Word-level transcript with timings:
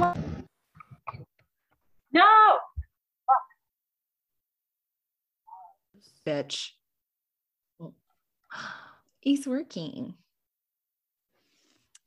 No. 0.00 0.14
Bitch. 6.26 6.70
He's 9.20 9.46
working. 9.46 10.14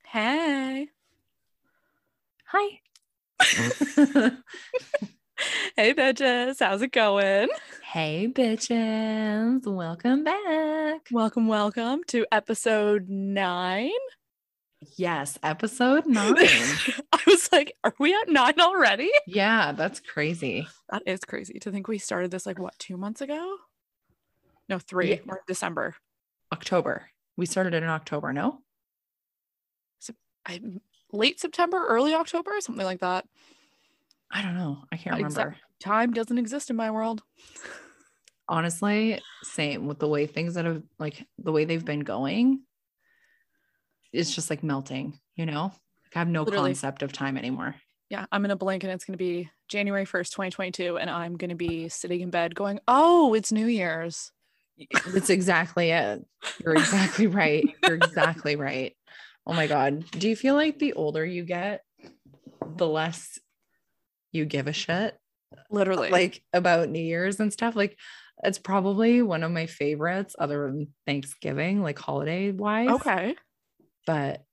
Hey. 0.05 0.87
Hi. 2.45 2.79
hey, 5.75 5.93
bitches. 5.93 6.59
How's 6.59 6.81
it 6.81 6.91
going? 6.91 7.49
hey, 7.91 8.27
bitches. 8.27 9.67
Welcome 9.67 10.23
back. 10.23 11.01
Welcome, 11.11 11.47
welcome 11.47 12.01
to 12.07 12.25
episode 12.31 13.07
nine. 13.07 13.91
Yes, 14.97 15.37
episode 15.43 16.05
nine. 16.05 16.35
I 16.37 17.19
was 17.27 17.49
like, 17.51 17.73
are 17.83 17.93
we 17.99 18.13
at 18.13 18.29
nine 18.29 18.59
already? 18.59 19.11
yeah, 19.27 19.71
that's 19.71 19.99
crazy. 19.99 20.67
That 20.89 21.03
is 21.05 21.19
crazy 21.21 21.59
to 21.59 21.71
think 21.71 21.87
we 21.87 21.97
started 21.97 22.31
this 22.31 22.45
like 22.45 22.59
what, 22.59 22.77
two 22.79 22.97
months 22.97 23.21
ago? 23.21 23.57
No, 24.69 24.79
three. 24.79 25.11
Yeah. 25.11 25.19
We're 25.25 25.37
in 25.37 25.43
December. 25.47 25.95
October. 26.51 27.09
We 27.35 27.45
started 27.45 27.73
it 27.73 27.83
in 27.83 27.89
October, 27.89 28.31
no? 28.31 28.59
I 30.45 30.59
late 31.11 31.39
September, 31.39 31.85
early 31.87 32.13
October, 32.13 32.51
something 32.59 32.85
like 32.85 32.99
that. 32.99 33.25
I 34.31 34.41
don't 34.41 34.55
know. 34.55 34.83
I 34.91 34.97
can't 34.97 35.15
remember. 35.15 35.55
Time 35.79 36.11
doesn't 36.11 36.37
exist 36.37 36.69
in 36.69 36.75
my 36.75 36.91
world. 36.91 37.21
Honestly, 38.47 39.19
same 39.43 39.87
with 39.87 39.99
the 39.99 40.07
way 40.07 40.25
things 40.25 40.55
that 40.55 40.65
have 40.65 40.83
like 40.99 41.25
the 41.37 41.51
way 41.51 41.65
they've 41.65 41.85
been 41.85 42.01
going. 42.01 42.61
It's 44.13 44.33
just 44.33 44.49
like 44.49 44.63
melting, 44.63 45.19
you 45.35 45.45
know? 45.45 45.63
Like, 45.63 46.15
I 46.15 46.19
have 46.19 46.27
no 46.27 46.43
Literally. 46.43 46.69
concept 46.69 47.01
of 47.01 47.11
time 47.11 47.37
anymore. 47.37 47.75
Yeah, 48.09 48.25
I'm 48.31 48.45
in 48.45 48.51
a 48.51 48.55
blink 48.55 48.83
and 48.83 48.93
it's 48.93 49.05
gonna 49.05 49.17
be 49.17 49.49
January 49.69 50.05
1st, 50.05 50.31
2022, 50.31 50.97
and 50.97 51.09
I'm 51.09 51.35
gonna 51.35 51.55
be 51.55 51.89
sitting 51.89 52.21
in 52.21 52.29
bed 52.29 52.53
going, 52.53 52.79
Oh, 52.87 53.33
it's 53.33 53.51
New 53.51 53.65
Year's. 53.65 54.31
That's 55.07 55.29
exactly 55.29 55.89
it. 55.91 56.23
You're 56.63 56.75
exactly 56.75 57.27
right. 57.27 57.65
You're 57.83 57.95
exactly 57.95 58.55
right. 58.55 58.95
Oh 59.47 59.53
my 59.53 59.67
God. 59.67 60.05
Do 60.11 60.29
you 60.29 60.35
feel 60.35 60.55
like 60.55 60.79
the 60.79 60.93
older 60.93 61.25
you 61.25 61.43
get, 61.43 61.81
the 62.77 62.87
less 62.87 63.37
you 64.31 64.45
give 64.45 64.67
a 64.67 64.73
shit 64.73 65.17
Literally. 65.69 66.09
like 66.09 66.41
about 66.53 66.89
New 66.89 67.01
Year's 67.03 67.39
and 67.39 67.51
stuff? 67.51 67.75
Like, 67.75 67.97
it's 68.43 68.57
probably 68.59 69.21
one 69.21 69.43
of 69.43 69.51
my 69.51 69.65
favorites 69.67 70.35
other 70.39 70.65
than 70.67 70.87
Thanksgiving, 71.05 71.81
like 71.81 71.99
holiday 71.99 72.51
wise. 72.51 72.89
okay. 72.89 73.35
But 74.05 74.43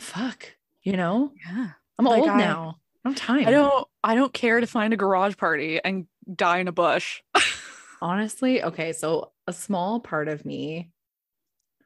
fuck, 0.00 0.46
you 0.82 0.96
know, 0.96 1.32
Yeah. 1.46 1.70
I'm 1.98 2.04
Like, 2.04 2.20
old 2.22 2.30
I- 2.30 2.38
now. 2.38 2.76
I'm 3.06 3.14
tired. 3.14 3.46
I 3.46 3.50
don't 3.50 3.86
I 4.02 4.14
don't 4.14 4.32
care 4.32 4.60
to 4.60 4.66
find 4.66 4.94
a 4.94 4.96
garage 4.96 5.36
party 5.36 5.78
and 5.84 6.06
die 6.34 6.58
in 6.58 6.68
a 6.68 6.72
bush. 6.72 7.20
honestly 8.02 8.62
okay 8.62 8.92
so 8.92 9.32
a 9.46 9.52
small 9.52 9.98
part 10.00 10.28
of 10.28 10.44
me 10.44 10.90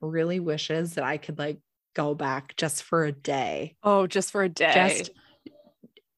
really 0.00 0.40
wishes 0.40 0.94
that 0.94 1.04
i 1.04 1.16
could 1.16 1.38
like 1.38 1.58
go 1.94 2.12
back 2.14 2.56
just 2.56 2.82
for 2.82 3.04
a 3.04 3.12
day 3.12 3.76
Oh, 3.84 4.06
just 4.08 4.32
for 4.32 4.42
a 4.42 4.48
day. 4.48 4.72
just 4.74 5.10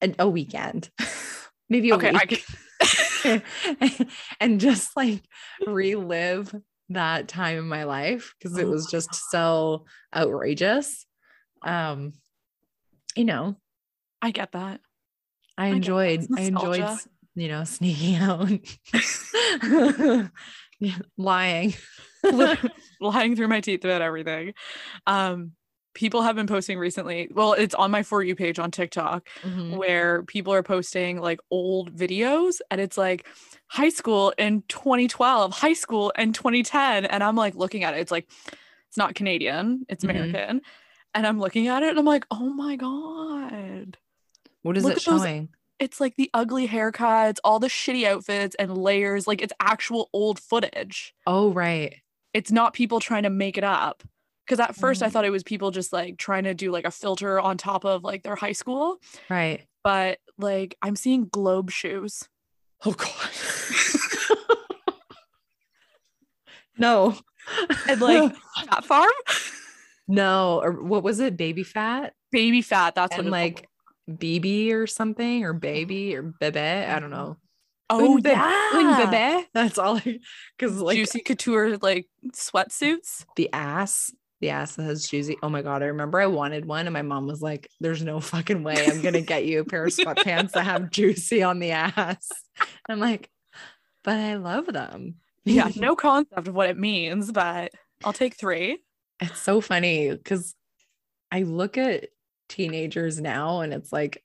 a, 0.02 0.14
a 0.20 0.28
weekend 0.28 0.88
maybe 1.68 1.90
a 1.90 1.96
okay, 1.96 2.10
I 2.14 2.24
week 2.30 2.44
can 3.22 3.42
and 4.40 4.60
just 4.60 4.96
like 4.96 5.22
relive 5.66 6.54
that 6.90 7.28
time 7.28 7.58
in 7.58 7.68
my 7.68 7.84
life 7.84 8.34
because 8.38 8.56
it 8.58 8.66
Oh 8.66 8.70
was 8.70 8.86
just 8.86 9.14
so 9.30 9.84
outrageous. 10.14 11.06
Um 11.62 12.12
you 13.16 13.24
know. 13.24 13.56
I 14.22 14.30
get 14.32 14.52
that. 14.52 14.80
i 15.56 15.68
enjoyed 15.68 16.20
It's 16.20 16.28
i 16.36 16.42
enjoyed 16.42 16.86
you 17.34 17.48
know 17.48 17.64
sneaking 17.64 18.16
out. 18.16 18.50
Lying 21.16 21.74
Lying 23.00 23.36
through 23.36 23.48
my 23.48 23.60
teeth 23.60 23.84
about 23.84 24.02
everything. 24.02 24.54
Um 25.06 25.52
people 26.00 26.22
have 26.22 26.34
been 26.34 26.46
posting 26.46 26.78
recently. 26.78 27.28
Well, 27.30 27.52
it's 27.52 27.74
on 27.74 27.90
my 27.90 28.02
for 28.02 28.22
you 28.22 28.34
page 28.34 28.58
on 28.58 28.70
TikTok 28.70 29.28
Mhm. 29.42 29.76
where 29.76 30.22
people 30.22 30.52
are 30.54 30.62
posting 30.62 31.20
like 31.20 31.38
old 31.50 31.94
videos 31.94 32.60
and 32.70 32.80
it's 32.80 32.96
like 32.96 33.26
high 33.66 33.90
school 33.90 34.32
in 34.38 34.62
2012, 34.68 35.52
high 35.52 35.74
school 35.74 36.10
in 36.16 36.32
2010 36.32 37.04
and 37.04 37.22
I'm 37.22 37.36
like 37.36 37.54
looking 37.54 37.84
at 37.84 37.92
it 37.94 37.98
it's 38.00 38.10
like 38.10 38.26
it's 38.88 38.96
not 38.96 39.14
Canadian, 39.14 39.84
it's 39.90 40.02
Mhm. 40.02 40.10
American. 40.10 40.62
And 41.14 41.26
I'm 41.26 41.38
looking 41.38 41.68
at 41.68 41.82
it 41.82 41.90
and 41.90 41.98
I'm 41.98 42.04
like, 42.06 42.24
"Oh 42.30 42.48
my 42.54 42.76
god." 42.76 43.98
What 44.62 44.76
is 44.78 44.84
Look 44.84 44.92
it 44.94 44.96
at 44.98 45.04
those- 45.04 45.20
showing? 45.22 45.48
It's 45.78 46.00
like 46.00 46.16
the 46.16 46.30
ugly 46.34 46.66
haircuts, 46.68 47.38
all 47.44 47.58
the 47.58 47.68
shitty 47.68 48.04
outfits 48.06 48.54
and 48.58 48.76
layers, 48.76 49.26
like 49.26 49.42
it's 49.42 49.52
actual 49.60 50.08
old 50.12 50.38
footage. 50.38 51.14
Oh, 51.26 51.52
right. 51.52 51.94
It's 52.32 52.50
not 52.52 52.74
people 52.74 53.00
trying 53.00 53.24
to 53.24 53.30
make 53.30 53.58
it 53.58 53.64
up. 53.64 54.02
Cuz 54.50 54.58
at 54.58 54.74
first 54.74 55.02
I 55.02 55.06
Mm. 55.08 55.12
thought 55.12 55.24
it 55.24 55.30
was 55.30 55.42
people 55.44 55.70
just 55.70 55.92
like 55.92 56.18
trying 56.18 56.44
to 56.44 56.54
do 56.54 56.70
like 56.72 56.84
a 56.84 56.90
filter 56.90 57.38
on 57.40 57.56
top 57.56 57.84
of 57.84 58.02
like 58.04 58.22
their 58.24 58.34
high 58.36 58.52
school 58.52 58.98
Right. 59.30 59.66
but 59.84 60.18
like 60.38 60.76
I'm 60.82 60.96
seeing 60.96 61.28
globe 61.28 61.70
shoes. 61.70 62.28
Oh 62.84 62.92
God. 62.92 64.68
no. 66.78 67.16
And 67.88 68.00
like 68.00 68.32
Phat 68.68 68.84
Farm, 68.84 69.08
no, 70.08 70.60
or 70.62 70.72
what 70.82 71.02
was 71.02 71.20
it? 71.20 71.36
Baby 71.36 71.62
Phat 71.62 72.14
Baby 72.32 72.62
Phat. 72.62 72.94
That's 72.94 73.12
what 73.12 73.18
and 73.20 73.28
it's 73.28 73.32
like 73.32 73.68
BB 74.10 74.72
or 74.72 74.86
something 74.86 75.44
or 75.44 75.52
baby 75.52 76.16
or 76.16 76.22
bebe. 76.22 76.58
I 76.58 76.98
don't 76.98 77.10
know. 77.10 77.36
oh 77.88 78.16
Un 78.16 78.26
un 78.26 78.26
yeah, 78.26 79.10
bebe. 79.10 79.46
That's 79.54 79.78
all. 79.78 80.00
Because 80.58 80.80
like 80.80 80.96
juicy 80.96 81.20
couture 81.20 81.76
like 81.78 82.06
sweatsuits. 82.32 83.24
the 83.36 83.50
ass, 83.52 84.12
the 84.40 84.50
ass 84.50 84.76
that 84.76 84.84
has 84.84 85.06
juicy. 85.08 85.36
Oh 85.42 85.48
my 85.48 85.62
God. 85.62 85.82
I 85.82 85.86
remember 85.86 86.20
I 86.20 86.26
wanted 86.26 86.64
one 86.64 86.86
and 86.86 86.94
my 86.94 87.02
mom 87.02 87.26
was 87.26 87.42
like, 87.42 87.68
there's 87.80 88.02
no 88.02 88.20
fucking 88.20 88.62
way 88.62 88.86
I'm 88.86 89.02
going 89.02 89.14
to 89.14 89.20
get 89.20 89.44
you 89.44 89.60
a 89.60 89.64
pair 89.64 89.84
of 89.84 89.92
sweatpants 89.92 90.52
that 90.52 90.64
have 90.64 90.90
juicy 90.90 91.42
on 91.42 91.58
the 91.58 91.72
ass. 91.72 92.28
I'm 92.88 93.00
like, 93.00 93.30
but 94.02 94.18
I 94.18 94.36
love 94.36 94.66
them. 94.66 95.16
Yeah, 95.44 95.70
no 95.76 95.94
concept 95.94 96.48
of 96.48 96.54
what 96.54 96.70
it 96.70 96.78
means, 96.78 97.30
but 97.32 97.72
I'll 98.04 98.12
take 98.12 98.36
three. 98.36 98.78
It's 99.20 99.40
so 99.40 99.60
funny 99.60 100.10
because 100.10 100.54
I 101.30 101.42
look 101.42 101.76
at 101.76 102.08
teenagers 102.48 103.20
now 103.20 103.60
and 103.60 103.74
it's 103.74 103.92
like, 103.92 104.24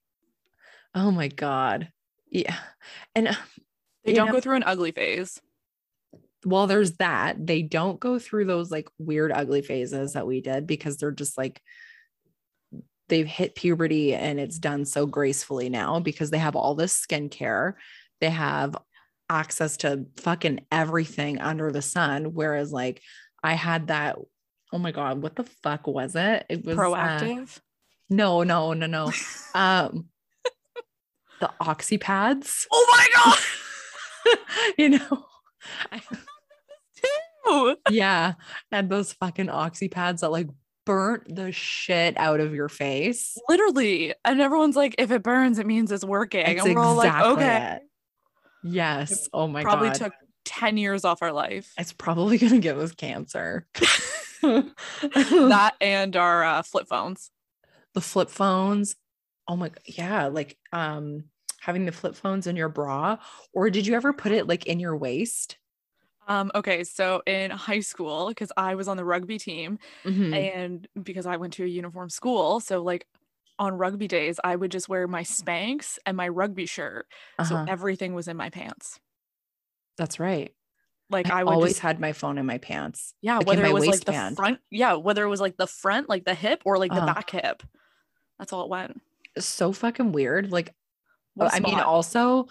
oh 0.93 1.11
my 1.11 1.27
God. 1.27 1.89
Yeah. 2.29 2.55
And 3.13 3.37
They 4.05 4.13
don't 4.13 4.27
know, 4.27 4.33
go 4.33 4.39
through 4.39 4.55
an 4.55 4.63
ugly 4.65 4.91
phase. 4.91 5.41
Well, 6.45 6.67
there's 6.67 6.93
that. 6.97 7.45
They 7.45 7.61
don't 7.63 7.99
go 7.99 8.19
through 8.19 8.45
those 8.45 8.69
like 8.71 8.87
weird, 8.99 9.31
ugly 9.31 9.61
phases 9.61 10.13
that 10.13 10.27
we 10.27 10.41
did 10.41 10.67
because 10.67 10.97
they're 10.97 11.11
just 11.11 11.37
like, 11.37 11.61
they've 13.07 13.27
hit 13.27 13.55
puberty 13.55 14.13
and 14.13 14.39
it's 14.39 14.59
done 14.59 14.85
so 14.85 15.05
gracefully 15.05 15.69
now 15.69 15.99
because 15.99 16.29
they 16.31 16.37
have 16.37 16.55
all 16.55 16.75
this 16.75 17.03
skincare. 17.05 17.73
They 18.21 18.29
have 18.29 18.75
access 19.29 19.77
to 19.77 20.05
fucking 20.17 20.65
everything 20.71 21.39
under 21.39 21.71
the 21.71 21.81
sun. 21.81 22.33
Whereas, 22.33 22.71
like, 22.71 23.01
I 23.43 23.53
had 23.53 23.87
that. 23.87 24.17
Oh 24.71 24.77
my 24.77 24.91
God, 24.91 25.21
what 25.21 25.35
the 25.35 25.43
fuck 25.63 25.87
was 25.87 26.15
it? 26.15 26.45
It 26.49 26.65
was 26.65 26.77
uh, 26.77 26.81
Proactiv. 26.81 27.59
No, 28.09 28.43
no, 28.43 28.73
no, 28.73 28.85
no. 28.85 29.11
um 29.55 30.05
the 31.41 31.51
oxy 31.59 31.97
pads, 31.97 32.65
oh 32.71 32.85
my 32.97 33.07
God. 33.15 34.37
you 34.77 34.89
know. 34.89 35.25
I- 35.91 36.01
yeah, 37.89 38.33
and 38.71 38.89
those 38.89 39.13
fucking 39.13 39.49
oxy 39.49 39.87
pads 39.87 40.21
that 40.21 40.31
like 40.31 40.47
burnt 40.85 41.35
the 41.35 41.51
shit 41.51 42.17
out 42.17 42.39
of 42.39 42.53
your 42.53 42.69
face. 42.69 43.37
Literally. 43.49 44.13
And 44.23 44.39
everyone's 44.39 44.75
like, 44.75 44.95
if 44.97 45.11
it 45.11 45.23
burns, 45.23 45.59
it 45.59 45.65
means 45.65 45.91
it's 45.91 46.05
working. 46.05 46.45
It's 46.45 46.63
and 46.63 46.75
we're 46.75 46.81
all 46.81 46.95
like, 46.95 47.07
exactly 47.07 47.31
okay. 47.33 47.75
it. 47.75 47.81
Yes. 48.63 49.29
Oh 49.33 49.47
my 49.47 49.63
Probably 49.63 49.89
god. 49.89 49.97
Probably 49.97 50.09
took 50.11 50.13
10 50.45 50.77
years 50.77 51.03
off 51.05 51.21
our 51.21 51.31
life. 51.31 51.73
it's 51.77 51.91
probably 51.91 52.37
gonna 52.37 52.59
give 52.59 52.77
us 52.77 52.91
cancer. 52.91 53.67
that 54.41 55.73
and 55.81 56.15
our 56.15 56.43
uh, 56.43 56.61
flip 56.61 56.87
phones. 56.87 57.31
the 57.93 58.01
flip 58.01 58.29
phones. 58.29 58.95
Oh 59.47 59.55
my 59.55 59.71
yeah, 59.85 60.27
like 60.27 60.57
um 60.71 61.25
having 61.61 61.85
the 61.85 61.91
flip 61.91 62.15
phones 62.15 62.45
in 62.45 62.55
your 62.55 62.69
bra, 62.69 63.17
or 63.53 63.71
did 63.71 63.87
you 63.87 63.95
ever 63.95 64.13
put 64.13 64.31
it 64.31 64.47
like 64.47 64.67
in 64.67 64.79
your 64.79 64.95
waist? 64.95 65.57
Um, 66.27 66.51
okay, 66.55 66.83
so 66.83 67.21
in 67.27 67.51
high 67.51 67.81
school, 67.81 68.29
because 68.29 68.51
I 68.57 68.75
was 68.75 68.87
on 68.87 68.97
the 68.97 69.05
rugby 69.05 69.37
team 69.37 69.77
Mhm. 70.03 70.33
and 70.33 70.87
because 71.03 71.25
I 71.25 71.37
went 71.37 71.53
to 71.53 71.63
a 71.63 71.67
uniform 71.67 72.09
school, 72.09 72.59
so 72.59 72.81
like 72.81 73.07
on 73.59 73.77
rugby 73.77 74.07
days, 74.07 74.39
I 74.43 74.55
would 74.55 74.71
just 74.71 74.89
wear 74.89 75.07
my 75.07 75.21
Spanx 75.23 75.97
and 76.05 76.17
my 76.17 76.27
rugby 76.27 76.65
shirt. 76.65 77.07
So 77.45 77.55
Uh-huh. 77.55 77.65
everything 77.67 78.13
was 78.13 78.27
in 78.27 78.35
my 78.37 78.49
pants. 78.49 78.99
That's 79.97 80.19
right. 80.19 80.53
Like 81.09 81.29
I, 81.29 81.41
I, 81.41 81.43
would 81.43 81.53
always 81.53 81.73
just, 81.73 81.81
had 81.81 81.99
my 81.99 82.11
phone 82.13 82.37
in 82.39 82.45
my 82.47 82.57
pants. 82.57 83.13
yeah, 83.21 83.37
like 83.37 83.47
whether 83.47 83.63
it 83.65 83.73
was 83.73 83.85
like 83.85 84.03
the 84.03 84.33
front, 84.35 84.59
yeah, 84.71 84.95
whether 84.95 85.23
it 85.23 85.29
was 85.29 85.39
like 85.39 85.55
the 85.57 85.67
front, 85.67 86.09
like 86.09 86.25
the 86.25 86.33
hip, 86.33 86.63
or 86.65 86.79
like 86.79 86.91
the 86.91 86.97
Uh-huh. 86.97 87.13
back 87.13 87.29
hip. 87.29 87.61
That's 88.39 88.51
all 88.51 88.63
it 88.63 88.69
went. 88.69 89.01
so 89.37 89.71
fucking 89.71 90.11
weird. 90.13 90.51
Like, 90.51 90.73
I 91.39 91.59
mean, 91.59 91.79
also, 91.79 92.47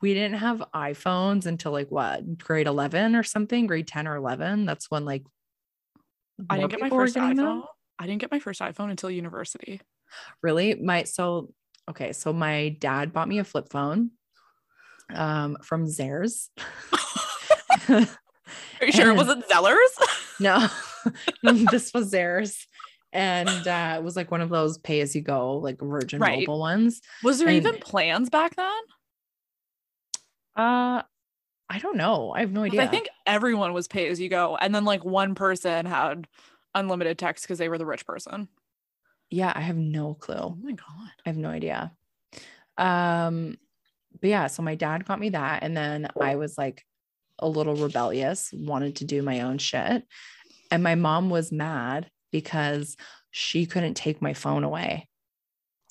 we 0.00 0.14
didn't 0.14 0.38
have 0.38 0.62
iPhones 0.74 1.46
until 1.46 1.72
like 1.72 1.90
what 1.90 2.38
grade 2.38 2.66
11 2.66 3.16
or 3.16 3.22
something, 3.22 3.66
grade 3.66 3.86
10 3.88 4.06
or 4.06 4.16
11. 4.16 4.64
That's 4.66 4.90
when 4.90 5.04
like 5.04 5.24
I 6.48 6.56
didn't 6.58 6.70
get 6.70 6.80
my 6.80 6.88
first 6.90 7.14
getting 7.14 7.36
them. 7.36 7.62
iPhone. 7.62 7.66
I 7.98 8.06
didn't 8.06 8.20
get 8.20 8.30
my 8.30 8.38
first 8.38 8.60
iPhone 8.60 8.90
until 8.90 9.10
university. 9.10 9.80
Really? 10.42 10.74
My 10.76 11.02
so 11.04 11.52
okay, 11.90 12.12
so 12.12 12.32
my 12.32 12.76
dad 12.80 13.12
bought 13.12 13.28
me 13.28 13.38
a 13.40 13.44
flip 13.44 13.68
phone 13.70 14.10
um 15.14 15.56
from 15.62 15.86
Zehrs. 15.86 16.48
Are 17.88 18.86
you 18.86 18.92
sure 18.92 19.10
it 19.10 19.16
wasn't 19.16 19.46
Zellers? 19.48 19.76
no, 20.40 20.68
this 21.70 21.92
was 21.92 22.12
Zehrs. 22.12 22.56
And 23.12 23.48
uh, 23.66 23.94
it 23.98 24.02
was 24.04 24.16
like 24.16 24.30
one 24.30 24.42
of 24.42 24.50
those 24.50 24.76
pay 24.78 25.00
as 25.00 25.16
you 25.16 25.22
go, 25.22 25.56
like 25.56 25.80
Virgin 25.80 26.20
Right. 26.20 26.40
Mobile 26.40 26.60
ones. 26.60 27.00
Was 27.24 27.38
there 27.38 27.48
And- 27.48 27.56
even 27.56 27.78
plans 27.78 28.28
back 28.30 28.54
then? 28.56 28.70
Uh, 30.58 31.02
I 31.70 31.78
don't 31.78 31.96
know. 31.96 32.32
I 32.34 32.40
have 32.40 32.52
no 32.52 32.64
idea. 32.64 32.82
I 32.82 32.88
think 32.88 33.08
everyone 33.26 33.72
was 33.72 33.88
pay 33.88 34.08
as 34.08 34.20
you 34.20 34.28
go, 34.28 34.56
and 34.56 34.74
then 34.74 34.84
like 34.84 35.04
one 35.04 35.34
person 35.34 35.86
had 35.86 36.26
unlimited 36.74 37.18
text 37.18 37.44
because 37.44 37.58
they 37.58 37.68
were 37.68 37.78
the 37.78 37.86
rich 37.86 38.04
person. 38.04 38.48
yeah, 39.30 39.52
I 39.54 39.60
have 39.60 39.76
no 39.76 40.14
clue. 40.14 40.34
Oh 40.36 40.58
my 40.60 40.72
god! 40.72 41.10
I 41.24 41.28
have 41.28 41.36
no 41.36 41.48
idea. 41.50 41.92
Um, 42.76 43.56
but 44.20 44.30
yeah, 44.30 44.46
so 44.48 44.62
my 44.62 44.74
dad 44.74 45.04
got 45.04 45.20
me 45.20 45.30
that, 45.30 45.62
and 45.62 45.76
then 45.76 46.08
I 46.20 46.36
was 46.36 46.58
like 46.58 46.84
a 47.38 47.48
little 47.48 47.76
rebellious, 47.76 48.52
wanted 48.52 48.96
to 48.96 49.04
do 49.04 49.22
my 49.22 49.42
own 49.42 49.58
shit. 49.58 50.04
And 50.70 50.82
my 50.82 50.96
mom 50.96 51.30
was 51.30 51.52
mad 51.52 52.10
because 52.32 52.96
she 53.30 53.66
couldn't 53.66 53.94
take 53.94 54.20
my 54.20 54.34
phone 54.34 54.64
away. 54.64 55.07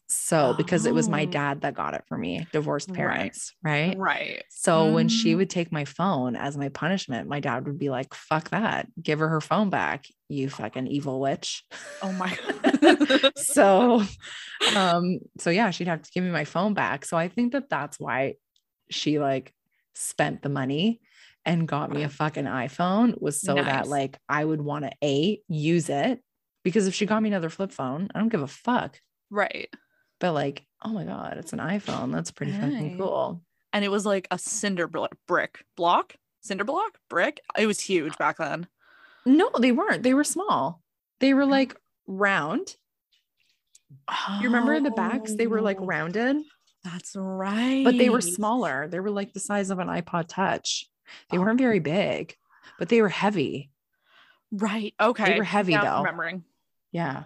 So, 0.10 0.54
because 0.54 0.86
it 0.86 0.94
was 0.94 1.10
my 1.10 1.26
Oh. 1.26 1.26
dad 1.26 1.62
that 1.62 1.74
got 1.74 1.94
it 1.94 2.04
for 2.08 2.18
me, 2.18 2.48
divorced 2.54 2.94
parents, 2.94 3.54
right? 3.62 3.98
Right. 3.98 4.44
So 4.50 4.94
when 4.94 5.08
she 5.10 5.34
Mm. 5.34 5.38
would 5.38 5.50
take 5.50 5.72
my 5.72 5.86
phone 5.86 6.36
as 6.36 6.58
my 6.58 6.70
punishment, 6.70 7.28
my 7.28 7.40
dad 7.40 7.66
would 7.68 7.78
be 7.78 7.90
like, 7.90 8.14
fuck 8.14 8.50
that. 8.52 8.88
Give 9.02 9.20
her 9.20 9.28
her 9.28 9.42
phone 9.42 9.70
back, 9.70 10.06
you 10.30 10.50
fucking 10.50 10.88
evil 10.88 11.20
witch. 11.20 11.64
Oh 12.02 12.14
my 12.14 12.38
god. 12.48 12.98
so 13.36 14.04
um 14.76 15.20
so 15.38 15.50
yeah 15.50 15.72
she'd 15.72 15.88
have 15.88 16.02
to 16.02 16.12
give 16.12 16.24
me 16.24 16.30
my 16.30 16.44
phone 16.46 16.74
back 16.74 17.06
so 17.06 17.18
i 17.18 17.28
think 17.28 17.54
that 17.54 17.70
that's 17.70 18.00
why 18.00 18.34
she 18.90 19.20
like 19.20 19.54
spent 19.96 20.42
the 20.42 20.50
money 20.50 21.00
and 21.46 21.68
got 21.68 21.92
me 21.92 22.04
a 22.04 22.10
fucking 22.10 22.46
iphone 22.46 23.20
was 23.22 23.42
so 23.42 23.56
that 23.56 23.88
like 23.88 24.18
i 24.30 24.44
would 24.44 24.62
want 24.62 24.84
to 24.86 24.92
a 25.04 25.42
use 25.48 25.90
it 25.90 26.22
because 26.64 26.88
if 26.88 26.94
she 26.94 27.06
got 27.06 27.22
me 27.24 27.30
another 27.30 27.50
flip 27.50 27.72
phone 27.72 28.10
i 28.14 28.20
don't 28.20 28.30
give 28.30 28.42
a 28.44 28.48
fuck 28.48 29.00
right. 29.30 29.70
But 30.20 30.34
like 30.34 30.66
oh 30.84 30.90
my 30.90 31.04
god 31.04 31.38
it's 31.38 31.54
an 31.54 31.60
iphone 31.60 32.12
that's 32.12 32.32
pretty 32.32 32.52
fucking 32.52 32.98
cool 32.98 33.42
And 33.74 33.84
it 33.86 33.90
was 33.92 34.06
like 34.06 34.28
a 34.32 34.38
cinder 34.38 34.88
blo- 34.88 35.08
brick 35.28 35.64
block, 35.76 36.16
cinder 36.42 36.64
block 36.64 36.98
brick. 37.10 37.42
It 37.58 37.68
was 37.68 37.80
huge 37.80 38.18
back 38.18 38.38
then. 38.38 38.68
no 39.26 39.50
they 39.60 39.72
weren't 39.72 40.04
they 40.04 40.14
were 40.14 40.24
small 40.24 40.82
they 41.20 41.34
were 41.34 41.46
like 41.46 41.76
round 42.08 42.76
you 44.42 44.44
remember 44.50 44.80
the 44.80 44.92
backs 44.92 45.36
they 45.36 45.48
were 45.48 45.62
like 45.62 45.80
Oh, 45.80 45.86
rounded 45.86 46.38
That's 46.84 47.16
right. 47.16 47.84
but 47.84 47.98
they 47.98 48.10
were 48.10 48.22
smaller. 48.22 48.88
They 48.88 49.00
were 49.00 49.12
like 49.12 49.34
the 49.34 49.40
size 49.40 49.70
of 49.70 49.80
an 49.80 49.88
iPod 49.88 50.28
Touch. 50.28 50.90
They 51.30 51.38
Oh. 51.38 51.42
weren't 51.42 51.60
very 51.60 51.80
big, 51.80 52.36
but 52.80 52.90
they 52.90 53.02
were 53.02 53.10
heavy. 53.10 53.72
Right. 54.52 54.94
Okay. 55.00 55.26
They 55.34 55.38
were 55.40 55.44
heavy, 55.46 55.76
I'm 55.76 55.84
though. 55.86 55.98
Remembering. 56.00 56.44
Yeah. 56.92 57.24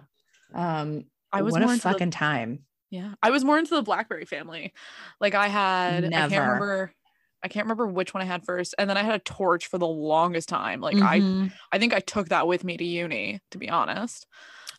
Um, 0.54 1.04
I 1.32 1.42
was 1.42 1.52
what 1.52 1.62
a 1.62 1.64
into 1.64 1.76
the- 1.76 1.80
fucking 1.82 2.10
time. 2.12 2.64
Yeah. 2.92 3.14
I 3.22 3.30
was 3.30 3.44
more 3.44 3.58
into 3.58 3.74
the 3.74 3.82
BlackBerry 3.82 4.26
family. 4.26 4.72
Like 5.20 5.34
I 5.34 5.48
had 5.48 6.04
I 6.04 6.22
can't 6.22 6.44
remember 6.44 6.92
I 7.42 7.48
can't 7.48 7.64
remember 7.64 7.86
which 7.88 8.14
one 8.14 8.22
I 8.22 8.26
had 8.26 8.44
first. 8.44 8.74
And 8.78 8.88
then 8.88 8.96
I 8.98 9.02
had 9.02 9.14
a 9.16 9.18
torch 9.24 9.66
for 9.66 9.78
the 9.78 9.86
longest 9.88 10.48
time. 10.48 10.80
Like 10.80 11.02
I 11.02 11.20
Mhm. 11.20 11.52
I 11.72 11.78
think 11.78 11.94
I 11.94 12.00
took 12.00 12.28
that 12.28 12.46
with 12.46 12.64
me 12.64 12.76
to 12.76 12.84
uni, 12.84 13.40
to 13.50 13.58
be 13.58 13.70
honest. 13.70 14.26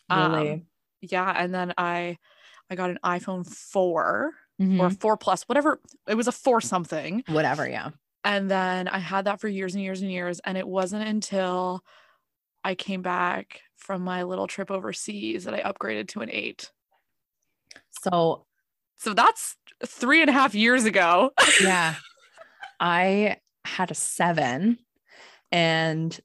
Um, 0.10 0.32
really. 0.34 0.68
yeah. 1.02 1.34
And 1.38 1.54
then 1.54 1.74
I 1.78 2.18
I 2.70 2.76
got 2.76 2.92
an 2.92 3.00
iPhone 3.04 3.46
4 3.48 4.34
or 4.80 4.90
Mhm. 4.90 5.00
4 5.02 5.18
plus, 5.18 5.44
whatever. 5.44 5.82
It 6.08 6.16
was 6.16 6.28
a 6.28 6.32
four 6.32 6.62
something. 6.62 7.24
Whatever. 7.28 7.68
Yeah. 7.68 7.92
And 8.24 8.50
then 8.50 8.88
I 8.88 9.00
had 9.00 9.26
that 9.26 9.42
for 9.42 9.48
years 9.50 9.76
and 9.76 9.84
years 9.84 10.02
and 10.02 10.12
years. 10.12 10.40
And 10.46 10.58
it 10.58 10.68
wasn't 10.68 11.08
until 11.08 11.84
I 12.64 12.76
came 12.76 13.02
back 13.02 13.62
from 13.76 14.04
my 14.04 14.24
little 14.24 14.48
trip 14.48 14.72
overseas 14.72 15.46
that 15.46 15.54
I 15.54 15.62
upgraded 15.64 16.08
to 16.10 16.22
an 16.22 16.30
eight. 16.32 16.72
So 18.04 18.46
So 18.98 19.14
that's 19.14 19.56
three 19.86 20.22
and 20.22 20.30
a 20.30 20.34
half 20.34 20.56
years 20.56 20.86
ago. 20.86 21.32
yeah, 21.62 21.96
I 22.80 23.38
had 23.66 23.92
a 23.92 23.96
seven, 23.96 24.78
and 25.52 26.18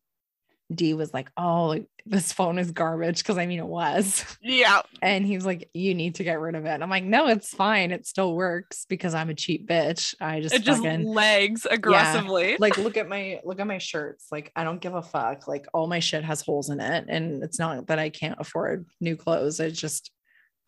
D 0.73 0.93
was 0.95 1.15
like, 1.15 1.31
"Oh, 1.37 1.85
this 2.05 2.33
phone 2.33 2.59
is 2.59 2.73
garbage," 2.73 3.19
because 3.19 3.39
I 3.39 3.47
mean 3.47 3.59
it 3.59 3.67
was. 3.67 4.25
yeah. 4.43 4.83
And 5.01 5.25
he 5.25 5.35
was 5.35 5.47
like, 5.47 5.71
"You 5.73 5.95
need 5.95 6.17
to 6.17 6.25
get 6.25 6.41
rid 6.41 6.55
of 6.55 6.67
it." 6.67 6.71
And 6.71 6.83
I'm 6.83 6.91
like, 6.91 7.05
"No, 7.05 7.29
it's 7.29 7.55
fine. 7.55 7.91
It 7.91 8.07
still 8.07 8.35
works 8.35 8.85
because 8.89 9.15
I'm 9.15 9.31
a 9.31 9.35
cheap 9.35 9.69
bitch. 9.69 10.15
I 10.21 10.41
just 10.41 10.55
It 10.55 10.63
just 10.63 10.83
fucking 10.83 11.07
legs 11.07 11.67
aggressively. 11.69 12.57
like 12.61 12.77
look 12.77 12.97
at 12.97 13.09
my 13.09 13.41
look 13.45 13.61
at 13.61 13.67
my 13.67 13.79
shirts. 13.79 14.27
Like 14.31 14.53
I 14.55 14.65
don't 14.65 14.81
give 14.81 14.95
a 14.95 15.03
fuck. 15.03 15.49
Like 15.49 15.67
all 15.73 15.87
my 15.87 16.01
shit 16.01 16.25
has 16.25 16.43
holes 16.43 16.71
in 16.71 16.81
it, 16.81 17.07
and 17.09 17.43
it's 17.43 17.59
not 17.59 17.87
that 17.87 17.99
I 17.99 18.11
can't 18.11 18.39
afford 18.39 18.87
new 19.01 19.17
clothes. 19.17 19.59
It's 19.61 19.81
just 19.81 20.11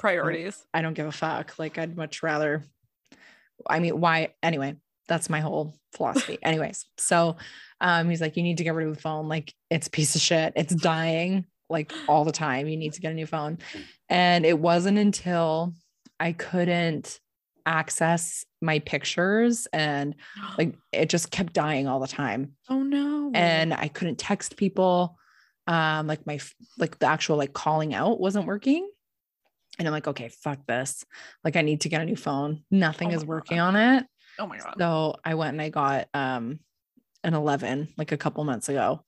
Priorities. 0.01 0.65
I 0.73 0.83
don't 0.83 0.95
give 0.95 1.07
a 1.07 1.13
fuck. 1.13 1.59
Like 1.59 1.79
I'd 1.79 1.97
much 1.97 2.23
rather. 2.23 2.65
I 3.69 3.79
mean, 3.79 4.01
why? 4.01 4.31
Anyway, 4.43 4.77
that's 5.09 5.29
my 5.29 5.41
whole 5.41 5.77
philosophy. 5.93 6.39
Anyways, 6.43 6.87
so 6.97 7.37
um, 7.81 8.09
he's 8.09 8.21
like, 8.21 8.37
you 8.37 8.43
need 8.43 8.59
to 8.59 8.65
get 8.65 8.75
rid 8.75 8.89
of 8.89 8.95
the 8.95 9.01
phone. 9.01 9.29
Like 9.29 9.55
it's 9.71 9.89
a 9.89 9.91
piece 9.91 10.15
of 10.15 10.23
shit. 10.23 10.55
It's 10.57 10.75
dying 10.75 11.45
like 11.69 11.93
all 12.09 12.25
the 12.25 12.33
time. 12.33 12.67
You 12.67 12.79
need 12.79 12.95
to 12.95 13.01
get 13.01 13.13
a 13.13 13.15
new 13.15 13.27
phone. 13.27 13.59
And 14.09 14.47
it 14.47 14.59
wasn't 14.59 14.99
until 14.99 15.75
I 16.19 16.33
couldn't 16.33 17.21
access 17.67 18.47
my 18.63 18.79
pictures 18.79 19.69
and 19.73 20.15
like 20.59 20.75
it 20.93 21.11
just 21.11 21.31
kept 21.31 21.53
dying 21.53 21.87
all 21.87 22.01
the 22.01 22.09
time 22.09 22.53
oh 22.71 22.83
no. 22.83 23.31
and 23.35 23.75
I 23.75 23.89
couldn't 23.89 24.17
text 24.19 24.57
people. 24.57 25.17
Um, 25.67 26.07
like 26.07 26.27
my 26.27 26.41
like 26.79 26.99
the 26.99 27.07
actual 27.07 27.37
like 27.37 27.53
calling 27.53 27.95
out 27.95 28.19
wasn't 28.19 28.47
working. 28.47 28.89
And 29.81 29.89
I'm 29.89 29.93
like, 29.93 30.07
okay, 30.09 30.29
fuck 30.29 30.65
this. 30.67 31.07
Like 31.43 31.57
I 31.57 31.63
need 31.63 31.81
to 31.81 31.89
get 31.89 32.03
a 32.03 32.05
new 32.05 32.15
phone. 32.15 32.63
Nothing 32.71 33.13
Oh 33.13 33.17
is 33.17 33.25
working 33.25 33.57
God. 33.57 33.75
on 33.75 33.77
it. 33.77 34.07
oh 34.39 34.47
my 34.47 34.59
god. 34.59 34.75
So 34.79 35.17
I 35.25 35.35
went 35.35 35.53
and 35.55 35.63
I 35.63 35.71
got 35.71 36.07
um 36.15 36.61
an 37.25 37.33
11 37.35 37.95
like 37.97 38.13
a 38.13 38.19
couple 38.19 38.45
months 38.45 38.69
ago. 38.69 39.03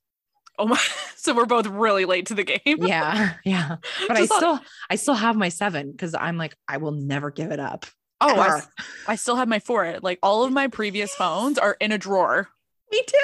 Oh 0.59 0.67
my. 0.67 0.81
So 1.23 1.35
we're 1.35 1.47
both 1.47 1.67
really 1.69 2.05
late 2.05 2.27
to 2.27 2.35
the 2.35 2.43
game. 2.43 2.61
Yeah, 2.85 3.35
yeah. 3.45 3.77
But 4.09 4.17
I 4.17 4.21
Just 4.21 4.31
thought- 4.33 4.39
still 4.39 4.61
I 4.91 4.97
still 4.97 5.15
have 5.15 5.37
my 5.37 5.51
7 5.51 5.95
cuz 5.97 6.15
I'm 6.19 6.37
like 6.39 6.57
I 6.67 6.79
will 6.79 6.91
never 6.93 7.31
give 7.31 7.53
it 7.53 7.61
up. 7.61 7.85
Oh, 8.21 8.41
I, 8.41 8.63
I 9.09 9.17
still 9.17 9.37
have 9.37 9.49
my 9.49 9.59
four. 9.59 9.99
Like 10.03 10.19
all 10.23 10.43
of 10.45 10.53
my 10.53 10.69
previous 10.69 11.15
phones 11.15 11.59
are 11.59 11.77
in 11.81 11.93
a 11.93 11.99
drawer. 11.99 12.49
Me 12.91 13.03
too. 13.07 13.17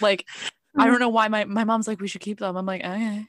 Like 0.00 0.26
I 0.78 0.86
don't 0.86 1.00
know 1.00 1.08
why 1.08 1.28
my 1.28 1.44
my 1.46 1.64
mom's 1.64 1.88
like 1.88 2.00
we 2.00 2.08
should 2.08 2.20
keep 2.20 2.38
them. 2.40 2.56
I'm 2.56 2.66
like 2.66 2.84
okay. 2.84 3.26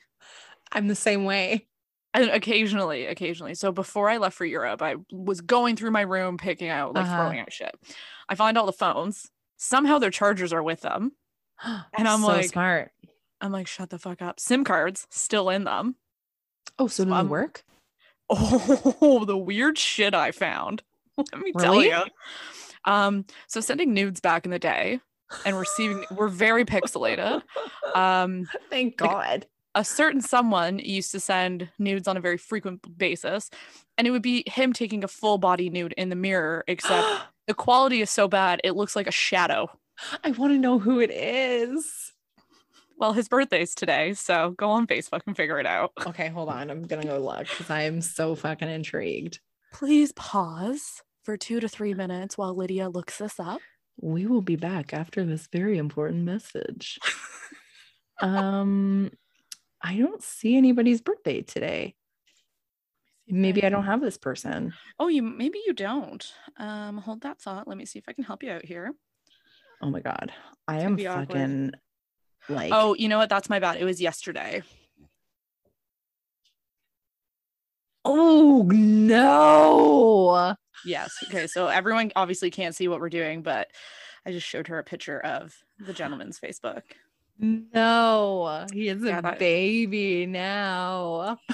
I'm 0.71 0.87
the 0.87 0.95
same 0.95 1.23
way. 1.25 1.67
And 2.13 2.29
occasionally, 2.31 3.05
occasionally. 3.05 3.53
So 3.55 3.71
before 3.71 4.09
I 4.09 4.17
left 4.17 4.35
for 4.35 4.45
Europe, 4.45 4.81
I 4.81 4.95
was 5.11 5.41
going 5.41 5.75
through 5.75 5.91
my 5.91 6.01
room 6.01 6.37
picking 6.37 6.69
out 6.69 6.93
like 6.95 7.05
Uh-huh. 7.05 7.15
throwing 7.17 7.39
out 7.39 7.53
shit. 7.53 7.75
I 8.27 8.35
find 8.35 8.57
all 8.57 8.65
the 8.65 8.73
phones. 8.73 9.29
Somehow 9.57 9.99
their 9.99 10.09
chargers 10.11 10.51
are 10.53 10.63
with 10.63 10.81
them. 10.81 11.11
And 11.97 12.07
I'm 12.07 12.21
so 12.21 12.27
like- 12.27 12.45
smart. 12.49 12.91
I'm 13.41 13.51
like 13.51 13.67
shut 13.67 13.89
the 13.89 13.99
fuck 13.99 14.21
up. 14.21 14.39
SIM 14.39 14.63
cards 14.63 15.07
still 15.09 15.49
in 15.49 15.63
them. 15.63 15.95
Oh, 16.77 16.87
so 16.87 17.03
do 17.05 17.11
they 17.11 17.15
um, 17.17 17.29
work? 17.29 17.63
Oh, 18.29 19.23
the 19.25 19.37
weird 19.37 19.77
shit 19.77 20.13
I 20.13 20.31
found. 20.31 20.83
Let 21.17 21.37
me 21.41 21.51
tell 21.53 21.81
you. 21.81 22.03
Um, 22.85 23.25
so 23.47 23.59
sending 23.61 23.93
nudes 23.93 24.19
back 24.19 24.45
in 24.45 24.51
the 24.51 24.59
day 24.59 24.99
and 25.45 25.57
receiving 25.57 26.05
were 26.11 26.27
very 26.29 26.65
pixelated. 26.65 27.41
Um, 27.95 28.47
Thank 28.69 28.99
like- 29.01 29.11
God. 29.11 29.45
A 29.75 29.83
certain 29.83 30.21
someone 30.21 30.79
used 30.79 31.11
to 31.11 31.19
send 31.19 31.69
nudes 31.77 32.07
on 32.07 32.17
a 32.17 32.21
very 32.21 32.37
frequent 32.37 32.97
basis, 32.97 33.49
and 33.97 34.07
it 34.07 34.11
would 34.11 34.21
be 34.21 34.43
him 34.47 34.73
taking 34.73 35.03
a 35.03 35.07
full 35.07 35.37
body 35.37 35.69
nude 35.69 35.93
in 35.97 36.09
the 36.09 36.15
mirror, 36.15 36.63
except 36.67 37.07
the 37.47 37.53
quality 37.53 38.01
is 38.01 38.09
so 38.09 38.27
bad 38.27 38.61
it 38.63 38.75
looks 38.75 38.95
like 38.95 39.07
a 39.07 39.11
shadow. 39.11 39.69
I 40.23 40.31
want 40.31 40.53
to 40.53 40.57
know 40.57 40.79
who 40.79 40.99
it 40.99 41.11
is. 41.11 42.13
Well, 42.97 43.13
his 43.13 43.29
birthday's 43.29 43.75
today, 43.75 44.13
so 44.13 44.51
go 44.51 44.71
on 44.71 44.85
Facebook 44.85 45.21
and 45.25 45.35
figure 45.35 45.59
it 45.59 45.65
out. 45.65 45.93
Okay, 46.07 46.27
hold 46.27 46.49
on. 46.49 46.69
I'm 46.69 46.83
gonna 46.83 47.03
go 47.03 47.19
look 47.19 47.47
because 47.47 47.69
I 47.69 47.83
am 47.83 48.01
so 48.01 48.35
fucking 48.35 48.67
intrigued. 48.69 49.39
Please 49.71 50.11
pause 50.13 51.01
for 51.23 51.37
two 51.37 51.59
to 51.59 51.69
three 51.69 51.93
minutes 51.93 52.37
while 52.37 52.55
Lydia 52.55 52.89
looks 52.89 53.17
this 53.17 53.39
up. 53.39 53.61
We 54.01 54.25
will 54.25 54.41
be 54.41 54.55
back 54.55 54.93
after 54.93 55.23
this 55.23 55.47
very 55.51 55.77
important 55.77 56.23
message. 56.23 56.99
um, 58.21 59.11
I 59.81 59.97
don't 59.97 60.21
see 60.21 60.57
anybody's 60.57 61.01
birthday 61.01 61.41
today. 61.41 61.95
Maybe 63.27 63.63
I 63.63 63.69
don't 63.69 63.85
have 63.85 64.01
this 64.01 64.17
person. 64.17 64.73
Oh, 64.97 65.07
you 65.07 65.21
maybe 65.21 65.61
you 65.65 65.73
don't. 65.73 66.25
Um, 66.57 66.97
hold 66.97 67.21
that 67.21 67.39
thought. 67.39 67.67
Let 67.67 67.77
me 67.77 67.85
see 67.85 67.99
if 67.99 68.05
I 68.07 68.13
can 68.13 68.23
help 68.23 68.41
you 68.41 68.51
out 68.51 68.65
here. 68.65 68.91
Oh 69.81 69.89
my 69.89 69.99
god. 69.99 70.31
I 70.67 70.81
am 70.81 70.97
fucking 70.97 71.73
like 72.49 72.71
Oh, 72.73 72.95
you 72.95 73.07
know 73.07 73.19
what? 73.19 73.29
That's 73.29 73.49
my 73.49 73.59
bad. 73.59 73.77
It 73.77 73.85
was 73.85 74.01
yesterday. 74.01 74.63
oh 78.03 78.63
no. 78.73 80.55
Yes. 80.85 81.11
Okay. 81.25 81.47
So 81.47 81.67
everyone 81.67 82.11
obviously 82.15 82.49
can't 82.49 82.75
see 82.75 82.87
what 82.87 82.99
we're 82.99 83.09
doing, 83.09 83.43
but 83.43 83.67
I 84.25 84.31
just 84.31 84.47
showed 84.47 84.67
her 84.67 84.79
a 84.79 84.83
picture 84.83 85.19
of 85.19 85.53
the 85.79 85.93
gentleman's 85.93 86.39
Facebook. 86.39 86.81
No. 87.39 88.65
He 88.73 88.89
is 88.89 89.01
Yeah, 89.03 89.21
a 89.23 89.35
baby 89.35 90.25
now. 90.25 91.39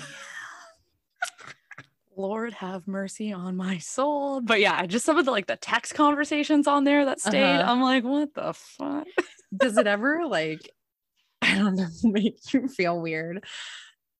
Lord 2.18 2.54
have 2.54 2.88
mercy 2.88 3.34
on 3.34 3.58
my 3.58 3.78
soul. 3.78 4.42
But 4.42 4.62
yeah, 4.62 4.86
just 4.86 5.06
some 5.06 5.18
of 5.18 5.26
the 5.26 5.32
like 5.32 5.48
the 5.48 5.58
text 5.58 5.96
conversations 5.96 6.66
on 6.68 6.86
there 6.86 7.06
that 7.06 7.20
stayed. 7.20 7.44
Uh-huh. 7.44 7.72
I'm 7.72 7.82
like, 7.82 8.04
what 8.04 8.34
the 8.34 8.54
fuck? 8.54 9.06
Does 9.56 9.78
it 9.78 9.86
ever 9.88 10.26
like 10.26 10.70
I 11.42 11.58
don't 11.58 11.76
know, 11.76 11.88
make 12.04 12.38
you 12.54 12.68
feel 12.68 13.00
weird 13.00 13.46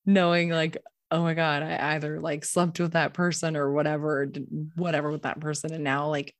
knowing 0.06 0.50
like, 0.50 0.78
oh 1.10 1.24
my 1.24 1.34
God, 1.34 1.64
I 1.64 1.96
either 1.96 2.20
like 2.20 2.46
slept 2.46 2.80
with 2.80 2.94
that 2.94 3.14
person 3.14 3.56
or 3.56 3.72
whatever, 3.72 4.24
or 4.24 4.28
whatever 4.76 5.10
with 5.10 5.24
that 5.24 5.40
person. 5.40 5.74
And 5.74 5.84
now 5.84 6.10
like 6.10 6.36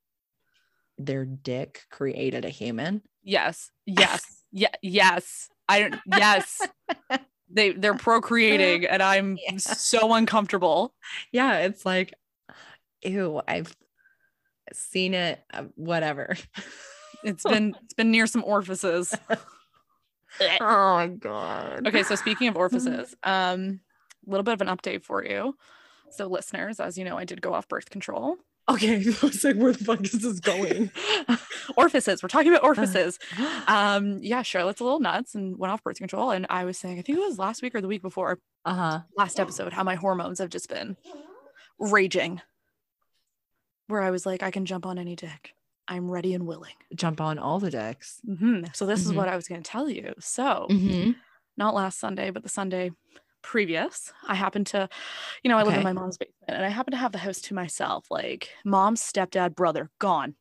their 0.98 1.24
dick 1.24 1.82
created 1.90 2.44
a 2.44 2.50
human. 2.50 3.02
Yes. 3.24 3.70
Yes. 3.86 4.35
Yeah. 4.56 4.68
Yes. 4.82 5.48
I 5.68 5.80
don't. 5.82 6.00
Yes. 6.06 6.60
they 7.50 7.72
they're 7.72 7.94
procreating, 7.94 8.86
and 8.86 9.02
I'm 9.02 9.38
Yeah. 9.46 9.58
so 9.58 10.14
uncomfortable. 10.14 10.94
Yeah. 11.32 11.58
It's 11.58 11.84
like, 11.84 12.14
ew, 13.02 13.42
I've 13.46 13.76
seen 14.72 15.14
it, 15.14 15.44
uh, 15.52 15.64
whatever. 15.74 16.36
It's 17.22 17.44
been 17.48 17.74
it's 17.84 17.94
been 17.94 18.10
near 18.10 18.26
some 18.26 18.44
orifices. 18.44 19.14
oh 19.30 20.94
my 20.96 21.08
God. 21.08 21.86
Okay, 21.86 22.02
so 22.02 22.14
speaking 22.14 22.48
of 22.48 22.56
orifices, 22.56 23.14
um, 23.22 23.80
a 24.26 24.30
little 24.30 24.44
bit 24.44 24.54
of 24.54 24.60
an 24.60 24.68
update 24.68 25.04
for 25.04 25.24
you. 25.24 25.54
So, 26.10 26.26
listeners, 26.26 26.80
as 26.80 26.96
you 26.96 27.04
know, 27.04 27.16
I 27.18 27.24
did 27.24 27.42
go 27.42 27.52
off 27.54 27.68
birth 27.68 27.90
control. 27.90 28.36
Okay. 28.68 28.96
I 29.22 29.26
was 29.26 29.44
like, 29.44 29.56
where 29.56 29.72
the 29.72 29.84
fuck 29.84 30.02
is 30.02 30.12
this 30.12 30.40
going? 30.40 30.90
Orifices. 31.76 32.22
We're 32.22 32.28
talking 32.28 32.48
about 32.52 32.64
orifices. 32.64 33.18
Um, 33.68 34.18
yeah, 34.22 34.42
Charlotte's 34.42 34.80
a 34.80 34.84
little 34.84 35.00
nuts 35.00 35.34
and 35.34 35.58
went 35.58 35.72
off 35.72 35.82
birth 35.82 35.98
control. 35.98 36.30
And 36.30 36.46
I 36.50 36.64
was 36.64 36.78
saying, 36.78 36.98
I 36.98 37.02
think 37.02 37.18
it 37.18 37.20
was 37.20 37.38
last 37.38 37.62
week 37.62 37.74
or 37.74 37.80
the 37.80 37.88
week 37.88 38.02
before, 38.02 38.38
uh 38.64 38.74
huh. 38.74 39.00
last 39.16 39.40
episode, 39.40 39.72
how 39.72 39.82
my 39.82 39.96
hormones 39.96 40.38
have 40.38 40.50
just 40.50 40.68
been 40.68 40.96
raging. 41.78 42.40
Where 43.88 44.02
I 44.02 44.10
was 44.10 44.24
like, 44.26 44.42
I 44.42 44.50
can 44.50 44.66
jump 44.66 44.86
on 44.86 44.98
any 44.98 45.14
dick. 45.16 45.52
I'm 45.88 46.10
ready 46.10 46.34
and 46.34 46.46
willing. 46.46 46.74
Jump 46.94 47.20
on 47.20 47.38
all 47.38 47.58
the 47.60 47.70
decks. 47.70 48.20
hmm 48.26 48.64
So 48.72 48.86
this 48.86 49.04
is 49.04 49.12
Mhm. 49.12 49.16
what 49.16 49.28
I 49.28 49.36
was 49.36 49.46
going 49.48 49.62
to 49.62 49.68
tell 49.70 49.88
you. 49.88 50.14
So 50.18 50.66
Mm-hmm. 50.70 51.12
not 51.56 51.74
last 51.74 51.98
Sunday, 52.00 52.30
but 52.30 52.42
the 52.42 52.48
Sunday 52.48 52.90
previous, 53.46 54.12
I 54.26 54.34
happened 54.34 54.66
to, 54.68 54.88
you 55.42 55.48
know, 55.48 55.56
I 55.56 55.62
live 55.62 55.74
in 55.74 55.82
my 55.84 55.92
mom's 55.92 56.18
basement 56.18 56.34
and 56.48 56.64
I 56.64 56.68
happened 56.68 56.92
to 56.92 56.98
have 56.98 57.12
the 57.12 57.18
house 57.18 57.40
to 57.42 57.54
myself, 57.54 58.06
like 58.10 58.50
mom's 58.64 59.00
stepdad, 59.00 59.54
brother 59.54 59.90
gone. 59.98 60.34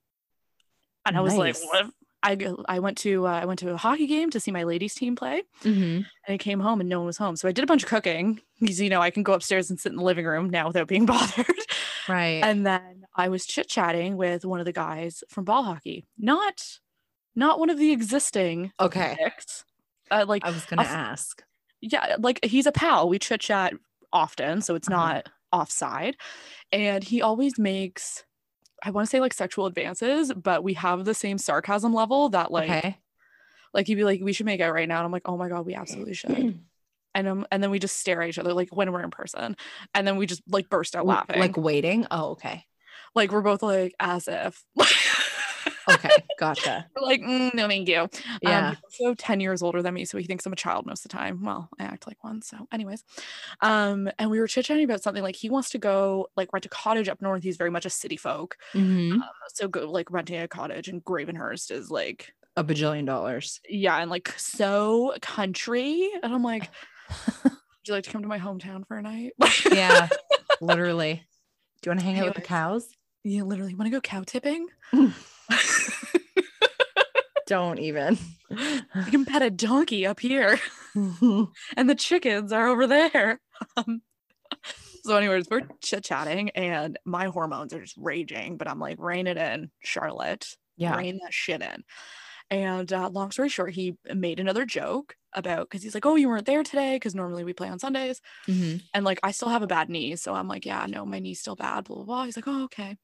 And 1.06 1.16
I 1.16 1.22
was 1.22 1.36
like, 1.36 1.56
what? 1.62 1.86
I, 2.24 2.36
I 2.68 2.80
went 2.80 2.98
to 3.00 3.28
uh, 3.28 3.32
I 3.42 3.46
went 3.46 3.60
to 3.60 3.70
a 3.72 3.78
hockey 3.78 4.08
game 4.08 4.32
to 4.32 4.40
see 4.40 4.50
my 4.50 4.64
ladies 4.64 4.96
team 4.96 5.16
play 5.16 5.44
Mm-hmm. 5.64 5.98
and 5.98 6.06
I 6.28 6.38
came 6.40 6.60
home 6.60 6.80
and 6.80 6.90
no 6.90 6.98
one 6.98 7.06
was 7.06 7.18
home. 7.20 7.36
So 7.36 7.48
I 7.48 7.52
did 7.52 7.64
a 7.64 7.68
bunch 7.68 7.84
of 7.84 7.90
cooking 7.90 8.42
because 8.60 8.82
you 8.82 8.90
know 8.90 9.00
I 9.02 9.12
can 9.12 9.22
go 9.22 9.34
upstairs 9.34 9.70
and 9.70 9.80
sit 9.80 9.92
in 9.92 9.98
the 9.98 10.04
living 10.04 10.26
room 10.26 10.50
now 10.50 10.66
without 10.68 10.88
being 10.88 11.06
bothered. 11.14 11.46
Right. 12.10 12.42
and 12.44 12.66
then 12.66 13.06
I 13.16 13.30
was 13.30 13.46
chit 13.46 13.68
chatting 13.68 14.18
with 14.18 14.44
one 14.46 14.60
of 14.60 14.66
the 14.66 14.74
guys 14.74 15.24
from 15.30 15.44
ball 15.46 15.62
hockey, 15.64 16.08
not 16.18 16.80
not 17.36 17.60
one 17.60 17.70
of 17.70 17.78
the 17.78 17.92
existing 17.92 18.72
okay. 18.80 19.16
Uh, 20.10 20.26
like 20.28 20.44
I 20.44 20.50
was 20.50 20.66
gonna 20.66 20.82
I'll- 20.82 20.88
ask. 20.88 21.44
Yeah, 21.82 22.16
like 22.20 22.44
he's 22.44 22.66
a 22.66 22.72
pal. 22.72 23.10
We 23.10 23.20
chit 23.20 23.42
chat 23.42 23.74
often, 24.14 24.62
so 24.62 24.76
it's 24.76 24.88
Uh-huh. 24.88 24.98
not 24.98 25.30
offside. 25.52 26.18
And 26.72 27.04
he 27.04 27.22
always 27.22 27.58
makes, 27.60 28.24
I 28.84 28.92
want 28.92 29.06
to 29.06 29.10
say 29.10 29.20
like 29.20 29.34
sexual 29.34 29.66
advances, 29.68 30.34
but 30.34 30.64
we 30.64 30.74
have 30.74 31.06
the 31.06 31.14
same 31.14 31.38
sarcasm 31.38 31.94
level 31.94 32.30
that 32.30 32.52
like, 32.52 32.70
okay. 32.70 32.98
like 33.74 33.88
he'd 33.88 33.96
be 33.96 34.04
like, 34.04 34.22
we 34.22 34.34
should 34.34 34.46
make 34.46 34.62
out 34.62 34.74
right 34.74 34.88
now. 34.88 34.98
And 34.98 35.06
I'm 35.06 35.12
like, 35.12 35.28
oh 35.30 35.38
my 35.38 35.48
God, 35.50 35.66
we 35.66 35.76
absolutely 35.76 36.14
should. 36.14 36.60
And 37.18 37.30
um, 37.30 37.48
and 37.50 37.64
then 37.64 37.72
we 37.72 37.80
just 37.80 37.98
stare 37.98 38.22
at 38.22 38.28
each 38.28 38.38
other 38.40 38.52
like 38.54 38.76
when 38.76 38.92
we're 38.92 39.02
in 39.02 39.10
person. 39.10 39.56
And 39.94 40.06
then 40.06 40.18
we 40.18 40.26
just 40.26 40.42
like 40.50 40.68
burst 40.68 40.98
out 40.98 41.06
laughing. 41.06 41.40
Like 41.40 41.56
waiting. 41.56 42.06
Oh, 42.12 42.32
okay. 42.32 42.66
like 43.16 43.32
we're 43.32 43.40
both 43.40 43.64
like 43.64 43.96
as 44.02 44.28
if. 44.28 44.66
Okay. 45.90 46.10
Gotcha. 46.40 46.88
Like, 47.00 47.22
"Mm, 47.22 47.54
no, 47.54 47.68
thank 47.68 47.88
you. 47.88 48.08
Yeah. 48.42 48.70
Um, 48.70 48.78
also 48.84 49.14
10 49.14 49.40
years 49.40 49.62
older 49.62 49.82
than 49.82 49.94
me, 49.94 50.06
so 50.06 50.18
he 50.18 50.24
thinks 50.26 50.46
I'm 50.46 50.54
a 50.54 50.56
child 50.56 50.86
most 50.86 51.06
of 51.06 51.12
the 51.12 51.18
time. 51.18 51.44
Well, 51.44 51.70
I 51.80 51.84
act 51.84 52.08
like 52.08 52.24
one. 52.24 52.42
So, 52.42 52.68
anyways. 52.72 53.04
Um, 53.62 54.10
and 54.20 54.30
we 54.32 54.40
were 54.40 54.48
chit-chatting 54.48 54.84
about 54.84 55.04
something 55.04 55.24
like 55.24 55.36
he 55.36 55.50
wants 55.50 55.70
to 55.72 55.78
go 55.78 56.28
like 56.36 56.52
rent 56.54 56.66
a 56.66 56.70
cottage 56.70 57.08
up 57.10 57.22
north. 57.22 57.44
He's 57.44 57.58
very 57.58 57.70
much 57.72 57.86
a 57.86 57.90
city 57.90 58.18
folk. 58.18 58.58
Mhm. 58.74 59.20
So 59.54 59.68
go 59.68 59.90
like 59.92 60.12
renting 60.12 60.40
a 60.42 60.48
cottage 60.48 60.90
in 60.90 61.02
Gravenhurst 61.02 61.72
is 61.72 61.90
like, 61.92 62.34
A 62.58 62.64
bajillion 62.64 63.06
dollars. 63.06 63.60
yeah, 63.70 63.98
and 63.98 64.10
like 64.10 64.34
so 64.38 65.14
country. 65.22 66.10
And 66.24 66.34
I'm 66.34 66.44
like, 66.44 66.70
would 67.44 67.52
you 67.88 67.94
like 67.94 68.04
to 68.06 68.10
come 68.12 68.22
to 68.24 68.28
my 68.28 68.40
hometown 68.40 68.88
for 68.88 68.98
a 68.98 69.02
night? 69.02 69.34
Yeah. 69.72 70.10
Literally. 70.62 71.24
Do 71.82 71.90
you 71.90 71.92
want 71.92 72.00
to 72.00 72.06
hang 72.06 72.20
out 72.20 72.26
with 72.26 72.36
the 72.36 72.42
cows? 72.42 72.90
yeah, 73.24 73.42
literally. 73.44 73.74
Want 73.76 73.88
to 73.88 73.92
go 73.92 74.02
cow 74.02 74.24
tipping? 74.26 74.68
Don't 77.48 77.80
even. 77.80 78.18
I 78.52 79.08
can 79.12 79.24
pet 79.26 79.44
a 79.44 79.52
donkey 79.52 80.06
up 80.06 80.20
here. 80.20 80.60
and 80.96 81.90
the 81.90 81.96
chickens 81.96 82.52
are 82.52 82.68
over 82.68 82.88
there. 82.88 83.40
Um, 83.78 84.02
so, 85.04 85.16
anyways, 85.16 85.46
we're 85.52 85.62
chit 85.82 86.04
chatting, 86.04 86.50
and 86.52 86.98
my 87.06 87.26
hormones 87.28 87.74
are 87.74 87.82
just 87.82 87.98
raging, 87.98 88.58
but 88.58 88.68
I'm 88.68 88.80
like, 88.80 88.98
rein 89.00 89.28
it 89.28 89.38
in, 89.38 89.70
Charlotte. 89.84 90.48
yeah. 90.78 90.98
Rein 90.98 91.20
that 91.22 91.34
shit 91.34 91.62
in. 91.62 91.84
And 92.50 92.92
uh, 92.92 93.10
long 93.10 93.30
story 93.32 93.50
short, 93.50 93.74
he 93.74 93.96
made 94.14 94.40
another 94.40 94.66
joke 94.66 95.16
about 95.34 95.70
because 95.70 95.84
he's 95.84 95.94
like, 95.96 96.06
Oh, 96.06 96.16
you 96.16 96.30
weren't 96.30 96.46
there 96.46 96.62
today 96.64 96.96
because 96.96 97.16
normally 97.16 97.44
we 97.44 97.54
play 97.54 97.70
on 97.70 97.80
Sundays. 97.80 98.22
Mhm. 98.48 98.82
And 98.94 99.04
like, 99.04 99.20
I 99.24 99.32
still 99.32 99.50
have 99.50 99.64
a 99.64 99.68
bad 99.68 99.90
knee. 99.90 100.16
So 100.16 100.34
I'm 100.34 100.48
like, 100.48 100.64
Yeah, 100.66 100.86
no, 100.88 101.06
my 101.08 101.18
knee's 101.20 101.40
still 101.40 101.56
bad, 101.56 101.86
blah, 101.86 101.96
blah, 101.98 102.06
blah. 102.06 102.26
He's 102.26 102.36
like, 102.38 102.48
Oh, 102.48 102.66
okay. 102.66 102.98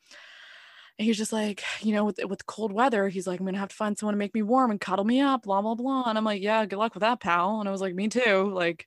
And 1.01 1.07
he's 1.07 1.17
just 1.17 1.33
like, 1.33 1.63
you 1.81 1.95
know, 1.95 2.05
with 2.05 2.19
with 2.29 2.45
cold 2.45 2.71
weather, 2.71 3.09
he's 3.09 3.25
like, 3.25 3.39
I'm 3.39 3.45
gonna 3.47 3.57
have 3.57 3.69
to 3.69 3.75
find 3.75 3.97
someone 3.97 4.13
to 4.13 4.19
make 4.19 4.35
me 4.35 4.43
warm 4.43 4.69
and 4.69 4.79
cuddle 4.79 5.03
me 5.03 5.19
up, 5.19 5.41
blah 5.41 5.59
blah 5.59 5.73
blah. 5.73 6.03
And 6.05 6.15
I'm 6.15 6.23
like, 6.23 6.43
yeah, 6.43 6.63
good 6.67 6.77
luck 6.77 6.93
with 6.93 7.01
that, 7.01 7.19
pal. 7.19 7.59
And 7.59 7.67
I 7.67 7.71
was 7.71 7.81
like, 7.81 7.95
me 7.95 8.07
too. 8.07 8.51
Like, 8.53 8.85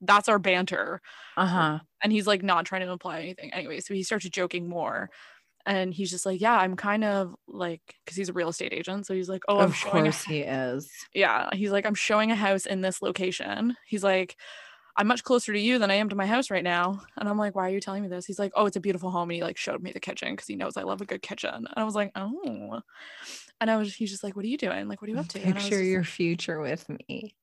that's 0.00 0.30
our 0.30 0.38
banter. 0.38 1.02
Uh-huh. 1.36 1.80
And 2.02 2.12
he's 2.14 2.26
like, 2.26 2.42
not 2.42 2.64
trying 2.64 2.80
to 2.80 2.90
imply 2.90 3.20
anything. 3.20 3.52
Anyway, 3.52 3.80
so 3.80 3.92
he 3.92 4.02
starts 4.02 4.26
joking 4.30 4.70
more, 4.70 5.10
and 5.66 5.92
he's 5.92 6.10
just 6.10 6.24
like, 6.24 6.40
yeah, 6.40 6.56
I'm 6.56 6.76
kind 6.76 7.04
of 7.04 7.34
like, 7.46 7.82
because 8.06 8.16
he's 8.16 8.30
a 8.30 8.32
real 8.32 8.48
estate 8.48 8.72
agent, 8.72 9.04
so 9.04 9.12
he's 9.12 9.28
like, 9.28 9.42
oh, 9.46 9.58
I'm 9.58 9.64
of 9.66 9.76
showing, 9.76 9.98
a, 9.98 10.02
course 10.04 10.24
he 10.24 10.38
is. 10.38 10.90
yeah, 11.12 11.50
he's 11.52 11.72
like, 11.72 11.84
I'm 11.84 11.94
showing 11.94 12.30
a 12.30 12.36
house 12.36 12.64
in 12.64 12.80
this 12.80 13.02
location. 13.02 13.76
He's 13.84 14.02
like. 14.02 14.34
I'm 14.96 15.06
much 15.06 15.24
closer 15.24 15.52
to 15.52 15.58
you 15.58 15.78
than 15.78 15.90
I 15.90 15.94
am 15.94 16.08
to 16.08 16.16
my 16.16 16.26
house 16.26 16.50
right 16.50 16.64
now. 16.64 17.02
And 17.16 17.28
I'm 17.28 17.38
like, 17.38 17.54
why 17.54 17.66
are 17.66 17.72
you 17.72 17.80
telling 17.80 18.02
me 18.02 18.08
this? 18.08 18.26
He's 18.26 18.38
like, 18.38 18.52
oh, 18.54 18.66
it's 18.66 18.76
a 18.76 18.80
beautiful 18.80 19.10
home. 19.10 19.30
And 19.30 19.36
he 19.36 19.42
like 19.42 19.56
showed 19.56 19.82
me 19.82 19.92
the 19.92 20.00
kitchen 20.00 20.32
because 20.32 20.46
he 20.46 20.56
knows 20.56 20.76
I 20.76 20.82
love 20.82 21.00
a 21.00 21.06
good 21.06 21.22
kitchen. 21.22 21.54
And 21.54 21.68
I 21.76 21.84
was 21.84 21.94
like, 21.94 22.12
oh. 22.14 22.80
And 23.60 23.70
I 23.70 23.76
was, 23.76 23.94
he's 23.94 24.10
just 24.10 24.24
like, 24.24 24.36
what 24.36 24.44
are 24.44 24.48
you 24.48 24.56
doing? 24.56 24.88
Like, 24.88 25.02
what 25.02 25.08
are 25.08 25.12
you 25.12 25.18
up 25.18 25.28
to? 25.28 25.38
Picture 25.38 25.82
your 25.82 26.04
future 26.04 26.60
with 26.60 26.88
me. 26.88 27.34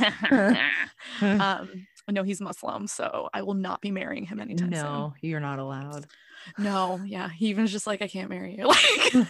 um, 1.20 1.86
no, 2.08 2.22
he's 2.22 2.40
Muslim, 2.40 2.86
so 2.86 3.28
I 3.32 3.42
will 3.42 3.54
not 3.54 3.80
be 3.80 3.90
marrying 3.90 4.24
him 4.24 4.40
anytime 4.40 4.72
soon. 4.72 4.82
No, 4.82 5.14
you're 5.20 5.40
not 5.40 5.58
allowed. 5.58 6.06
No, 6.58 7.00
yeah, 7.04 7.28
he 7.28 7.48
even 7.48 7.62
was 7.62 7.72
just 7.72 7.86
like, 7.86 8.02
I 8.02 8.08
can't 8.08 8.30
marry 8.30 8.56
you. 8.56 8.66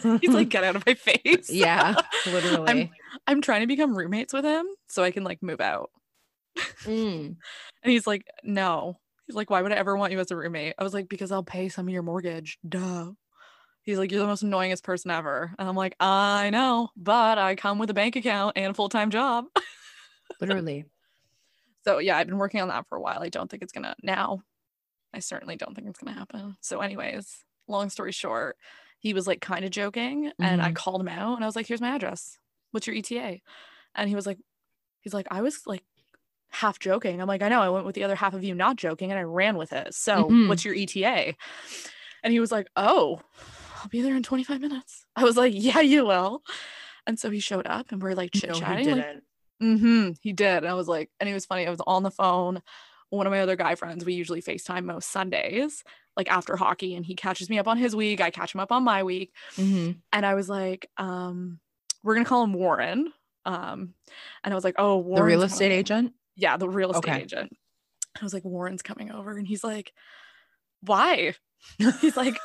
Like, 0.04 0.20
he's 0.20 0.30
like, 0.30 0.48
get 0.48 0.62
out 0.62 0.76
of 0.76 0.84
my 0.86 0.94
face. 0.94 1.50
yeah, 1.50 1.96
literally. 2.26 2.92
I'm 3.26 3.40
trying 3.40 3.62
to 3.62 3.66
become 3.66 3.96
roommates 3.96 4.32
with 4.32 4.44
him 4.44 4.66
so 4.88 5.02
I 5.02 5.10
can 5.10 5.24
like 5.24 5.42
move 5.42 5.60
out. 5.60 5.90
Mm. 6.84 7.36
And 7.82 7.92
he's 7.92 8.06
like, 8.06 8.24
no. 8.44 8.98
He's 9.26 9.36
like, 9.36 9.48
why 9.50 9.62
would 9.62 9.72
I 9.72 9.76
ever 9.76 9.96
want 9.96 10.12
you 10.12 10.20
as 10.20 10.30
a 10.30 10.36
roommate? 10.36 10.74
I 10.78 10.82
was 10.84 10.92
like, 10.92 11.08
because 11.08 11.30
I'll 11.32 11.42
pay 11.44 11.68
some 11.68 11.86
of 11.88 11.94
your 11.94 12.02
mortgage. 12.02 12.58
Duh. 12.68 13.12
He's 13.82 13.98
like, 13.98 14.10
you're 14.10 14.20
the 14.20 14.26
most 14.26 14.44
annoyingest 14.44 14.82
person 14.82 15.10
ever. 15.10 15.54
And 15.58 15.68
I'm 15.68 15.76
like, 15.76 15.96
I 16.00 16.50
know, 16.50 16.90
but 16.96 17.38
I 17.38 17.54
come 17.56 17.78
with 17.78 17.90
a 17.90 17.94
bank 17.94 18.16
account 18.16 18.54
and 18.56 18.72
a 18.72 18.74
full 18.74 18.88
time 18.90 19.10
job. 19.10 19.46
Literally. 20.40 20.86
So 21.84 21.98
yeah, 21.98 22.16
I've 22.16 22.26
been 22.26 22.38
working 22.38 22.60
on 22.60 22.68
that 22.68 22.86
for 22.88 22.96
a 22.96 23.00
while. 23.00 23.22
I 23.22 23.28
don't 23.28 23.50
think 23.50 23.62
it's 23.62 23.72
gonna 23.72 23.96
now. 24.02 24.42
I 25.14 25.20
certainly 25.20 25.56
don't 25.56 25.74
think 25.74 25.88
it's 25.88 25.98
gonna 25.98 26.16
happen. 26.16 26.56
So, 26.60 26.80
anyways, 26.80 27.44
long 27.68 27.90
story 27.90 28.12
short, 28.12 28.56
he 28.98 29.14
was 29.14 29.26
like 29.26 29.40
kind 29.40 29.64
of 29.64 29.70
joking, 29.70 30.32
and 30.40 30.62
I 30.62 30.72
Mhm. 30.72 30.76
called 30.76 31.00
him 31.00 31.08
out, 31.08 31.36
and 31.36 31.44
I 31.44 31.48
was 31.48 31.56
like, 31.56 31.66
"Here's 31.66 31.80
my 31.80 31.94
address. 31.94 32.38
What's 32.72 32.86
your 32.86 32.96
ETA?" 32.96 33.40
And 33.94 34.08
he 34.08 34.14
was 34.14 34.26
like, 34.26 34.38
"He's 35.00 35.14
like, 35.14 35.26
I 35.30 35.42
was 35.42 35.66
like 35.66 35.84
half 36.50 36.78
joking. 36.78 37.20
I'm 37.20 37.28
like, 37.28 37.42
I 37.42 37.48
know, 37.48 37.60
I 37.60 37.68
went 37.68 37.86
with 37.86 37.94
the 37.94 38.04
other 38.04 38.14
half 38.16 38.34
of 38.34 38.42
you 38.44 38.54
not 38.54 38.76
joking 38.76 39.10
and 39.10 39.18
I 39.18 39.22
ran 39.22 39.56
with 39.56 39.72
it. 39.72 39.94
So 39.94 40.28
Mhm. 40.28 40.48
what's 40.48 40.64
your 40.64 40.74
ETA? 40.74 41.34
And 42.22 42.32
he 42.32 42.40
was 42.40 42.52
like, 42.52 42.66
Oh, 42.76 43.20
I'll 43.82 43.88
be 43.88 44.02
there 44.02 44.14
in 44.16 44.22
25 44.22 44.60
minutes. 44.60 45.06
I 45.16 45.24
was 45.24 45.36
like, 45.36 45.52
Yeah, 45.56 45.80
you 45.80 46.06
will. 46.06 46.42
And 47.06 47.18
so 47.18 47.30
he 47.30 47.40
showed 47.40 47.66
up 47.66 47.92
and 47.92 48.02
we're 48.02 48.14
like 48.14 48.32
chit 48.32 48.50
No, 48.50 48.56
he 48.56 48.60
like, 48.62 48.84
didn't. 48.84 49.22
Mm-hmm. 49.62 50.10
He 50.20 50.32
did. 50.32 50.58
And 50.58 50.68
I 50.68 50.74
was 50.74 50.88
like, 50.88 51.10
and 51.20 51.28
it 51.28 51.34
was 51.34 51.46
funny. 51.46 51.66
I 51.66 51.70
was 51.70 51.80
on 51.86 52.02
the 52.02 52.10
phone. 52.10 52.62
One 53.10 53.26
of 53.26 53.30
my 53.32 53.40
other 53.40 53.56
guy 53.56 53.74
friends, 53.74 54.04
we 54.04 54.14
usually 54.14 54.40
FaceTime 54.40 54.84
most 54.84 55.10
Sundays, 55.10 55.82
like 56.16 56.30
after 56.30 56.56
hockey, 56.56 56.94
and 56.94 57.04
he 57.04 57.14
catches 57.16 57.50
me 57.50 57.58
up 57.58 57.66
on 57.68 57.76
his 57.76 57.94
week. 57.96 58.20
I 58.20 58.30
catch 58.30 58.54
him 58.54 58.60
up 58.60 58.70
on 58.72 58.84
my 58.84 59.02
week. 59.02 59.34
Mhm. 59.56 59.96
And 60.12 60.24
I 60.26 60.34
was 60.34 60.48
like, 60.48 60.88
um, 60.96 61.58
we're 62.02 62.14
gonna 62.14 62.24
call 62.24 62.44
him 62.44 62.52
Warren. 62.54 63.12
Um, 63.44 63.94
and 64.44 64.52
I 64.52 64.54
was 64.54 64.64
like, 64.64 64.76
oh, 64.78 64.98
Warren's 64.98 65.20
The 65.20 65.24
real 65.24 65.42
estate 65.42 65.66
over." 65.72 65.74
agent. 65.78 66.12
Yeah, 66.40 66.56
the 66.56 66.68
real 66.68 66.90
estate 66.90 67.10
Okay. 67.10 67.20
agent. 67.22 67.52
I 68.20 68.24
was 68.24 68.34
like, 68.34 68.44
Warren's 68.44 68.82
coming 68.82 69.12
over, 69.12 69.36
and 69.36 69.46
he's 69.46 69.62
like, 69.62 69.92
why? 70.80 71.34
He's 72.00 72.16
like, 72.16 72.38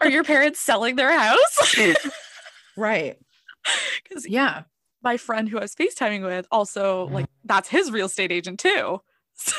are 0.00 0.08
your 0.08 0.24
parents 0.24 0.60
selling 0.60 0.96
their 0.96 1.18
house? 1.18 1.76
Right. 2.76 3.18
Because 4.02 4.28
Yeah. 4.28 4.62
my 5.02 5.16
friend 5.16 5.48
who 5.48 5.58
I 5.58 5.62
was 5.62 5.74
FaceTiming 5.74 6.22
with 6.24 6.46
also 6.50 7.06
like 7.08 7.26
that's 7.44 7.68
his 7.68 7.90
real 7.90 8.06
estate 8.06 8.32
agent 8.32 8.60
too. 8.60 9.00
So 9.36 9.56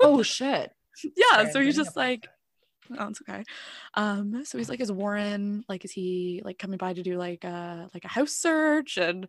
Oh 0.00 0.22
shit. 0.22 0.72
yeah, 1.16 1.36
Sorry, 1.38 1.50
so 1.50 1.60
he's 1.62 1.76
just 1.76 1.96
like, 1.96 2.28
oh, 2.98 3.08
it's 3.08 3.20
okay. 3.28 3.42
Um, 3.94 4.44
so 4.44 4.58
he's 4.58 4.68
like, 4.68 4.80
is 4.80 4.92
Warren 4.92 5.64
like, 5.68 5.84
is 5.84 5.92
he 5.92 6.42
like 6.44 6.58
coming 6.58 6.76
by 6.78 6.92
to 6.92 7.02
do 7.02 7.16
like 7.16 7.44
uh 7.44 7.88
like 7.94 8.04
a 8.04 8.08
house 8.08 8.32
search 8.32 8.96
and 8.98 9.26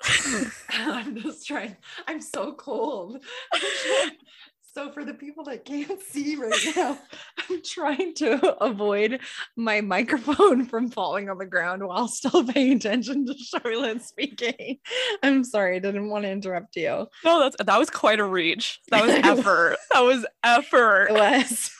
I'm 0.70 1.16
just 1.16 1.46
trying. 1.46 1.76
I'm 2.06 2.20
so 2.20 2.52
cold. 2.52 3.22
so 4.74 4.90
for 4.90 5.04
the 5.04 5.14
people 5.14 5.44
that 5.44 5.64
can't 5.64 6.00
see 6.02 6.36
right 6.36 6.52
now, 6.76 6.98
I'm 7.50 7.62
trying 7.62 8.14
to 8.16 8.56
avoid 8.62 9.20
my 9.56 9.80
microphone 9.80 10.66
from 10.66 10.90
falling 10.90 11.30
on 11.30 11.38
the 11.38 11.46
ground 11.46 11.86
while 11.86 12.08
still 12.08 12.44
paying 12.44 12.76
attention 12.76 13.26
to 13.26 13.34
Charlotte 13.34 14.02
speaking. 14.02 14.78
I'm 15.22 15.44
sorry, 15.44 15.76
I 15.76 15.80
didn't 15.80 16.10
want 16.10 16.24
to 16.24 16.30
interrupt 16.30 16.76
you. 16.76 17.06
no, 17.24 17.40
that's 17.40 17.56
that 17.64 17.78
was 17.78 17.90
quite 17.90 18.20
a 18.20 18.24
reach. 18.24 18.80
That 18.90 19.04
was 19.06 19.14
effort. 19.14 19.76
that 19.92 20.00
was 20.00 20.26
effort. 20.44 21.06
It 21.10 21.14
was. 21.14 21.70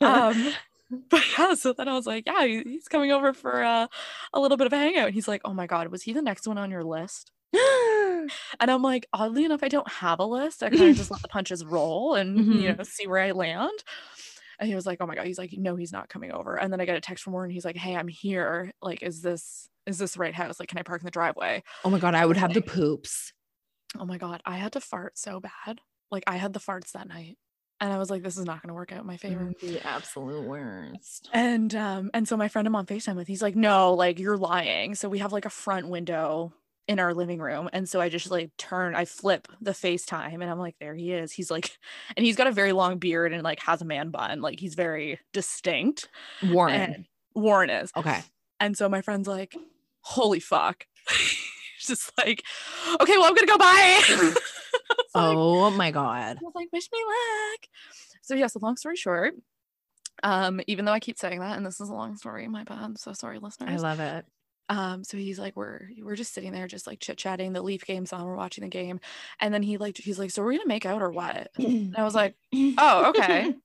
um 0.00 0.52
but 1.08 1.22
yeah 1.38 1.54
so 1.54 1.72
then 1.72 1.88
i 1.88 1.94
was 1.94 2.06
like 2.06 2.26
yeah 2.26 2.44
he's 2.44 2.88
coming 2.88 3.12
over 3.12 3.32
for 3.32 3.62
uh, 3.62 3.86
a 4.32 4.40
little 4.40 4.56
bit 4.56 4.66
of 4.66 4.72
a 4.72 4.76
hangout 4.76 5.06
and 5.06 5.14
he's 5.14 5.28
like 5.28 5.40
oh 5.44 5.54
my 5.54 5.66
god 5.66 5.88
was 5.88 6.02
he 6.02 6.12
the 6.12 6.22
next 6.22 6.48
one 6.48 6.58
on 6.58 6.70
your 6.70 6.82
list 6.82 7.30
and 8.60 8.70
i'm 8.70 8.82
like 8.82 9.06
oddly 9.12 9.44
enough 9.44 9.62
i 9.62 9.68
don't 9.68 9.90
have 9.90 10.18
a 10.20 10.24
list. 10.24 10.62
I 10.62 10.70
kind 10.70 10.90
of 10.90 10.96
just 10.96 11.10
let 11.10 11.22
the 11.22 11.28
punches 11.28 11.64
roll 11.64 12.14
and 12.14 12.36
you 12.38 12.44
Mhm. 12.70 12.78
know 12.78 12.84
see 12.84 13.06
where 13.06 13.20
i 13.22 13.30
land. 13.32 13.72
And 14.58 14.68
he 14.68 14.74
was 14.74 14.84
like 14.86 14.98
oh 15.00 15.06
my 15.06 15.14
god 15.14 15.26
he's 15.26 15.38
like 15.38 15.54
no 15.56 15.74
he's 15.76 15.92
not 15.92 16.08
coming 16.08 16.32
over. 16.32 16.54
And 16.56 16.72
then 16.72 16.80
i 16.80 16.84
got 16.86 16.96
a 16.96 17.00
text 17.00 17.24
from 17.24 17.32
warren 17.32 17.50
he's 17.50 17.64
like 17.64 17.76
hey 17.76 17.96
i'm 17.96 18.08
here. 18.08 18.72
Like 18.82 19.02
is 19.02 19.22
this 19.22 19.68
is 19.86 19.98
this 19.98 20.12
the 20.14 20.20
right 20.20 20.34
house? 20.34 20.60
Like 20.60 20.68
can 20.68 20.78
i 20.78 20.82
park 20.82 21.00
in 21.00 21.06
the 21.06 21.10
driveway? 21.10 21.62
Oh 21.84 21.90
my 21.90 21.98
god, 21.98 22.14
I 22.14 22.26
would 22.26 22.36
have 22.36 22.52
the 22.54 22.62
poops. 22.62 23.32
oh 23.98 24.04
my 24.04 24.18
god 24.18 24.40
i 24.46 24.56
had 24.56 24.72
to 24.74 24.80
fart 24.80 25.18
so 25.18 25.40
bad. 25.40 25.80
Like 26.10 26.24
i 26.26 26.36
had 26.36 26.52
the 26.52 26.60
farts 26.60 26.92
that 26.92 27.08
night. 27.08 27.38
And 27.80 27.90
i 27.92 27.96
was 27.98 28.10
like 28.10 28.22
this 28.22 28.36
is 28.36 28.44
not 28.44 28.60
going 28.60 28.68
to 28.68 28.74
work 28.74 28.92
out 28.92 29.00
in 29.00 29.06
my 29.06 29.16
favor. 29.16 29.50
The 29.62 29.80
absolute 29.86 30.42
worst. 30.46 31.30
And 31.32 31.74
um, 31.74 32.10
and 32.12 32.28
so 32.28 32.36
my 32.36 32.48
friend 32.48 32.68
I'm 32.68 32.76
on 32.76 32.84
FaceTime 32.84 33.16
with, 33.16 33.26
he's 33.28 33.40
like, 33.42 33.56
no, 33.56 33.94
like 33.94 34.18
you're 34.18 34.36
lying. 34.36 34.94
So 34.94 35.08
we 35.08 35.18
have 35.20 35.32
like 35.32 35.46
a 35.46 35.50
front 35.50 35.88
window 35.88 36.52
in 36.90 36.98
our 36.98 37.14
living 37.14 37.38
room. 37.38 37.70
And 37.72 37.88
so 37.88 38.00
I 38.00 38.08
just 38.08 38.32
like 38.32 38.50
turn, 38.58 38.96
I 38.96 39.04
flip 39.04 39.46
the 39.60 39.70
FaceTime 39.70 40.34
and 40.34 40.44
I'm 40.50 40.58
like, 40.58 40.74
there 40.80 40.96
he 40.96 41.12
is. 41.12 41.30
He's 41.30 41.48
like, 41.48 41.78
and 42.16 42.26
he's 42.26 42.34
got 42.34 42.48
a 42.48 42.52
very 42.52 42.72
long 42.72 42.98
beard 42.98 43.32
and 43.32 43.44
like 43.44 43.60
has 43.60 43.80
a 43.80 43.84
man 43.84 44.10
bun. 44.10 44.40
Like 44.40 44.58
he's 44.58 44.74
very 44.74 45.20
distinct. 45.32 46.08
Warren. 46.42 46.74
And 46.74 47.04
Warren 47.32 47.70
is. 47.70 47.92
Okay. 47.96 48.20
And 48.58 48.76
so 48.76 48.88
my 48.88 49.02
friend's 49.02 49.28
like, 49.28 49.54
holy 50.00 50.40
fuck. 50.40 50.84
Just 51.80 52.10
like, 52.18 52.42
okay, 53.00 53.16
well, 53.16 53.26
I'm 53.26 53.34
gonna 53.34 53.46
go 53.46 53.56
bye. 53.56 54.02
I 54.08 54.16
was 54.16 54.34
like, 55.14 55.36
Oh 55.36 55.70
my 55.70 55.92
god. 55.92 56.38
I 56.38 56.42
was 56.42 56.52
like, 56.56 56.68
wish 56.72 56.88
me 56.92 56.98
luck. 57.06 57.68
So 58.22 58.34
yeah, 58.34 58.48
so 58.48 58.58
long 58.60 58.76
story 58.76 58.96
short, 58.96 59.34
um, 60.24 60.60
even 60.66 60.84
though 60.84 60.92
I 60.92 61.00
keep 61.00 61.18
saying 61.18 61.38
that, 61.38 61.56
and 61.56 61.64
this 61.64 61.80
is 61.80 61.88
a 61.88 61.94
long 61.94 62.16
story, 62.16 62.48
my 62.48 62.64
bad. 62.64 62.98
So 62.98 63.12
sorry, 63.12 63.38
listeners. 63.38 63.82
I 63.82 63.88
love 63.88 64.00
it. 64.00 64.26
Um, 64.70 65.04
so 65.04 65.18
he's 65.18 65.38
like, 65.38 65.56
we're 65.56 65.90
we're 66.00 66.16
just 66.16 66.32
sitting 66.32 66.52
there, 66.52 66.66
just 66.68 66.86
like 66.86 67.00
chit 67.00 67.18
chatting. 67.18 67.52
The 67.52 67.62
Leaf 67.62 67.84
game's 67.84 68.12
on, 68.12 68.24
we're 68.24 68.36
watching 68.36 68.62
the 68.64 68.70
game, 68.70 69.00
and 69.40 69.52
then 69.52 69.62
he 69.62 69.76
like 69.76 69.98
he's 69.98 70.18
like, 70.18 70.30
so 70.30 70.42
we're 70.42 70.52
gonna 70.52 70.66
make 70.66 70.86
out 70.86 71.02
or 71.02 71.10
what? 71.10 71.50
And 71.56 71.96
I 71.96 72.04
was 72.04 72.14
like, 72.14 72.36
oh, 72.78 73.10
okay. 73.10 73.52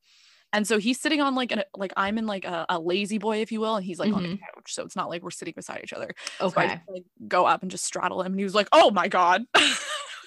And 0.53 0.65
so 0.65 0.77
he's 0.77 1.01
sitting 1.01 1.19
on 1.21 1.35
like 1.35 1.51
an 1.51 1.63
like 1.75 1.91
I'm 1.97 2.17
in 2.17 2.27
like 2.27 2.45
a, 2.45 2.65
a 2.69 2.79
lazy 2.79 3.17
boy, 3.17 3.41
if 3.41 3.51
you 3.51 3.59
will, 3.59 3.75
and 3.75 3.85
he's 3.85 3.99
like 3.99 4.13
on 4.13 4.23
the 4.23 4.29
couch. 4.29 4.73
So 4.73 4.85
it's 4.85 4.95
not 4.95 5.09
like 5.09 5.21
we're 5.21 5.31
sitting 5.31 5.53
beside 5.55 5.81
each 5.83 5.91
other. 5.91 6.15
So 6.47 6.61
I 6.61 6.67
Okay. 6.67 6.75
just, 6.75 6.79
like 6.87 7.03
go 7.27 7.45
up 7.45 7.61
and 7.61 7.69
just 7.69 7.83
straddle 7.83 8.21
him, 8.21 8.31
and 8.31 8.39
he 8.39 8.45
was 8.45 8.55
like, 8.55 8.69
"Oh 8.71 8.89
my 8.89 9.09
god!" 9.09 9.43
I 9.53 9.59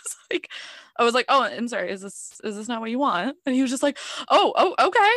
was 0.04 0.16
like, 0.30 0.50
"I 0.98 1.04
was 1.04 1.14
like, 1.14 1.24
oh, 1.30 1.44
I'm 1.44 1.68
sorry. 1.68 1.90
Is 1.90 2.02
this 2.02 2.40
is 2.44 2.56
this 2.56 2.68
not 2.68 2.80
what 2.82 2.90
you 2.90 2.98
want?" 2.98 3.38
And 3.46 3.54
he 3.54 3.62
was 3.62 3.70
just 3.70 3.82
like, 3.82 3.98
"Oh, 4.28 4.52
oh, 4.56 4.88
okay." 4.88 5.10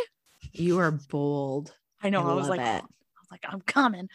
You 0.54 0.80
are 0.80 0.92
bold. 0.92 1.76
I 2.02 2.10
know. 2.10 2.22
I, 2.22 2.34
was 2.34 2.50
like, 2.50 2.62
it. 2.62 2.84
Like, 3.32 3.46
I'm 3.48 3.62
coming. 3.62 4.10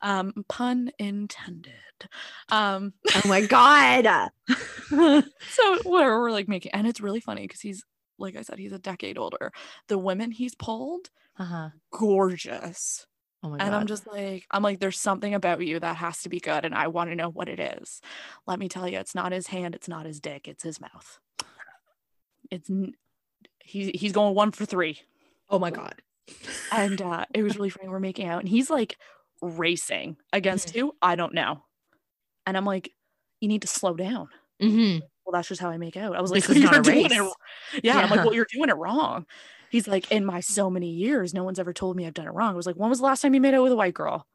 Um, 0.00 0.32
pun 0.48 0.90
intended. 0.98 1.74
Um, 2.50 2.94
Oh 3.14 3.28
my 3.28 3.44
god. 3.44 4.30
so 4.88 5.78
whatever 5.82 6.20
we're 6.20 6.30
like 6.30 6.48
making, 6.48 6.72
and 6.72 6.86
it's 6.86 7.00
really 7.00 7.20
funny 7.20 7.42
because 7.42 7.60
he's 7.60 7.84
like 8.20 8.36
I 8.36 8.42
said, 8.42 8.58
he's 8.58 8.72
a 8.72 8.78
decade 8.78 9.18
older. 9.18 9.50
The 9.88 9.98
women 9.98 10.30
he's 10.30 10.54
pulled, 10.54 11.10
uh-huh. 11.38 11.70
gorgeous. 11.90 13.06
Oh 13.42 13.48
my 13.48 13.56
and. 13.58 13.74
I'm 13.74 13.86
just 13.86 14.06
like, 14.06 14.46
I'm 14.50 14.62
like, 14.62 14.80
there's 14.80 15.00
something 15.00 15.34
about 15.34 15.64
you 15.66 15.80
that 15.80 15.96
has 15.96 16.22
to 16.22 16.28
be 16.28 16.38
good, 16.40 16.64
and 16.64 16.74
I 16.74 16.88
want 16.88 17.10
to 17.10 17.16
know 17.16 17.30
what 17.30 17.48
it 17.48 17.58
is. 17.58 18.00
Let 18.46 18.58
me 18.58 18.68
tell 18.68 18.86
you, 18.86 18.98
it's 18.98 19.14
not 19.14 19.32
his 19.32 19.46
hand, 19.46 19.74
it's 19.74 19.88
not 19.88 20.06
his 20.06 20.20
dick, 20.20 20.46
it's 20.46 20.62
his 20.62 20.80
mouth. 20.80 21.18
It's 22.50 22.68
n- 22.68 22.94
he, 23.60 23.92
he's 23.94 24.12
going 24.12 24.34
one 24.34 24.50
for 24.52 24.66
three, 24.66 25.00
oh 25.48 25.58
my 25.58 25.70
god. 25.70 25.94
And 26.72 27.00
uh, 27.00 27.24
it 27.34 27.42
was 27.42 27.56
really 27.56 27.70
funny. 27.70 27.88
We're 27.88 28.00
making 28.00 28.26
out, 28.26 28.40
and 28.40 28.48
he's 28.48 28.70
like 28.70 28.96
racing 29.42 30.16
against 30.32 30.70
who? 30.70 30.94
I 31.02 31.16
don't 31.16 31.34
know. 31.34 31.62
And 32.46 32.56
I'm 32.56 32.64
like, 32.64 32.92
you 33.40 33.48
need 33.48 33.62
to 33.62 33.68
slow 33.68 33.94
down. 33.94 34.28
Mm-hmm. 34.62 35.00
Well, 35.24 35.32
that's 35.32 35.48
just 35.48 35.60
how 35.60 35.70
I 35.70 35.78
make 35.78 35.96
out. 35.96 36.16
I 36.16 36.20
was 36.20 36.30
like, 36.30 36.46
"Well, 36.48 36.56
you're 36.56 36.70
doing 36.82 37.04
it 37.06 37.10
race." 37.10 37.18
wr- 37.20 37.78
Yeah, 37.82 37.98
I'm 37.98 38.10
like, 38.10 38.24
well, 38.24 38.34
you're 38.34 38.46
doing 38.52 38.68
it 38.68 38.76
wrong. 38.76 39.26
He's 39.70 39.86
like, 39.86 40.10
in 40.10 40.24
my 40.24 40.40
so 40.40 40.68
many 40.68 40.90
years, 40.90 41.32
no 41.32 41.44
one's 41.44 41.60
ever 41.60 41.72
told 41.72 41.96
me 41.96 42.06
I've 42.06 42.14
done 42.14 42.26
it 42.26 42.32
wrong. 42.34 42.52
I 42.52 42.56
was 42.56 42.66
like, 42.66 42.74
when 42.76 42.90
was 42.90 42.98
the 42.98 43.04
last 43.04 43.22
time 43.22 43.34
you 43.34 43.40
made 43.40 43.54
out 43.54 43.62
with 43.62 43.72
a 43.72 43.76
white 43.76 43.94
girl? 43.94 44.26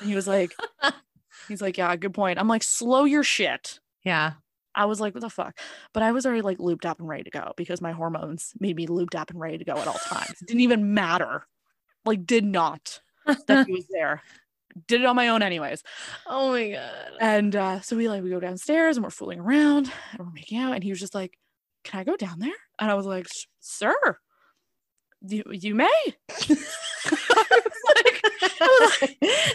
And 0.00 0.08
he 0.08 0.16
was 0.16 0.26
like, 0.26 0.52
he's 1.48 1.62
like, 1.62 1.78
yeah, 1.78 1.94
good 1.96 2.12
point. 2.12 2.38
I'm 2.40 2.48
like, 2.48 2.64
slow 2.64 3.04
your 3.04 3.22
shit. 3.22 3.78
Yeah. 4.04 4.32
I 4.74 4.86
was 4.86 5.00
like, 5.00 5.14
what 5.14 5.20
the 5.20 5.30
fuck? 5.30 5.58
But 5.92 6.02
I 6.02 6.12
was 6.12 6.26
already 6.26 6.42
like 6.42 6.58
looped 6.58 6.86
up 6.86 6.98
and 6.98 7.08
ready 7.08 7.24
to 7.24 7.30
go 7.30 7.52
because 7.56 7.80
my 7.80 7.92
hormones 7.92 8.52
made 8.58 8.76
me 8.76 8.86
looped 8.86 9.14
up 9.14 9.30
and 9.30 9.40
ready 9.40 9.58
to 9.58 9.64
go 9.64 9.74
at 9.74 9.86
all 9.86 9.94
times. 9.94 10.40
It 10.40 10.48
didn't 10.48 10.60
even 10.60 10.94
matter. 10.94 11.46
Like, 12.04 12.26
did 12.26 12.44
not 12.44 13.00
that 13.46 13.66
he 13.66 13.72
was 13.72 13.86
there. 13.90 14.22
Did 14.88 15.02
it 15.02 15.06
on 15.06 15.16
my 15.16 15.28
own 15.28 15.42
anyways. 15.42 15.82
oh 16.26 16.52
my 16.52 16.70
god. 16.72 17.12
And 17.20 17.56
uh, 17.56 17.80
so 17.80 17.96
we 17.96 18.08
like 18.08 18.22
we 18.22 18.30
go 18.30 18.40
downstairs 18.40 18.96
and 18.96 19.04
we're 19.04 19.10
fooling 19.10 19.40
around 19.40 19.90
and 20.12 20.18
we're 20.18 20.32
making 20.32 20.58
out. 20.58 20.74
And 20.74 20.82
he 20.82 20.90
was 20.90 21.00
just 21.00 21.14
like, 21.14 21.38
Can 21.84 22.00
I 22.00 22.04
go 22.04 22.16
down 22.16 22.40
there? 22.40 22.50
And 22.78 22.90
I 22.90 22.94
was 22.94 23.06
like, 23.06 23.26
Sir, 23.60 23.94
you 25.22 25.44
you 25.50 25.74
may. 25.74 26.14
I 27.36 27.60
was 27.64 27.82
like, 27.96 28.24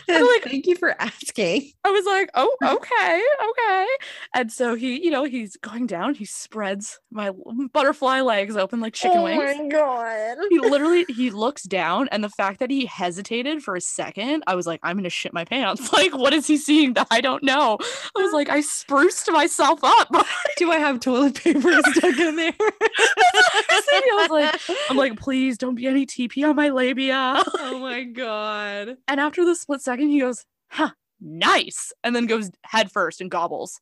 I 0.08 0.22
was 0.22 0.30
like, 0.36 0.44
Thank 0.44 0.68
you 0.68 0.76
for 0.76 0.96
asking. 1.00 1.72
I 1.84 1.92
was 1.92 2.06
like, 2.06 2.30
oh, 2.36 2.56
okay, 2.64 3.22
okay. 3.50 3.88
And 4.34 4.52
so 4.52 4.76
he, 4.76 5.04
you 5.04 5.12
know, 5.12 5.24
he's 5.24 5.58
going 5.58 5.88
down. 5.88 6.14
He 6.14 6.26
spreads 6.26 7.00
my 7.12 7.32
butterfly 7.74 8.22
legs 8.22 8.56
open 8.58 8.80
like 8.80 8.94
chicken 8.94 9.22
wings. 9.22 9.42
Oh 9.44 9.64
my 9.64 9.70
god. 9.70 10.38
He 10.50 10.60
literally 10.60 11.06
he 11.10 11.30
looks 11.32 11.64
down, 11.64 12.08
and 12.12 12.24
the 12.24 12.30
fact 12.30 12.60
that 12.60 12.70
he 12.72 12.86
hesitated 12.86 13.64
for 13.64 13.76
a 13.76 13.82
second, 13.82 14.44
I 14.48 14.56
was 14.56 14.68
like, 14.68 14.80
I'm 14.84 14.98
gonna 14.98 15.10
shit 15.10 15.34
my 15.34 15.46
pants. 15.46 15.90
Like, 16.00 16.16
what 16.16 16.34
is 16.34 16.48
he 16.48 16.56
seeing 16.56 16.94
that 16.94 17.08
I 17.12 17.20
don't 17.20 17.44
know? 17.44 17.78
I 18.16 18.22
was 18.22 18.32
like, 18.32 18.48
I 18.48 18.62
spruced 18.62 19.30
myself 19.32 19.80
up. 19.84 20.08
Do 20.58 20.72
I 20.72 20.78
have 20.78 21.02
toilet 21.02 21.36
paper 21.36 21.82
stuck 21.94 22.18
in 22.18 22.36
there? 22.38 22.54
I 22.60 24.10
was 24.14 24.30
like, 24.30 24.62
I'm 24.90 24.96
like, 24.96 25.18
please 25.20 25.58
don't 25.58 25.76
be 25.76 25.88
any 25.88 26.06
TP 26.06 26.48
on 26.48 26.56
my 26.56 26.70
labia. 26.70 27.44
Oh 27.70 27.80
my 27.80 28.04
god. 28.04 28.98
And 29.08 29.20
after 29.20 29.46
the 29.46 29.56
split 29.56 29.82
second, 29.82 30.10
he 30.10 30.20
goes, 30.20 30.46
huh, 30.70 30.92
nice. 31.22 31.92
And 32.04 32.16
then 32.16 32.26
goes 32.26 32.52
head 32.64 32.92
first 32.92 33.22
and 33.22 33.30
gobbles. 33.32 33.80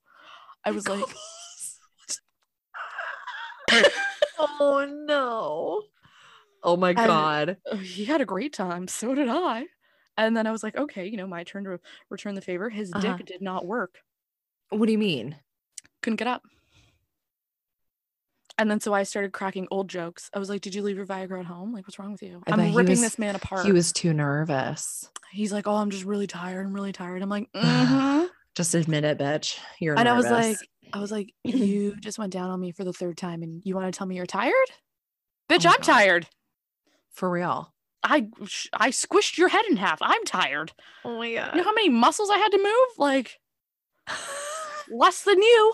I 0.65 0.71
was 0.71 0.87
like, 0.87 1.05
oh 4.39 4.85
no. 5.07 5.83
Oh 6.63 6.75
my 6.77 6.93
god. 6.93 7.57
"Oh, 7.71 7.77
he 7.77 8.05
had 8.05 8.21
a 8.21 8.25
great 8.25 8.53
time. 8.53 8.87
So 8.87 9.13
did 9.15 9.29
I. 9.29 9.65
And 10.17 10.35
then 10.35 10.47
I 10.47 10.51
was 10.51 10.63
like, 10.63 10.75
okay, 10.75 11.05
you 11.07 11.15
know, 11.15 11.27
my 11.27 11.43
turn 11.43 11.63
to 11.65 11.79
return 12.09 12.33
the 12.35 12.41
favor. 12.41 12.69
His 12.69 12.91
Uh-huh. 12.91 13.15
dick 13.17 13.25
did 13.25 13.41
not 13.41 13.65
work. 13.65 13.99
What 14.69 14.87
do 14.87 14.91
you 14.91 14.97
mean? 14.97 15.35
Couldn't 16.01 16.17
get 16.17 16.27
up. 16.27 16.41
And 18.59 18.71
then 18.71 18.79
so 18.79 18.93
I 18.93 19.03
started 19.03 19.33
cracking 19.33 19.67
old 19.69 19.87
jokes. 19.87 20.29
I 20.33 20.39
was 20.39 20.49
like, 20.49 20.61
"Did 20.61 20.73
you 20.73 20.81
leave 20.81 20.95
your 20.97 21.05
Viagra 21.05 21.39
at 21.41 21.45
home? 21.45 21.73
Like, 21.73 21.85
what's 21.87 21.99
wrong 21.99 22.11
with 22.11 22.23
you?" 22.23 22.41
I 22.47 22.51
bet 22.51 22.59
I'm 22.59 22.73
ripping 22.75 22.91
was- 22.91 23.01
this 23.01 23.19
man 23.19 23.35
apart. 23.35 23.65
He 23.65 23.71
was 23.71 23.91
too 23.93 24.13
nervous. 24.13 25.09
He's 25.31 25.51
like, 25.53 25.67
"Oh, 25.67 25.75
I'm 25.75 25.91
just 25.91 26.05
really 26.05 26.25
tired. 26.27 26.65
I'm 26.65 26.73
really 26.73 26.91
tired." 26.93 27.21
I'm 27.21 27.29
like, 27.29 27.51
"Mhm." 27.53 28.29
Just 28.55 28.73
admit 28.73 29.03
it, 29.03 29.19
bitch. 29.19 29.59
You're 29.79 29.99
and 29.99 30.09
I 30.09 30.13
was 30.13 30.25
like, 30.29 30.57
I 30.91 30.99
was 30.99 31.11
like, 31.11 31.33
"You 31.43 31.95
just 31.97 32.17
went 32.17 32.33
down 32.33 32.49
on 32.49 32.59
me 32.59 32.71
for 32.71 32.83
the 32.83 32.93
third 32.93 33.17
time, 33.17 33.43
and 33.43 33.61
you 33.63 33.75
want 33.75 33.93
to 33.93 33.95
tell 33.97 34.07
me 34.07 34.15
you're 34.15 34.25
tired? 34.25 34.53
Bitch, 35.49 35.65
Oh 35.65 35.69
I'm 35.69 35.77
God. 35.77 35.83
tired. 35.83 36.27
for 37.11 37.29
real. 37.29 37.73
I 38.03 38.27
I 38.73 38.89
squished 38.89 39.37
your 39.37 39.49
head 39.49 39.65
in 39.69 39.77
half. 39.77 39.99
I'm 40.01 40.23
tired. 40.23 40.71
Oh 41.05 41.17
my 41.17 41.33
god. 41.33 41.51
You 41.53 41.57
know 41.59 41.63
how 41.63 41.73
many 41.73 41.89
muscles 41.89 42.29
I 42.31 42.37
had 42.37 42.49
to 42.51 42.57
move? 42.57 42.97
Like 42.97 43.39
less 44.89 45.23
than 45.23 45.41
you." 45.41 45.73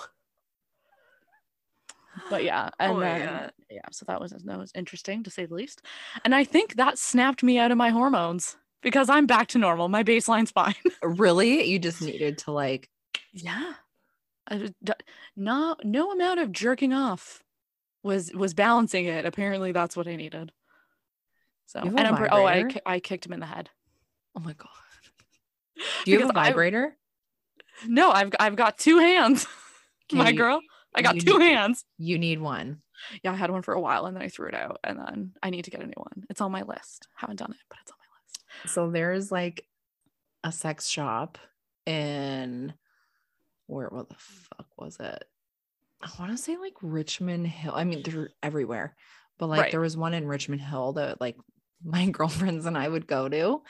But 2.30 2.44
yeah, 2.44 2.70
oh, 2.80 2.84
and 2.86 2.92
Oh 2.98 3.00
then 3.00 3.26
God. 3.28 3.52
yeah, 3.70 3.82
so 3.92 4.06
that 4.08 4.20
was 4.22 4.32
that 4.32 4.58
was 4.60 4.72
interesting 4.76 5.24
to 5.24 5.30
say 5.30 5.46
the 5.46 5.54
least. 5.56 5.82
And 6.26 6.34
I 6.34 6.44
think 6.44 6.76
that 6.76 6.98
snapped 6.98 7.44
me 7.44 7.58
out 7.58 7.72
of 7.72 7.78
my 7.78 7.90
hormones 7.90 8.58
because 8.82 9.10
I'm 9.10 9.26
back 9.26 9.48
to 9.50 9.58
normal. 9.58 9.90
My 9.90 10.04
baseline's 10.04 10.52
fine. 10.52 10.76
really? 11.04 11.64
You 11.66 11.80
just 11.80 12.02
needed 12.02 12.38
to 12.40 12.52
like 12.52 12.90
yeah. 13.34 13.74
No 15.36 15.76
no 15.84 16.12
amount 16.12 16.40
of 16.40 16.52
jerking 16.52 16.94
off 16.94 17.42
was 18.04 18.32
was 18.34 18.54
balancing 18.54 19.06
it. 19.06 19.26
Apparently 19.26 19.72
that's 19.72 19.96
what 19.96 20.08
I 20.08 20.16
needed. 20.16 20.52
So 21.66 21.82
You 21.84 21.96
and 21.98 22.08
I'm 22.08 22.16
oh 22.32 22.46
I 22.46 22.62
vibrator? 22.64 22.80
I 22.86 23.00
kicked 23.00 23.26
him 23.26 23.34
in 23.34 23.40
the 23.40 23.46
head. 23.46 23.70
Oh 24.36 24.40
my 24.42 24.54
god. 24.54 24.70
Do 26.06 26.12
you 26.12 26.20
have 26.20 26.30
a 26.30 26.34
Because 26.34 26.44
I- 26.48 26.50
vibrator? 26.50 26.98
no, 27.88 28.12
I've 28.12 28.32
I've 28.40 28.56
got 28.56 28.78
two 28.78 29.00
hands. 29.00 29.48
My 30.12 30.28
Okay, 30.28 30.34
girl, 30.34 30.60
I 30.96 31.02
got 31.02 31.16
you 31.16 31.22
two 31.22 31.40
need- 31.40 31.52
hands. 31.54 31.86
You 31.98 32.18
need 32.18 32.40
one. 32.40 32.82
Yeah, 33.24 33.32
I 33.34 33.36
had 33.36 33.52
one 33.52 33.62
for 33.64 33.74
a 33.74 33.82
while 33.82 34.06
and 34.06 34.16
then 34.16 34.24
I 34.24 34.30
threw 34.30 34.48
it 34.48 34.54
out 34.56 34.80
and 34.84 34.98
then 35.00 35.34
I 35.42 35.50
need 35.50 35.66
to 35.66 35.72
get 35.72 35.82
a 35.82 35.86
new 35.88 35.94
one. 35.96 36.24
It's 36.30 36.42
on 36.42 36.52
my 36.52 36.62
list. 36.62 37.08
Haven't 37.16 37.38
done 37.40 37.52
it, 37.52 37.58
but 37.70 37.78
it's 37.82 37.92
on 37.92 37.98
my 38.00 38.62
list. 38.64 38.74
So 38.74 38.90
there's 38.92 39.32
like 39.32 39.66
a 40.44 40.52
sex 40.52 40.88
shop 40.88 41.38
in 41.86 42.74
where 43.68 43.90
what 43.90 44.10
the 44.10 44.16
fuck 44.18 44.68
was 44.78 44.98
it? 45.00 45.26
I 46.02 46.10
want 46.20 46.32
to 46.32 46.38
say 46.38 46.58
like 46.58 46.74
Richmond 46.82 47.48
Hill. 47.48 47.74
I 47.76 47.84
mean, 47.84 48.04
they're 48.04 48.30
everywhere, 48.42 48.96
but 49.38 49.48
like 49.48 49.62
Right. 49.62 49.72
there 49.72 49.80
was 49.82 49.98
one 49.98 50.14
in 50.14 50.28
Richmond 50.28 50.62
Hill 50.62 50.94
that 50.94 51.20
like 51.22 51.38
my 51.84 52.10
girlfriends 52.10 52.66
and 52.66 52.78
I 52.78 52.88
would 52.88 53.08
go 53.08 53.28
to. 53.28 53.62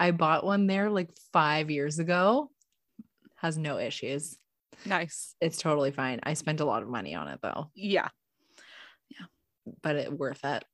I 0.00 0.10
bought 0.10 0.44
one 0.44 0.66
there 0.66 0.90
like 0.90 1.10
five 1.32 1.70
years 1.70 1.98
ago. 1.98 2.50
Has 3.36 3.56
no 3.58 3.78
issues. 3.78 4.36
Nice. 4.86 5.34
It's 5.40 5.58
totally 5.58 5.90
fine. 5.92 6.20
I 6.22 6.34
spent 6.34 6.60
a 6.60 6.64
lot 6.64 6.82
of 6.82 6.88
money 6.88 7.14
on 7.14 7.28
it 7.28 7.40
though, 7.42 7.70
Yeah. 7.74 8.08
Yeah. 9.10 9.26
But 9.82 9.96
it 9.96 10.12
worth 10.12 10.44
it. 10.44 10.64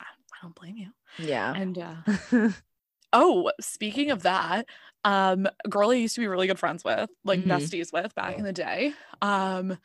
I 0.00 0.04
I 0.04 0.36
don't 0.42 0.54
blame 0.54 0.76
you. 0.76 0.90
Yeah. 1.18 1.52
And 1.54 1.78
uh 1.78 2.50
oh, 3.12 3.50
speaking 3.60 4.10
of 4.10 4.22
that, 4.22 4.66
um 5.04 5.46
a 5.64 5.68
girl 5.68 5.90
I 5.90 5.94
used 5.94 6.14
to 6.16 6.20
be 6.20 6.26
really 6.26 6.46
good 6.46 6.58
friends 6.58 6.84
with, 6.84 7.10
like 7.24 7.40
Mhm. 7.40 7.48
besties 7.48 7.92
with 7.92 8.14
back 8.14 8.38
in 8.38 8.44
the 8.44 8.52
day. 8.52 8.92
Um 9.22 9.78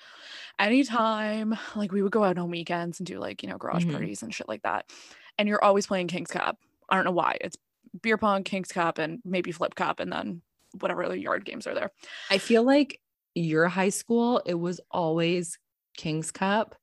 anytime 0.58 1.58
like 1.76 1.92
we 1.92 2.02
would 2.02 2.12
go 2.12 2.24
out 2.24 2.38
on 2.38 2.50
weekends 2.50 3.00
and 3.00 3.08
do 3.08 3.20
like, 3.20 3.44
you 3.44 3.50
know, 3.50 3.58
garage 3.58 3.86
Mhm. 3.86 3.92
parties 3.92 4.24
and 4.24 4.34
shit 4.34 4.48
like 4.48 4.64
that. 4.64 4.92
And 5.38 5.48
you're 5.48 5.64
always 5.64 5.88
playing 5.88 6.08
King's 6.08 6.32
Cup. 6.32 6.58
I 6.90 6.96
don't 6.96 7.06
know 7.06 7.12
why. 7.12 7.38
It's 7.42 7.58
beer 8.02 8.18
pong, 8.18 8.44
King's 8.44 8.72
Cup, 8.72 8.98
and 8.98 9.20
maybe 9.26 9.52
flip 9.52 9.76
cup, 9.76 10.00
and 10.00 10.12
then 10.12 10.42
whatever 10.80 11.04
other 11.04 11.16
yard 11.16 11.46
games 11.46 11.66
are 11.66 11.74
there. 11.74 11.92
I 12.30 12.38
feel 12.38 12.64
like 12.64 13.00
your 13.36 13.68
high 13.68 13.90
school, 13.90 14.42
it 14.46 14.56
was 14.56 14.80
always 14.92 15.58
King's 15.98 16.32
Cup. 16.32 16.76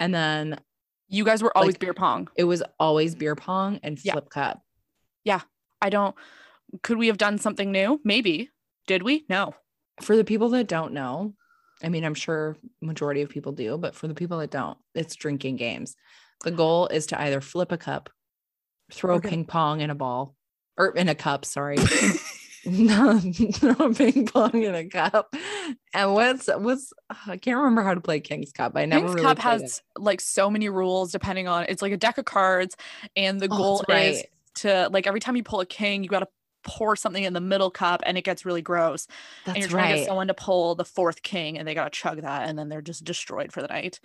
And 0.00 0.14
then 0.14 0.58
You 1.08 1.24
guys 1.26 1.42
were 1.42 1.54
always 1.56 1.74
Like- 1.74 1.80
beer 1.80 1.94
pong. 1.94 2.28
it 2.36 2.44
was 2.44 2.62
always 2.80 3.14
beer 3.14 3.36
pong 3.36 3.78
and 3.82 4.02
Yeah. 4.02 4.12
flip 4.12 4.30
cup. 4.30 4.62
Yeah. 5.24 5.42
I 5.82 5.90
don't 5.90 6.14
could 6.82 6.96
we 6.96 7.08
have 7.08 7.18
done 7.18 7.36
something 7.36 7.70
new? 7.70 8.00
Maybe. 8.02 8.50
Did 8.86 9.02
we? 9.02 9.26
No. 9.28 9.54
For 10.00 10.16
the 10.16 10.24
people 10.24 10.48
that 10.50 10.68
don't 10.68 10.94
know, 10.94 11.34
I 11.82 11.90
mean, 11.90 12.02
I'm 12.02 12.14
sure 12.14 12.56
majority 12.80 13.20
of 13.20 13.28
people 13.28 13.52
do, 13.52 13.76
but 13.76 13.94
for 13.94 14.08
the 14.08 14.14
people 14.14 14.38
that 14.38 14.50
don't, 14.50 14.78
it's 14.94 15.14
drinking 15.14 15.56
games. 15.56 15.96
The 16.44 16.50
goal 16.50 16.86
is 16.88 17.04
to 17.08 17.20
either 17.20 17.42
flip 17.42 17.72
a 17.72 17.76
cup, 17.76 18.08
throw 18.90 19.16
Or 19.16 19.18
a 19.18 19.20
get 19.20 19.28
a- 19.28 19.30
ping 19.32 19.44
pong 19.44 19.80
in 19.82 19.90
a 19.90 19.94
ball 19.94 20.34
or 20.78 20.92
in 20.96 21.08
a 21.10 21.14
cup, 21.14 21.44
sorry. 21.44 21.76
no, 22.64 23.18
throw 23.18 23.86
a 23.86 23.94
ping 23.94 24.26
pong 24.26 24.62
in 24.62 24.74
a 24.74 24.84
cup. 24.88 25.34
And 25.94 26.14
what's 26.14 26.48
what's 26.48 26.92
I 27.26 27.36
can't 27.36 27.58
remember 27.58 27.82
how 27.82 27.94
to 27.94 28.00
play 28.00 28.20
King's 28.20 28.52
Cup. 28.52 28.72
I 28.76 28.86
never 28.86 29.06
King's 29.06 29.12
really 29.12 29.34
Cup 29.34 29.36
played 29.36 29.60
it. 29.60 29.72
has 29.72 29.82
like 29.98 30.20
so 30.20 30.50
many 30.50 30.68
rules 30.68 31.12
depending 31.12 31.48
on 31.48 31.64
it's 31.68 31.82
like 31.82 31.92
a 31.92 31.96
deck 31.96 32.18
of 32.18 32.24
cards 32.24 32.76
and 33.16 33.40
the 33.40 33.48
Oh, 33.50 33.56
goal 33.56 33.78
that's 33.78 33.88
is 33.88 33.88
right. 33.88 34.28
to 34.56 34.88
like 34.92 35.06
every 35.06 35.20
time 35.20 35.36
you 35.36 35.42
pull 35.42 35.60
a 35.60 35.66
king 35.66 36.02
you 36.02 36.08
got 36.08 36.20
to 36.20 36.28
pour 36.64 36.94
something 36.94 37.24
in 37.24 37.32
the 37.32 37.40
middle 37.40 37.70
cup 37.70 38.02
and 38.06 38.16
it 38.18 38.22
gets 38.22 38.44
really 38.44 38.62
gross 38.62 39.06
That's 39.44 39.56
and 39.56 39.62
you're 39.62 39.68
That's 39.68 39.72
trying 39.72 39.88
to 39.88 39.94
get 39.94 40.04
someone 40.06 40.28
to 40.28 40.34
pull 40.34 40.74
the 40.74 40.84
fourth 40.84 41.22
king 41.22 41.58
and 41.58 41.66
they 41.66 41.74
got 41.74 41.92
to 41.92 41.98
chug 41.98 42.20
that 42.22 42.48
and 42.48 42.58
then 42.58 42.68
they're 42.68 42.82
just 42.82 43.04
destroyed 43.04 43.52
for 43.52 43.62
the 43.62 43.68
night 43.68 43.98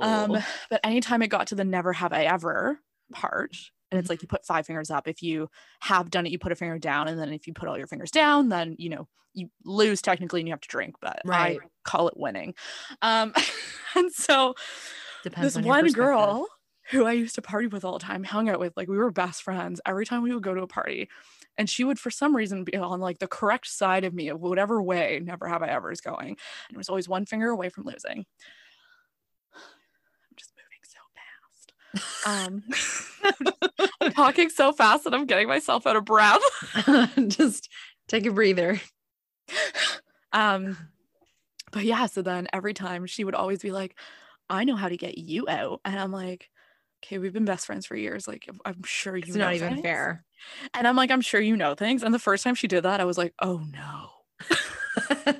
um 0.00 0.38
but 0.70 0.80
anytime 0.84 1.22
it 1.22 1.28
got 1.28 1.48
to 1.48 1.54
the 1.54 1.64
never 1.64 1.92
have 1.92 2.12
i 2.12 2.24
ever 2.24 2.78
part 3.12 3.56
and 3.94 4.00
it's 4.00 4.10
like 4.10 4.22
you 4.22 4.28
put 4.28 4.44
five 4.44 4.66
fingers 4.66 4.90
up 4.90 5.06
if 5.08 5.22
you 5.22 5.48
have 5.80 6.10
done 6.10 6.26
it 6.26 6.32
you 6.32 6.38
put 6.38 6.52
a 6.52 6.56
finger 6.56 6.78
down 6.78 7.08
and 7.08 7.18
then 7.18 7.32
if 7.32 7.46
you 7.46 7.52
put 7.54 7.68
all 7.68 7.78
your 7.78 7.86
fingers 7.86 8.10
down 8.10 8.48
then 8.48 8.74
you 8.78 8.90
know 8.90 9.08
you 9.32 9.48
lose 9.64 10.02
technically 10.02 10.40
and 10.40 10.48
you 10.48 10.52
have 10.52 10.60
to 10.60 10.68
drink 10.68 10.96
but 11.00 11.20
Right. 11.24 11.60
i 11.60 11.66
call 11.84 12.08
it 12.08 12.16
winning 12.16 12.54
um 13.02 13.32
and 13.94 14.12
so 14.12 14.54
Depends 15.22 15.54
this 15.54 15.62
on 15.62 15.68
one 15.68 15.90
girl 15.92 16.46
who 16.90 17.06
I 17.06 17.12
used 17.12 17.36
to 17.36 17.42
party 17.42 17.66
with 17.66 17.84
all 17.84 17.98
the 17.98 18.04
time, 18.04 18.24
hung 18.24 18.48
out 18.50 18.60
with, 18.60 18.76
like 18.76 18.88
we 18.88 18.98
were 18.98 19.10
best 19.10 19.42
friends. 19.42 19.80
Every 19.86 20.04
time 20.04 20.22
we 20.22 20.34
would 20.34 20.42
go 20.42 20.54
to 20.54 20.62
a 20.62 20.66
party, 20.66 21.08
and 21.56 21.70
she 21.70 21.82
would, 21.82 21.98
for 21.98 22.10
some 22.10 22.36
reason, 22.36 22.64
be 22.64 22.76
on 22.76 23.00
like 23.00 23.18
the 23.20 23.26
correct 23.26 23.68
side 23.68 24.04
of 24.04 24.12
me 24.12 24.28
of 24.28 24.40
whatever 24.40 24.82
way 24.82 25.20
Never 25.22 25.48
Have 25.48 25.62
I 25.62 25.68
Ever 25.68 25.90
is 25.90 26.02
going. 26.02 26.28
And 26.28 26.74
it 26.74 26.76
was 26.76 26.90
always 26.90 27.08
one 27.08 27.24
finger 27.24 27.48
away 27.48 27.70
from 27.70 27.84
losing. 27.84 28.26
I'm 29.54 30.36
just 30.36 30.52
moving 30.56 30.82
so 30.82 30.98
fast. 31.14 31.72
Um, 32.26 32.62
I'm 34.00 34.12
talking 34.12 34.48
so 34.50 34.72
fast 34.72 35.04
that 35.04 35.14
I'm 35.14 35.26
getting 35.26 35.48
myself 35.48 35.86
out 35.86 35.96
of 35.96 36.04
breath. 36.04 36.40
Just 37.28 37.68
take 38.08 38.26
a 38.26 38.30
breather. 38.32 38.80
um, 40.32 40.76
but 41.72 41.84
yeah, 41.84 42.06
so 42.06 42.22
then 42.22 42.48
every 42.52 42.74
time 42.74 43.06
she 43.06 43.24
would 43.24 43.34
always 43.34 43.60
be 43.60 43.70
like, 43.72 43.96
I 44.50 44.64
know 44.64 44.76
how 44.76 44.88
to 44.88 44.96
get 44.96 45.18
you 45.18 45.46
out. 45.48 45.80
And 45.84 45.98
I'm 45.98 46.12
like, 46.12 46.50
okay, 47.04 47.18
we've 47.18 47.32
been 47.32 47.44
best 47.44 47.66
friends 47.66 47.86
for 47.86 47.96
years. 47.96 48.26
Like, 48.28 48.48
I'm- 48.64 48.82
sure 48.84 49.16
you 49.16 49.24
It's 49.26 49.36
know 49.36 49.44
not 49.46 49.54
even 49.54 49.68
things." 49.74 49.82
fair. 49.82 50.24
And 50.74 50.86
I'm 50.86 50.96
like, 50.96 51.10
I'm 51.10 51.20
sure 51.22 51.40
you 51.40 51.56
know 51.56 51.74
things. 51.74 52.02
And 52.02 52.12
the 52.14 52.18
first 52.18 52.44
time 52.44 52.54
she 52.54 52.68
did 52.68 52.82
that, 52.82 53.00
I 53.00 53.04
was 53.04 53.16
like, 53.18 53.34
oh 53.40 53.62
no. 53.72 54.10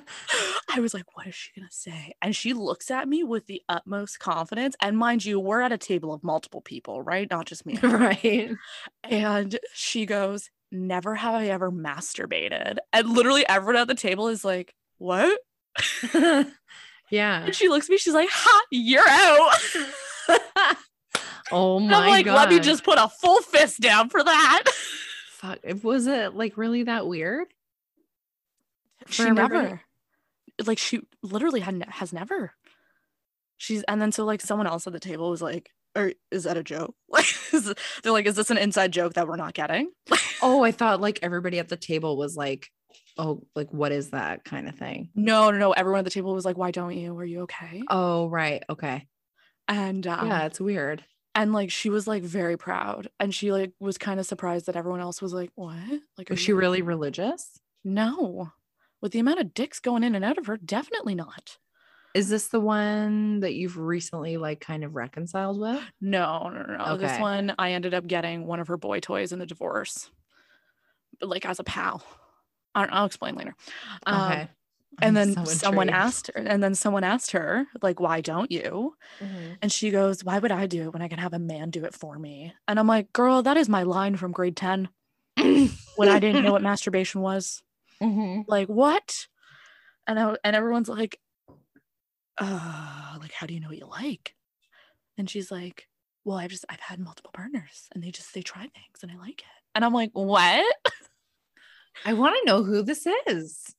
I 0.69 0.79
was 0.79 0.93
like, 0.93 1.05
what 1.15 1.27
is 1.27 1.35
she 1.35 1.51
going 1.55 1.67
to 1.67 1.73
say? 1.73 2.13
And 2.21 2.35
she 2.35 2.53
looks 2.53 2.91
at 2.91 3.07
me 3.07 3.23
with 3.23 3.45
the 3.47 3.61
utmost 3.69 4.19
confidence. 4.19 4.75
And 4.81 4.97
mind 4.97 5.23
you, 5.23 5.39
we're 5.39 5.61
at 5.61 5.71
a 5.71 5.77
table 5.77 6.13
of 6.13 6.23
multiple 6.23 6.61
people, 6.61 7.01
right? 7.01 7.29
Not 7.29 7.45
just 7.45 7.65
me. 7.65 7.77
right. 7.83 8.51
And 9.03 9.57
she 9.73 10.05
goes, 10.05 10.49
Never 10.71 11.15
have 11.15 11.35
I 11.35 11.47
ever 11.47 11.71
masturbated. 11.71 12.77
And 12.91 13.09
literally 13.09 13.47
everyone 13.47 13.77
at 13.81 13.87
the 13.87 13.95
table 13.95 14.27
is 14.27 14.43
like, 14.43 14.73
What? 14.97 15.39
yeah. 16.13 17.45
And 17.45 17.55
she 17.55 17.69
looks 17.69 17.85
at 17.87 17.91
me, 17.91 17.97
she's 17.97 18.13
like, 18.13 18.29
Ha, 18.31 18.61
you're 18.71 19.07
out. 19.07 20.39
oh 21.51 21.79
my 21.79 21.93
I'm 21.95 22.09
like, 22.09 22.25
god. 22.25 22.35
let 22.35 22.49
me 22.49 22.59
just 22.59 22.83
put 22.83 22.97
a 22.97 23.07
full 23.07 23.41
fist 23.41 23.79
down 23.79 24.09
for 24.09 24.23
that. 24.23 24.63
fuck. 25.29 25.59
It- 25.63 25.83
Was 25.83 26.07
it 26.07 26.33
like 26.35 26.57
really 26.57 26.83
that 26.83 27.07
weird? 27.07 27.47
She 29.09 29.29
never 29.29 29.81
like 30.65 30.77
she 30.77 31.01
literally 31.21 31.59
had 31.59 31.75
ne- 31.75 31.85
has 31.89 32.13
never. 32.13 32.53
She's 33.57 33.83
and 33.83 34.01
then 34.01 34.11
so 34.11 34.25
like 34.25 34.41
someone 34.41 34.67
else 34.67 34.85
at 34.87 34.93
the 34.93 34.99
table 34.99 35.29
was 35.29 35.41
like 35.41 35.69
or 35.95 36.11
is 36.31 36.43
that 36.43 36.57
a 36.57 36.63
joke? 36.63 36.95
Like 37.09 37.25
is, 37.53 37.73
they're 38.03 38.11
like 38.11 38.25
is 38.25 38.35
this 38.35 38.51
an 38.51 38.57
inside 38.57 38.91
joke 38.91 39.13
that 39.13 39.27
we're 39.27 39.35
not 39.37 39.53
getting? 39.53 39.91
Oh, 40.41 40.63
I 40.63 40.71
thought 40.71 40.99
like 41.01 41.19
everybody 41.23 41.59
at 41.59 41.69
the 41.69 41.77
table 41.77 42.17
was 42.17 42.35
like, 42.35 42.69
oh, 43.17 43.41
like 43.55 43.71
what 43.71 43.91
is 43.93 44.09
that 44.11 44.43
kind 44.43 44.67
of 44.67 44.75
thing? 44.75 45.09
no 45.15 45.49
no 45.49 45.57
no. 45.57 45.71
Everyone 45.71 45.99
at 45.99 46.05
the 46.05 46.11
table 46.11 46.33
was 46.35 46.43
like 46.45 46.57
why 46.57 46.71
don't 46.71 46.95
you? 46.95 47.17
Are 47.17 47.23
you 47.25 47.41
okay? 47.43 47.81
Oh, 47.89 48.27
right. 48.27 48.61
Okay. 48.69 49.07
and 49.69 50.05
um, 50.05 50.27
yeah, 50.27 50.45
it's 50.45 50.59
weird. 50.59 51.03
and 51.33 51.53
like 51.53 51.71
she 51.71 51.89
was 51.89 52.05
like 52.05 52.21
very 52.23 52.57
proud. 52.57 53.09
And 53.19 53.33
she 53.33 53.51
like 53.53 53.71
was 53.79 53.97
kind 53.97 54.19
of 54.19 54.25
surprised 54.25 54.65
that 54.67 54.75
everyone 54.75 54.99
else 54.99 55.21
was 55.21 55.33
like 55.33 55.49
what? 55.55 55.77
Like 56.17 56.29
Was 56.29 56.39
she 56.39 56.51
really 56.53 56.81
religious? 56.81 57.59
no 57.83 58.51
with 59.05 59.11
the 59.11 59.19
amount 59.19 59.39
of 59.39 59.53
dicks 59.53 59.79
going 59.79 60.03
in 60.03 60.15
and 60.15 60.25
out 60.25 60.39
of 60.39 60.47
her 60.47 60.57
definitely 60.57 61.13
not 61.13 61.59
Is 62.15 62.27
this 62.27 62.47
the 62.47 62.59
one 62.59 63.41
that 63.41 63.53
you've 63.53 63.77
recently 63.77 64.37
like 64.37 64.59
kind 64.59 64.83
of 64.83 64.95
reconciled 64.95 65.59
with? 65.59 65.79
No, 66.01 66.49
no, 66.49 66.63
no, 66.63 66.77
no. 66.77 66.97
This 66.97 67.19
one, 67.19 67.53
I 67.59 67.73
ended 67.73 67.93
up 67.93 68.07
getting 68.07 68.47
one 68.47 68.59
of 68.59 68.67
her 68.69 68.77
boy 68.77 68.99
toys 69.01 69.31
in 69.31 69.37
the 69.37 69.45
divorce, 69.45 70.09
but 71.19 71.29
like 71.29 71.45
as 71.45 71.59
a 71.59 71.63
pal. 71.63 72.03
I 72.73 72.81
don't, 72.81 72.93
I'll 72.93 73.05
explain 73.05 73.35
later. 73.35 73.55
Um, 74.07 74.31
Okay. 74.31 74.49
And 75.01 75.09
I'm 75.19 75.35
then 75.35 75.45
so 75.45 75.53
someone 75.53 75.89
asked 75.89 76.31
her, 76.33 76.39
and 76.41 76.63
then 76.63 76.73
someone 76.73 77.03
asked 77.03 77.31
her, 77.31 77.67
like, 77.81 77.99
why 77.99 78.21
don't 78.21 78.49
you? 78.49 78.95
And 79.61 79.69
she 79.71 79.91
goes, 79.91 80.23
Why 80.23 80.39
would 80.39 80.51
I 80.51 80.65
do 80.67 80.83
it 80.83 80.93
when 80.93 81.01
I 81.01 81.09
can 81.09 81.19
have 81.19 81.33
a 81.33 81.39
man 81.39 81.69
do 81.69 81.83
it 81.85 81.93
for 81.93 82.17
me? 82.17 82.53
And 82.67 82.79
I'm 82.79 82.87
like, 82.87 83.11
Girl, 83.13 83.43
that 83.43 83.57
is 83.57 83.67
my 83.69 83.83
line 83.83 84.15
from 84.15 84.31
grade 84.31 84.55
10 84.55 84.87
when 85.37 86.07
I 86.09 86.19
didn't 86.19 86.43
know 86.45 86.53
what 86.53 86.61
masturbation 86.71 87.19
was. 87.21 87.61
Mhm. 88.01 88.45
Like, 88.47 88.67
what? 88.67 89.27
And 90.07 90.19
I, 90.19 90.35
and 90.43 90.55
everyone's 90.55 90.89
like, 90.89 91.19
uh, 92.37 93.17
like, 93.19 93.31
how 93.31 93.47
do 93.47 93.53
you 93.53 93.59
know 93.59 93.69
what 93.69 93.77
you 93.77 93.87
like? 93.87 94.35
And 95.17 95.29
she's 95.29 95.49
like, 95.51 95.87
Well, 96.25 96.37
I've 96.37 96.51
just 96.51 96.65
I've 96.69 96.79
had 96.81 96.99
multiple 96.99 97.31
partners 97.33 97.87
and 97.93 98.03
they 98.03 98.11
just 98.11 98.33
they 98.33 98.41
try 98.41 98.61
things 98.61 98.99
and 99.01 99.11
I 99.11 99.15
like 99.15 99.39
it. 99.41 99.63
And 99.73 99.85
I'm 99.85 99.93
like, 99.93 100.11
What? 100.13 100.65
I 102.05 102.13
want 102.13 102.35
to 102.37 102.45
know 102.45 102.63
who 102.63 102.83
this 102.83 103.07
is. 103.27 103.73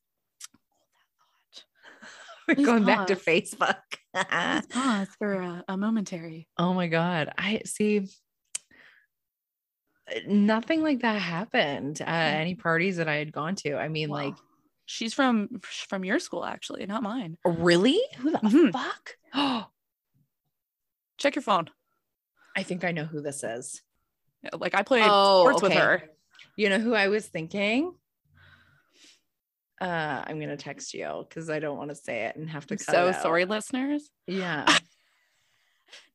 We're 2.47 2.55
Please 2.55 2.65
going 2.65 2.85
back 2.85 3.07
to. 3.07 3.15
Facebook. 3.15 3.77
Pause 4.69 5.07
for 5.19 5.33
a, 5.33 5.63
a 5.67 5.77
momentary. 5.77 6.47
oh 6.57 6.73
my 6.73 6.87
god. 6.87 7.31
I 7.37 7.61
see 7.65 8.07
nothing 10.27 10.81
like 10.81 11.01
that 11.01 11.21
happened 11.21 12.01
at 12.01 12.33
any 12.39 12.55
parties 12.55 12.97
that 12.97 13.07
I 13.07 13.15
had 13.15 13.31
gone 13.31 13.55
to. 13.57 13.75
I 13.75 13.87
mean, 13.87 14.09
like, 14.09 14.35
she's 14.85 15.13
from 15.13 15.59
from 15.63 16.03
your 16.05 16.19
school 16.19 16.45
actually, 16.45 16.85
not 16.85 17.03
mine. 17.03 17.37
really? 17.45 17.99
Who 18.17 18.31
the 18.31 18.37
Mhm. 18.39 18.71
fuck? 18.71 19.17
Oh, 19.33 19.67
Check 21.17 21.35
your 21.35 21.41
phone. 21.43 21.69
I 22.55 22.63
think 22.63 22.83
I 22.83 22.91
know 22.91 23.05
who 23.05 23.21
this 23.21 23.43
is. 23.43 23.81
Like 24.53 24.75
I 24.75 24.83
played 24.83 25.09
Oh, 25.11 25.41
sports 25.41 25.61
with 25.61 25.73
her. 25.73 26.03
You 26.55 26.69
know 26.69 26.79
who 26.79 26.93
I 26.93 27.07
was 27.07 27.25
thinking? 27.27 27.93
Uh, 29.79 30.23
I'm 30.25 30.39
gonna 30.39 30.57
text 30.57 30.93
you 30.93 31.25
because 31.27 31.49
I 31.49 31.59
don't 31.59 31.77
want 31.77 31.89
to 31.89 31.95
say 31.95 32.25
it 32.25 32.35
and 32.35 32.49
have 32.49 32.65
to 32.67 32.77
cut 32.77 32.85
so 32.85 33.11
sorry, 33.11 33.45
listeners. 33.45 34.09
Yeah. 34.27 34.65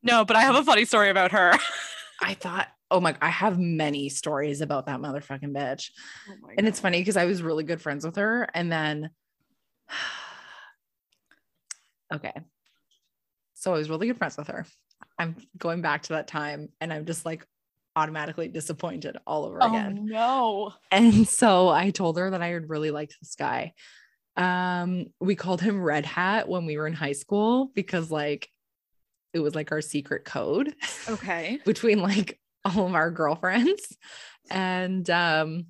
No, 0.05 0.25
but 0.25 0.35
I 0.35 0.41
have 0.43 0.57
a 0.57 0.65
funny 0.65 0.85
story 0.85 1.11
about 1.11 1.31
her. 1.31 1.53
I 2.21 2.35
thought, 2.35 2.67
oh 2.93 3.01
my, 3.01 3.17
I 3.21 3.31
have 3.31 3.59
many 3.59 4.09
stories 4.09 4.61
about 4.61 4.87
that 4.87 5.01
motherfucking 5.01 5.53
bitch. 5.55 5.91
Oh 6.31 6.35
And 6.57 6.69
it's 6.69 6.79
funny 6.81 7.01
because 7.01 7.17
I 7.17 7.25
was 7.25 7.43
really 7.43 7.65
good 7.65 7.81
friends 7.81 8.05
with 8.05 8.17
her. 8.17 8.47
And 8.55 8.71
then, 8.71 9.11
okay. 12.15 12.33
So 13.55 13.75
I 13.75 13.79
was 13.79 13.91
really 13.91 14.07
good 14.09 14.19
friends 14.19 14.37
with 14.37 14.49
her. 14.49 14.67
I'm 15.19 15.37
going 15.59 15.83
back 15.83 16.03
to 16.05 16.15
that 16.15 16.29
time 16.29 16.69
and 16.81 16.93
I'm 16.93 17.07
just 17.07 17.25
like 17.25 17.47
automatically 17.97 18.49
disappointed 18.49 19.17
all 19.27 19.45
over 19.45 19.59
Oh 19.63 19.69
again. 19.69 20.07
no. 20.07 20.73
And 20.91 21.27
so 21.29 21.69
I 21.69 21.91
told 21.91 22.19
her 22.19 22.31
that 22.31 22.43
I 22.43 22.49
had 22.49 22.69
really 22.69 22.91
liked 22.91 23.17
this 23.21 23.35
guy. 23.35 23.75
Um, 24.37 25.07
we 25.21 25.35
called 25.35 25.61
him 25.61 25.83
Red 25.83 26.07
Hat 26.07 26.49
when 26.49 26.65
we 26.67 26.77
were 26.79 26.87
in 26.87 26.95
high 26.95 27.13
school 27.13 27.71
because 27.75 28.11
like 28.11 28.49
it 29.35 29.41
was 29.41 29.55
like 29.55 29.73
our 29.73 29.81
secret 29.81 30.25
code 30.25 30.75
Okay. 31.09 31.59
between 31.65 32.01
like 32.01 32.39
all 32.65 32.87
of 32.87 32.95
our 32.95 33.11
girlfriends. 33.11 33.97
And 34.51 35.09
um 35.09 35.67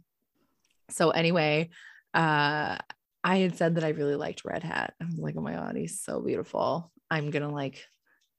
so 0.91 1.11
anyway, 1.11 1.69
uh 2.15 2.79
I 3.23 3.37
had 3.37 3.57
said 3.57 3.75
that 3.77 3.85
I 3.85 3.91
really 3.91 4.17
liked 4.17 4.45
Red 4.45 4.65
Hat. 4.65 4.95
I 5.01 5.05
was 5.05 5.19
like, 5.19 5.35
oh 5.37 5.43
my 5.43 5.53
god, 5.53 5.77
he's 5.77 6.01
so 6.01 6.21
beautiful. 6.21 6.91
I'm 7.11 7.31
gonna 7.31 7.53
like 7.53 7.87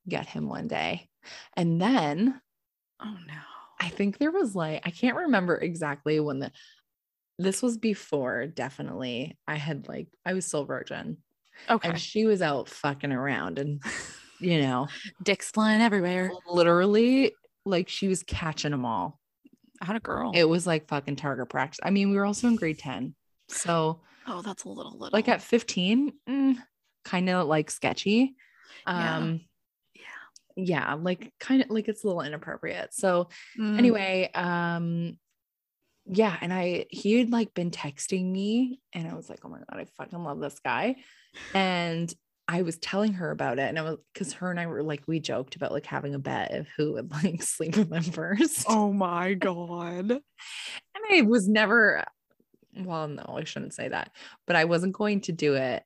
get 0.10 0.26
him 0.26 0.50
one 0.50 0.68
day. 0.68 1.08
And 1.56 1.80
then 1.80 2.42
Oh 3.00 3.18
no. 3.28 3.34
I 3.80 3.90
think 3.90 4.18
there 4.18 4.32
was 4.32 4.56
like, 4.56 4.82
I 4.86 4.90
can't 4.90 5.18
remember 5.18 5.56
exactly 5.56 6.20
when 6.20 6.40
the 6.40 6.52
this 7.38 7.62
was 7.62 7.78
before 7.78 8.48
definitely. 8.48 9.38
I 9.48 9.56
had 9.56 9.88
like 9.88 10.08
I 10.26 10.34
was 10.34 10.46
still 10.46 10.66
virgin 10.66 11.18
Okay. 11.70 11.90
and 11.90 12.00
she 12.00 12.26
was 12.26 12.42
out 12.42 12.70
fucking 12.70 13.12
around 13.12 13.60
and 13.60 13.82
you 14.40 14.62
know, 14.62 14.88
Dicks 15.24 15.52
flying 15.52 15.82
everywhere. 15.82 16.32
literally 16.48 17.34
like 17.66 17.90
she 17.90 18.08
was 18.08 18.24
catching 18.24 18.72
them 18.72 18.86
all. 18.86 19.20
I 19.82 19.86
had 19.86 19.96
a 19.96 20.00
girl. 20.00 20.32
It 20.34 20.46
was 20.46 20.66
like 20.68 20.88
fucking 20.88 21.16
target 21.18 21.50
practice. 21.50 21.80
I 21.84 21.90
mean, 21.90 22.10
we 22.12 22.16
were 22.18 22.26
also 22.26 22.48
in 22.48 22.56
grade 22.56 22.80
10. 22.80 23.16
So, 23.50 24.02
oh, 24.28 24.42
that's 24.42 24.64
a 24.64 24.70
little 24.70 24.94
little. 24.94 25.10
like 25.12 25.28
at 25.28 25.42
15, 25.42 26.14
kind 27.06 27.30
of 27.30 27.48
like 27.48 27.70
sketchy. 27.70 28.36
Yeah. 28.88 29.18
Um, 29.18 29.42
yeah, 30.56 30.94
like 30.94 31.34
kind 31.40 31.64
of 31.64 31.70
like 31.70 31.88
it's 31.88 32.04
a 32.04 32.08
little 32.08 32.22
inappropriate. 32.22 32.94
So, 32.94 33.30
Mm. 33.60 33.78
anyway, 33.80 34.30
um, 34.36 35.18
yeah, 36.06 36.38
and 36.42 36.54
I 36.54 36.86
he 36.90 37.18
had 37.20 37.32
like 37.32 37.54
been 37.54 37.72
texting 37.72 38.32
me, 38.32 38.80
and 38.94 39.08
I 39.08 39.16
was 39.16 39.30
like, 39.30 39.40
oh 39.44 39.50
my 39.50 39.58
god, 39.60 39.80
I 39.80 39.86
fucking 39.98 40.24
love 40.24 40.40
this 40.40 40.60
guy. 40.64 40.98
And 41.56 42.14
I 42.48 42.62
was 42.62 42.78
telling 42.78 43.14
her 43.14 43.32
about 43.32 43.60
it, 43.60 43.64
and 43.70 43.80
I 43.80 43.84
was 43.84 43.98
because 44.14 44.34
her 44.34 44.52
and 44.52 44.60
I 44.60 44.68
were 44.68 44.84
like, 44.84 45.08
we 45.08 45.20
joked 45.20 45.56
about 45.56 45.72
like 45.72 45.86
having 45.86 46.14
a 46.14 46.20
bet 46.20 46.52
of 46.54 46.68
who 46.78 46.94
would 46.94 47.12
like 47.24 47.42
sleep 47.42 47.78
with 47.78 47.90
them 47.90 48.04
first. 48.04 48.68
Oh 48.68 48.94
my 48.94 49.34
god. 49.34 50.12
And 50.96 51.06
I 51.12 51.22
was 51.24 51.48
never, 51.48 52.04
well, 52.76 53.08
no, 53.08 53.26
I 53.38 53.44
shouldn't 53.46 53.74
say 53.74 53.90
that, 53.90 54.14
but 54.48 54.56
I 54.56 54.66
wasn't 54.66 54.94
going 54.96 55.22
to 55.22 55.32
do 55.34 55.56
it 55.56 55.84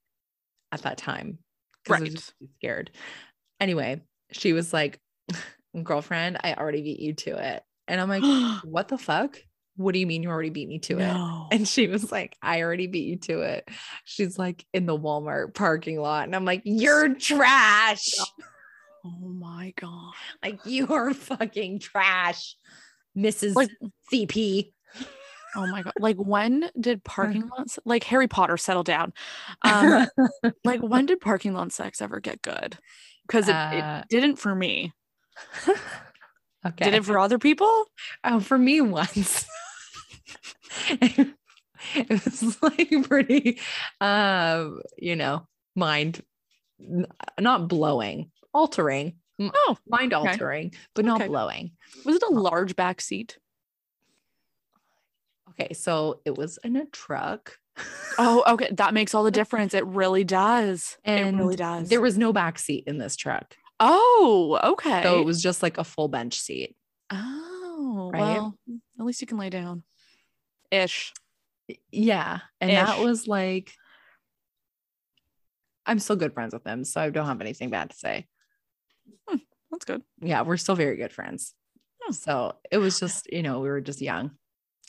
at 0.71 0.83
that 0.83 0.97
time. 0.99 1.39
'cause 1.85 1.99
I 2.01 2.03
was 2.05 2.11
Right. 2.11 2.15
just 2.15 2.33
too 2.39 2.49
scared. 2.59 2.91
Anyway, 3.61 4.03
she 4.31 4.53
was 4.53 4.73
like, 4.73 5.01
girlfriend, 5.83 6.37
I 6.43 6.55
already 6.55 6.81
beat 6.83 6.99
you 7.01 7.13
to 7.15 7.37
it. 7.55 7.63
And 7.87 8.01
I'm 8.01 8.09
like, 8.09 8.29
what 8.61 8.89
the 8.89 8.97
fuck? 8.99 9.39
What 9.77 9.93
do 9.93 9.99
you 9.99 10.07
mean 10.07 10.23
you 10.23 10.29
already 10.29 10.49
beat 10.49 10.67
me 10.67 10.79
to 10.79 10.97
it? 10.99 11.55
And 11.55 11.67
she 11.67 11.87
was 11.87 12.11
like, 12.11 12.35
I 12.41 12.61
already 12.63 12.87
beat 12.87 13.07
you 13.07 13.17
to 13.17 13.41
it. 13.41 13.69
She's 14.03 14.37
like 14.37 14.65
in 14.73 14.85
the 14.85 14.97
Walmart 14.97 15.53
parking 15.53 15.99
lot. 15.99 16.25
And 16.25 16.35
I'm 16.35 16.45
like, 16.45 16.63
you're 16.65 17.13
trash. 17.15 18.09
oh 19.05 19.11
my 19.19 19.73
god. 19.79 20.13
Like, 20.43 20.65
you 20.65 20.87
are 20.93 21.13
fucking 21.13 21.79
trash, 21.79 22.55
Mrs. 23.15 23.55
Like- 23.55 23.69
CP. 24.11 24.71
Oh 25.55 25.65
my 25.67 25.81
god. 25.81 25.93
Like 25.99 26.17
when 26.17 26.69
did 26.79 27.03
parking 27.03 27.47
lots 27.57 27.79
like 27.85 28.03
Harry 28.03 28.27
Potter 28.27 28.57
settle 28.57 28.83
down? 28.83 29.13
Um 29.61 30.07
like 30.63 30.81
when 30.81 31.05
did 31.05 31.21
parking 31.21 31.53
lot 31.53 31.71
sex 31.71 32.01
ever 32.01 32.19
get 32.19 32.41
good? 32.41 32.77
Because 33.27 33.47
it, 33.47 33.55
Uh, 33.55 34.01
it 34.03 34.09
didn't 34.09 34.37
for 34.37 34.53
me. 34.53 34.93
okay. 36.65 36.85
Did 36.85 36.93
it 36.95 37.05
for 37.05 37.17
other 37.19 37.39
people? 37.39 37.85
Oh, 38.23 38.39
for 38.39 38.57
me 38.57 38.81
once. 38.81 39.45
it 41.95 42.09
was 42.09 42.61
like 42.61 42.91
pretty 43.07 43.59
um, 44.01 44.81
you 44.97 45.15
know, 45.15 45.47
mind 45.75 46.21
not 47.39 47.67
blowing, 47.67 48.31
altering. 48.53 49.15
Oh, 49.39 49.77
Mind 49.87 50.13
okay. 50.15 50.31
altering, 50.31 50.73
but 50.95 51.05
not 51.05 51.21
Okay. 51.21 51.27
blowing. 51.27 51.71
was 52.05 52.15
it 52.15 52.23
a 52.27 52.31
large 52.33 52.75
back 52.75 53.01
seat? 53.01 53.37
Okay, 55.51 55.73
so 55.73 56.21
it 56.25 56.35
was 56.37 56.57
in 56.63 56.75
a 56.75 56.85
truck. 56.87 57.57
Oh, 58.17 58.43
okay. 58.53 58.69
That 58.73 58.93
makes 58.93 59.13
all 59.15 59.23
the 59.23 59.31
difference. 59.31 59.73
It 59.73 59.85
really 59.85 60.23
does. 60.23 60.97
and 61.05 61.35
it 61.35 61.39
really 61.39 61.55
does. 61.55 61.89
there 61.89 62.01
was 62.01 62.17
no 62.17 62.33
back 62.33 62.57
seat 62.59 62.83
in 62.87 62.97
this 62.97 63.15
truck. 63.15 63.55
oh, 63.79 64.59
okay. 64.63 65.03
So 65.03 65.19
it 65.19 65.25
was 65.25 65.41
just 65.41 65.61
like 65.63 65.77
a 65.77 65.83
full 65.83 66.07
bench 66.07 66.39
seat. 66.39 66.75
oh, 67.11 68.09
Right? 68.13 68.21
well, 68.21 68.55
at 68.99 69.05
least 69.05 69.21
you 69.21 69.27
can 69.27 69.37
lay 69.37 69.49
down. 69.49 69.83
Ish. 70.71 71.13
Yeah. 71.91 72.39
And 72.61 72.71
that 72.71 72.99
was 72.99 73.27
like 73.27 73.73
I'm 75.85 75.99
still 75.99 76.15
good 76.17 76.33
friends 76.33 76.53
with 76.53 76.65
him, 76.65 76.83
so 76.83 76.99
I 77.01 77.09
don't 77.09 77.25
have 77.27 77.39
anything 77.41 77.69
bad 77.69 77.91
to 77.91 77.95
say. 77.95 78.27
That's 79.71 79.85
good. 79.85 80.01
yeah, 80.21 80.41
we're 80.43 80.57
still 80.57 80.75
very 80.75 80.95
good 80.97 81.11
friends. 81.13 81.53
Hmm. 82.01 82.13
So 82.13 82.55
it 82.71 82.77
was 82.77 82.99
just, 82.99 83.31
you 83.31 83.43
know, 83.43 83.59
we 83.59 83.67
were 83.69 83.81
just 83.81 84.01
young. 84.01 84.31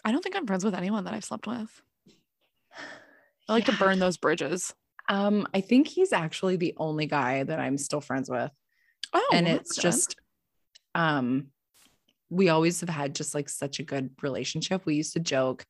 I 0.05 0.13
don't 0.13 0.23
think 0.23 0.37
I'm 0.37 0.47
friends 0.47 0.65
with 0.65 0.75
anyone 0.75 1.05
that 1.05 1.15
I've 1.15 1.25
slept 1.25 1.47
with. 1.49 1.83
I 3.49 3.53
like 3.53 3.67
Yeah. 3.67 3.75
to 3.75 3.79
burn 3.79 3.99
those 3.99 4.17
bridges. 4.17 4.73
Um, 5.09 5.49
I 5.55 5.61
think 5.63 5.89
he's 5.89 6.13
actually 6.13 6.57
the 6.57 6.75
only 6.77 7.07
guy 7.07 7.43
that 7.43 7.59
I'm 7.59 7.77
still 7.79 8.01
friends 8.01 8.29
with. 8.31 8.51
Oh, 9.13 9.31
and 9.33 9.49
it's 9.49 9.73
good. 9.75 9.83
just 9.83 10.17
um 10.95 11.49
we 12.31 12.49
always 12.49 12.81
have 12.81 12.89
had 12.91 13.15
just 13.15 13.35
like 13.35 13.49
such 13.49 13.79
a 13.79 13.85
good 13.85 14.11
relationship. 14.23 14.85
We 14.85 14.95
used 14.97 15.15
to 15.15 15.21
joke 15.21 15.65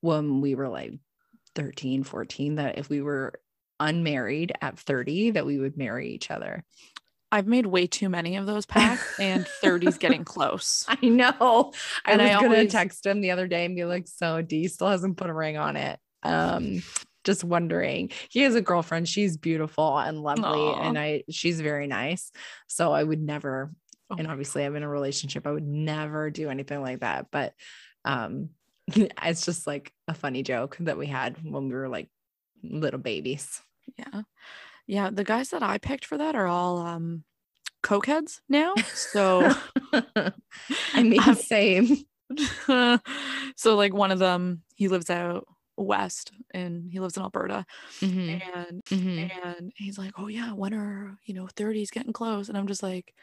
when 0.00 0.40
we 0.40 0.54
were 0.54 0.68
like 0.68 0.92
13, 1.56 2.04
14 2.04 2.56
that 2.56 2.78
if 2.78 2.88
we 2.88 3.00
were 3.02 3.34
unmarried 3.80 4.52
at 4.62 4.78
30 4.78 5.32
that 5.32 5.46
we 5.46 5.58
would 5.58 5.76
marry 5.76 6.10
each 6.10 6.30
other. 6.30 6.64
I've 7.32 7.48
made 7.48 7.66
way 7.66 7.88
too 7.88 8.08
many 8.08 8.36
of 8.36 8.46
those 8.46 8.64
packs, 8.64 9.18
and 9.18 9.44
30's 9.60 9.98
getting 9.98 10.22
close. 10.24 10.84
I 10.88 11.04
know. 11.04 11.72
I 12.06 12.12
And 12.12 12.20
was 12.22 12.30
I 12.30 12.34
gonna 12.34 12.46
always- 12.54 12.70
text 12.72 13.04
him 13.04 13.20
the 13.20 13.32
other 13.32 13.48
day 13.48 13.64
and 13.64 13.74
be 13.74 13.84
like, 13.84 14.06
so 14.06 14.40
D 14.40 14.68
still 14.68 14.88
hasn't 14.88 15.16
put 15.16 15.30
a 15.30 15.34
ring 15.34 15.56
on 15.56 15.76
it. 15.76 15.98
Um, 16.22 16.82
just 17.24 17.42
wondering. 17.42 18.10
He 18.30 18.42
has 18.42 18.54
a 18.54 18.60
girlfriend. 18.60 19.08
She's 19.08 19.36
beautiful 19.36 19.98
and 19.98 20.20
lovely, 20.22 20.44
Aw. 20.44 20.82
and 20.88 20.96
I 20.98 21.24
she's 21.28 21.60
very 21.60 21.88
nice. 21.88 22.30
So 22.68 22.92
I 22.92 23.02
would 23.02 23.20
never, 23.20 23.72
Oh 24.10 24.16
and 24.18 24.26
obviously 24.28 24.64
I'm 24.64 24.76
in 24.76 24.82
a 24.82 24.88
relationship. 24.88 25.46
I 25.46 25.52
would 25.52 25.66
never 25.66 26.30
do 26.30 26.50
anything 26.50 26.80
like 26.82 27.00
that. 27.00 27.26
But 27.30 27.54
um, 28.04 28.50
it's 28.88 29.44
just 29.44 29.66
like 29.66 29.92
a 30.08 30.14
funny 30.14 30.42
joke 30.42 30.76
that 30.80 30.98
we 30.98 31.06
had 31.06 31.36
when 31.42 31.68
we 31.68 31.74
were 31.74 31.88
like 31.88 32.08
little 32.62 33.00
babies. 33.00 33.62
Yeah. 33.98 34.22
Yeah. 34.86 35.10
The 35.10 35.24
guys 35.24 35.50
that 35.50 35.62
I 35.62 35.78
picked 35.78 36.04
for 36.04 36.18
that 36.18 36.34
are 36.34 36.46
all 36.46 36.78
um 36.78 37.24
cokeheads 37.82 38.40
now. 38.48 38.74
So 38.92 39.50
I 39.92 41.02
mean, 41.02 41.20
Um, 41.20 41.34
same. 41.34 42.04
so 43.56 43.76
like 43.76 43.94
one 43.94 44.10
of 44.10 44.18
them, 44.18 44.62
he 44.74 44.88
lives 44.88 45.10
out 45.10 45.46
west 45.76 46.32
and 46.52 46.90
he 46.90 47.00
lives 47.00 47.16
in 47.16 47.22
Alberta. 47.22 47.66
Mhm, 48.00 48.42
And 48.56 48.82
mhm. 48.90 49.30
and 49.46 49.72
he's 49.76 49.98
like, 49.98 50.12
Oh 50.18 50.28
yeah, 50.28 50.52
when 50.52 50.74
are 50.74 51.18
you 51.24 51.34
know 51.34 51.46
30s 51.48 51.90
getting 51.90 52.12
close? 52.12 52.48
And 52.48 52.56
I'm 52.58 52.66
just 52.66 52.82
like, 52.82 53.14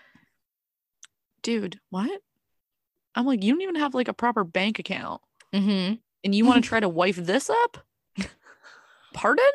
dude, 1.43 1.79
what? 1.89 2.21
I'm 3.15 3.25
like, 3.25 3.43
you 3.43 3.51
don't 3.53 3.61
even 3.61 3.75
have 3.75 3.93
like 3.93 4.07
a 4.07 4.13
proper 4.13 4.43
bank 4.43 4.79
account. 4.79 5.21
Mhm. 5.53 5.99
And 6.23 6.35
you 6.35 6.45
want 6.45 6.63
to 6.63 6.67
try 6.69 6.79
to 6.79 6.89
wife 6.89 7.15
this 7.17 7.49
up? 7.49 7.85
Pardon? 9.13 9.45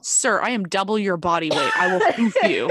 Sir, 0.00 0.40
I 0.40 0.50
am 0.50 0.64
double 0.64 0.98
your 0.98 1.16
body 1.16 1.50
weight. 1.50 1.76
I 1.76 1.92
will 1.92 2.12
poof 2.12 2.34
you. 2.44 2.70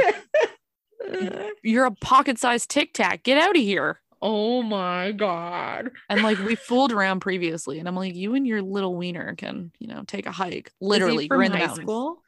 You're 1.63 1.85
a 1.85 1.91
pocket-sized 1.91 2.69
tic 2.69 2.93
tac. 2.93 3.23
Get 3.23 3.37
out 3.37 3.55
of 3.55 3.61
here. 3.61 3.99
oh 4.21 4.61
my 4.63 5.11
god. 5.11 5.91
And 6.09 6.21
like 6.23 6.37
we 6.39 6.55
fooled 6.55 6.91
around 6.91 7.19
previously, 7.21 7.79
and 7.79 7.87
I'm 7.87 7.95
like, 7.95 8.15
you 8.15 8.33
and 8.35 8.45
your 8.47 8.61
little 8.61 8.95
wiener 8.95 9.35
can, 9.35 9.71
you 9.79 9.87
know, 9.87 10.03
take 10.07 10.25
a 10.25 10.31
hike. 10.31 10.71
Literally, 10.81 11.27
from 11.27 11.37
we're 11.37 11.43
in 11.43 11.51
the 11.51 11.57
high 11.59 11.65
mountains. 11.67 11.85
school. 11.85 12.21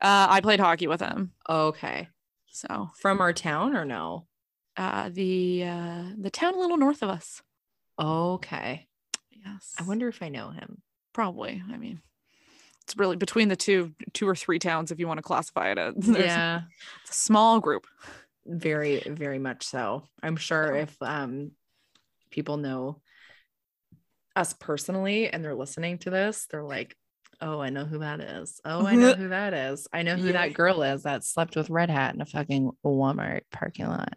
Uh, 0.00 0.26
I 0.30 0.40
played 0.40 0.60
hockey 0.60 0.86
with 0.86 1.00
him, 1.00 1.32
Okay. 1.48 2.08
So 2.54 2.90
From 2.98 3.20
our 3.20 3.32
town 3.32 3.74
or 3.76 3.84
no? 3.84 4.26
uh, 4.76 5.08
the 5.12 5.64
uh, 5.64 6.04
the 6.18 6.30
town 6.30 6.54
a 6.54 6.58
little 6.58 6.76
north 6.76 7.02
of 7.02 7.08
us. 7.10 7.42
Okay. 7.98 8.86
Yes, 9.30 9.74
I 9.78 9.82
wonder 9.82 10.08
if 10.08 10.22
I 10.22 10.28
know 10.30 10.50
him. 10.50 10.82
Probably. 11.12 11.62
I 11.72 11.76
mean, 11.76 12.00
it's 12.82 12.96
really 12.96 13.16
between 13.16 13.48
the 13.48 13.56
two, 13.56 13.92
two 14.14 14.26
or 14.28 14.34
three 14.34 14.58
towns, 14.58 14.90
if 14.90 14.98
you 14.98 15.06
want 15.06 15.18
to 15.18 15.22
classify 15.22 15.70
it. 15.72 15.78
As, 15.78 15.94
Yeah. 16.08 16.62
it's 17.02 17.10
a 17.10 17.14
small 17.14 17.60
group. 17.60 17.86
very 18.46 19.00
very 19.06 19.38
much 19.38 19.64
so 19.64 20.02
i'm 20.22 20.36
sure 20.36 20.74
Yeah. 20.76 20.82
if 20.82 20.94
um 21.00 21.52
people 22.30 22.58
know 22.58 23.00
us 24.36 24.52
personally 24.52 25.30
and 25.30 25.42
they're 25.42 25.54
listening 25.54 25.96
to 25.98 26.10
this 26.10 26.46
they're 26.50 26.62
like 26.62 26.94
oh 27.44 27.60
i 27.60 27.70
know 27.70 27.84
who 27.84 27.98
that 27.98 28.20
is. 28.20 28.60
Oh 28.64 28.86
i 28.86 28.94
know 28.94 29.14
who 29.14 29.28
that 29.28 29.54
is. 29.54 29.86
I 29.92 30.02
know 30.02 30.16
who 30.16 30.32
that 30.32 30.54
girl 30.54 30.82
is 30.82 31.02
that 31.04 31.24
slept 31.24 31.54
with 31.56 31.70
red 31.70 31.90
hat 31.90 32.14
in 32.14 32.20
a 32.20 32.26
fucking 32.26 32.72
walmart 32.84 33.42
parking 33.52 33.86
lot. 33.86 34.14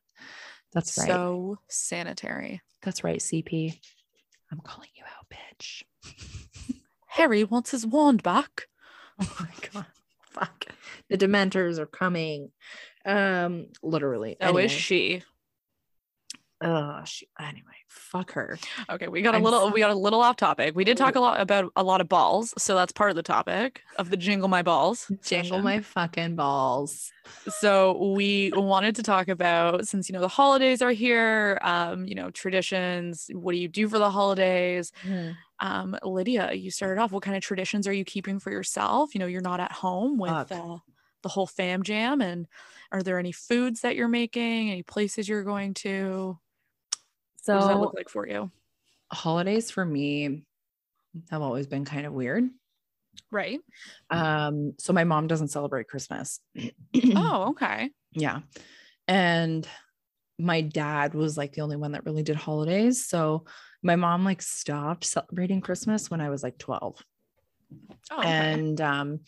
That's 0.73 0.97
right. 0.97 1.07
So 1.07 1.59
sanitary. 1.69 2.61
that's 2.81 3.03
right 3.03 3.19
cp 3.19 3.79
i'm 4.51 4.59
calling 4.59 4.89
you 4.95 5.03
out 5.03 5.25
bitch. 5.29 5.83
Harry 7.07 7.43
wants 7.43 7.71
his 7.71 7.85
wand 7.85 8.23
back. 8.23 8.67
oh 9.21 9.37
my 9.39 9.49
god. 9.73 9.85
Fuck. 10.21 10.65
The 11.09 11.17
dementors 11.17 11.79
are 11.79 11.87
coming. 11.87 12.51
Um 13.05 13.67
literally. 13.81 14.37
So 14.39 14.47
anyway. 14.47 14.65
is 14.65 14.71
she. 14.71 15.23
Oh 16.61 17.01
she, 17.05 17.27
anyway 17.39 17.63
fuck 17.87 18.31
her 18.31 18.57
Okay, 18.89 19.07
we 19.07 19.21
got 19.21 19.33
a 19.33 19.37
I'm 19.37 19.43
little 19.43 19.67
s- 19.67 19.73
we 19.73 19.79
got 19.79 19.91
a 19.91 19.95
little 19.95 20.21
off 20.21 20.37
topic. 20.37 20.75
We 20.75 20.83
did 20.83 20.97
talk 20.97 21.15
a 21.15 21.19
lot 21.19 21.39
about 21.39 21.71
a 21.75 21.83
lot 21.83 22.01
of 22.01 22.07
balls, 22.09 22.53
so 22.57 22.73
that's 22.75 22.91
part 22.91 23.09
of 23.09 23.15
the 23.15 23.23
topic 23.23 23.81
of 23.97 24.09
the 24.09 24.17
jingle 24.17 24.47
my 24.47 24.61
balls. 24.63 25.05
Jingle 25.23 25.49
session. 25.49 25.63
my 25.63 25.79
fucking 25.81 26.35
balls. 26.35 27.11
So 27.59 28.11
we 28.13 28.51
wanted 28.55 28.95
to 28.95 29.03
talk 29.03 29.27
about 29.27 29.87
since 29.87 30.09
you 30.09 30.13
know 30.13 30.21
the 30.21 30.27
holidays 30.27 30.81
are 30.81 30.91
here, 30.91 31.59
um, 31.61 32.05
you 32.05 32.15
know, 32.15 32.31
traditions, 32.31 33.29
what 33.33 33.51
do 33.51 33.57
you 33.57 33.67
do 33.67 33.87
for 33.89 33.99
the 33.99 34.09
holidays? 34.11 34.91
Um, 35.59 35.97
Lydia, 36.03 36.53
you 36.53 36.69
started 36.71 37.01
off. 37.01 37.11
What 37.11 37.23
kind 37.23 37.35
of 37.35 37.43
traditions 37.43 37.87
are 37.87 37.93
you 37.93 38.05
keeping 38.05 38.39
for 38.39 38.51
yourself? 38.51 39.13
You 39.15 39.19
know, 39.19 39.25
you're 39.27 39.41
not 39.41 39.59
at 39.59 39.71
home 39.71 40.17
with 40.17 40.31
uh, 40.31 40.77
the 41.23 41.29
whole 41.29 41.47
fam 41.47 41.83
jam, 41.83 42.21
and 42.21 42.47
are 42.91 43.01
there 43.03 43.17
any 43.19 43.31
foods 43.31 43.81
that 43.81 43.95
you're 43.95 44.07
making? 44.07 44.69
Any 44.69 44.83
places 44.83 45.27
you're 45.27 45.43
going 45.43 45.73
to? 45.75 46.37
What 47.49 47.59
does 47.59 47.67
that 47.67 47.79
So 47.79 47.79
look 47.79 47.93
like 47.95 48.09
for 48.09 48.27
you? 48.27 48.51
holidays 49.11 49.71
for 49.71 49.85
me 49.85 50.43
have 51.31 51.41
always 51.41 51.67
been 51.67 51.85
kind 51.85 52.05
of 52.05 52.13
weird. 52.13 52.49
Right. 53.31 53.59
Um, 54.09 54.73
so 54.77 54.93
my 54.93 55.03
mom 55.03 55.27
doesn't 55.27 55.47
celebrate 55.49 55.87
Christmas. 55.87 56.39
Oh, 57.15 57.49
okay. 57.51 57.91
yeah. 58.13 58.41
And 59.07 59.67
my 60.39 60.61
dad 60.61 61.13
was 61.13 61.37
like 61.37 61.53
the 61.53 61.61
only 61.61 61.75
one 61.77 61.93
that 61.93 62.05
really 62.05 62.23
did 62.23 62.35
holidays. 62.35 63.05
So 63.05 63.45
my 63.81 63.95
mom 63.95 64.23
like 64.23 64.41
stopped 64.41 65.03
celebrating 65.05 65.61
Christmas 65.61 66.11
when 66.11 66.21
I 66.21 66.29
was 66.29 66.43
like 66.43 66.57
12. 66.57 67.01
Oh, 68.11 68.19
okay. 68.19 68.29
And 68.29 68.79
um, 68.81 69.19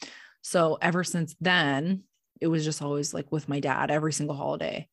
so 0.41 0.77
ever 0.82 1.03
since 1.03 1.36
then, 1.41 2.03
it 2.39 2.47
was 2.47 2.63
just 2.63 2.82
always 2.82 3.13
like 3.13 3.32
with 3.32 3.49
my 3.49 3.60
dad 3.60 3.91
every 3.91 4.13
single 4.13 4.36
holiday. 4.36 4.88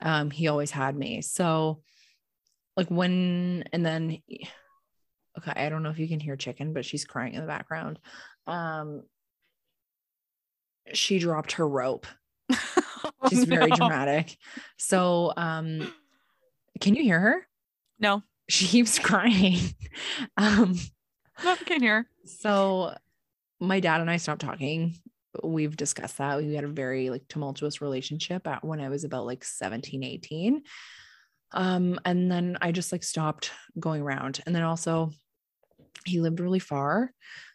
Um, 0.00 0.30
he 0.30 0.48
always 0.48 0.70
had 0.70 0.96
me. 0.96 1.22
So 1.22 1.82
like 2.76 2.90
when 2.90 3.64
and 3.72 3.84
then 3.84 4.18
okay, 5.38 5.52
I 5.54 5.68
don't 5.68 5.82
know 5.82 5.90
if 5.90 5.98
you 5.98 6.08
can 6.08 6.20
hear 6.20 6.36
chicken, 6.36 6.72
but 6.72 6.84
she's 6.84 7.04
crying 7.04 7.34
in 7.34 7.40
the 7.40 7.46
background. 7.46 7.98
Um 8.46 9.02
she 10.92 11.18
dropped 11.18 11.52
her 11.52 11.68
rope. 11.68 12.06
She's 13.28 13.44
very 13.44 13.70
No. 13.70 13.76
dramatic. 13.76 14.36
So 14.78 15.32
um 15.36 15.92
can 16.80 16.94
you 16.94 17.02
hear 17.02 17.20
her? 17.20 17.46
No, 18.00 18.22
She 18.48 18.66
keeps 18.66 18.98
crying. 18.98 19.58
um 20.36 20.74
no, 21.44 21.52
I 21.52 21.56
can't 21.64 21.82
hear. 21.82 22.06
so 22.24 22.94
my 23.60 23.78
dad 23.80 24.00
and 24.00 24.10
I 24.10 24.16
stopped 24.16 24.40
talking. 24.40 24.96
We've 25.42 25.76
discussed 25.76 26.18
that. 26.18 26.38
We 26.38 26.52
had 26.54 26.64
a 26.64 26.68
very 26.68 27.10
like 27.10 27.26
tumultuous 27.28 27.80
relationship 27.80 28.46
at 28.46 28.64
when 28.64 28.80
I 28.80 28.88
was 28.88 29.04
about 29.04 29.24
like 29.24 29.44
17, 29.44 30.02
18. 30.02 30.62
Um, 31.54 31.98
and 32.04 32.30
then 32.30 32.58
I 32.60 32.72
just 32.72 32.92
like 32.92 33.04
stopped 33.04 33.50
going 33.78 34.02
around. 34.02 34.40
And 34.46 34.54
then 34.54 34.62
also 34.62 35.10
he 36.04 36.20
lived 36.20 36.40
really 36.40 36.58
far. 36.58 37.12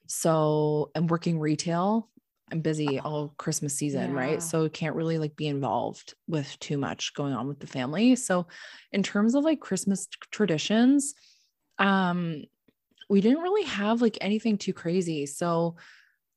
So 0.07 0.91
I'm 0.95 1.07
working 1.07 1.39
retail. 1.39 2.09
I'm 2.51 2.61
busy 2.61 2.99
all 2.99 3.33
Christmas 3.37 3.75
season, 3.75 4.11
Yeah. 4.11 4.15
right? 4.15 4.41
So 4.41 4.69
can't 4.69 4.95
really 4.95 5.17
like 5.17 5.35
be 5.35 5.47
involved 5.47 6.13
with 6.27 6.57
too 6.59 6.77
much 6.77 7.13
going 7.13 7.33
on 7.33 7.47
with 7.47 7.59
the 7.59 7.67
family. 7.67 8.15
So 8.15 8.47
in 8.91 9.03
terms 9.03 9.35
of 9.35 9.43
like 9.43 9.59
Christmas 9.59 10.07
traditions, 10.31 11.13
um 11.79 12.43
we 13.09 13.21
didn't 13.21 13.41
really 13.41 13.63
have 13.63 14.01
like 14.01 14.17
anything 14.21 14.57
too 14.57 14.73
crazy. 14.73 15.25
So 15.25 15.77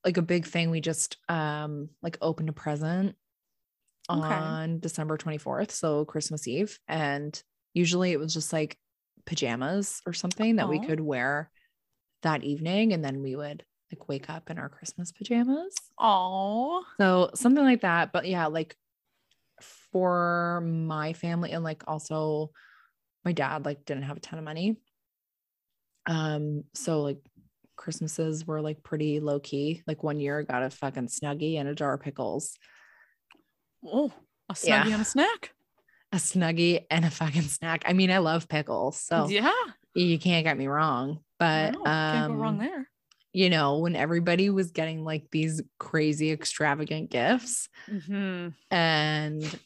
like 0.04 0.16
a 0.16 0.22
big 0.22 0.46
thing 0.46 0.70
we 0.70 0.80
just 0.80 1.16
um 1.28 1.90
like 2.02 2.18
opened 2.20 2.48
a 2.48 2.52
present 2.52 3.16
Okay. 4.08 4.60
on 4.62 4.80
December 4.80 5.16
24th, 5.16 5.70
so 5.70 6.04
Christmas 6.04 6.48
Eve 6.48 6.78
and 6.88 7.42
usually 7.74 8.12
it 8.12 8.18
was 8.18 8.34
just 8.34 8.52
like 8.52 8.76
pajamas 9.26 10.00
or 10.06 10.12
something 10.12 10.56
that 10.56 10.68
we 10.68 10.78
Aw. 10.78 10.84
could 10.86 11.00
wear 11.00 11.50
that 12.22 12.42
evening 12.44 12.92
and 12.92 13.04
then 13.04 13.22
we 13.22 13.36
would 13.36 13.64
like 13.92 14.08
wake 14.08 14.30
up 14.30 14.50
in 14.50 14.58
our 14.58 14.68
Christmas 14.68 15.12
pajamas. 15.12 15.74
Oh, 15.98 16.84
So 16.98 17.30
something 17.34 17.64
like 17.64 17.80
that. 17.82 18.12
But 18.12 18.26
yeah, 18.26 18.46
like 18.46 18.76
for 19.92 20.62
my 20.64 21.12
family 21.12 21.50
and 21.52 21.64
like 21.64 21.82
also 21.86 22.50
my 23.24 23.32
dad 23.32 23.64
like 23.64 23.84
didn't 23.84 24.04
have 24.04 24.16
a 24.16 24.20
ton 24.20 24.38
of 24.38 24.44
money. 24.44 24.76
Um, 26.06 26.64
so 26.74 27.02
like 27.02 27.18
Christmases 27.76 28.46
were 28.46 28.60
like 28.60 28.82
pretty 28.82 29.20
low 29.20 29.40
key. 29.40 29.82
Like 29.86 30.02
one 30.02 30.20
year 30.20 30.38
I 30.40 30.42
got 30.42 30.62
a 30.62 30.70
fucking 30.70 31.08
snuggie 31.08 31.58
and 31.58 31.68
a 31.68 31.74
jar 31.74 31.94
of 31.94 32.00
pickles, 32.00 32.58
oh, 33.84 34.12
a 34.48 34.54
snuggie 34.54 34.86
Yeah. 34.86 34.92
and 34.92 35.02
a 35.02 35.04
snack. 35.04 35.52
A 36.12 36.16
snuggie 36.16 36.84
and 36.90 37.04
a 37.04 37.10
fucking 37.10 37.42
snack. 37.42 37.84
I 37.86 37.92
mean, 37.92 38.10
I 38.10 38.18
love 38.18 38.48
pickles. 38.48 39.00
So 39.00 39.28
yeah, 39.28 39.52
you 39.94 40.18
can't 40.18 40.44
get 40.44 40.58
me 40.58 40.66
wrong. 40.66 41.20
But 41.38 41.72
no, 41.72 41.84
can't 41.84 42.28
go 42.28 42.34
wrong 42.34 42.54
um, 42.54 42.58
there. 42.58 42.88
you 43.32 43.50
know, 43.50 43.78
when 43.78 43.96
everybody 43.96 44.50
was 44.50 44.70
getting 44.72 45.04
like 45.04 45.24
these 45.30 45.62
crazy 45.78 46.30
extravagant 46.30 47.10
gifts, 47.10 47.68
hmm 47.88 48.48
and 48.70 49.58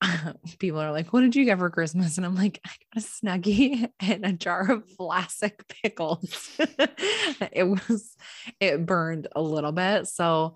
people 0.58 0.80
are 0.80 0.92
like, 0.92 1.12
"What 1.12 1.22
did 1.22 1.36
you 1.36 1.44
get 1.44 1.58
for 1.58 1.70
Christmas?" 1.70 2.16
And 2.16 2.26
I'm 2.26 2.34
like, 2.36 2.60
"I 2.64 2.70
got 2.94 3.02
a 3.02 3.06
snuggie 3.06 3.88
and 4.00 4.24
a 4.24 4.32
jar 4.32 4.70
of 4.70 4.84
Vlasic 4.98 5.66
pickles." 5.68 6.50
it 6.58 7.64
was, 7.64 8.16
it 8.60 8.84
burned 8.86 9.28
a 9.34 9.42
little 9.42 9.72
bit. 9.72 10.06
So 10.06 10.54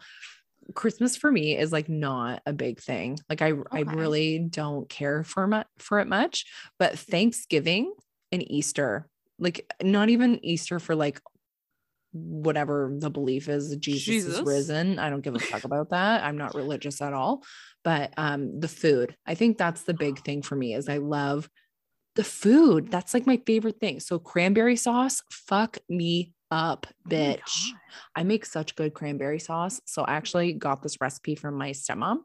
Christmas 0.74 1.16
for 1.16 1.30
me 1.30 1.56
is 1.56 1.72
like 1.72 1.88
not 1.88 2.42
a 2.46 2.52
big 2.52 2.80
thing. 2.80 3.18
Like 3.28 3.42
I, 3.42 3.52
I 3.72 3.80
really 3.80 4.38
don't 4.38 4.88
care 4.88 5.24
for 5.24 5.46
mu- 5.46 5.62
for 5.78 6.00
it 6.00 6.06
much. 6.06 6.44
But 6.78 6.98
Thanksgiving 6.98 7.92
and 8.32 8.50
Easter, 8.50 9.08
like 9.38 9.70
not 9.82 10.10
even 10.10 10.44
Easter 10.44 10.78
for 10.78 10.94
like 10.94 11.20
whatever 12.12 12.94
the 12.98 13.10
belief 13.10 13.48
is 13.48 13.76
Jesus, 13.76 14.04
Jesus. 14.04 14.38
is 14.38 14.46
risen. 14.46 14.98
I 14.98 15.10
don't 15.10 15.20
give 15.20 15.34
a 15.34 15.40
fuck 15.40 15.64
about 15.64 15.90
that. 15.90 16.24
I'm 16.24 16.38
not 16.38 16.54
religious 16.54 17.00
at 17.00 17.12
all. 17.12 17.44
But 17.84 18.12
um 18.16 18.60
the 18.60 18.68
food, 18.68 19.16
I 19.26 19.34
think 19.34 19.56
that's 19.56 19.82
the 19.82 19.94
big 19.94 20.18
thing 20.20 20.42
for 20.42 20.56
me 20.56 20.74
is 20.74 20.88
I 20.88 20.98
love 20.98 21.48
the 22.14 22.24
food. 22.24 22.90
That's 22.90 23.14
like 23.14 23.26
my 23.26 23.40
favorite 23.46 23.80
thing. 23.80 24.00
So 24.00 24.18
cranberry 24.18 24.76
sauce, 24.76 25.22
fuck 25.30 25.78
me 25.88 26.32
up, 26.50 26.86
Oh 26.90 27.10
bitch. 27.10 27.70
God. 27.70 27.80
I 28.16 28.22
make 28.24 28.44
such 28.46 28.74
good 28.76 28.94
cranberry 28.94 29.38
sauce. 29.38 29.80
So 29.84 30.02
I 30.02 30.12
actually 30.14 30.52
got 30.52 30.82
this 30.82 31.00
recipe 31.00 31.34
from 31.34 31.54
my 31.54 31.70
stepmom 31.70 32.18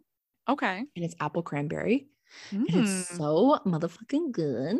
Okay. 0.50 0.78
and 0.96 1.06
it's 1.06 1.16
apple 1.20 1.42
cranberry. 1.44 2.08
And 2.52 2.68
Mm. 2.68 2.80
it's 2.80 3.16
so 3.18 3.60
motherfucking 3.66 4.32
good. 4.32 4.78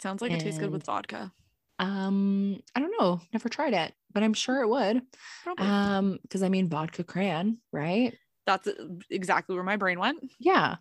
Sounds 0.00 0.22
like 0.22 0.32
it 0.32 0.40
tastes 0.40 0.60
good 0.60 0.70
with 0.70 0.84
vodka. 0.84 1.32
Um, 1.78 2.60
I 2.74 2.80
don't 2.80 2.94
know, 3.00 3.20
never 3.32 3.48
tried 3.48 3.74
it, 3.74 3.92
but 4.12 4.22
I'm 4.22 4.34
sure 4.34 4.60
it 4.62 4.68
would. 4.68 5.02
Probably. 5.42 5.66
Um, 5.66 6.18
because 6.22 6.42
I 6.42 6.48
mean 6.48 6.68
vodka 6.68 7.02
cran, 7.02 7.58
right? 7.72 8.14
That's 8.46 8.68
uh, 8.68 8.74
exactly 9.10 9.54
where 9.54 9.64
my 9.64 9.76
brain 9.76 9.98
went. 9.98 10.18
Yeah. 10.38 10.76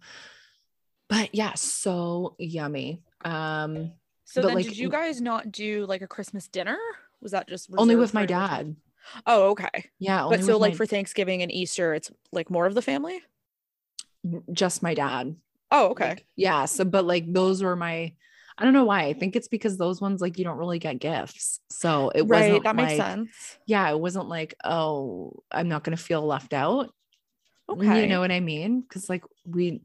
But 1.10 1.34
yeah, 1.34 1.54
so 1.56 2.36
yummy. 2.38 3.02
Um, 3.26 3.94
So 4.26 4.42
then, 4.42 4.56
like, 4.56 4.64
did 4.66 4.78
you 4.78 4.90
guys 4.90 5.22
not 5.22 5.52
do 5.52 5.86
like 5.86 6.02
a 6.02 6.08
Christmas 6.08 6.48
dinner? 6.48 6.78
Was 7.24 7.32
that 7.32 7.48
just 7.48 7.70
only 7.78 7.96
with 7.96 8.14
my 8.14 8.26
dad. 8.28 8.76
Oh, 9.26 9.50
okay. 9.52 9.90
Yeah, 10.00 10.28
But 10.30 10.44
so, 10.44 10.58
like 10.58 10.74
my- 10.74 10.78
for 10.78 10.86
Thanksgiving 10.86 11.42
and 11.42 11.52
Easter, 11.52 11.94
it's 11.94 12.12
like 12.32 12.50
more 12.50 12.66
of 12.66 12.76
the 12.76 12.82
family. 12.82 13.22
just 14.52 14.84
my 14.84 14.94
dad. 14.94 15.36
Oh, 15.72 15.90
okay. 15.90 16.10
Like, 16.10 16.26
yeah. 16.36 16.66
So, 16.66 16.86
but 16.86 17.06
like 17.06 17.32
those 17.32 17.62
were 17.64 17.76
my, 17.76 18.14
I 18.58 18.64
don't 18.64 18.74
know 18.74 18.86
why. 18.86 19.06
I 19.06 19.14
think 19.14 19.36
it's 19.36 19.48
because 19.48 19.78
those 19.78 20.00
ones, 20.00 20.22
like, 20.22 20.38
you 20.38 20.46
don't 20.46 20.58
really 20.58 20.80
get 20.80 21.00
gifts. 21.00 21.60
So 21.70 22.10
it 22.14 22.22
right. 22.24 22.48
wasn't 22.52 22.64
That 22.64 22.76
makes 22.76 22.96
sense. 22.96 23.58
Yeah. 23.66 23.90
It 23.90 24.00
wasn't 24.00 24.30
like, 24.30 24.56
oh, 24.64 25.44
I'm 25.52 25.68
not 25.68 25.84
going 25.84 25.98
to 25.98 26.02
feel 26.04 26.22
left 26.26 26.54
out. 26.54 26.94
Okay. 27.68 28.04
You 28.04 28.08
know 28.08 28.20
what 28.20 28.32
I 28.32 28.40
mean? 28.40 28.84
Cause 28.90 29.10
like 29.10 29.24
we, 29.46 29.82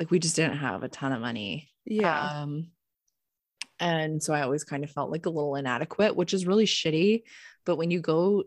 like, 0.00 0.10
we 0.10 0.18
just 0.18 0.36
didn't 0.36 0.58
have 0.58 0.82
a 0.82 0.88
ton 0.88 1.12
of 1.12 1.20
money. 1.20 1.70
yeah. 1.86 2.42
Um, 2.42 2.68
and 3.84 4.22
so 4.22 4.32
I 4.32 4.40
always 4.42 4.64
kind 4.64 4.82
of 4.82 4.90
felt 4.90 5.10
like 5.10 5.26
a 5.26 5.30
little 5.30 5.54
inadequate, 5.56 6.16
which 6.16 6.32
is 6.32 6.46
really 6.46 6.64
shitty. 6.66 7.22
But 7.66 7.76
when 7.76 7.90
you 7.90 8.00
go 8.00 8.44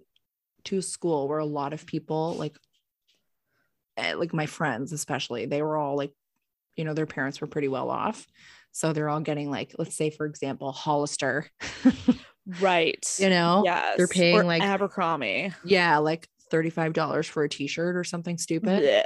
to 0.66 0.78
a 0.78 0.82
school 0.82 1.28
where 1.28 1.38
a 1.40 1.46
lot 1.46 1.74
of 1.74 1.86
people, 1.86 2.34
like, 2.34 2.58
eh, 3.98 4.16
like 4.16 4.34
my 4.34 4.46
friends, 4.48 4.92
especially, 4.94 5.46
they 5.46 5.62
were 5.62 5.78
all 5.78 5.96
like, 5.96 6.12
you 6.76 6.84
know, 6.86 6.94
their 6.94 7.06
parents 7.06 7.40
were 7.40 7.48
pretty 7.48 7.68
well 7.68 7.90
off. 7.90 8.26
So 8.72 8.94
they're 8.94 9.10
all 9.10 9.22
getting 9.22 9.50
like, 9.50 9.74
let's 9.78 9.96
say, 9.96 10.10
for 10.10 10.26
example, 10.26 10.72
Hollister, 10.72 11.48
right. 12.62 13.04
you 13.20 13.30
know, 13.30 13.64
Yes. 13.66 13.98
they're 13.98 14.08
paying 14.08 14.36
or 14.38 14.44
like, 14.44 14.62
Abercrombie. 14.62 15.54
yeah, 15.64 15.98
like 15.98 16.28
$35 16.52 17.28
for 17.28 17.44
a 17.44 17.50
t-shirt 17.50 17.96
or 17.96 18.04
something 18.04 18.38
stupid, 18.38 18.84
Blech. 18.84 19.04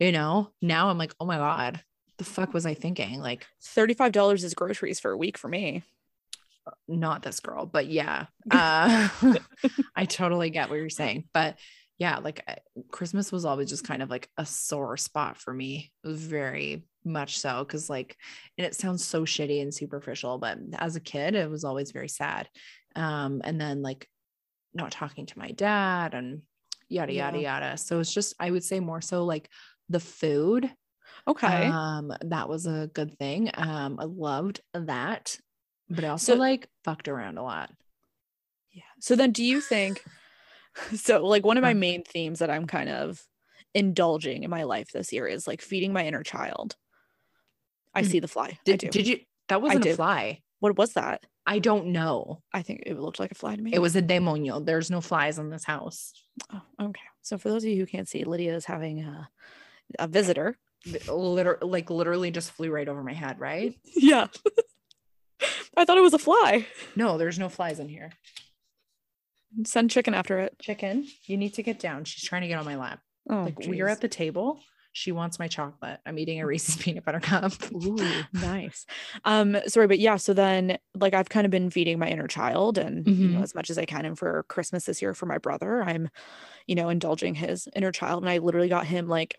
you 0.00 0.12
know, 0.12 0.50
now 0.60 0.90
I'm 0.90 0.98
like, 0.98 1.14
oh 1.20 1.26
my 1.26 1.36
God, 1.36 1.80
the 2.18 2.24
fuck 2.24 2.52
was 2.54 2.66
I 2.66 2.74
thinking? 2.74 3.20
Like, 3.20 3.46
Thirty-five 3.62 4.12
dollars 4.12 4.44
is 4.44 4.54
groceries 4.54 5.00
for 5.00 5.10
a 5.10 5.16
week 5.16 5.38
for 5.38 5.48
me. 5.48 5.82
not 6.88 7.22
this 7.22 7.40
girl, 7.40 7.66
but 7.66 7.86
yeah, 7.86 8.26
uh, 8.50 9.08
I 9.96 10.04
totally 10.04 10.50
get 10.50 10.68
what 10.70 10.76
you're 10.76 10.88
saying. 10.90 11.24
But 11.32 11.58
yeah, 11.98 12.18
like 12.18 12.44
Christmas 12.90 13.32
was 13.32 13.44
always 13.44 13.68
just 13.70 13.84
kind 13.86 14.02
of 14.02 14.10
like 14.10 14.28
a 14.36 14.44
sore 14.44 14.96
spot 14.96 15.36
for 15.38 15.52
me. 15.52 15.92
It 16.04 16.08
was 16.08 16.22
very 16.22 16.84
much 17.04 17.38
so 17.38 17.64
because, 17.64 17.88
like, 17.88 18.16
and 18.58 18.66
it 18.66 18.74
sounds 18.74 19.04
so 19.04 19.22
shitty 19.24 19.62
and 19.62 19.72
superficial, 19.72 20.38
but 20.38 20.58
as 20.78 20.96
a 20.96 21.00
kid, 21.00 21.34
it 21.34 21.48
was 21.50 21.64
always 21.64 21.92
very 21.92 22.08
sad. 22.08 22.48
Um, 22.96 23.40
and 23.44 23.60
then 23.60 23.82
like 23.82 24.08
not 24.74 24.90
talking 24.90 25.26
to 25.26 25.38
my 25.38 25.52
dad 25.52 26.12
and 26.14 26.42
yada 26.88 27.12
yada 27.12 27.38
yada. 27.38 27.76
So 27.78 28.00
it's 28.00 28.12
just 28.12 28.34
I 28.38 28.50
would 28.50 28.64
say 28.64 28.80
more 28.80 29.00
so 29.00 29.24
like 29.24 29.48
the 29.88 30.00
food 30.00 30.70
Okay. 31.28 31.66
um, 31.66 32.12
that 32.22 32.48
was 32.48 32.66
a 32.66 32.88
good 32.94 33.18
thing. 33.18 33.50
Um, 33.54 33.98
I 33.98 34.04
loved 34.04 34.60
that, 34.74 35.38
but 35.88 36.04
I 36.04 36.08
also 36.08 36.34
So- 36.34 36.38
like 36.38 36.68
fucked 36.84 37.08
around 37.08 37.38
a 37.38 37.42
lot. 37.42 37.70
Yeah. 38.72 38.82
So 39.00 39.16
then 39.16 39.32
do 39.32 39.42
you 39.44 39.60
think 39.60 40.04
so 40.94 41.24
like 41.26 41.44
one 41.44 41.56
of 41.56 41.62
my 41.62 41.74
main 41.74 42.04
themes 42.04 42.38
that 42.40 42.50
I'm 42.50 42.66
kind 42.66 42.88
of 42.90 43.22
indulging 43.74 44.42
in 44.42 44.50
my 44.50 44.62
life 44.64 44.88
this 44.92 45.12
year 45.12 45.26
is 45.26 45.46
like 45.46 45.60
feeding 45.62 45.92
my 45.92 46.06
inner 46.06 46.22
child. 46.22 46.76
I 47.94 48.02
Mm. 48.02 48.06
see 48.10 48.20
the 48.20 48.28
fly. 48.28 48.48
I 48.48 48.58
Did, 48.64 48.80
do. 48.80 48.88
did 48.90 49.06
you? 49.08 49.20
That 49.48 49.62
wasn't 49.62 49.86
a 49.86 49.94
fly. 49.94 50.42
what 50.60 50.76
was 50.76 50.92
that? 50.94 51.24
I 51.46 51.60
don't 51.60 51.86
know. 51.88 52.42
I 52.52 52.62
think 52.62 52.82
it 52.86 52.98
looked 52.98 53.20
like 53.20 53.30
a 53.32 53.36
fly 53.36 53.54
to 53.56 53.62
me. 53.62 53.72
It 53.72 53.78
was 53.78 53.94
a 53.96 54.02
demonio. 54.02 54.64
There's 54.64 54.90
no 54.90 55.00
flies 55.00 55.38
in 55.38 55.48
this 55.50 55.64
house. 55.64 56.12
oh, 56.52 56.60
okay. 56.82 57.00
So 57.22 57.38
for 57.38 57.48
those 57.48 57.62
of 57.64 57.70
you 57.70 57.76
who 57.78 57.86
can't 57.86 58.08
see, 58.08 58.24
Lydia 58.24 58.54
is 58.56 58.64
having 58.66 59.00
a 59.02 59.28
a 59.98 60.08
visitor. 60.08 60.58
Literally, 61.08 61.58
like 61.68 61.90
literally, 61.90 62.30
just 62.30 62.52
flew 62.52 62.70
right 62.70 62.88
over 62.88 63.02
my 63.02 63.12
head. 63.12 63.40
Right? 63.40 63.74
Yeah. 63.94 64.26
I 65.76 65.84
thought 65.84 65.98
it 65.98 66.02
was 66.02 66.14
a 66.14 66.18
fly. 66.18 66.66
No, 66.94 67.18
there's 67.18 67.38
no 67.38 67.48
flies 67.48 67.78
in 67.80 67.88
here. 67.88 68.12
Send 69.64 69.90
chicken 69.90 70.14
after 70.14 70.38
it. 70.38 70.58
Chicken, 70.60 71.06
you 71.24 71.36
need 71.36 71.54
to 71.54 71.62
get 71.62 71.78
down. 71.78 72.04
She's 72.04 72.24
trying 72.28 72.42
to 72.42 72.48
get 72.48 72.58
on 72.58 72.64
my 72.64 72.76
lap. 72.76 73.00
Oh, 73.28 73.42
Like 73.44 73.58
we're 73.66 73.88
at 73.88 74.00
the 74.00 74.08
table. 74.08 74.60
She 74.92 75.12
wants 75.12 75.38
my 75.38 75.46
chocolate. 75.46 76.00
I'm 76.06 76.18
eating 76.18 76.40
a 76.40 76.46
Reese's 76.46 76.76
peanut 76.82 77.04
butter 77.04 77.20
cup. 77.20 77.52
Ooh, 77.74 77.98
nice. 78.32 78.86
Um, 79.26 79.58
sorry, 79.66 79.86
but 79.86 79.98
yeah, 79.98 80.16
so 80.16 80.32
then 80.32 80.78
like 80.94 81.12
I've 81.12 81.28
kind 81.28 81.44
of 81.44 81.50
been 81.50 81.68
feeding 81.68 81.98
my 81.98 82.08
inner 82.08 82.26
child 82.26 82.78
and 82.78 83.06
you 83.06 83.28
know, 83.28 83.40
Mhm. 83.40 83.42
as 83.42 83.54
much 83.54 83.68
as 83.68 83.76
I 83.76 83.84
can. 83.84 84.06
And 84.06 84.18
for 84.18 84.44
Christmas 84.48 84.84
this 84.84 85.02
year 85.02 85.12
for 85.12 85.26
my 85.26 85.36
brother, 85.38 85.82
I'm, 85.82 86.08
you 86.66 86.74
know, 86.74 86.88
indulging 86.88 87.34
his 87.34 87.68
inner 87.76 87.92
child. 87.92 88.22
And 88.22 88.30
I 88.30 88.38
literally 88.38 88.68
got 88.70 88.86
him 88.86 89.06
like 89.06 89.36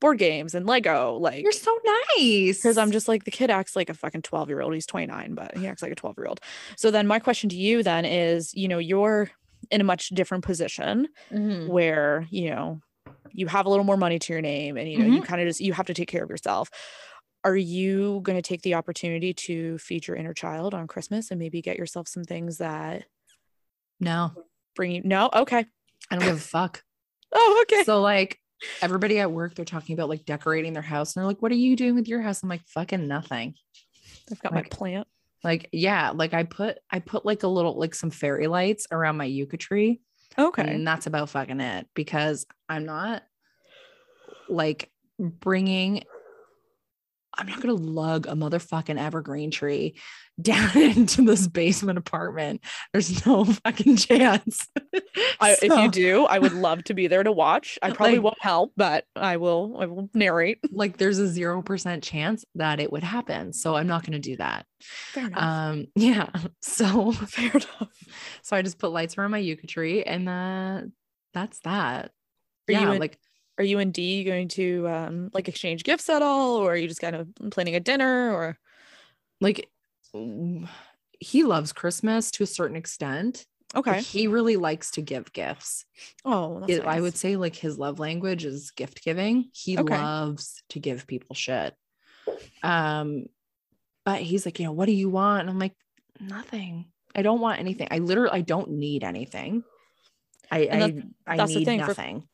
board 0.00 0.18
games 0.18 0.54
and 0.54 0.66
Lego, 0.66 1.16
like 1.16 1.42
You're 1.42 1.52
so 1.52 1.76
nice. 2.18 2.58
because 2.58 2.76
I'm 2.78 2.90
just 2.90 3.08
like 3.08 3.24
the 3.24 3.30
kid 3.30 3.50
acts 3.50 3.74
like 3.76 3.88
a 3.88 3.94
fucking 3.94 4.22
12 4.22 4.48
year 4.48 4.60
old. 4.60 4.74
He's 4.74 4.86
29, 4.86 5.34
but 5.34 5.56
he 5.56 5.66
acts 5.66 5.82
like 5.82 5.92
a 5.92 5.94
12 5.94 6.16
year 6.18 6.26
old. 6.26 6.40
So 6.76 6.90
then 6.90 7.06
my 7.06 7.18
question 7.18 7.48
to 7.50 7.56
you 7.56 7.82
then 7.82 8.04
is, 8.04 8.52
you 8.54 8.68
know, 8.68 8.78
you're 8.78 9.30
in 9.70 9.80
a 9.80 9.84
much 9.84 10.08
different 10.10 10.44
position 10.44 11.08
Mhm. 11.32 11.68
where 11.68 12.26
you 12.30 12.50
know 12.50 12.80
you 13.32 13.46
have 13.46 13.64
a 13.64 13.70
little 13.70 13.84
more 13.84 13.96
money 13.96 14.18
to 14.18 14.32
your 14.32 14.42
name 14.42 14.76
and 14.76 14.90
you 14.90 14.98
know 14.98 15.06
you 15.06 15.22
kind 15.22 15.40
of 15.40 15.48
just 15.48 15.58
you 15.60 15.72
have 15.72 15.86
to 15.86 15.94
take 15.94 16.06
care 16.08 16.22
of 16.22 16.28
yourself 16.28 16.68
are 17.44 17.56
you 17.56 18.20
going 18.22 18.36
to 18.36 18.42
take 18.42 18.60
the 18.62 18.74
opportunity 18.74 19.32
to 19.32 19.76
feed 19.78 20.06
your 20.06 20.16
inner 20.18 20.34
child 20.34 20.74
on 20.74 20.86
christmas 20.86 21.30
and 21.30 21.38
maybe 21.40 21.62
get 21.62 21.78
yourself 21.78 22.06
some 22.08 22.24
things 22.24 22.58
that 22.58 23.04
no, 24.00 24.32
bring 24.76 24.92
you 24.92 25.00
no 25.02 25.30
okay 25.34 25.64
I 26.10 26.16
don't 26.16 26.24
give 26.26 26.36
a 26.36 26.40
fuck. 26.40 26.84
oh 27.34 27.62
okay 27.62 27.84
So 27.84 28.02
like 28.02 28.38
everybody 28.82 29.18
at 29.18 29.30
work, 29.32 29.54
they're 29.54 29.64
talking 29.64 29.94
about 29.94 30.08
like 30.08 30.24
decorating 30.24 30.72
their 30.72 30.82
house, 30.82 31.14
and 31.14 31.20
they're 31.22 31.26
like, 31.28 31.42
"What 31.42 31.52
are 31.52 31.56
you 31.56 31.76
doing 31.76 31.94
with 31.94 32.08
your 32.08 32.20
house?" 32.22 32.42
I'm 32.42 32.48
like, 32.48 32.66
"Fucking 32.68 33.06
nothing." 33.06 33.54
i've 34.32 34.40
got 34.40 34.52
like- 34.52 34.64
my 34.64 34.76
plant 34.76 35.06
Like, 35.42 35.68
yeah, 35.72 36.10
like 36.10 36.32
I 36.32 36.44
put 36.44 36.78
I 36.90 37.00
put 37.00 37.26
like 37.26 37.42
a 37.42 37.48
little 37.48 37.78
like 37.78 37.94
some 37.94 38.10
fairy 38.10 38.46
lights 38.46 38.86
around 38.90 39.16
my 39.18 39.26
yucca 39.26 39.56
tree, 39.58 40.00
okay 40.38 40.62
and 40.62 40.86
that's 40.86 41.06
about 41.06 41.28
fucking 41.30 41.60
it 41.60 41.86
because 41.94 42.46
I'm 42.68 42.86
not 42.86 43.22
like 44.48 44.90
bringing. 45.18 46.04
I'm 47.36 47.46
not 47.46 47.60
gonna 47.60 47.74
lug 47.74 48.26
a 48.26 48.30
motherfucking 48.32 48.98
evergreen 48.98 49.50
tree 49.50 49.94
down 50.40 50.76
into 50.76 51.22
this 51.22 51.46
basement 51.46 51.96
apartment. 51.98 52.60
There's 52.92 53.24
no 53.26 53.44
fucking 53.64 53.96
chance. 53.96 54.66
I, 55.40 55.56
if 55.62 55.72
you 55.72 55.90
do 55.90 56.24
i 56.26 56.38
would 56.38 56.52
love 56.52 56.82
to 56.84 56.94
be 56.94 57.06
there 57.06 57.22
to 57.22 57.30
watch 57.32 57.78
i 57.82 57.90
probably 57.90 58.16
Like- 58.16 58.24
won't 58.24 58.42
help 58.42 58.72
but 58.76 59.04
i 59.14 59.36
will 59.36 59.76
i 59.78 59.86
will 59.86 60.08
narrate 60.14 60.58
like 60.72 60.96
there's 60.96 61.18
a 61.18 61.28
zero 61.28 61.62
percent 61.62 62.02
chance 62.02 62.44
that 62.56 62.80
it 62.80 62.90
would 62.92 63.02
happen. 63.04 63.52
So 63.52 63.76
I'm 63.76 63.86
not 63.86 64.02
going 64.02 64.12
to 64.12 64.18
do 64.18 64.36
that. 64.38 64.66
fair 64.80 65.26
enough 65.26 65.42
Um, 65.42 65.86
yeah. 65.94 66.28
So 66.62 67.12
fair 67.12 67.50
enough 67.50 67.88
so 68.42 68.56
I 68.56 68.62
just 68.62 68.78
put 68.78 68.90
lights 68.92 69.16
around 69.18 69.30
my 69.32 69.38
yucca 69.38 69.66
tree, 69.66 70.02
and 70.02 70.28
uh, 70.28 70.82
that's 71.32 71.58
that. 71.60 72.06
Are 72.68 72.72
you 72.72 72.80
yeah, 72.80 72.92
in- 72.92 73.00
like 73.00 73.18
are 73.58 73.64
you 73.64 73.78
and 73.78 73.92
d 73.92 74.24
going 74.24 74.48
to 74.48 74.88
um 74.88 75.30
like 75.32 75.48
exchange 75.48 75.84
gifts 75.84 76.08
at 76.08 76.22
all 76.22 76.56
or 76.56 76.72
are 76.72 76.76
you 76.76 76.88
just 76.88 77.00
kind 77.00 77.14
of 77.16 77.28
planning 77.50 77.74
a 77.76 77.80
dinner 77.80 78.32
or 78.34 78.58
like 79.40 79.68
he 81.20 81.42
loves 81.44 81.72
Christmas 81.72 82.30
to 82.32 82.42
a 82.44 82.46
certain 82.46 82.76
extent. 82.76 83.46
okay 83.74 84.00
He 84.02 84.26
really 84.26 84.56
likes 84.56 84.92
to 84.92 85.02
give 85.02 85.32
gifts. 85.32 85.84
oh 86.24 86.60
that's 86.60 86.72
It- 86.72 86.84
I 86.84 87.00
would 87.00 87.16
say 87.16 87.36
like 87.36 87.56
his 87.56 87.78
love 87.78 87.98
language 87.98 88.44
is 88.44 88.70
gift 88.72 89.02
giving. 89.04 89.50
He 89.52 89.78
Okay. 89.78 89.96
loves 89.96 90.62
to 90.70 90.78
give 90.80 91.06
people 91.06 91.34
shit. 91.34 91.74
Um, 92.62 93.26
but 94.04 94.20
he's 94.20 94.44
like, 94.46 94.58
you 94.58 94.66
know, 94.66 94.72
what 94.72 94.86
do 94.86 94.92
you 94.92 95.08
want? 95.10 95.40
And 95.42 95.50
I'm 95.50 95.58
like, 95.58 95.74
nothing. 96.20 96.86
I 97.14 97.22
don't 97.22 97.40
want 97.40 97.58
anything. 97.60 97.88
I 97.90 97.98
literally 97.98 98.38
I 98.38 98.40
don't 98.42 98.70
need 98.72 99.02
anything. 99.04 99.64
I 100.50 100.58
And 100.60 100.84
I, 100.84 100.86
that's- 100.90 101.04
I 101.26 101.36
that's 101.36 101.52
the 101.52 101.58
need 101.60 101.64
thing 101.64 101.78
nothing. 101.80 102.20
for 102.20 102.26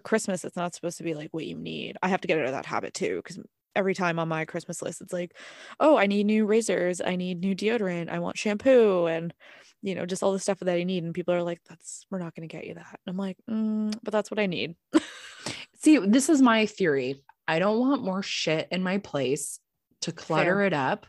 Christmas, 0.00 0.44
it's 0.44 0.56
not 0.56 0.74
supposed 0.74 0.98
to 0.98 1.04
be 1.04 1.14
like 1.14 1.32
what 1.32 1.46
you 1.46 1.56
need. 1.56 1.96
I 2.02 2.08
have 2.08 2.20
to 2.22 2.28
get 2.28 2.38
out 2.38 2.46
of 2.46 2.52
that 2.52 2.66
habit 2.66 2.94
too, 2.94 3.16
because 3.16 3.38
every 3.76 3.94
time 3.94 4.18
on 4.18 4.28
my 4.28 4.44
Christmas 4.44 4.82
list, 4.82 5.00
it's 5.00 5.12
like, 5.12 5.36
oh, 5.80 5.96
I 5.96 6.06
need 6.06 6.26
new 6.26 6.46
razors, 6.46 7.00
I 7.00 7.16
need 7.16 7.40
new 7.40 7.54
deodorant, 7.54 8.08
I 8.08 8.18
want 8.20 8.38
shampoo, 8.38 9.06
and 9.06 9.34
you 9.82 9.94
know, 9.94 10.06
just 10.06 10.22
all 10.22 10.32
the 10.32 10.38
stuff 10.38 10.60
that 10.60 10.74
I 10.74 10.82
need. 10.84 11.04
And 11.04 11.12
people 11.12 11.34
are 11.34 11.42
like, 11.42 11.60
"That's 11.68 12.06
we're 12.10 12.18
not 12.18 12.34
going 12.34 12.48
to 12.48 12.52
get 12.56 12.66
you 12.66 12.74
that." 12.74 12.86
And 13.06 13.12
I'm 13.12 13.18
like, 13.18 13.36
mm, 13.50 13.94
"But 14.02 14.12
that's 14.12 14.30
what 14.30 14.40
I 14.40 14.46
need." 14.46 14.76
See, 15.76 15.98
this 15.98 16.30
is 16.30 16.40
my 16.40 16.64
theory. 16.64 17.22
I 17.46 17.58
don't 17.58 17.78
want 17.78 18.02
more 18.02 18.22
shit 18.22 18.68
in 18.70 18.82
my 18.82 18.98
place 18.98 19.60
to 20.00 20.12
clutter 20.12 20.62
it 20.62 20.72
up 20.72 21.06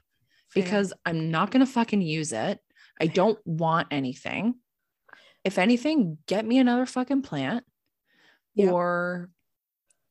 Fair. 0.50 0.64
because 0.64 0.94
I'm 1.06 1.32
not 1.32 1.52
going 1.52 1.66
to 1.66 1.72
fucking 1.72 2.02
use 2.02 2.34
it. 2.34 2.60
I 3.00 3.08
don't 3.08 3.40
want 3.46 3.88
anything. 3.92 4.56
if 5.46 5.58
anything, 5.58 6.18
get 6.28 6.46
me 6.46 6.58
another 6.58 6.86
fucking 6.86 7.22
plant 7.22 7.64
Yeah. 8.56 8.72
or 8.72 9.30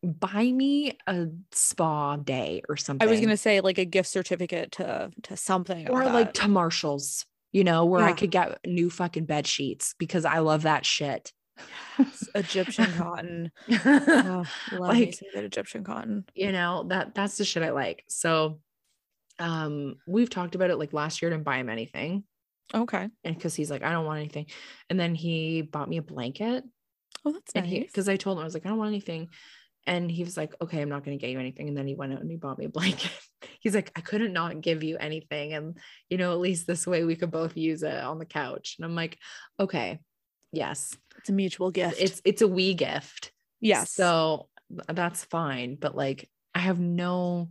buy 0.02 0.44
me 0.52 0.98
a 1.06 1.28
spa 1.52 2.16
day 2.16 2.62
or 2.68 2.76
something. 2.76 3.06
I 3.06 3.10
was 3.10 3.20
gonna 3.20 3.36
say 3.36 3.60
like 3.60 3.78
a 3.78 3.84
gift 3.84 4.08
certificate 4.08 4.72
to 4.72 5.10
to 5.24 5.36
something 5.36 5.88
or 5.90 6.04
like 6.04 6.34
that. 6.34 6.42
to 6.42 6.48
Marshalls, 6.48 7.24
you 7.52 7.64
know, 7.64 7.84
where 7.86 8.04
I 8.04 8.12
could 8.12 8.30
get 8.30 8.58
new 8.66 8.90
fucking 8.90 9.24
bed 9.24 9.46
sheets 9.46 9.94
because 9.98 10.24
I 10.24 10.38
love 10.40 10.62
that 10.62 10.84
shit. 10.84 11.32
Egyptian 12.34 12.92
cotton. 12.94 13.50
Oh, 13.68 14.44
Like- 14.72 15.18
good 15.32 15.44
Egyptian 15.44 15.84
cotton. 15.84 16.24
you 16.34 16.52
know, 16.52 16.84
that 16.88 17.14
that's 17.14 17.38
the 17.38 17.44
shit 17.44 17.62
I 17.62 17.70
like. 17.70 18.04
So 18.08 18.60
um 19.40 19.96
we've 20.06 20.30
talked 20.30 20.54
about 20.54 20.70
it 20.70 20.76
like 20.76 20.92
last 20.92 21.20
year 21.20 21.28
didn't 21.30 21.42
buy 21.44 21.56
him 21.56 21.68
anything 21.68 22.22
Okay. 22.72 23.08
and 23.24 23.34
because 23.34 23.52
he's 23.52 23.68
like 23.68 23.82
i 23.82 23.90
don't 23.90 24.06
want 24.06 24.20
anything 24.20 24.46
and 24.88 24.98
then 25.00 25.12
he 25.16 25.60
bought 25.62 25.88
me 25.88 25.96
a 25.96 26.02
blanket 26.02 26.62
Oh, 27.24 27.32
that's 27.32 27.52
and 27.54 27.70
nice. 27.70 27.86
because 27.86 28.08
i 28.08 28.16
told 28.16 28.36
him 28.38 28.42
i 28.42 28.44
was 28.44 28.54
like 28.54 28.66
i 28.66 28.68
don't 28.68 28.78
want 28.78 28.88
anything. 28.88 29.28
And 29.86 30.10
he 30.10 30.24
was 30.24 30.34
like 30.36 30.54
okay 30.62 30.80
i'm 30.80 30.88
not 30.88 31.04
going 31.04 31.18
to 31.18 31.20
get 31.20 31.30
you 31.30 31.38
anything. 31.38 31.68
And 31.68 31.76
then 31.76 31.86
he 31.86 31.94
went 31.94 32.14
out 32.14 32.20
and 32.20 32.30
he 32.30 32.36
bought 32.36 32.58
me 32.58 32.64
a 32.64 32.70
blanket. 32.70 33.10
He's 33.60 33.74
like 33.74 33.92
i 33.96 34.00
couldn't 34.00 34.32
not 34.32 34.60
give 34.60 34.82
you 34.82 34.96
anything 34.98 35.52
and 35.52 35.78
you 36.08 36.16
know 36.16 36.32
at 36.32 36.40
least 36.40 36.66
this 36.66 36.86
way 36.86 37.04
we 37.04 37.16
could 37.16 37.30
both 37.30 37.56
use 37.56 37.82
it 37.82 38.02
on 38.02 38.18
the 38.18 38.24
couch. 38.24 38.76
And 38.78 38.84
i'm 38.84 38.94
like 38.94 39.18
okay 39.60 40.00
yes. 40.52 40.96
It's 41.18 41.28
a 41.28 41.32
mutual 41.32 41.70
gift. 41.70 42.00
it's 42.00 42.22
it's 42.24 42.42
a 42.42 42.48
wee 42.48 42.74
gift. 42.74 43.32
Yes. 43.60 43.90
so 43.92 44.48
that's 44.88 45.24
fine 45.24 45.76
but 45.78 45.94
like 45.94 46.28
i 46.54 46.58
have 46.58 46.80
no 46.80 47.50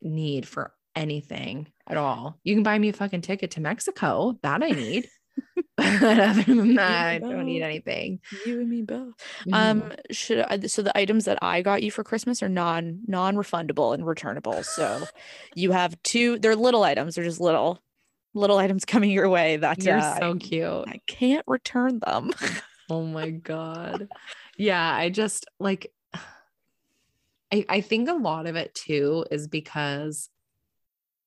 need 0.00 0.48
for 0.48 0.72
anything 0.96 1.68
at 1.86 1.96
all. 1.96 2.38
You 2.44 2.54
can 2.54 2.62
buy 2.62 2.78
me 2.78 2.88
a 2.88 2.92
fucking 2.92 3.20
ticket 3.22 3.52
to 3.52 3.60
mexico. 3.60 4.38
That 4.42 4.62
i 4.62 4.70
need 4.70 5.08
but 5.76 6.18
other 6.18 6.42
than 6.42 6.74
that 6.74 7.06
i 7.06 7.18
don't 7.18 7.46
need 7.46 7.62
anything 7.62 8.20
you 8.46 8.60
and 8.60 8.68
me 8.68 8.82
both. 8.82 9.14
Mhm. 9.46 9.54
Um, 9.54 9.92
should 10.10 10.40
I, 10.40 10.60
so 10.66 10.82
the 10.82 10.96
items 10.96 11.24
that 11.24 11.38
I 11.42 11.62
got 11.62 11.82
you 11.82 11.90
for 11.90 12.04
Christmas 12.04 12.42
are 12.42 12.48
non 12.48 13.00
non 13.06 13.36
refundable 13.36 13.94
and 13.94 14.06
returnable. 14.06 14.62
So 14.62 15.06
you 15.54 15.72
have 15.72 16.00
two. 16.02 16.38
They're 16.38 16.56
little 16.56 16.82
items. 16.82 17.14
They're 17.14 17.24
just 17.24 17.40
little 17.40 17.82
little 18.34 18.58
items 18.58 18.84
coming 18.84 19.10
your 19.10 19.28
way 19.28 19.56
that 19.58 19.82
you're 19.84 19.98
uh, 19.98 20.18
so 20.18 20.34
cute 20.36 20.84
I 20.88 21.00
can't 21.06 21.44
return 21.46 21.98
them. 21.98 22.30
oh 22.90 23.02
my 23.04 23.30
god 23.30 24.08
yeah 24.58 24.94
i 24.94 25.08
just 25.08 25.46
like 25.58 25.92
I, 27.50 27.64
I 27.68 27.80
think 27.80 28.08
a 28.08 28.14
lot 28.14 28.46
of 28.46 28.56
it 28.56 28.74
too 28.74 29.24
is 29.30 29.46
because 29.46 30.28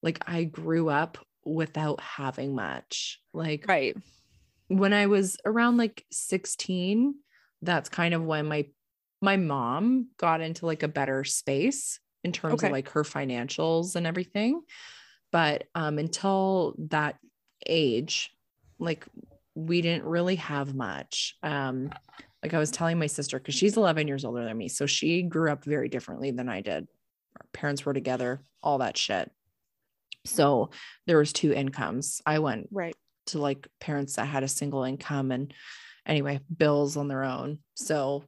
like 0.03 0.19
i 0.27 0.43
grew 0.43 0.89
up 0.89 1.17
without 1.45 2.01
having 2.01 2.55
much 2.55 3.21
like 3.33 3.65
right. 3.67 3.95
when 4.67 4.93
I 4.93 5.05
was 5.05 5.37
around 5.45 5.77
like 5.77 6.03
16, 6.11 7.15
that's 7.61 7.89
kind 7.89 8.13
of 8.13 8.23
when 8.23 8.47
my 8.47 8.65
my 9.21 9.37
mom 9.37 10.09
got 10.17 10.41
into 10.41 10.65
like 10.65 10.83
a 10.83 10.87
better 10.87 11.23
space 11.23 11.99
in 12.23 12.31
terms 12.31 12.55
Okay. 12.55 12.67
of 12.67 12.71
like 12.71 12.89
her 12.89 13.03
financials 13.03 13.95
and 13.95 14.05
everything. 14.05 14.61
But 15.31 15.65
um 15.75 15.99
until 15.99 16.75
that 16.89 17.17
age, 17.65 18.31
like 18.79 19.05
we 19.53 19.81
didn't 19.81 20.05
really 20.05 20.35
have 20.35 20.75
much. 20.75 21.35
Um 21.43 21.91
like 22.43 22.53
I 22.53 22.59
was 22.59 22.71
telling 22.71 22.99
my 22.99 23.07
sister 23.07 23.39
cuz 23.39 23.55
she's 23.55 23.77
11 23.77 24.07
years 24.07 24.25
older 24.25 24.43
than 24.43 24.57
me, 24.57 24.67
so 24.67 24.85
she 24.85 25.21
grew 25.23 25.51
up 25.51 25.63
very 25.63 25.89
differently 25.89 26.31
than 26.31 26.49
I 26.49 26.61
did. 26.61 26.87
Our 27.39 27.47
parents 27.53 27.85
were 27.85 27.93
together, 27.93 28.43
all 28.61 28.79
that 28.79 28.97
shit. 28.97 29.31
So 30.25 30.71
there 31.07 31.17
was 31.17 31.33
two 31.33 31.53
incomes. 31.53 32.21
I 32.25 32.39
went 32.39 32.67
Right. 32.71 32.95
to 33.27 33.39
like 33.39 33.67
parents 33.79 34.15
that 34.15 34.25
had 34.25 34.43
a 34.43 34.47
single 34.47 34.83
income 34.83 35.31
and 35.31 35.53
anyway 36.05 36.39
bills 36.55 36.97
on 36.97 37.07
their 37.07 37.23
own 37.23 37.57
so 37.73 38.23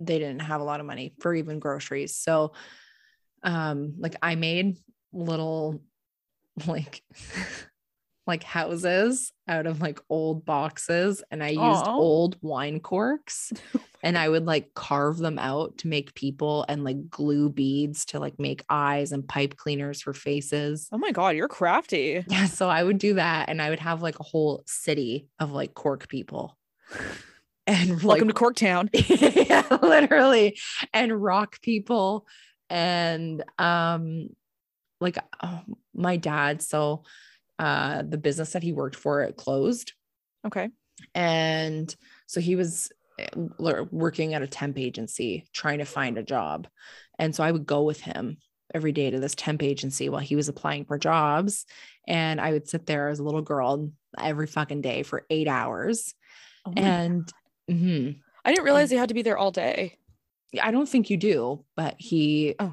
they 0.00 0.18
didn't 0.18 0.40
have 0.40 0.60
a 0.60 0.64
lot 0.64 0.80
of 0.80 0.86
money 0.86 1.14
for 1.20 1.32
even 1.32 1.60
groceries 1.60 2.16
so 2.16 2.52
um 3.44 3.94
like 3.98 4.16
i 4.20 4.34
made 4.34 4.76
little 5.12 5.80
like 6.66 7.02
like 8.26 8.44
houses 8.44 9.32
out 9.48 9.66
of 9.66 9.80
like 9.80 9.98
old 10.08 10.44
boxes 10.44 11.22
and 11.30 11.42
i 11.42 11.48
used 11.48 11.86
old 11.86 12.36
wine 12.40 12.78
corks 12.78 13.52
and 14.02 14.16
i 14.16 14.28
would 14.28 14.46
like 14.46 14.72
carve 14.74 15.18
them 15.18 15.38
out 15.40 15.76
to 15.78 15.88
make 15.88 16.14
people 16.14 16.64
and 16.68 16.84
like 16.84 17.10
glue 17.10 17.50
beads 17.50 18.04
to 18.04 18.20
like 18.20 18.38
make 18.38 18.64
eyes 18.70 19.10
and 19.10 19.26
pipe 19.26 19.56
cleaners 19.56 20.00
for 20.00 20.12
faces 20.12 20.88
Oh 20.92 20.98
my 20.98 21.10
god, 21.10 21.36
you're 21.36 21.48
crafty. 21.48 22.24
yeah, 22.28 22.46
so 22.46 22.68
I 22.68 22.82
would 22.82 22.98
do 22.98 23.14
that 23.14 23.48
and 23.48 23.62
I 23.62 23.70
would 23.70 23.80
have 23.80 24.02
like 24.02 24.20
a 24.20 24.22
whole 24.22 24.62
city 24.66 25.28
of 25.38 25.52
like 25.52 25.74
cork 25.74 26.08
people. 26.08 26.56
And 27.64 28.02
Welcome 28.02 28.26
like, 28.26 28.34
to 28.36 28.42
Corktown. 28.42 28.88
yeah, 29.48 29.78
literally. 29.80 30.58
And 30.92 31.22
rock 31.22 31.60
people 31.62 32.26
and 32.68 33.44
um 33.56 34.30
like 35.00 35.16
oh, 35.42 35.62
my 35.94 36.16
dad 36.16 36.60
so 36.60 37.04
uh 37.62 38.02
the 38.14 38.18
business 38.18 38.52
that 38.52 38.62
he 38.62 38.72
worked 38.72 38.96
for 38.96 39.22
it 39.22 39.36
closed 39.36 39.92
Okay. 40.46 40.68
and 41.14 41.94
so 42.26 42.40
he 42.40 42.56
was 42.56 42.90
eh, 43.18 43.28
working 43.90 44.34
at 44.34 44.42
a 44.42 44.46
temp 44.46 44.78
agency 44.78 45.44
trying 45.52 45.78
to 45.78 45.84
find 45.84 46.18
a 46.18 46.22
job 46.22 46.66
and 47.18 47.34
so 47.34 47.44
i 47.44 47.52
would 47.52 47.66
go 47.66 47.82
with 47.90 48.00
him 48.00 48.36
every 48.74 48.92
day 48.92 49.10
to 49.10 49.20
this 49.20 49.34
temp 49.36 49.62
agency 49.62 50.08
while 50.08 50.20
he 50.30 50.34
was 50.36 50.48
applying 50.48 50.84
for 50.84 50.98
jobs 50.98 51.64
and 52.08 52.40
i 52.40 52.50
would 52.52 52.66
sit 52.68 52.86
there 52.86 53.08
as 53.08 53.18
a 53.20 53.24
little 53.24 53.42
girl 53.42 53.90
every 54.18 54.46
fucking 54.46 54.80
day 54.80 55.02
for 55.02 55.24
eight 55.30 55.48
hours 55.48 56.14
Oh 56.64 56.72
and 56.76 57.32
mhm. 57.70 58.20
I 58.44 58.50
didn't 58.52 58.64
realize 58.64 58.92
you 58.92 58.98
had 58.98 59.08
to 59.08 59.14
be 59.14 59.22
there 59.22 59.38
all 59.38 59.50
day. 59.52 59.98
i 60.60 60.70
don't 60.70 60.88
think 60.88 61.10
you 61.10 61.16
do 61.16 61.64
but 61.76 61.94
he 61.98 62.54
Oh. 62.58 62.72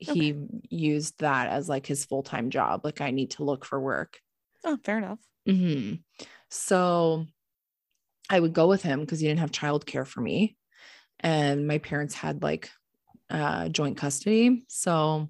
He 0.00 0.34
used 0.68 1.18
that 1.20 1.48
as 1.48 1.68
like 1.68 1.86
his 1.86 2.04
full-time 2.04 2.50
job 2.50 2.80
like 2.84 3.00
i 3.00 3.10
need 3.10 3.30
to 3.32 3.44
look 3.44 3.64
for 3.64 3.78
work 3.80 4.18
Oh, 4.64 4.76
fair 4.84 4.98
enough. 4.98 5.18
hmm 5.46 5.94
So 6.50 7.26
I 8.28 8.38
would 8.38 8.52
go 8.52 8.68
with 8.68 8.82
him 8.82 9.00
because 9.00 9.20
he 9.20 9.26
didn't 9.26 9.40
have 9.40 9.50
childcare 9.50 10.06
for 10.06 10.20
me. 10.20 10.56
And 11.20 11.66
my 11.66 11.78
parents 11.78 12.14
had 12.14 12.42
like 12.42 12.70
uh, 13.30 13.68
joint 13.68 13.96
custody. 13.96 14.64
So 14.68 15.28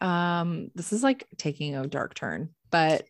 um, 0.00 0.70
this 0.74 0.92
is 0.92 1.02
like 1.02 1.26
taking 1.38 1.76
a 1.76 1.86
dark 1.86 2.14
turn, 2.14 2.50
but 2.70 3.04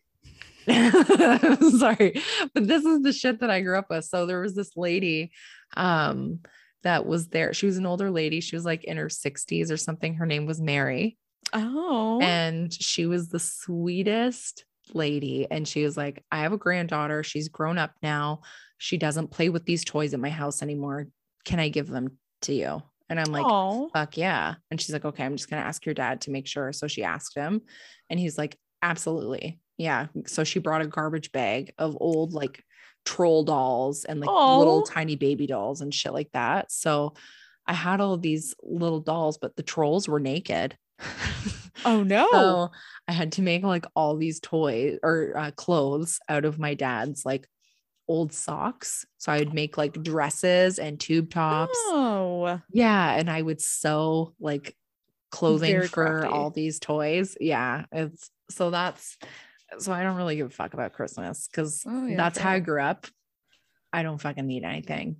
sorry, 0.67 2.21
but 2.53 2.67
this 2.67 2.85
is 2.85 3.01
the 3.01 3.13
shit 3.13 3.39
that 3.39 3.49
I 3.49 3.61
grew 3.61 3.77
up 3.77 3.89
with. 3.89 4.05
So 4.05 4.25
there 4.25 4.41
was 4.41 4.55
this 4.55 4.77
lady 4.77 5.31
um, 5.75 6.39
that 6.87 7.05
was 7.05 7.27
there. 7.27 7.53
She 7.53 7.65
was 7.65 7.77
an 7.77 7.85
older 7.85 8.09
lady. 8.09 8.39
She 8.39 8.55
was 8.55 8.63
like 8.63 8.85
in 8.85 8.95
her 8.95 9.09
60s 9.09 9.69
or 9.69 9.75
something. 9.75 10.13
Her 10.13 10.25
name 10.25 10.45
was 10.45 10.61
Mary. 10.61 11.17
Oh. 11.53 12.19
and 12.21 12.73
she 12.73 13.05
was 13.05 13.29
the 13.29 13.39
sweetest 13.39 14.65
lady. 14.93 15.47
And 15.49 15.65
she 15.65 15.83
was 15.83 15.95
like 15.95 16.23
i 16.31 16.39
have 16.39 16.53
a 16.53 16.57
granddaughter. 16.57 17.23
She's 17.23 17.49
grown 17.49 17.77
up 17.77 17.91
now. 18.01 18.41
She 18.77 18.97
doesn't 18.97 19.31
play 19.31 19.49
with 19.49 19.65
these 19.65 19.83
toys 19.83 20.13
at 20.13 20.19
my 20.21 20.29
house 20.29 20.61
anymore. 20.61 21.07
Can 21.43 21.59
i 21.59 21.67
give 21.67 21.89
them 21.89 22.17
to 22.43 22.53
you? 22.53 22.81
And 23.09 23.19
i'm 23.19 23.31
like 23.31 23.45
oh. 23.45 23.89
fuck 23.93 24.17
yeah. 24.17 24.55
And 24.71 24.79
she's 24.79 24.93
like 24.93 25.05
okay 25.05 25.23
i'm 25.25 25.35
just 25.35 25.49
going 25.49 25.61
to 25.61 25.67
ask 25.67 25.85
your 25.85 25.95
dad 25.95 26.21
to 26.21 26.31
make 26.31 26.47
sure. 26.47 26.71
So 26.71 26.87
she 26.87 27.03
asked 27.03 27.35
him. 27.35 27.61
And 28.09 28.17
he's 28.17 28.37
like 28.37 28.57
absolutely. 28.81 29.59
Yeah. 29.77 30.07
So 30.25 30.45
she 30.45 30.59
brought 30.59 30.81
a 30.81 30.87
garbage 30.87 31.33
bag 31.33 31.73
of 31.77 31.97
old 31.99 32.33
like 32.33 32.63
troll 33.07 33.43
dolls 33.43 34.03
and 34.03 34.19
like 34.19 34.29
little 34.29 34.83
tiny 34.83 35.15
baby 35.15 35.47
dolls 35.47 35.79
and 35.79 35.93
shit 35.93 36.11
like 36.11 36.29
that 36.33 36.69
so 36.71 37.13
i 37.65 37.71
had 37.73 38.01
all 38.01 38.17
these 38.17 38.53
little 38.61 38.99
dolls 38.99 39.37
but 39.37 39.55
the 39.55 39.63
trolls 39.63 40.09
were 40.09 40.19
naked 40.19 40.77
Oh 41.85 42.03
no. 42.03 42.27
so 42.31 42.71
I 43.07 43.11
had 43.11 43.33
to 43.33 43.41
make 43.41 43.63
like 43.63 43.85
all 43.95 44.17
these 44.17 44.39
toys 44.39 44.97
or 45.03 45.37
uh, 45.37 45.51
clothes 45.51 46.19
out 46.27 46.43
of 46.43 46.59
my 46.59 46.73
dad's 46.73 47.23
like 47.23 47.47
old 48.07 48.33
socks. 48.33 49.05
So 49.17 49.31
I 49.31 49.39
would 49.39 49.53
make 49.53 49.77
like 49.77 49.93
dresses 50.03 50.79
and 50.79 50.99
tube 50.99 51.29
tops. 51.29 51.77
Oh. 51.85 52.59
Yeah. 52.71 53.15
And 53.15 53.29
I 53.29 53.41
would 53.41 53.61
sew 53.61 54.33
like 54.39 54.75
clothing 55.31 55.71
Very 55.71 55.87
for 55.87 56.19
crafty. 56.21 56.27
all 56.27 56.49
these 56.49 56.79
toys. 56.79 57.37
Yeah. 57.39 57.85
It's 57.91 58.31
so 58.49 58.71
that's 58.71 59.17
so 59.79 59.91
I 59.91 60.03
don't 60.03 60.15
really 60.15 60.35
give 60.35 60.47
a 60.47 60.49
fuck 60.49 60.73
about 60.73 60.93
Christmas 60.93 61.47
because 61.47 61.83
Oh, 61.87 62.05
yeah, 62.07 62.17
that's 62.17 62.37
how 62.37 62.51
I 62.51 62.59
grew 62.59 62.81
up. 62.81 63.07
I 63.93 64.03
don't 64.03 64.17
fucking 64.19 64.45
need 64.45 64.63
anything. 64.63 65.17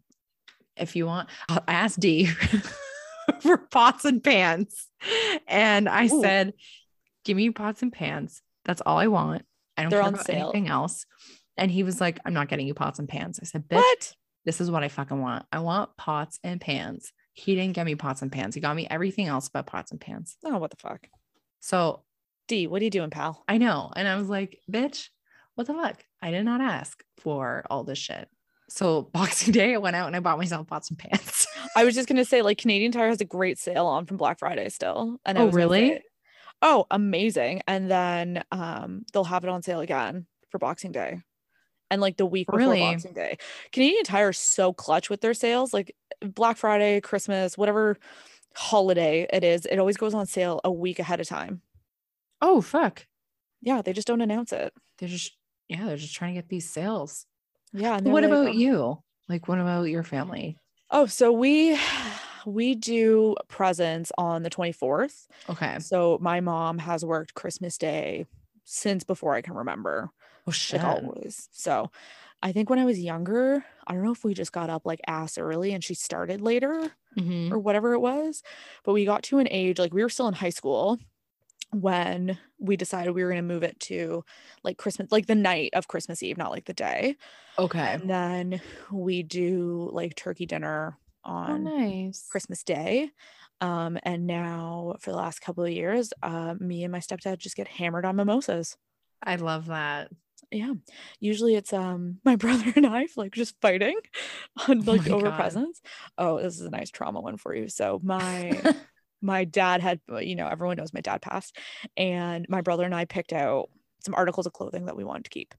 If 0.76 0.96
you 0.96 1.06
want, 1.06 1.30
I 1.50 1.62
asked 1.68 2.00
D 2.00 2.26
for 3.42 3.58
pots 3.58 4.06
and 4.06 4.24
pans. 4.24 4.88
And 5.48 5.90
I 5.90 6.06
Ooh. 6.06 6.22
said, 6.22 6.54
give 7.26 7.36
me 7.38 7.50
pots 7.50 7.82
and 7.82 7.92
pans. 7.92 8.42
That's 8.66 8.82
all 8.82 8.98
I 8.98 9.08
want. 9.08 9.44
I 9.76 9.84
don't 9.84 9.90
They're 9.92 10.02
care 10.02 10.10
about 10.10 10.26
sale. 10.26 10.52
anything 10.52 10.68
else. 10.68 11.06
And 11.58 11.72
he 11.72 11.84
was 11.84 12.00
like, 12.00 12.20
I'm 12.26 12.34
not 12.34 12.48
getting 12.50 12.68
you 12.68 12.74
pots 12.74 13.00
and 13.00 13.10
pans. 13.10 13.40
I 13.42 13.46
said, 13.46 13.68
bitch, 13.68 13.78
What? 13.78 14.14
this 14.46 14.62
is 14.62 14.70
what 14.70 14.84
I 14.84 14.88
fucking 14.90 15.20
want. 15.20 15.46
I 15.52 15.60
want 15.60 15.96
pots 15.98 16.40
and 16.44 16.62
pans. 16.62 17.12
He 17.34 17.56
didn't 17.56 17.74
get 17.74 17.86
me 17.86 17.96
pots 17.96 18.22
and 18.22 18.32
pans. 18.32 18.54
He 18.56 18.62
got 18.62 18.76
me 18.76 18.88
everything 18.90 19.28
else 19.28 19.50
but 19.50 19.66
pots 19.66 19.92
and 19.92 20.00
pans. 20.02 20.38
Oh, 20.46 20.58
what 20.58 20.70
the 20.72 20.78
fuck? 20.78 21.08
So 21.60 22.04
D, 22.48 22.68
what 22.68 22.82
are 22.82 22.86
you 22.86 22.92
doing, 22.92 23.10
pal? 23.10 23.44
I 23.48 23.58
know. 23.58 23.92
And 23.96 24.08
I 24.08 24.16
was 24.16 24.30
like, 24.30 24.60
bitch, 24.72 25.10
what 25.56 25.68
the 25.68 25.74
fuck? 25.74 26.04
I 26.22 26.32
did 26.32 26.44
not 26.44 26.62
ask 26.62 27.04
for 27.18 27.64
all 27.70 27.84
this 27.84 27.98
shit. 27.98 28.30
So 28.70 29.02
Boxing 29.14 29.54
Day, 29.54 29.74
I 29.74 29.78
went 29.78 29.96
out 29.96 30.08
and 30.08 30.16
I 30.16 30.20
bought 30.20 30.38
myself 30.38 30.68
pots 30.68 30.90
and 30.90 30.98
pants. 31.00 31.48
I 31.76 31.84
was 31.86 31.96
just 31.96 32.08
gonna 32.08 32.26
say, 32.26 32.42
like 32.42 32.58
Canadian 32.58 32.92
Tire 32.92 33.10
has 33.10 33.22
a 33.22 33.26
great 33.26 33.58
sale 33.60 33.86
on 33.86 34.06
from 34.06 34.18
Black 34.18 34.40
Friday 34.40 34.70
still. 34.70 35.20
And 35.26 35.38
I 35.38 35.42
Oh, 35.42 35.50
really? 35.52 35.90
say- 35.90 36.02
oh, 36.62 36.86
amazing! 36.90 37.62
And 37.68 37.90
then 37.92 38.44
um, 38.52 39.06
they'll 39.14 39.24
have 39.26 39.44
it 39.44 39.50
on 39.50 39.62
sale 39.62 39.80
again 39.80 40.26
for 40.50 40.58
Boxing 40.58 40.92
Day, 40.92 41.22
and 41.92 42.02
like 42.02 42.18
the 42.18 42.26
week 42.26 42.48
before 42.48 42.58
Really? 42.60 42.80
Boxing 42.80 43.14
Day. 43.14 43.38
Canadian 43.72 44.04
Tire 44.04 44.30
is 44.30 44.38
so 44.40 44.74
clutch 44.74 45.10
with 45.10 45.22
their 45.22 45.34
sales. 45.36 45.72
Like 45.74 45.96
Black 46.22 46.58
Friday, 46.58 47.00
Christmas, 47.02 47.58
whatever 47.58 47.98
holiday 48.56 49.28
it 49.32 49.44
is, 49.44 49.66
it 49.68 49.78
always 49.78 49.98
goes 49.98 50.14
on 50.16 50.26
sale 50.26 50.60
a 50.64 50.72
week 50.72 50.98
ahead 51.00 51.20
of 51.20 51.28
time. 51.28 51.62
Oh 52.42 52.62
fuck. 52.62 53.06
Yeah, 53.62 53.82
they 53.82 53.94
just 53.94 54.08
don't 54.08 54.22
announce 54.22 54.52
it. 54.54 54.74
They're 54.98 55.10
just 55.10 55.36
yeah, 55.68 55.86
they're 55.86 55.98
just 55.98 56.16
trying 56.16 56.34
to 56.36 56.42
get 56.42 56.50
these 56.50 56.70
sales. 56.70 57.26
Yeah. 57.74 57.98
And 57.98 58.12
what 58.12 58.24
like, 58.24 58.32
about 58.32 58.56
you? 58.56 59.00
Like 59.28 59.48
what 59.48 59.60
about 59.60 59.84
your 59.84 60.04
family? 60.04 60.58
Oh, 60.90 61.06
so 61.06 61.32
we 61.32 61.78
we 62.46 62.76
do 62.76 63.36
presents 63.50 64.12
on 64.18 64.44
the 64.44 64.50
24th. 64.50 65.28
Okay. 65.50 65.80
So 65.80 66.18
my 66.22 66.40
mom 66.40 66.78
has 66.78 67.04
worked 67.04 67.34
Christmas 67.34 67.78
Day 67.78 68.26
since 68.64 69.04
before 69.04 69.34
I 69.34 69.42
can 69.42 69.54
remember, 69.54 70.10
Oh 70.48 70.52
shit. 70.52 70.82
like 70.82 71.04
always. 71.04 71.50
So 71.52 71.92
I 72.42 72.52
think 72.52 72.70
when 72.70 72.80
I 72.80 72.86
was 72.86 73.00
younger, 73.00 73.66
I 73.86 73.94
don't 73.94 74.04
know 74.04 74.12
if 74.12 74.24
we 74.24 74.34
just 74.34 74.52
got 74.52 74.70
up 74.70 74.86
like 74.86 75.02
ass 75.08 75.38
early 75.38 75.74
and 75.74 75.84
she 75.84 75.94
started 75.94 76.40
later 76.42 76.92
Mhm. 77.18 77.52
or 77.52 77.58
whatever 77.60 77.94
it 77.94 78.00
was, 78.00 78.44
but 78.84 78.94
we 78.94 79.04
got 79.06 79.24
to 79.24 79.40
an 79.40 79.48
age 79.50 79.80
like 79.80 79.94
we 79.94 80.04
were 80.04 80.10
still 80.10 80.28
in 80.28 80.36
high 80.36 80.52
school 80.52 81.00
when 81.72 82.38
we 82.60 82.78
decided 82.78 83.12
we 83.12 83.24
were 83.24 83.30
going 83.30 83.42
to 83.46 83.54
move 83.54 83.64
it 83.64 83.80
to 83.82 84.24
like 84.64 84.78
Christmas, 84.78 85.12
like 85.12 85.28
the 85.28 85.36
night 85.36 85.72
of 85.74 85.88
Christmas 85.88 86.24
Eve, 86.24 86.38
not 86.38 86.52
like 86.52 86.66
the 86.66 86.74
day. 86.74 87.16
Okay. 87.60 87.80
And 87.80 88.10
then 88.10 88.62
we 88.92 89.24
do 89.24 89.90
like 89.92 90.16
turkey 90.16 90.46
dinner 90.46 90.98
Oh, 91.26 91.32
on 91.32 91.64
nice. 91.66 92.26
Christmas 92.32 92.64
Day. 92.64 93.10
Um, 93.60 93.98
and 94.04 94.28
now 94.28 94.96
for 95.02 95.12
the 95.12 95.18
last 95.18 95.42
couple 95.42 95.66
of 95.66 95.72
years, 95.72 96.14
uh, 96.24 96.56
me 96.58 96.84
and 96.86 96.92
my 96.92 97.00
stepdad 97.00 97.40
just 97.40 97.58
get 97.58 97.68
hammered 97.68 98.06
on 98.06 98.16
mimosas. 98.16 98.78
I 99.22 99.36
love 99.36 99.66
that. 99.66 100.10
Yeah. 100.52 100.74
Usually 101.20 101.56
it's 101.56 101.74
um 101.74 102.20
my 102.24 102.38
brother 102.38 102.72
and 102.78 102.86
I 102.88 103.08
like 103.18 103.34
just 103.34 103.60
fighting 103.62 103.98
on 104.70 104.84
like 104.86 105.08
my 105.08 105.16
over 105.16 105.32
God. 105.32 105.36
presents. 105.36 105.82
Oh, 106.18 106.42
this 106.42 106.56
is 106.60 106.62
a 106.66 106.70
nice 106.70 106.92
trauma 106.92 107.20
one 107.20 107.36
for 107.36 107.54
you. 107.54 107.68
So 107.68 108.00
my 108.02 108.62
my 109.22 109.46
dad 109.46 109.82
had 109.82 110.00
you 110.22 110.36
know, 110.36 110.48
everyone 110.48 110.78
knows 110.78 110.94
my 110.94 111.02
dad 111.02 111.22
passed, 111.22 111.58
and 111.96 112.46
my 112.50 112.62
brother 112.62 112.84
and 112.84 112.96
I 112.96 113.06
picked 113.06 113.34
out 113.34 113.70
some 114.08 114.16
articles 114.16 114.46
of 114.46 114.54
clothing 114.54 114.86
that 114.86 114.96
we 114.96 115.04
wanted 115.04 115.26
to 115.26 115.30
keep. 115.30 115.54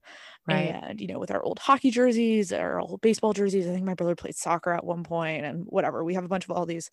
right. 0.47 0.75
And, 0.83 0.99
you 0.99 1.07
know, 1.07 1.19
with 1.19 1.29
our 1.29 1.43
old 1.43 1.59
hockey 1.59 1.91
jerseys, 1.91 2.51
our 2.51 2.79
old 2.79 2.99
baseball 3.01 3.33
jerseys, 3.33 3.67
I 3.67 3.71
think 3.71 3.85
my 3.85 3.93
brother 3.93 4.15
played 4.15 4.35
soccer 4.35 4.71
at 4.71 4.83
one 4.83 5.03
point 5.03 5.45
and 5.45 5.65
whatever. 5.67 6.03
We 6.03 6.15
have 6.15 6.25
a 6.25 6.29
bunch 6.29 6.45
of 6.45 6.51
all 6.51 6.65
these 6.65 6.89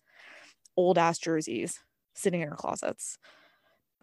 old 0.75 0.97
ass 0.97 1.17
jerseys 1.17 1.79
sitting 2.13 2.41
in 2.41 2.49
our 2.49 2.55
closets. 2.55 3.17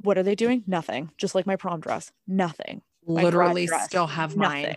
What 0.00 0.18
are 0.18 0.22
they 0.22 0.34
doing? 0.34 0.64
Nothing. 0.66 1.10
Just 1.16 1.34
like 1.34 1.46
my 1.46 1.56
prom 1.56 1.80
dress. 1.80 2.10
Nothing. 2.26 2.82
Literally 3.06 3.66
dress, 3.66 3.84
still 3.84 4.06
have 4.06 4.36
mine. 4.36 4.74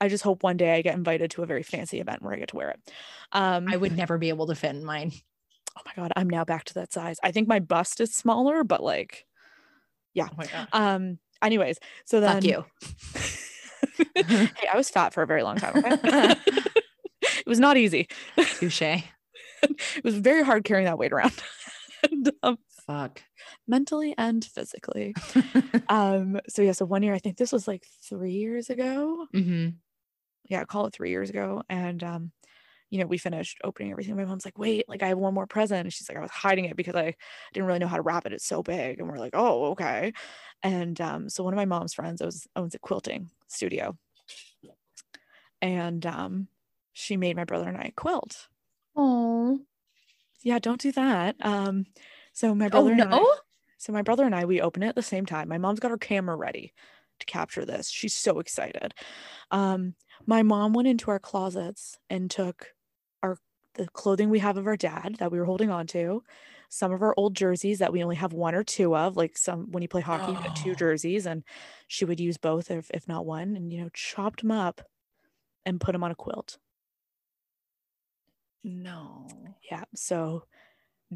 I 0.00 0.08
just 0.08 0.24
hope 0.24 0.42
one 0.42 0.56
day 0.56 0.74
I 0.74 0.82
get 0.82 0.94
invited 0.94 1.30
to 1.32 1.42
a 1.42 1.46
very 1.46 1.62
fancy 1.62 2.00
event 2.00 2.22
where 2.22 2.32
I 2.32 2.38
get 2.38 2.48
to 2.48 2.56
wear 2.56 2.70
it. 2.70 2.92
Um, 3.32 3.66
I 3.68 3.76
would 3.76 3.96
never 3.96 4.16
be 4.16 4.28
able 4.28 4.46
to 4.46 4.54
fit 4.54 4.74
in 4.74 4.84
mine. 4.84 5.12
Oh 5.78 5.82
my 5.86 5.92
God, 5.96 6.12
I'm 6.16 6.28
now 6.28 6.44
back 6.44 6.64
to 6.64 6.74
that 6.74 6.92
size. 6.92 7.18
I 7.22 7.32
think 7.32 7.48
my 7.48 7.60
bust 7.60 8.00
is 8.00 8.14
smaller, 8.14 8.64
but 8.64 8.82
like, 8.82 9.26
Oh 10.18 10.44
um, 10.72 11.18
anyways, 11.42 11.78
so 12.04 12.20
then 12.20 12.42
Fuck 12.42 12.44
you. 12.44 12.64
hey, 14.14 14.68
I 14.72 14.76
was 14.76 14.90
fat 14.90 15.12
for 15.14 15.22
a 15.22 15.26
very 15.26 15.42
long 15.42 15.56
time. 15.56 15.76
Okay? 15.76 15.96
it 17.22 17.46
was 17.46 17.60
not 17.60 17.76
easy. 17.76 18.08
Touche. 18.36 18.82
It 18.82 20.04
was 20.04 20.16
very 20.16 20.42
hard 20.42 20.64
carrying 20.64 20.86
that 20.86 20.98
weight 20.98 21.12
around, 21.12 21.34
and, 22.10 22.30
um, 22.42 22.58
Fuck. 22.86 23.22
mentally 23.68 24.14
and 24.16 24.44
physically. 24.44 25.14
Um, 25.88 26.40
so 26.48 26.62
yeah, 26.62 26.72
so 26.72 26.84
one 26.86 27.02
year 27.02 27.14
I 27.14 27.18
think 27.18 27.36
this 27.36 27.52
was 27.52 27.68
like 27.68 27.84
three 28.08 28.32
years 28.32 28.70
ago. 28.70 29.26
hmm 29.32 29.68
Yeah, 30.48 30.64
call 30.64 30.86
it 30.86 30.94
three 30.94 31.10
years 31.10 31.30
ago, 31.30 31.62
and 31.68 32.02
um, 32.02 32.32
you 32.90 32.98
know, 32.98 33.06
we 33.06 33.18
finished 33.18 33.58
opening 33.64 33.92
everything. 33.92 34.16
My 34.16 34.24
mom's 34.24 34.44
like, 34.44 34.58
"Wait, 34.58 34.88
like 34.88 35.02
I 35.02 35.08
have 35.08 35.18
one 35.18 35.34
more 35.34 35.46
present," 35.46 35.80
and 35.86 35.92
she's 35.92 36.08
like, 36.08 36.18
"I 36.18 36.22
was 36.22 36.30
hiding 36.30 36.66
it 36.66 36.76
because 36.76 36.96
I 36.96 37.14
didn't 37.52 37.66
really 37.66 37.78
know 37.80 37.86
how 37.88 37.96
to 37.96 38.02
wrap 38.02 38.26
it. 38.26 38.32
It's 38.32 38.46
so 38.46 38.62
big." 38.62 38.98
And 39.00 39.08
we're 39.08 39.18
like, 39.18 39.32
"Oh, 39.34 39.66
okay." 39.72 40.12
And 40.62 41.00
um, 41.00 41.28
so 41.30 41.44
one 41.44 41.54
of 41.54 41.56
my 41.58 41.64
mom's 41.66 41.94
friends 41.94 42.20
owns, 42.22 42.46
owns 42.56 42.74
a 42.74 42.78
quilting 42.80 43.30
studio, 43.48 43.96
and 45.62 46.04
um, 46.06 46.48
she 46.92 47.16
made 47.16 47.36
my 47.36 47.44
brother 47.44 47.68
and 47.68 47.76
I 47.76 47.84
a 47.84 47.92
quilt. 47.92 48.48
Oh. 48.94 49.66
yeah 50.42 50.58
don't 50.58 50.80
do 50.80 50.92
that 50.92 51.36
um 51.44 51.84
so 52.32 52.54
my 52.54 52.68
brother 52.68 52.88
Oh 52.88 52.92
and 52.92 53.02
I, 53.02 53.04
no. 53.08 53.36
so 53.78 53.92
my 53.92 54.02
brother 54.02 54.24
and 54.24 54.34
i 54.34 54.44
we 54.44 54.60
open 54.60 54.82
it 54.82 54.88
at 54.88 54.94
the 54.94 55.02
same 55.02 55.26
time 55.26 55.48
my 55.48 55.58
mom's 55.58 55.80
got 55.80 55.90
her 55.90 55.98
camera 55.98 56.36
ready 56.36 56.74
to 57.20 57.26
capture 57.26 57.64
this 57.64 57.90
she's 57.90 58.16
so 58.16 58.38
excited 58.40 58.94
um 59.50 59.94
my 60.26 60.42
mom 60.42 60.72
went 60.72 60.88
into 60.88 61.10
our 61.10 61.20
closets 61.20 61.98
and 62.10 62.30
took 62.30 62.74
the 63.80 63.88
clothing 63.88 64.28
we 64.28 64.38
have 64.40 64.56
of 64.58 64.66
our 64.66 64.76
dad 64.76 65.16
that 65.18 65.32
we 65.32 65.38
were 65.38 65.46
holding 65.46 65.70
on 65.70 65.86
to 65.86 66.22
some 66.68 66.92
of 66.92 67.00
our 67.02 67.14
old 67.16 67.34
jerseys 67.34 67.78
that 67.78 67.92
we 67.92 68.02
only 68.02 68.16
have 68.16 68.32
one 68.32 68.54
or 68.54 68.62
two 68.62 68.94
of 68.94 69.16
like 69.16 69.36
some 69.38 69.70
when 69.72 69.82
you 69.82 69.88
play 69.88 70.02
hockey 70.02 70.32
you 70.32 70.38
get 70.42 70.54
two 70.54 70.72
Oh. 70.72 70.74
jerseys 70.74 71.26
and 71.26 71.42
she 71.88 72.04
would 72.04 72.20
use 72.20 72.36
both 72.36 72.70
if, 72.70 72.90
if 72.92 73.08
not 73.08 73.24
one 73.26 73.56
and 73.56 73.72
you 73.72 73.80
know 73.80 73.88
chopped 73.94 74.42
them 74.42 74.50
up 74.50 74.82
and 75.64 75.80
put 75.80 75.92
them 75.92 76.04
on 76.04 76.10
a 76.10 76.14
quilt 76.14 76.58
No. 78.62 79.26
Yeah. 79.70 79.84
So 79.94 80.44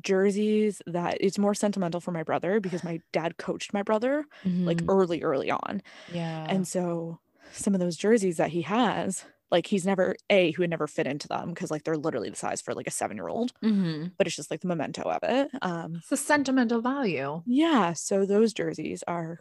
jerseys 0.00 0.80
that 0.86 1.18
it's 1.20 1.38
more 1.38 1.54
sentimental 1.54 2.00
for 2.00 2.10
my 2.10 2.22
brother 2.22 2.58
because 2.60 2.82
my 2.82 3.00
dad 3.12 3.36
coached 3.36 3.72
my 3.74 3.82
brother 3.82 4.24
like 4.44 4.78
Mhm. 4.78 4.86
early, 4.88 5.22
early 5.22 5.50
on. 5.50 5.82
yeah. 6.12 6.46
And 6.48 6.66
so 6.66 7.20
some 7.52 7.74
of 7.74 7.80
those 7.80 7.96
jerseys 7.96 8.38
that 8.38 8.50
he 8.50 8.62
has, 8.62 9.24
like 9.54 9.66
he's 9.68 9.86
never 9.86 10.16
a 10.30 10.52
who 10.52 10.62
would 10.64 10.70
never 10.70 10.86
fit 10.88 11.06
into 11.08 11.28
them 11.28 11.50
because 11.50 11.70
like 11.72 11.84
they're 11.84 11.96
literally 11.96 12.30
the 12.30 12.36
size 12.36 12.62
for 12.62 12.74
like 12.74 12.88
a 12.88 12.92
seven 12.92 13.16
year 13.18 13.28
old, 13.28 13.54
Mhm. 13.62 14.12
but 14.18 14.26
it's 14.28 14.36
just 14.36 14.50
like 14.52 14.60
the 14.62 14.68
memento 14.68 15.02
of 15.04 15.20
it. 15.24 15.50
Um 15.62 15.96
it's 15.96 16.12
a 16.12 16.16
sentimental 16.16 16.80
value. 16.82 17.42
yeah, 17.46 17.92
so 17.94 18.26
those 18.26 18.52
jerseys 18.52 19.02
are 19.06 19.40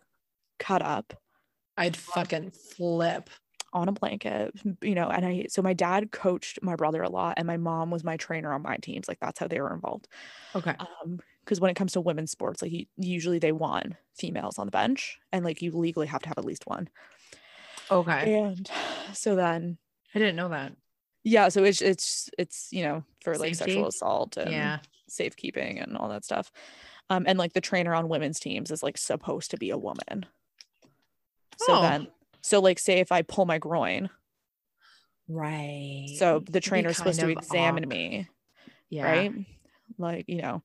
cut 0.59 0.81
up 0.81 1.13
I'd 1.77 1.97
fucking 1.97 2.51
flip. 2.51 3.29
on 3.73 3.89
a 3.89 3.91
blanket, 3.91 4.53
you 4.83 4.93
know, 4.93 5.09
and 5.09 5.25
I 5.25 5.45
so 5.49 5.61
my 5.63 5.73
dad 5.73 6.11
coached 6.11 6.59
my 6.61 6.75
brother 6.75 7.01
a 7.01 7.09
lot 7.09 7.35
and 7.37 7.47
my 7.47 7.57
mom 7.57 7.89
was 7.89 8.03
my 8.03 8.17
trainer 8.17 8.53
on 8.53 8.61
my 8.61 8.77
teams. 8.77 9.07
Like 9.07 9.19
that's 9.19 9.39
how 9.39 9.47
they 9.47 9.59
were 9.61 9.73
involved. 9.73 10.07
Okay. 10.55 10.75
um 10.79 11.19
because 11.45 11.59
when 11.59 11.71
it 11.71 11.75
comes 11.75 11.93
to 11.93 12.01
women's 12.01 12.31
sports 12.31 12.61
like 12.61 12.71
you, 12.71 12.85
usually 12.97 13.39
they 13.39 13.51
want 13.51 13.95
females 14.15 14.59
on 14.59 14.67
the 14.67 14.71
bench 14.71 15.19
and 15.31 15.43
like 15.45 15.61
you 15.61 15.71
legally 15.71 16.07
have 16.07 16.21
to 16.21 16.29
have 16.29 16.37
at 16.37 16.45
least 16.45 16.67
one 16.67 16.89
Okay. 17.91 18.33
and 18.39 18.69
so 19.13 19.35
then 19.35 19.77
I 20.15 20.19
didn't 20.19 20.35
know 20.35 20.49
that. 20.49 20.73
yeah 21.23 21.49
so 21.49 21.63
it's 21.63 21.81
it's 21.81 22.29
it's 22.37 22.67
you 22.71 22.83
know 22.83 23.03
for 23.23 23.37
like 23.37 23.55
Safety? 23.55 23.73
sexual 23.73 23.87
assault 23.87 24.37
and 24.37 24.51
Yeah. 24.51 24.79
safekeeping 25.09 25.79
and 25.79 25.97
all 25.97 26.09
that 26.09 26.25
stuff 26.25 26.51
um 27.09 27.23
and 27.27 27.37
like 27.39 27.53
the 27.53 27.61
trainer 27.61 27.93
on 27.93 28.09
women's 28.09 28.39
teams 28.39 28.71
is 28.71 28.83
like 28.83 28.97
supposed 28.97 29.51
to 29.51 29.57
be 29.57 29.69
a 29.69 29.77
woman 29.77 30.25
so 31.57 31.75
Oh. 31.77 31.81
then 31.81 32.07
so 32.41 32.59
like 32.59 32.79
say 32.79 32.99
if 32.99 33.11
i 33.11 33.21
pull 33.21 33.45
my 33.45 33.57
groin 33.59 34.09
Right. 35.29 36.15
so 36.17 36.39
the 36.39 36.57
It'd 36.57 36.63
trainer 36.63 36.89
is 36.89 36.97
supposed 36.97 37.19
to 37.21 37.29
examine 37.29 37.87
me 37.87 38.27
Yeah. 38.89 39.03
right 39.05 39.31
like 39.97 40.25
you 40.27 40.41
know 40.41 40.61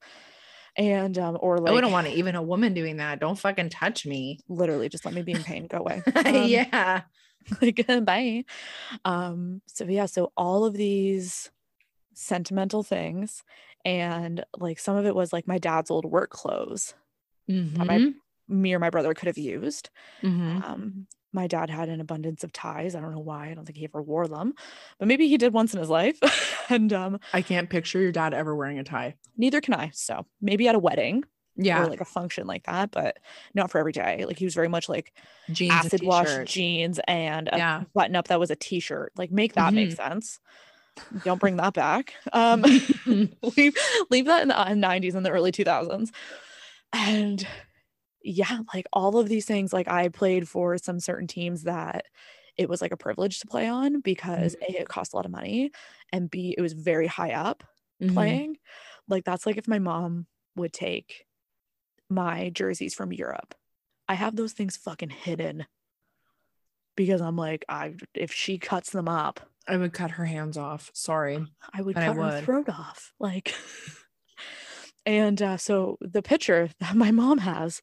and 0.76 1.16
um 1.18 1.38
or 1.40 1.58
like 1.58 1.70
I 1.70 1.74
wouldn't 1.74 1.92
want 1.92 2.06
it, 2.08 2.14
even 2.14 2.34
a 2.36 2.42
woman 2.42 2.72
doing 2.74 2.98
that. 2.98 3.18
Don't 3.20 3.38
fucking 3.38 3.68
touch 3.70 4.06
me. 4.06 4.38
literally 4.48 4.88
just 4.88 5.04
let 5.04 5.12
me 5.14 5.22
be 5.22 5.32
in 5.32 5.42
pain 5.44 5.66
go 5.66 5.78
away 5.78 6.02
Um, 6.16 6.48
yeah. 6.48 7.02
like 7.62 7.86
bye. 8.04 8.44
Um 9.04 9.62
so 9.66 9.84
yeah 9.84 10.06
so 10.06 10.32
all 10.36 10.64
of 10.64 10.74
these 10.74 11.50
sentimental 12.14 12.82
things 12.82 13.44
and 13.84 14.44
like 14.58 14.78
some 14.78 14.96
of 14.96 15.06
it 15.06 15.14
was 15.14 15.32
like 15.32 15.46
my 15.46 15.58
dad's 15.58 15.90
old 15.90 16.04
work 16.04 16.30
clothes 16.30 16.94
that 17.46 17.86
my 17.86 18.12
me 18.48 18.74
or 18.74 18.78
my 18.78 18.90
brother 18.90 19.14
could 19.14 19.26
have 19.28 19.38
used. 19.38 19.90
Mhm. 20.22 20.64
um 20.64 21.06
my 21.30 21.46
dad 21.46 21.68
had 21.68 21.90
an 21.90 22.00
abundance 22.00 22.42
of 22.42 22.52
ties. 22.54 22.94
I 22.94 23.00
don't 23.00 23.12
know 23.12 23.20
why. 23.20 23.50
I 23.50 23.54
don't 23.54 23.66
think 23.66 23.76
he 23.76 23.84
ever 23.84 24.02
wore 24.02 24.26
them 24.26 24.54
but 24.98 25.06
maybe 25.08 25.28
he 25.28 25.36
did 25.36 25.52
once 25.52 25.74
in 25.74 25.80
his 25.80 25.90
life. 25.90 26.18
And 26.70 26.92
um 26.92 27.18
I 27.32 27.40
can't 27.40 27.70
picture 27.70 27.98
your 28.00 28.12
dad 28.12 28.34
ever 28.34 28.54
wearing 28.54 28.78
a 28.78 28.84
tie. 28.84 29.14
neither 29.38 29.60
can 29.62 29.72
i 29.74 29.90
so 29.94 30.26
maybe 30.42 30.68
at 30.68 30.74
a 30.74 30.78
wedding 30.78 31.24
Yeah. 31.58 31.80
or 31.80 31.88
like 31.88 32.00
a 32.00 32.04
function 32.04 32.46
like 32.46 32.64
that 32.64 32.90
but 32.92 33.18
not 33.54 33.70
for 33.70 33.78
every 33.78 33.92
day 33.92 34.24
like 34.26 34.38
he 34.38 34.44
was 34.46 34.54
very 34.54 34.68
much 34.68 34.88
like 34.88 35.12
Jeans, 35.50 35.84
acid 35.84 36.02
wash 36.02 36.38
jeans 36.44 37.00
and 37.08 37.48
a 37.48 37.58
Yeah. 37.58 37.84
button 37.94 38.16
up 38.16 38.28
that 38.28 38.40
was 38.40 38.50
a 38.50 38.56
t-shirt 38.56 39.12
like 39.16 39.30
make 39.30 39.54
that 39.54 39.74
make 39.74 39.92
sense 39.92 40.40
don't 41.22 41.40
bring 41.40 41.56
that 41.56 41.74
back 41.74 42.14
um 42.32 42.62
leave 43.56 43.74
leave 44.10 44.26
that 44.26 44.42
in 44.42 44.48
the 44.48 44.58
uh, 44.60 44.74
90s 44.74 45.14
and 45.14 45.24
the 45.26 45.30
early 45.30 45.52
2000s 45.52 46.12
and 46.92 47.46
yeah 48.22 48.60
like 48.74 48.86
all 48.92 49.18
of 49.18 49.28
these 49.28 49.46
things 49.46 49.72
like 49.72 49.88
i 49.88 50.08
played 50.08 50.48
for 50.48 50.76
some 50.78 51.00
certain 51.00 51.26
teams 51.26 51.64
that 51.64 52.06
it 52.56 52.68
was 52.68 52.82
like 52.82 52.92
a 52.92 52.96
privilege 52.96 53.38
to 53.40 53.46
play 53.46 53.68
on 53.68 54.00
because 54.00 54.56
A, 54.68 54.80
it 54.80 54.88
cost 54.88 55.12
a 55.12 55.16
lot 55.16 55.26
of 55.26 55.30
money 55.32 55.70
and 56.12 56.28
B, 56.30 56.54
it 56.58 56.60
was 56.60 56.72
very 56.72 57.06
high 57.06 57.32
up 57.32 57.62
Mhm. 58.00 58.08
playing. 58.08 58.56
Like 59.08 59.24
that's 59.24 59.46
like 59.46 59.56
if 59.58 59.68
my 59.68 59.78
mom 59.78 60.26
would 60.56 60.72
take 60.72 61.26
my 62.08 62.50
jerseys 62.50 62.94
from 62.94 63.12
Europe. 63.12 63.54
I 64.08 64.14
have 64.14 64.36
those 64.36 64.52
things 64.52 64.76
fucking 64.76 65.10
hidden 65.10 65.66
because 66.96 67.20
I'm 67.20 67.36
like, 67.36 67.64
I 67.68 67.94
if 68.14 68.32
she 68.32 68.58
cuts 68.58 68.90
them 68.90 69.08
up, 69.08 69.40
I 69.66 69.76
would 69.76 69.92
cut 69.92 70.12
her 70.12 70.24
hands 70.24 70.56
off. 70.56 70.90
Sorry. 70.94 71.44
I 71.72 71.82
would 71.82 71.94
But 71.94 72.04
I 72.04 72.06
cut 72.06 72.16
her 72.16 72.40
throat 72.40 72.68
off. 72.68 73.12
Like, 73.20 73.54
and 75.06 75.40
uh, 75.40 75.56
so 75.58 75.98
the 76.00 76.22
picture 76.22 76.70
that 76.80 76.96
my 76.96 77.10
mom 77.10 77.38
has 77.38 77.82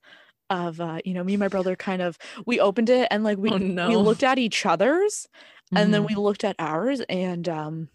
of 0.49 0.79
uh, 0.79 0.99
you 1.05 1.13
know 1.13 1.23
me 1.23 1.33
and 1.33 1.39
my 1.39 1.47
brother 1.47 1.75
kind 1.75 2.01
of 2.01 2.17
we 2.45 2.59
opened 2.59 2.89
it 2.89 3.07
and 3.09 3.23
like 3.23 3.37
we 3.37 3.49
oh 3.51 3.87
we 3.87 3.95
looked 3.95 4.21
at 4.23 4.37
each 4.37 4.63
other's 4.65 5.27
and 5.75 5.91
then 5.91 6.03
we 6.03 6.13
looked 6.13 6.43
at 6.43 6.55
ours 6.59 7.01
and 7.09 7.49
um 7.49 7.89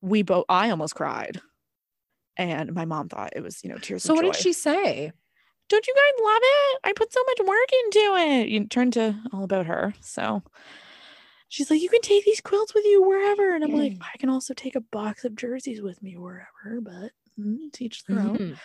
we 0.00 0.22
both 0.22 0.44
I 0.48 0.70
almost 0.70 0.94
cried. 0.94 1.40
And 2.36 2.72
my 2.74 2.86
mom 2.86 3.08
thought 3.08 3.34
it 3.36 3.42
was, 3.42 3.62
you 3.62 3.70
know, 3.70 3.76
tears 3.76 4.02
So 4.02 4.14
what 4.14 4.22
joy. 4.24 4.30
did 4.30 4.36
she 4.40 4.52
say? 4.52 5.12
Don't 5.70 5.86
you 5.86 5.94
guys 5.94 6.24
love 6.24 6.40
it? 6.42 6.80
I 6.84 6.92
put 6.94 7.12
so 7.12 7.22
much 7.26 7.38
work 7.48 7.68
into 7.84 8.16
it. 8.42 8.48
You 8.50 8.66
turn 8.66 8.90
to 8.92 9.16
all 9.32 9.44
about 9.44 9.66
her. 9.66 9.94
So 10.00 10.42
she's 11.48 11.70
like, 11.70 11.80
you 11.80 11.88
can 11.88 12.02
take 12.02 12.24
these 12.26 12.40
quilts 12.42 12.74
with 12.74 12.84
you 12.84 13.02
wherever. 13.02 13.54
And 13.54 13.64
I'm 13.64 13.72
like, 13.72 13.92
Mm. 13.92 14.02
I 14.14 14.18
can 14.18 14.28
also 14.30 14.52
take 14.52 14.74
a 14.76 14.80
box 14.80 15.24
of 15.24 15.34
jerseys 15.36 15.80
with 15.80 16.02
me 16.02 16.16
wherever, 16.16 16.80
but 16.82 17.12
mm, 17.38 17.72
teach 17.72 18.04
their 18.04 18.18
own. 18.20 18.36
Mhm. 18.38 18.58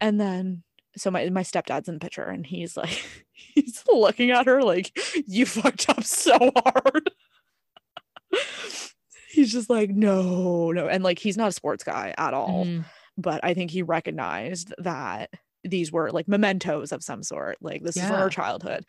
And 0.00 0.20
then 0.20 0.62
so 0.96 1.10
my 1.10 1.28
my 1.30 1.42
stepdad's 1.42 1.88
in 1.88 1.94
the 1.94 2.00
picture 2.00 2.22
and 2.24 2.44
he's 2.46 2.76
like 2.76 3.02
he's 3.32 3.82
looking 3.92 4.30
at 4.30 4.46
her 4.46 4.62
like 4.62 4.96
you 5.26 5.46
fucked 5.46 5.88
up 5.88 6.04
so 6.04 6.36
hard. 6.56 7.10
he's 9.30 9.52
just 9.52 9.70
like 9.70 9.90
no, 9.90 10.72
no 10.72 10.88
and 10.88 11.02
like 11.04 11.18
he's 11.18 11.36
not 11.36 11.48
a 11.48 11.52
sports 11.52 11.84
guy 11.84 12.14
at 12.18 12.34
all, 12.34 12.64
Mhm. 12.64 12.84
but 13.16 13.40
I 13.44 13.54
think 13.54 13.70
he 13.70 13.82
recognized 13.82 14.74
that 14.78 15.30
these 15.64 15.90
were 15.90 16.10
like 16.12 16.28
mementos 16.28 16.92
of 16.92 17.02
some 17.02 17.22
sort. 17.22 17.58
Like 17.60 17.82
this 17.82 17.96
is 17.96 18.02
from 18.02 18.12
Yeah. 18.12 18.20
our 18.22 18.30
childhood. 18.30 18.84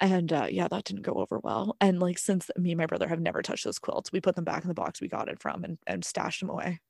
And 0.00 0.32
uh, 0.32 0.46
yeah, 0.50 0.68
that 0.68 0.84
didn't 0.84 1.02
go 1.02 1.12
over 1.14 1.38
well. 1.40 1.76
And 1.80 1.98
like 2.00 2.18
since 2.18 2.50
me 2.56 2.70
and 2.72 2.78
my 2.78 2.86
brother 2.86 3.08
have 3.08 3.20
never 3.20 3.42
touched 3.42 3.64
those 3.64 3.78
quilts, 3.78 4.12
we 4.12 4.20
put 4.20 4.34
them 4.36 4.44
back 4.44 4.62
in 4.62 4.68
the 4.68 4.74
box 4.74 5.00
we 5.00 5.08
got 5.08 5.28
it 5.28 5.40
from 5.40 5.64
and, 5.64 5.78
and 5.86 6.04
stashed 6.04 6.40
them 6.40 6.50
away 6.50 6.80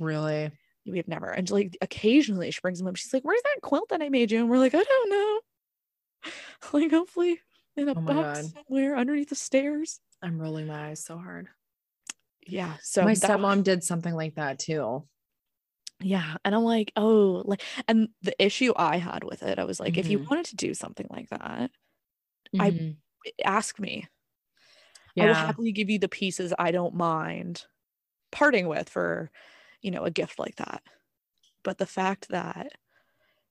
Really? 0.00 0.50
we 0.84 0.96
have 0.96 1.06
never 1.06 1.30
and 1.30 1.48
like 1.50 1.76
occasionally 1.80 2.50
she 2.50 2.60
brings 2.60 2.78
them 2.78 2.88
up 2.88 2.96
she's 2.96 3.12
like 3.12 3.22
where's 3.22 3.40
that 3.42 3.60
quilt 3.62 3.88
that 3.90 4.02
i 4.02 4.08
made 4.08 4.32
you 4.32 4.40
and 4.40 4.50
we're 4.50 4.58
like 4.58 4.74
i 4.74 4.82
don't 4.82 5.10
know 5.10 5.40
like 6.72 6.90
hopefully 6.90 7.38
in 7.76 7.88
a 7.88 7.92
Oh 7.92 8.00
box 8.00 8.40
God. 8.40 8.44
somewhere 8.66 8.96
underneath 8.96 9.28
the 9.28 9.36
stairs 9.36 10.00
I'm 10.20 10.40
rolling 10.40 10.66
my 10.66 10.88
eyes 10.88 11.04
so 11.04 11.16
hard. 11.18 11.46
yeah 12.48 12.74
so 12.82 13.04
my 13.04 13.12
stepmom 13.12 13.62
did 13.62 13.84
something 13.84 14.12
like 14.14 14.34
that 14.34 14.58
too. 14.58 15.04
Yeah 16.02 16.36
and 16.44 16.54
i'm 16.54 16.64
like 16.64 16.92
oh 16.96 17.42
like 17.44 17.62
and 17.88 18.08
the 18.22 18.34
issue 18.44 18.72
i 18.76 18.96
had 18.96 19.24
with 19.24 19.42
it 19.42 19.58
i 19.58 19.64
was 19.64 19.78
like 19.80 19.96
if 19.98 20.08
you 20.10 20.18
Mhm. 20.18 20.26
wanted 20.30 20.46
to 20.46 20.56
do 20.56 20.74
something 20.74 21.06
like 21.10 21.28
that 21.30 21.70
I- 22.58 22.70
Mhm. 22.70 22.96
ask 23.44 23.78
me 23.80 24.08
i 25.18 25.26
will 25.26 25.34
happily 25.34 25.72
give 25.72 25.90
you 25.90 25.98
the 25.98 26.08
pieces 26.08 26.52
i 26.58 26.70
don't 26.70 26.94
mind 26.94 27.66
parting 28.32 28.68
with 28.68 28.88
for 28.88 29.30
you 29.82 29.90
know 29.90 30.04
a 30.04 30.10
gift 30.10 30.38
like 30.38 30.56
that 30.56 30.82
but 31.64 31.78
the 31.78 31.86
fact 31.86 32.28
that 32.30 32.72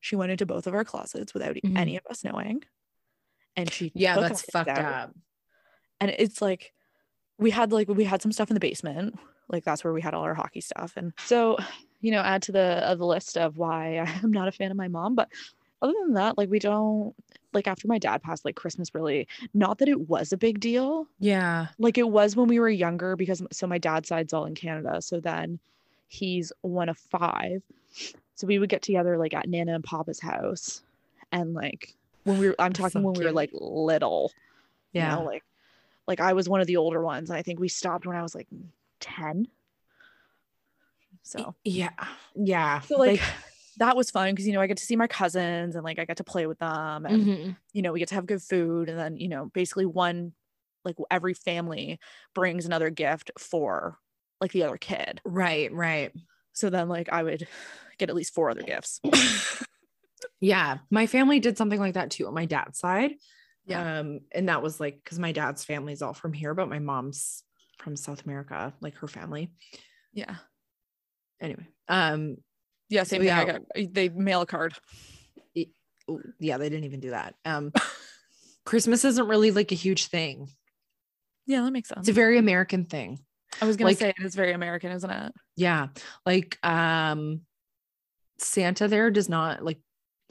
she 0.01 0.15
went 0.15 0.31
into 0.31 0.45
both 0.45 0.67
of 0.67 0.73
our 0.75 0.85
closets 0.85 1.33
without 1.33 1.57
Mhm. 1.63 1.77
any 1.77 1.97
of 1.97 2.05
us 2.09 2.23
knowing 2.23 2.63
and 3.55 3.71
she 3.71 3.91
Yeah, 3.93 4.17
that's 4.17 4.43
fucked 4.43 4.79
out, 4.79 4.93
up. 4.93 5.15
and 5.99 6.11
it's 6.17 6.41
like 6.41 6.73
we 7.37 7.51
had 7.51 7.71
like 7.71 7.87
we 7.89 8.03
had 8.05 8.21
some 8.21 8.31
stuff 8.31 8.49
in 8.49 8.55
the 8.55 8.59
basement 8.61 9.19
like 9.49 9.63
that's 9.65 9.83
where 9.83 9.93
we 9.93 10.01
had 10.01 10.13
all 10.13 10.23
our 10.23 10.35
hockey 10.35 10.61
stuff 10.61 10.93
and 10.97 11.13
so 11.25 11.57
you 12.01 12.11
know 12.11 12.19
add 12.19 12.41
to 12.41 12.51
the 12.51 12.87
uh, 12.87 12.95
the 12.95 13.05
list 13.05 13.37
of 13.37 13.57
why 13.57 13.97
i'm 14.23 14.31
not 14.31 14.47
a 14.47 14.51
fan 14.51 14.71
of 14.71 14.77
my 14.77 14.87
mom 14.87 15.15
but 15.15 15.29
other 15.81 15.93
than 16.03 16.13
that 16.13 16.37
like 16.37 16.49
we 16.49 16.59
don't 16.59 17.15
like 17.53 17.67
after 17.67 17.87
my 17.87 17.97
dad 17.97 18.21
passed 18.21 18.45
like 18.45 18.55
christmas 18.55 18.93
really 18.93 19.27
not 19.53 19.77
that 19.79 19.89
it 19.89 20.09
was 20.09 20.31
a 20.33 20.37
big 20.37 20.59
deal 20.59 21.07
Yeah. 21.19 21.67
like 21.79 21.97
it 21.97 22.07
was 22.09 22.35
when 22.35 22.47
we 22.47 22.59
were 22.59 22.69
younger 22.69 23.15
because 23.15 23.41
so 23.51 23.67
my 23.67 23.77
dad's 23.77 24.07
side's 24.09 24.33
all 24.33 24.45
in 24.45 24.55
Canada. 24.55 25.01
So 25.01 25.19
then 25.19 25.59
he's 26.07 26.51
one 26.61 26.89
of 26.89 26.97
five. 26.97 27.61
So 28.35 28.45
we 28.47 28.59
would 28.59 28.69
get 28.69 28.81
together 28.83 29.17
like 29.17 29.33
at 29.33 29.47
Nana 29.49 29.73
and 29.75 29.83
Papa's 29.83 30.19
house. 30.19 30.81
And 31.31 31.53
like 31.53 31.95
when 32.23 32.37
we 32.37 32.47
were 32.47 32.55
I'm 32.59 32.73
talking 32.73 33.01
so 33.01 33.07
when 33.07 33.15
we 33.15 33.25
were 33.25 33.31
like 33.31 33.49
little. 33.53 34.31
You 34.93 35.01
Yeah. 35.01 35.15
know, 35.15 35.23
like 35.23 35.43
like 36.07 36.19
I 36.19 36.33
was 36.33 36.47
one 36.47 36.61
of 36.61 36.67
the 36.67 36.77
older 36.77 37.01
ones. 37.01 37.29
And 37.29 37.37
I 37.37 37.41
think 37.41 37.59
we 37.59 37.67
stopped 37.69 38.05
when 38.05 38.15
I 38.15 38.21
was 38.23 38.35
like 38.35 38.47
10. 38.99 39.47
So 41.23 41.55
yeah. 41.63 41.91
Yeah. 42.35 42.79
so 42.81 42.97
like 42.97 43.21
that 43.77 43.95
was 43.95 44.11
fun 44.11 44.31
because 44.31 44.45
you 44.47 44.53
know 44.53 44.61
I 44.61 44.67
get 44.67 44.77
to 44.77 44.85
see 44.85 44.95
my 44.95 45.07
cousins 45.07 45.75
and 45.75 45.83
like 45.83 45.97
I 45.99 46.05
get 46.05 46.17
to 46.17 46.23
play 46.23 46.45
with 46.47 46.59
them 46.59 47.05
and 47.05 47.25
Mhm. 47.25 47.55
you 47.73 47.81
know 47.81 47.91
we 47.93 47.99
get 47.99 48.09
to 48.09 48.15
have 48.15 48.25
good 48.25 48.41
food 48.41 48.89
and 48.89 48.97
then 48.99 49.17
you 49.17 49.29
know 49.29 49.49
basically 49.53 49.85
one 49.85 50.33
like 50.83 50.95
every 51.09 51.33
family 51.33 51.99
brings 52.35 52.65
another 52.65 52.89
gift 52.89 53.31
for 53.39 53.97
like 54.41 54.51
the 54.51 54.63
other 54.63 54.77
kid 54.77 55.21
Right, 55.23 55.71
right. 55.71 56.11
so 56.53 56.69
then 56.69 56.89
like 56.89 57.07
i 57.11 57.21
would 57.23 57.47
get 57.99 58.09
at 58.09 58.15
least 58.15 58.33
four 58.33 58.49
other 58.49 58.63
gifts 58.63 58.99
Yeah. 60.39 60.79
My 60.89 61.05
family 61.07 61.39
did 61.39 61.57
something 61.57 61.79
like 61.79 61.93
that 61.95 62.09
too 62.11 62.27
on 62.27 62.33
my 62.33 62.45
dad's 62.45 62.79
side. 62.79 63.11
Yeah. 63.65 63.99
Um, 63.99 64.21
and 64.31 64.49
that 64.49 64.61
was 64.63 64.79
like 64.79 64.99
because 65.03 65.19
my 65.19 65.31
dad's 65.31 65.63
family's 65.63 66.01
all 66.01 66.13
from 66.13 66.33
here, 66.33 66.53
but 66.55 66.67
my 66.69 66.79
mom's 66.79 67.43
from 67.77 67.95
South 67.95 68.25
America, 68.25 68.73
like 68.81 68.95
her 68.97 69.07
family. 69.07 69.51
yeah 70.13 70.35
Anyway. 71.41 71.67
Um, 71.87 72.37
yeah 72.89 73.03
same 73.03 73.21
So, 73.21 73.27
thing 73.27 73.33
i 73.33 73.45
got 73.45 73.61
they 73.93 74.09
mail 74.09 74.41
a 74.41 74.45
card 74.45 74.73
yeah, 76.39 76.57
they 76.57 76.67
didn't 76.69 76.85
even 76.85 76.99
do 76.99 77.11
that. 77.11 77.35
Um 77.45 77.71
Christmas 78.65 79.05
isn't 79.05 79.27
really 79.27 79.51
like 79.51 79.71
a 79.71 79.75
huge 79.75 80.07
thing. 80.07 80.49
yeah 81.47 81.61
that 81.63 81.71
makes 81.71 81.89
sense 81.89 81.99
It's 82.01 82.09
a 82.09 82.13
very 82.13 82.37
American 82.37 82.85
thing. 82.85 83.19
i 83.61 83.65
was 83.65 83.75
gonna 83.77 83.89
like- 83.89 83.97
say 83.97 84.09
it 84.09 84.23
is 84.25 84.35
very 84.35 84.51
american 84.53 84.91
isn't 84.91 85.09
it 85.09 85.33
Yeah. 85.57 85.87
Like 86.25 86.57
um 86.65 87.41
Santa 88.39 88.87
there 88.87 89.09
does 89.11 89.29
not 89.29 89.63
like 89.63 89.79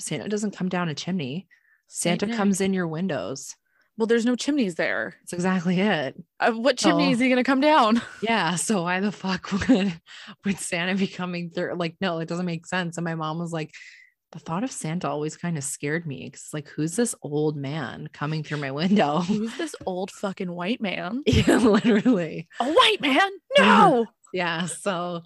Santa 0.00 0.28
doesn't 0.28 0.56
come 0.56 0.68
down 0.68 0.88
a 0.88 0.94
chimney. 0.94 1.46
Santa 1.86 2.26
comes 2.26 2.60
in 2.60 2.72
your 2.74 2.88
windows. 2.88 3.54
Well 4.00 4.06
there's 4.06 4.24
no 4.24 4.34
chimneys 4.34 4.76
there 4.76 5.14
That's 5.20 5.34
exactly 5.34 5.78
it. 5.78 6.16
uh, 6.40 6.52
what 6.52 6.78
chimney 6.78 7.12
is 7.12 7.20
he 7.20 7.28
gonna 7.28 7.44
come 7.44 7.60
down 7.60 8.00
Yeah. 8.22 8.54
So 8.56 8.82
why 8.82 9.00
the 9.00 9.12
fuck 9.12 9.52
would 9.68 9.92
would 10.46 10.58
Santa 10.58 10.94
be 10.94 11.06
coming 11.06 11.50
through? 11.50 11.74
Like, 11.74 11.96
no, 12.00 12.18
it 12.18 12.28
doesn't 12.28 12.46
make 12.46 12.66
sense. 12.66 12.96
And 12.96 13.04
my 13.04 13.14
mom 13.14 13.38
was 13.38 13.52
like, 13.52 13.72
the 14.32 14.38
thought 14.38 14.64
of 14.64 14.70
Santa 14.72 15.08
always 15.08 15.36
kind 15.36 15.58
of 15.58 15.64
scared 15.64 16.06
me. 16.06 16.30
Cause 16.30 16.48
like, 16.54 16.68
who's 16.68 16.96
this 16.96 17.14
old 17.20 17.56
man 17.56 18.08
coming 18.12 18.42
through 18.42 18.58
my 18.58 18.70
window? 18.70 19.18
who's 19.26 19.54
this 19.58 19.74
old 19.84 20.10
fucking 20.10 20.50
white 20.50 20.80
man 20.80 21.22
yeah, 21.26 21.58
literally. 21.58 22.48
a 22.58 22.64
white 22.72 23.00
man 23.02 23.30
no 23.58 24.06
yeah 24.32 24.64
so 24.66 25.22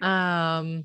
um 0.00 0.84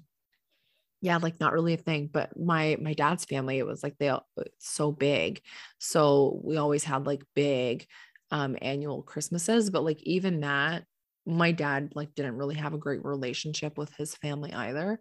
yeah 1.01 1.17
like 1.17 1.39
not 1.39 1.53
really 1.53 1.73
a 1.73 1.77
thing 1.77 2.09
but 2.11 2.37
my 2.37 2.77
my 2.81 2.93
dad's 2.93 3.25
family 3.25 3.57
it 3.57 3.65
was 3.65 3.83
like 3.83 3.97
they 3.97 4.09
all 4.09 4.27
so 4.59 4.91
big. 4.91 5.41
So 5.79 6.39
we 6.43 6.57
always 6.57 6.83
had 6.83 7.05
like 7.05 7.23
big 7.35 7.85
um 8.31 8.55
annual 8.61 9.01
christmases 9.01 9.71
but 9.71 9.83
like 9.83 10.01
even 10.03 10.41
that 10.41 10.83
my 11.25 11.51
dad 11.51 11.91
like 11.95 12.13
didn't 12.15 12.37
really 12.37 12.55
have 12.55 12.73
a 12.73 12.77
great 12.77 13.03
relationship 13.03 13.77
with 13.77 13.93
his 13.95 14.15
family 14.15 14.53
either. 14.53 14.99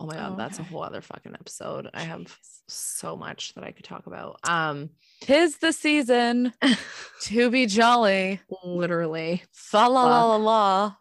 Oh 0.00 0.06
my 0.06 0.14
god 0.14 0.32
Oh, 0.32 0.36
that's 0.36 0.58
a 0.58 0.62
whole 0.62 0.82
other 0.82 1.00
fucking 1.00 1.34
episode. 1.34 1.88
I 1.92 2.02
have 2.02 2.36
so 2.68 3.16
much 3.16 3.54
that 3.54 3.64
i 3.64 3.72
could 3.72 3.84
talk 3.84 4.06
about. 4.06 4.38
Um 4.48 4.90
tis 5.20 5.56
the 5.58 5.72
season 5.72 6.52
to 7.22 7.50
be 7.50 7.66
jolly. 7.66 8.40
Literally. 8.64 9.42
Fa 9.52 9.88
la 9.88 10.04
la 10.04 10.24
la 10.24 10.36
la. 10.36 10.94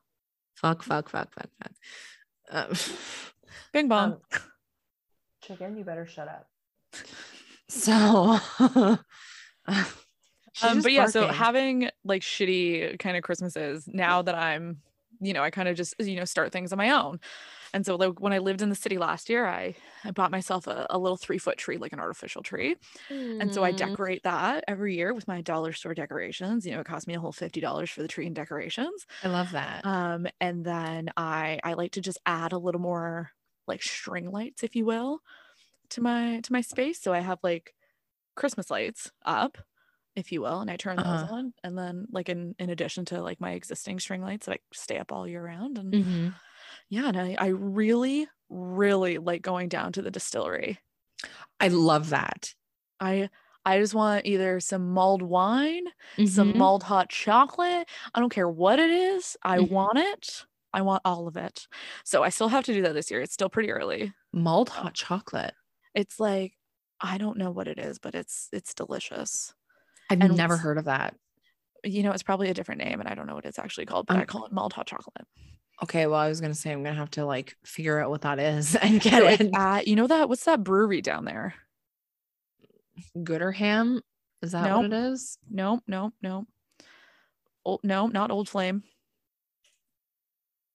Fuck 0.56 0.84
fuck 0.84 1.10
fuck 1.10 1.34
fuck 1.34 1.50
fuck. 1.62 1.72
Um, 2.50 2.74
bing 3.74 3.88
bong 3.88 4.14
Um, 4.14 4.18
chicken, 5.42 5.78
you 5.78 5.84
better 5.84 6.06
shut 6.06 6.28
up. 6.28 6.48
So, 7.70 8.40
um 10.64 10.82
but 10.82 10.92
yeah 10.92 11.06
so 11.08 11.28
having 11.28 11.90
like 12.04 12.22
shitty 12.22 12.98
kind 13.00 13.18
of 13.18 13.24
christmases 13.24 13.88
now 13.92 14.22
that 14.22 14.36
i'm 14.36 14.78
you 15.20 15.34
know 15.34 15.44
i 15.44 15.50
kind 15.50 15.68
of 15.68 15.76
just 15.76 15.94
you 16.00 16.16
know 16.16 16.26
start 16.26 16.52
things 16.52 16.72
on 16.72 16.78
my 16.78 16.90
own 16.90 17.20
and 17.74 17.86
so 17.86 17.96
like 17.96 18.20
when 18.22 18.34
i 18.34 18.38
lived 18.38 18.62
in 18.62 18.70
the 18.70 18.76
city 18.76 18.98
last 18.98 19.30
year 19.30 19.46
i 19.46 19.76
i 20.04 20.12
bought 20.12 20.32
myself 20.32 20.66
a, 20.68 20.88
a 20.90 20.98
little 20.98 21.18
three 21.18 21.38
foot 21.38 21.58
tree 21.58 21.78
like 21.78 21.94
an 21.94 22.00
artificial 22.00 22.42
tree 22.42 22.76
and 23.40 23.54
so 23.54 23.64
i 23.64 23.72
Mm. 23.72 23.78
decorate 23.78 24.24
that 24.24 24.64
every 24.68 24.96
year 24.96 25.14
with 25.14 25.28
my 25.28 25.42
dollar 25.42 25.74
store 25.74 25.94
decorations 25.94 26.66
you 26.66 26.72
know 26.72 26.80
it 26.80 26.86
cost 26.88 27.08
me 27.08 27.14
a 27.16 27.20
whole 27.20 27.34
$50 27.34 27.90
for 27.92 28.02
the 28.02 28.08
tree 28.08 28.26
and 28.26 28.36
decorations 28.36 29.06
I 29.24 29.28
love 29.28 29.52
that. 29.52 29.86
um 29.86 30.28
and 30.40 30.64
then 30.66 31.10
i 31.18 31.60
i 31.64 31.74
like 31.74 31.92
to 31.92 32.02
just 32.02 32.20
add 32.26 32.54
a 32.54 32.58
little 32.58 32.82
more 32.82 33.32
like 33.68 33.84
string 33.84 34.32
lights 34.32 34.64
if 34.64 34.76
you 34.76 34.86
will 34.86 35.22
to 35.90 36.02
my 36.02 36.40
to 36.42 36.54
my 36.54 36.62
space 36.62 37.02
so 37.02 37.14
i 37.14 37.20
have 37.20 37.40
like 37.44 37.76
christmas 38.36 38.72
lights 38.72 39.12
up 39.26 39.58
if 40.16 40.32
you 40.32 40.42
will, 40.42 40.62
and 40.62 40.70
I 40.72 40.78
turn 40.78 41.02
those 41.02 41.22
Uh-huh. 41.22 41.30
on. 41.30 41.54
And 41.64 41.78
then 41.78 42.08
like 42.12 42.30
in 42.30 42.56
in 42.60 42.70
addition 42.70 43.06
to 43.06 43.22
like 43.22 43.40
my 43.40 43.52
existing 43.54 44.00
string 44.00 44.22
lights 44.22 44.48
that 44.48 44.54
I 44.54 44.60
stay 44.74 44.98
up 44.98 45.12
all 45.12 45.28
year 45.28 45.44
round. 45.46 45.78
And 45.78 45.96
Mhm. 45.96 46.40
yeah, 46.90 47.08
and 47.08 47.18
I, 47.18 47.36
I 47.40 47.48
really, 47.48 48.28
really 48.50 49.18
like 49.18 49.42
going 49.42 49.70
down 49.70 49.94
to 49.94 50.02
the 50.02 50.12
distillery. 50.12 50.80
I 51.60 51.68
love 51.70 52.10
that. 52.10 52.54
I 53.00 53.30
I 53.66 53.80
just 53.80 53.94
want 53.94 54.26
either 54.26 54.60
some 54.62 54.94
mulled 54.94 55.22
wine, 55.22 55.84
some 56.24 56.48
Mhm. 56.48 56.58
mulled 56.58 56.84
hot 56.84 57.10
chocolate. 57.10 57.90
I 58.14 58.20
don't 58.20 58.30
care 58.32 58.50
what 58.50 58.80
it 58.80 58.90
is. 58.90 59.36
I 59.44 59.60
Mhm. 59.60 59.60
want 59.60 59.98
it. 59.98 60.46
I 60.78 60.82
want 60.82 61.02
all 61.04 61.28
of 61.28 61.38
it. 61.38 61.68
So 62.06 62.22
I 62.22 62.30
still 62.30 62.50
have 62.50 62.64
to 62.66 62.74
do 62.74 62.84
that 62.84 62.94
this 62.94 63.10
year. 63.10 63.20
It's 63.20 63.34
still 63.34 63.50
pretty 63.50 63.72
early. 63.72 64.14
mulled 64.32 64.70
hot 64.70 64.94
chocolate. 64.94 65.56
It's 65.96 66.20
like 66.20 66.54
I 67.02 67.18
don't 67.18 67.38
know 67.40 67.50
what 67.50 67.68
it 67.68 67.80
is, 67.80 67.98
but 67.98 68.14
it's 68.14 68.48
it's 68.54 68.76
delicious. 68.76 69.56
I've 70.12 70.22
And 70.22 70.38
never 70.38 70.56
heard 70.56 70.78
of 70.78 70.86
that. 70.86 71.16
You 71.84 72.04
know, 72.04 72.12
it's 72.12 72.22
probably 72.22 72.50
a 72.50 72.54
different 72.54 72.80
name 72.82 73.00
and 73.00 73.10
I 73.10 73.16
don't 73.16 73.26
know 73.26 73.34
what 73.34 73.46
it's 73.46 73.58
actually 73.58 73.88
called, 73.88 74.06
but 74.06 74.18
I 74.18 74.22
Um, 74.22 74.28
call 74.28 74.46
it 74.46 74.52
mulled 74.52 74.74
hot 74.74 74.86
chocolate. 74.86 75.26
Okay, 75.84 76.06
well, 76.06 76.20
I 76.20 76.30
was 76.30 76.42
gonna 76.42 76.54
say 76.54 76.72
I'm 76.72 76.84
gonna 76.84 76.96
have 76.96 77.12
to 77.12 77.26
like 77.26 77.56
figure 77.66 78.00
out 78.00 78.12
what 78.12 78.22
that 78.22 78.38
is 78.40 78.76
and 78.84 79.02
get 79.02 79.14
So 79.14 79.28
it. 79.28 79.50
at, 79.56 79.88
you 79.88 79.96
know 79.96 80.06
that 80.08 80.30
what's 80.30 80.46
that 80.46 80.64
brewery 80.64 81.02
down 81.02 81.26
there? 81.26 81.56
Gooderham. 83.18 84.02
Is 84.42 84.52
that 84.52 84.76
what 84.76 84.86
it 84.86 84.94
is? 84.94 85.38
Nope, 85.50 85.84
nope, 85.88 86.14
nope. 86.22 86.48
Old, 87.66 87.82
no, 87.84 88.08
not 88.08 88.32
Old 88.32 88.48
Flame. 88.48 88.84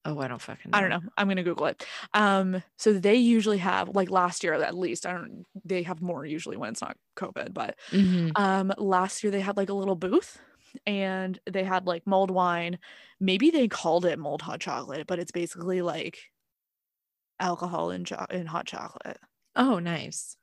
Oh, 0.04 0.18
I 0.18 0.26
don't 0.26 0.42
fucking 0.42 0.70
know. 0.72 0.78
I 0.78 0.80
don't 0.80 0.90
know. 0.90 1.00
I'm 1.16 1.28
gonna 1.28 1.44
Google 1.44 1.66
it. 1.66 1.86
Um, 2.12 2.62
so 2.76 2.92
they 2.92 3.14
usually 3.14 3.58
have 3.58 3.90
like 3.90 4.10
last 4.10 4.42
year 4.42 4.54
at 4.54 4.76
least. 4.76 5.06
I 5.06 5.12
don't. 5.12 5.44
They 5.64 5.82
have 5.84 6.00
more 6.02 6.26
usually 6.26 6.56
when 6.56 6.70
it's 6.70 6.80
not 6.82 6.96
COVID, 7.16 7.54
but 7.54 7.78
Mhm. 7.90 8.32
um, 8.36 8.72
last 8.78 9.22
year 9.22 9.30
they 9.30 9.40
had 9.40 9.56
like 9.56 9.68
a 9.68 9.74
little 9.74 9.94
booth, 9.94 10.38
and 10.86 11.38
they 11.48 11.62
had 11.64 11.86
like 11.86 12.04
mulled 12.06 12.32
wine. 12.32 12.78
Maybe 13.20 13.50
they 13.50 13.68
called 13.68 14.04
it 14.04 14.18
mulled 14.18 14.42
hot 14.42 14.60
chocolate, 14.60 15.06
but 15.06 15.20
it's 15.20 15.30
basically 15.30 15.82
like 15.82 16.18
alcohol 17.38 17.90
in 17.90 18.04
cho- 18.04 18.26
in 18.30 18.46
hot 18.46 18.66
chocolate, 18.66 19.18
Oh, 19.56 19.78
nice. 19.78 20.36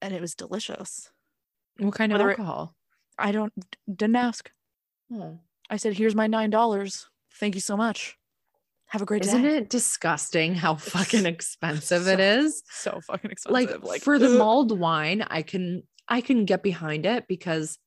and 0.00 0.14
it 0.14 0.20
was 0.20 0.34
delicious. 0.34 1.10
What 1.78 1.94
kind 1.94 2.12
of 2.12 2.18
Whether 2.18 2.30
it- 2.30 2.38
alcohol? 2.38 2.74
I 3.18 3.32
don't 3.32 3.52
didn't 3.86 4.16
ask. 4.16 4.50
Oh. 5.12 5.38
I 5.70 5.76
said, 5.76 5.94
"Here's 5.94 6.14
my 6.14 6.26
nine 6.26 6.50
dollars. 6.50 7.08
Thank 7.34 7.54
you 7.54 7.60
so 7.60 7.76
much. 7.76 8.16
Have 8.88 9.02
a 9.02 9.04
great 9.04 9.22
day. 9.22 9.28
Isn't 9.28 9.44
it 9.44 9.68
disgusting 9.68 10.54
how 10.54 10.74
fucking 10.76 11.22
so- 11.22 11.28
expensive 11.28 12.06
it 12.08 12.20
is? 12.20 12.62
So 12.70 13.00
fucking 13.06 13.30
expensive. 13.30 13.52
Like, 13.52 13.70
expensive. 13.70 14.02
for 14.02 14.18
the 14.18 14.30
mulled 14.30 14.78
wine, 14.78 15.22
I 15.28 15.42
can 15.42 15.82
I 16.08 16.20
can 16.20 16.44
get 16.44 16.62
behind 16.62 17.04
it 17.04 17.26
because 17.28 17.78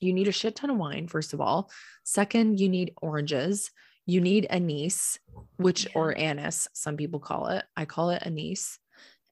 you 0.00 0.12
need 0.12 0.26
a 0.28 0.32
shit 0.32 0.56
ton 0.56 0.70
of 0.70 0.76
wine, 0.78 1.06
first 1.06 1.32
of 1.32 1.40
all. 1.40 1.70
Second, 2.04 2.58
you 2.58 2.68
need 2.68 2.92
oranges. 3.00 3.70
You 4.06 4.20
need 4.20 4.46
anise, 4.50 5.18
which 5.56 5.84
Yeah. 5.84 5.92
or 5.94 6.18
anise, 6.18 6.66
some 6.72 6.96
people 6.96 7.20
call 7.20 7.48
it. 7.48 7.64
I 7.76 7.84
call 7.84 8.10
it 8.10 8.22
anise. 8.24 8.78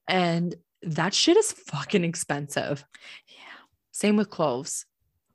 And 0.07 0.55
that 0.83 1.13
shit 1.13 1.35
is 1.35 1.51
fucking 1.51 2.05
expensive. 2.05 2.85
Yeah, 3.27 3.65
Same 3.91 4.15
with 4.15 4.29
cloves. 4.29 4.85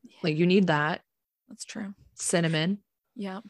Yeah. 0.05 0.17
Like 0.23 0.37
you 0.39 0.47
need 0.47 0.69
that. 0.69 1.03
that's 1.49 1.65
true. 1.67 1.95
Cinnamon. 2.15 2.79
Yeah. 3.15 3.41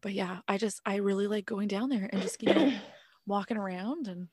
But 0.00 0.12
yeah, 0.12 0.38
I 0.46 0.58
just 0.58 0.80
I 0.86 0.96
really 0.96 1.26
like 1.26 1.46
going 1.46 1.68
down 1.68 1.88
there 1.88 2.08
and 2.12 2.22
just 2.22 2.42
you 2.42 2.54
know 2.54 2.72
walking 3.26 3.56
around 3.56 4.08
and, 4.08 4.28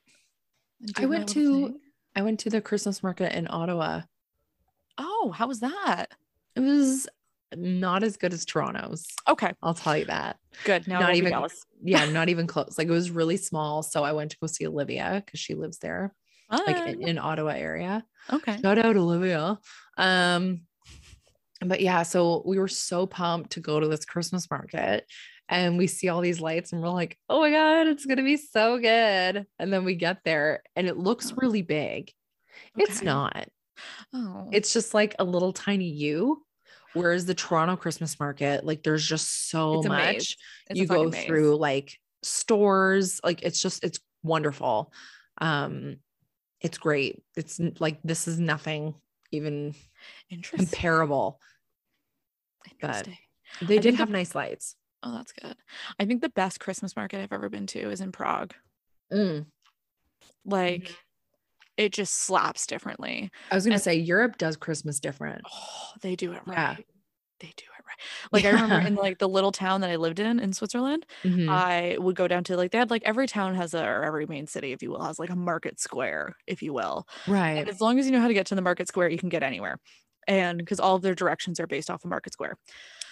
and 0.81 0.93
I 0.97 1.05
went 1.05 1.29
to 1.29 1.67
thing. 1.67 1.79
I 2.15 2.21
went 2.21 2.39
to 2.41 2.49
the 2.49 2.61
Christmas 2.61 3.03
market 3.03 3.35
in 3.35 3.47
Ottawa. 3.49 4.01
Oh, 4.97 5.33
how 5.35 5.47
was 5.47 5.59
that? 5.59 6.07
It 6.55 6.61
was 6.61 7.07
not 7.55 8.03
as 8.03 8.17
good 8.17 8.33
as 8.33 8.45
Toronto's. 8.45 9.05
Okay, 9.27 9.53
I'll 9.61 9.73
tell 9.73 9.97
you 9.97 10.05
that. 10.05 10.37
good. 10.63 10.87
Now 10.87 10.99
Not 10.99 11.15
even-. 11.15 11.33
Yeah, 11.83 12.05
not 12.09 12.29
even 12.29 12.47
close. 12.47 12.77
Like 12.77 12.87
it 12.87 12.91
was 12.91 13.11
really 13.11 13.37
small. 13.37 13.83
So 13.83 14.03
I 14.03 14.13
went 14.13 14.31
to 14.31 14.37
go 14.39 14.47
see 14.47 14.65
Olivia 14.65 15.21
because 15.23 15.39
she 15.39 15.53
lives 15.53 15.77
there, 15.79 16.15
like 16.49 16.87
in, 16.87 17.07
in 17.07 17.17
Ottawa 17.19 17.51
area. 17.51 18.03
Okay. 18.31 18.59
Shout 18.59 18.79
out 18.79 18.95
Olivia. 18.95 19.59
Um, 19.97 20.61
but 21.61 21.81
yeah, 21.81 22.03
so 22.03 22.43
we 22.45 22.57
were 22.57 22.67
so 22.67 23.05
pumped 23.05 23.51
to 23.51 23.59
go 23.59 23.79
to 23.79 23.87
this 23.87 24.05
Christmas 24.05 24.49
market 24.49 25.05
and 25.49 25.77
we 25.77 25.87
see 25.87 26.09
all 26.09 26.21
these 26.21 26.39
lights 26.41 26.71
and 26.73 26.81
we're 26.81 26.89
like, 26.89 27.17
oh 27.29 27.41
my 27.41 27.51
God, 27.51 27.87
it's 27.87 28.05
gonna 28.05 28.23
be 28.23 28.37
so 28.37 28.77
good. 28.79 29.45
And 29.59 29.71
then 29.73 29.85
we 29.85 29.95
get 29.95 30.23
there 30.23 30.63
and 30.75 30.87
it 30.87 30.97
looks 30.97 31.31
Oh. 31.31 31.35
really 31.37 31.61
big. 31.61 32.11
It's 32.77 33.01
not. 33.01 33.47
Oh, 34.13 34.49
It's 34.51 34.71
just 34.73 34.93
like 34.93 35.15
a 35.19 35.23
little 35.23 35.53
tiny 35.53 35.89
U. 35.89 36.41
Whereas 36.93 37.25
the 37.25 37.33
Toronto 37.35 37.75
Christmas 37.75 38.19
market, 38.21 38.65
like 38.65 38.81
there's 38.83 39.05
just 39.05 39.49
so 39.49 39.81
much 39.83 40.37
you 40.73 40.85
go 40.87 41.09
maze. 41.09 41.25
through 41.25 41.57
like 41.57 41.97
stores 42.23 43.19
like 43.23 43.43
it's 43.43 43.61
just 43.61 43.83
it's 43.83 43.99
wonderful 44.23 44.91
um 45.39 45.97
it's 46.61 46.79
great 46.79 47.21
it's 47.37 47.59
like 47.79 47.99
this 48.03 48.27
is 48.27 48.39
nothing 48.39 48.95
even 49.31 49.75
Interesting. 50.31 50.65
comparable 50.65 51.39
but 52.81 53.07
they 53.61 53.77
I 53.77 53.81
did 53.81 53.93
the- 53.93 53.97
have 53.97 54.09
nice 54.09 54.33
lights 54.33 54.75
Oh, 55.05 55.13
that's 55.13 55.31
good. 55.31 55.55
I 55.99 56.05
think 56.05 56.21
the 56.21 56.29
best 56.29 56.59
Christmas 56.59 56.95
market 56.95 57.21
I've 57.21 57.31
ever 57.31 57.47
been 57.47 57.67
to 57.67 57.91
is 57.91 58.01
in 58.01 58.11
Prague. 58.11 58.53
Mm. 59.13 59.45
Like, 60.45 60.95
it 61.77 61.91
just 61.93 62.13
slaps 62.15 62.65
differently. 62.67 63.29
i 63.51 63.55
was 63.55 63.65
gonna 63.65 63.75
And- 63.75 63.83
say 63.83 63.95
europe 63.95 64.37
does 64.37 64.55
christmas 64.55 64.99
different 65.01 65.41
Oh, 65.53 65.89
they 66.01 66.15
do 66.15 66.31
it 66.33 66.41
right. 66.45 66.57
Yeah. 66.57 66.75
They 67.41 67.47
do 67.57 67.65
it 67.77 67.83
right. 67.85 67.97
Like 68.31 68.45
I 68.45 68.51
remember 68.51 68.87
in 68.87 68.95
like 68.95 69.19
the 69.19 69.27
little 69.27 69.51
town 69.51 69.81
that 69.81 69.89
I 69.89 69.97
lived 69.97 70.19
in 70.21 70.39
in 70.39 70.53
Switzerland, 70.53 71.05
Mhm. 71.23 71.49
I 71.49 71.97
would 71.99 72.15
go 72.15 72.29
down 72.29 72.45
to 72.45 72.55
like 72.55 72.71
they 72.71 72.77
had 72.77 72.89
like 72.89 73.03
every 73.03 73.27
town 73.27 73.55
has 73.55 73.73
a 73.73 73.83
or 73.85 74.03
every 74.05 74.25
main 74.25 74.47
city, 74.47 74.71
if 74.71 74.81
you 74.81 74.89
will, 74.91 75.03
has 75.03 75.19
like 75.19 75.29
a 75.29 75.35
market 75.35 75.79
square, 75.81 76.33
if 76.47 76.63
you 76.63 76.71
will. 76.73 77.05
right 77.27 77.57
And 77.57 77.67
as 77.69 77.81
long 77.81 77.99
as 77.99 78.05
you 78.05 78.13
know 78.13 78.21
how 78.21 78.29
to 78.29 78.33
get 78.33 78.45
to 78.47 78.55
the 78.55 78.61
market 78.61 78.87
square, 78.87 79.09
you 79.09 79.17
can 79.17 79.27
get 79.29 79.43
anywhere. 79.43 79.79
And 80.27 80.57
because 80.59 80.79
all 80.79 80.95
of 80.95 81.01
their 81.01 81.13
directions 81.13 81.59
are 81.59 81.67
based 81.67 81.89
off 81.91 82.03
of 82.05 82.09
market 82.09 82.31
square. 82.33 82.55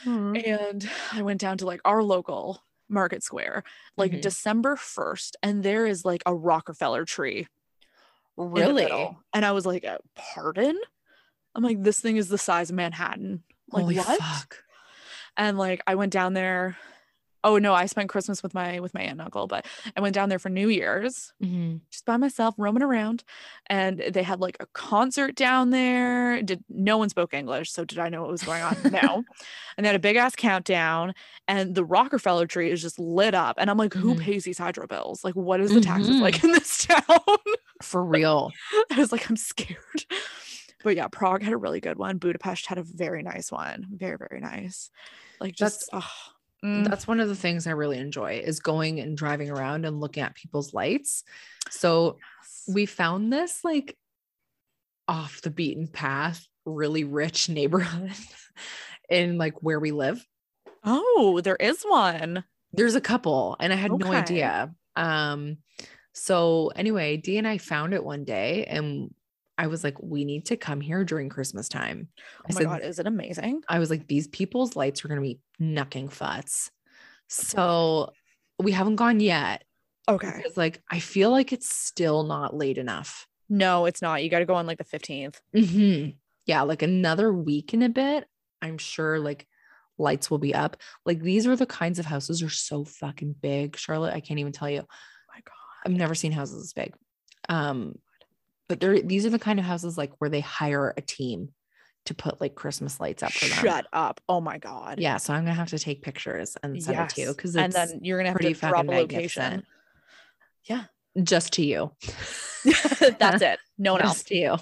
Aw. 0.07 0.33
And 0.33 0.89
I 1.11 1.21
went 1.21 1.39
down 1.41 1.57
to 1.59 1.65
like 1.65 1.81
our 1.85 2.03
local 2.03 2.63
market 2.89 3.23
square, 3.23 3.63
like 3.97 4.11
Mhm. 4.11 4.21
December 4.21 4.75
1st, 4.75 5.35
and 5.41 5.63
there 5.63 5.85
is 5.85 6.05
like 6.05 6.21
a 6.25 6.33
Rockefeller 6.35 7.05
tree. 7.05 7.47
really. 8.35 9.15
And 9.33 9.45
I 9.45 9.51
was 9.51 9.65
like, 9.65 9.85
"Uh, 9.85 9.99
pardon? 10.15 10.79
I'm 11.55 11.63
like, 11.63 11.83
this 11.83 11.99
thing 11.99 12.17
is 12.17 12.29
the 12.29 12.37
size 12.37 12.69
of 12.71 12.75
Manhattan. 12.75 13.43
Like 13.71 13.83
Holy 13.83 13.97
what? 13.97 14.19
fuck. 14.19 14.63
and 15.37 15.57
like 15.57 15.81
I 15.87 15.95
went 15.95 16.11
down 16.13 16.33
there. 16.33 16.77
Oh 17.45 17.57
no, 17.57 17.73
I 17.73 17.85
spent 17.87 18.09
Christmas 18.09 18.41
with 18.41 18.53
my 18.53 18.79
with 18.79 18.93
my 18.93 19.01
aunt 19.01 19.11
and 19.13 19.21
uncle, 19.21 19.47
but 19.47 19.65
I 19.97 20.01
went 20.01 20.15
down 20.15 20.29
there 20.29 20.39
for 20.39 20.49
New 20.49 20.69
Year's 20.69 21.33
Mhm. 21.43 21.81
just 21.91 22.05
by 22.05 22.15
myself, 22.17 22.55
roaming 22.57 22.83
around, 22.83 23.23
and 23.67 23.99
they 23.99 24.23
had 24.23 24.39
like 24.39 24.57
a 24.59 24.65
concert 24.67 25.35
down 25.35 25.69
there. 25.71 26.41
Did 26.41 26.63
no 26.69 26.97
one 26.97 27.09
spoke 27.09 27.33
English, 27.33 27.71
so 27.71 27.83
did 27.85 27.99
I 27.99 28.09
know 28.09 28.21
what 28.21 28.31
was 28.31 28.43
going 28.43 28.61
on? 28.63 28.75
No. 28.91 29.23
and 29.77 29.83
they 29.85 29.89
had 29.89 29.95
a 29.95 29.99
big 29.99 30.15
ass 30.15 30.35
countdown, 30.35 31.13
and 31.47 31.75
the 31.75 31.83
Rockefeller 31.83 32.47
tree 32.47 32.71
is 32.71 32.81
just 32.81 32.97
lit 32.99 33.33
up, 33.33 33.57
and 33.59 33.69
I'm 33.69 33.77
like, 33.77 33.93
who 33.93 34.15
Mhm. 34.15 34.19
pays 34.21 34.43
these 34.45 34.57
hydro 34.57 34.87
bills? 34.87 35.23
Like, 35.23 35.35
what 35.35 35.59
is 35.59 35.71
the 35.71 35.81
taxes 35.81 36.15
Mhm. 36.17 36.21
like 36.21 36.43
in 36.43 36.51
this 36.51 36.85
town? 36.87 37.19
for 37.81 38.03
real 38.05 38.51
I 38.91 38.95
was 38.97 39.11
like, 39.11 39.29
I'm 39.29 39.35
scared. 39.35 40.05
But 40.83 40.95
yeah, 40.95 41.07
Prague 41.09 41.43
had 41.43 41.53
a 41.53 41.57
really 41.57 41.79
good 41.81 41.97
one. 41.97 42.17
Budapest 42.17 42.65
had 42.67 42.77
a 42.77 42.83
very 42.83 43.23
nice 43.23 43.51
one. 43.51 43.87
Very, 43.91 44.17
very 44.17 44.39
nice. 44.41 44.89
Like 45.39 45.53
just 45.55 45.89
oh, 45.93 46.09
mm, 46.63 46.87
that's 46.87 47.07
one 47.07 47.19
of 47.19 47.27
the 47.27 47.35
things 47.35 47.67
i 47.67 47.71
really 47.71 47.97
enjoy 47.97 48.41
is 48.43 48.59
going 48.59 48.99
and 48.99 49.17
driving 49.17 49.49
around 49.49 49.85
and 49.85 49.99
looking 49.99 50.23
at 50.23 50.35
people's 50.35 50.73
lights 50.73 51.23
so 51.69 52.17
yes. 52.41 52.63
we 52.67 52.85
found 52.85 53.31
this 53.31 53.63
like 53.63 53.97
off 55.07 55.41
the 55.41 55.49
beaten 55.49 55.87
path, 55.87 56.47
really 56.65 57.03
rich 57.03 57.49
neighborhood 57.49 58.11
in 59.09 59.37
like 59.37 59.61
where 59.61 59.79
we 59.79 59.91
live. 59.91 60.25
Oh, 60.83 61.39
there 61.43 61.55
is 61.55 61.83
one. 61.83 62.43
There's 62.73 62.95
a 62.95 63.01
couple, 63.01 63.55
and 63.59 63.71
I 63.71 63.75
had 63.75 63.91
no 63.91 64.11
idea. 64.11 64.73
Um, 64.95 65.57
so 66.13 66.71
anyway, 66.75 67.17
Dee 67.17 67.37
and 67.37 67.47
I 67.47 67.57
found 67.57 67.93
it 67.93 68.03
one 68.03 68.23
day, 68.23 68.65
and 68.65 69.13
I 69.57 69.67
was 69.67 69.83
like, 69.83 70.01
we 70.01 70.25
need 70.25 70.45
to 70.47 70.57
come 70.57 70.81
here 70.81 71.03
during 71.03 71.29
Christmas 71.29 71.69
time. 71.69 72.07
Oh 72.19 72.45
I 72.49 72.53
my 72.53 72.59
said, 72.59 72.67
god, 72.67 72.81
is 72.81 72.99
it 72.99 73.07
amazing? 73.07 73.61
I 73.69 73.79
was 73.79 73.89
like, 73.89 74.07
these 74.07 74.27
people's 74.27 74.75
lights 74.75 75.05
are 75.05 75.07
gonna 75.07 75.21
be 75.21 75.39
knucking 75.59 76.11
futs. 76.11 76.71
So 77.29 78.11
we 78.59 78.71
haven't 78.71 78.97
gone 78.97 79.19
yet. 79.19 79.63
Okay. 80.09 80.33
Because 80.37 80.57
like 80.57 80.81
I 80.91 80.99
feel 80.99 81.31
like 81.31 81.53
it's 81.53 81.73
still 81.75 82.23
not 82.23 82.55
late 82.55 82.77
enough. 82.77 83.27
No, 83.49 83.85
it's 83.85 84.01
not. 84.01 84.23
You 84.23 84.29
got 84.29 84.39
to 84.39 84.45
go 84.45 84.55
on 84.55 84.65
like 84.67 84.77
the 84.77 84.83
15th. 84.83 85.35
hmm 85.53 86.09
Yeah, 86.45 86.63
like 86.63 86.81
another 86.81 87.31
week 87.31 87.73
in 87.73 87.81
a 87.81 87.89
bit, 87.89 88.25
I'm 88.61 88.77
sure 88.77 89.19
like 89.19 89.47
lights 89.97 90.31
will 90.31 90.39
be 90.39 90.55
up. 90.55 90.77
Like 91.05 91.21
these 91.21 91.45
are 91.45 91.55
the 91.55 91.65
kinds 91.65 91.99
of 91.99 92.05
houses 92.05 92.41
are 92.41 92.49
so 92.49 92.83
fucking 92.83 93.35
big, 93.41 93.77
Charlotte. 93.77 94.13
I 94.13 94.21
can't 94.21 94.39
even 94.39 94.53
tell 94.53 94.69
you. 94.69 94.79
my 94.79 95.41
god. 95.45 95.53
I've 95.85 95.91
never 95.91 96.15
seen 96.15 96.31
houses 96.31 96.63
this 96.63 96.73
big. 96.73 96.93
Um, 97.49 97.95
but 98.73 98.79
they're 98.79 99.01
these 99.01 99.23
are 99.25 99.29
the 99.29 99.37
kind 99.39 99.59
of 99.59 99.65
houses 99.65 99.97
like 99.97 100.11
where 100.17 100.29
they 100.31 100.39
hire 100.39 100.93
a 100.97 101.01
team 101.01 101.49
to 102.05 102.15
put 102.15 102.41
like 102.41 102.55
Christmas 102.55 102.99
lights 102.99 103.21
up 103.21 103.31
for 103.31 103.45
them. 103.45 103.57
Shut 103.59 103.85
up. 103.93 104.19
Oh 104.27 104.41
my 104.41 104.57
god. 104.57 104.99
Yeah, 104.99 105.17
so 105.17 105.31
I'm 105.33 105.43
gonna 105.43 105.53
have 105.53 105.69
to 105.69 105.77
take 105.79 106.01
pictures 106.01 106.57
and 106.63 106.81
send 106.81 106.99
it 106.99 107.09
to 107.09 107.21
you 107.21 107.27
because 107.27 107.55
and 107.55 107.71
then 107.71 107.99
you're 108.01 108.17
gonna 108.17 108.29
have 108.29 108.39
to 108.39 108.53
drop 108.53 108.85
a 108.87 108.91
location. 108.91 109.63
Yeah. 110.65 110.85
just 111.21 111.53
to 111.53 111.63
you. 111.63 111.91
That's 113.19 113.41
it. 113.41 113.59
No 113.77 113.93
one 113.93 114.01
else. 114.01 114.23
To 114.23 114.35
you. 114.35 114.55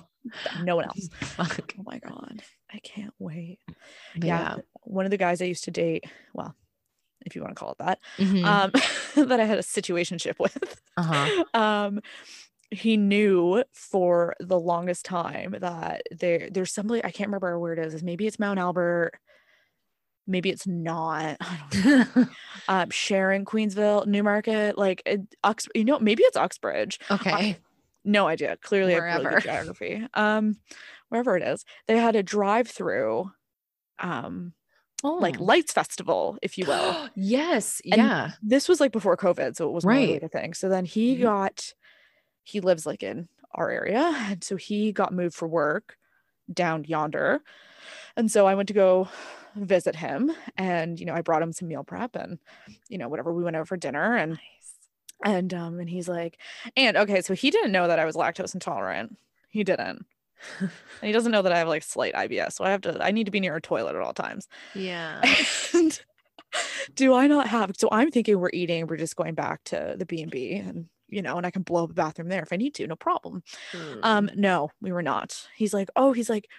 No 0.63 0.75
one 0.75 0.85
else. 0.85 1.07
Fuck. 1.21 1.73
Oh 1.79 1.83
my 1.85 1.99
god. 1.99 2.41
I 2.73 2.79
can't 2.79 3.13
wait. 3.17 3.59
But 4.15 4.23
yeah. 4.25 4.55
One 4.83 5.05
of 5.05 5.11
the 5.11 5.17
guys 5.17 5.41
I 5.41 5.45
used 5.45 5.63
to 5.65 5.71
date, 5.71 6.03
well, 6.33 6.55
if 7.25 7.35
you 7.35 7.41
want 7.41 7.55
to 7.55 7.59
call 7.59 7.71
it 7.71 7.77
that, 7.79 7.99
Mhm. 8.17 8.43
um, 8.45 8.71
that 9.27 9.39
I 9.39 9.45
had 9.45 9.57
a 9.59 9.63
situationship 9.63 10.37
with. 10.39 10.81
uh-huh. 10.97 11.43
um 11.53 12.01
he 12.71 12.95
knew 12.97 13.63
for 13.73 14.35
the 14.39 14.59
longest 14.59 15.05
time 15.05 15.55
that 15.59 16.01
there 16.11 16.49
there's 16.49 16.73
somebody 16.73 17.03
I 17.03 17.11
can't 17.11 17.27
remember 17.27 17.59
where 17.59 17.73
it 17.73 17.79
is. 17.79 18.01
Maybe 18.01 18.25
it's 18.27 18.39
Mount 18.39 18.59
Albert. 18.59 19.11
Maybe 20.27 20.49
it's 20.49 20.65
not. 20.67 21.37
I 21.41 21.59
don't 21.71 22.15
know. 22.15 22.25
Um, 22.67 22.89
Sharon, 22.91 23.43
Queensville, 23.43 24.05
Newmarket, 24.05 24.77
like 24.77 25.01
it, 25.05 25.21
Ux, 25.43 25.67
you 25.73 25.83
know, 25.83 25.99
maybe 25.99 26.23
it's 26.23 26.37
Uxbridge. 26.37 26.99
okay. 27.09 27.57
No 28.05 28.27
idea. 28.27 28.55
Clearly, 28.61 28.95
I 28.95 29.07
have 29.09 29.25
really 29.25 29.41
geography. 29.41 30.07
Um, 30.13 30.57
wherever 31.09 31.35
it 31.35 31.43
is, 31.43 31.65
they 31.87 31.97
had 31.97 32.15
a 32.15 32.23
drive-through, 32.23 33.31
um, 33.99 34.53
like 35.03 35.39
Oh. 35.39 35.43
lights 35.43 35.73
festival, 35.73 36.37
if 36.43 36.57
you 36.57 36.65
will. 36.67 37.09
yes. 37.15 37.81
And 37.91 37.95
yeah. 38.01 38.31
this 38.43 38.69
was 38.69 38.79
like 38.79 38.91
before 38.91 39.17
COVID, 39.17 39.55
so 39.55 39.67
it 39.67 39.73
was 39.73 39.83
right. 39.83 40.21
A 40.23 40.27
thing. 40.29 40.53
So 40.53 40.69
then 40.69 40.85
he 40.85 41.17
Mhm. 41.17 41.21
got, 41.23 41.73
he 42.43 42.59
lives 42.59 42.85
like 42.85 43.03
in 43.03 43.27
our 43.53 43.69
area, 43.69 44.13
and 44.29 44.43
so 44.43 44.55
he 44.55 44.91
got 44.91 45.13
moved 45.13 45.35
for 45.35 45.47
work 45.47 45.97
down 46.51 46.83
yonder, 46.85 47.41
and 48.15 48.31
so 48.31 48.47
I 48.47 48.55
went 48.55 48.67
to 48.67 48.73
go 48.73 49.09
visit 49.55 49.95
him, 49.95 50.31
and 50.57 50.99
you 50.99 51.05
know 51.05 51.13
I 51.13 51.21
brought 51.21 51.41
him 51.41 51.53
some 51.53 51.67
meal 51.67 51.83
prep 51.83 52.15
and 52.15 52.39
you 52.89 52.97
know 52.97 53.09
whatever 53.09 53.33
we 53.33 53.43
went 53.43 53.55
out 53.55 53.67
for 53.67 53.77
dinner 53.77 54.15
and 54.15 54.39
and 55.23 55.53
um 55.53 55.79
and 55.79 55.89
he's 55.89 56.07
like 56.07 56.39
and 56.75 56.97
okay 56.97 57.21
so 57.21 57.35
he 57.35 57.51
didn't 57.51 57.71
know 57.71 57.87
that 57.87 57.99
I 57.99 58.05
was 58.05 58.15
lactose 58.15 58.55
intolerant 58.55 59.17
he 59.49 59.63
didn't 59.63 60.05
and 60.59 60.71
he 61.01 61.11
doesn't 61.11 61.31
know 61.31 61.43
that 61.43 61.51
I 61.51 61.59
have 61.59 61.67
like 61.67 61.83
slight 61.83 62.15
IBS 62.15 62.53
so 62.53 62.63
I 62.63 62.71
have 62.71 62.81
to 62.81 62.97
I 62.99 63.11
need 63.11 63.25
to 63.25 63.31
be 63.31 63.39
near 63.39 63.55
a 63.55 63.61
toilet 63.61 63.93
at 63.95 64.01
all 64.01 64.13
times 64.13 64.47
Yeah. 64.73 65.21
and 65.75 66.01
do 66.95 67.13
I 67.13 67.27
not 67.27 67.47
have? 67.47 67.71
So 67.77 67.87
I'm 67.91 68.11
thinking 68.11 68.39
we're 68.39 68.49
eating. 68.51 68.87
We're 68.87 68.97
just 68.97 69.15
going 69.15 69.35
back 69.35 69.63
to 69.65 69.95
the 69.97 70.05
B 70.05 70.21
and 70.21 70.31
B, 70.31 70.55
and 70.55 70.87
you 71.11 71.21
know, 71.21 71.37
and 71.37 71.45
I 71.45 71.51
can 71.51 71.63
blow 71.63 71.83
up 71.85 71.91
a 71.91 71.93
bathroom 71.93 72.29
there 72.29 72.43
if 72.43 72.53
I 72.53 72.57
need 72.57 72.75
to. 72.75 72.87
No 72.87 72.95
problem. 72.95 73.43
Um, 74.03 74.29
no, 74.35 74.71
we 74.81 74.91
were 74.91 75.03
not. 75.03 75.47
He's 75.55 75.73
like, 75.73 75.89
oh, 75.95 76.13
he's 76.13 76.29
like, 76.29 76.49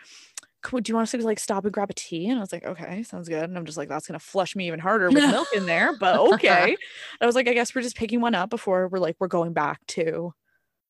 do 0.70 0.80
you 0.86 0.94
want 0.94 1.04
us 1.04 1.10
to 1.12 1.18
like 1.24 1.40
stop 1.40 1.64
and 1.64 1.74
grab 1.74 1.90
a 1.90 1.94
tea? 1.94 2.28
And 2.28 2.38
I 2.38 2.40
was 2.42 2.52
like, 2.52 2.64
okay, 2.64 3.02
sounds 3.02 3.28
good. 3.28 3.44
And 3.44 3.58
I'm 3.58 3.66
just 3.66 3.78
like, 3.78 3.88
that's 3.88 4.06
gonna 4.06 4.18
flush 4.20 4.54
me 4.56 4.66
even 4.68 4.80
harder 4.80 5.10
with 5.12 5.26
milk 5.26 5.48
in 5.52 5.66
there, 5.66 5.92
but 5.96 6.22
okay. 6.32 6.76
I 7.20 7.26
was 7.26 7.34
like, 7.34 7.48
I 7.48 7.54
guess 7.54 7.74
we're 7.74 7.82
just 7.82 7.96
picking 7.96 8.20
one 8.20 8.34
up 8.34 8.50
before 8.50 8.88
we're 8.88 8.98
like 8.98 9.16
we're 9.20 9.28
going 9.28 9.52
back 9.52 9.80
to, 9.88 10.34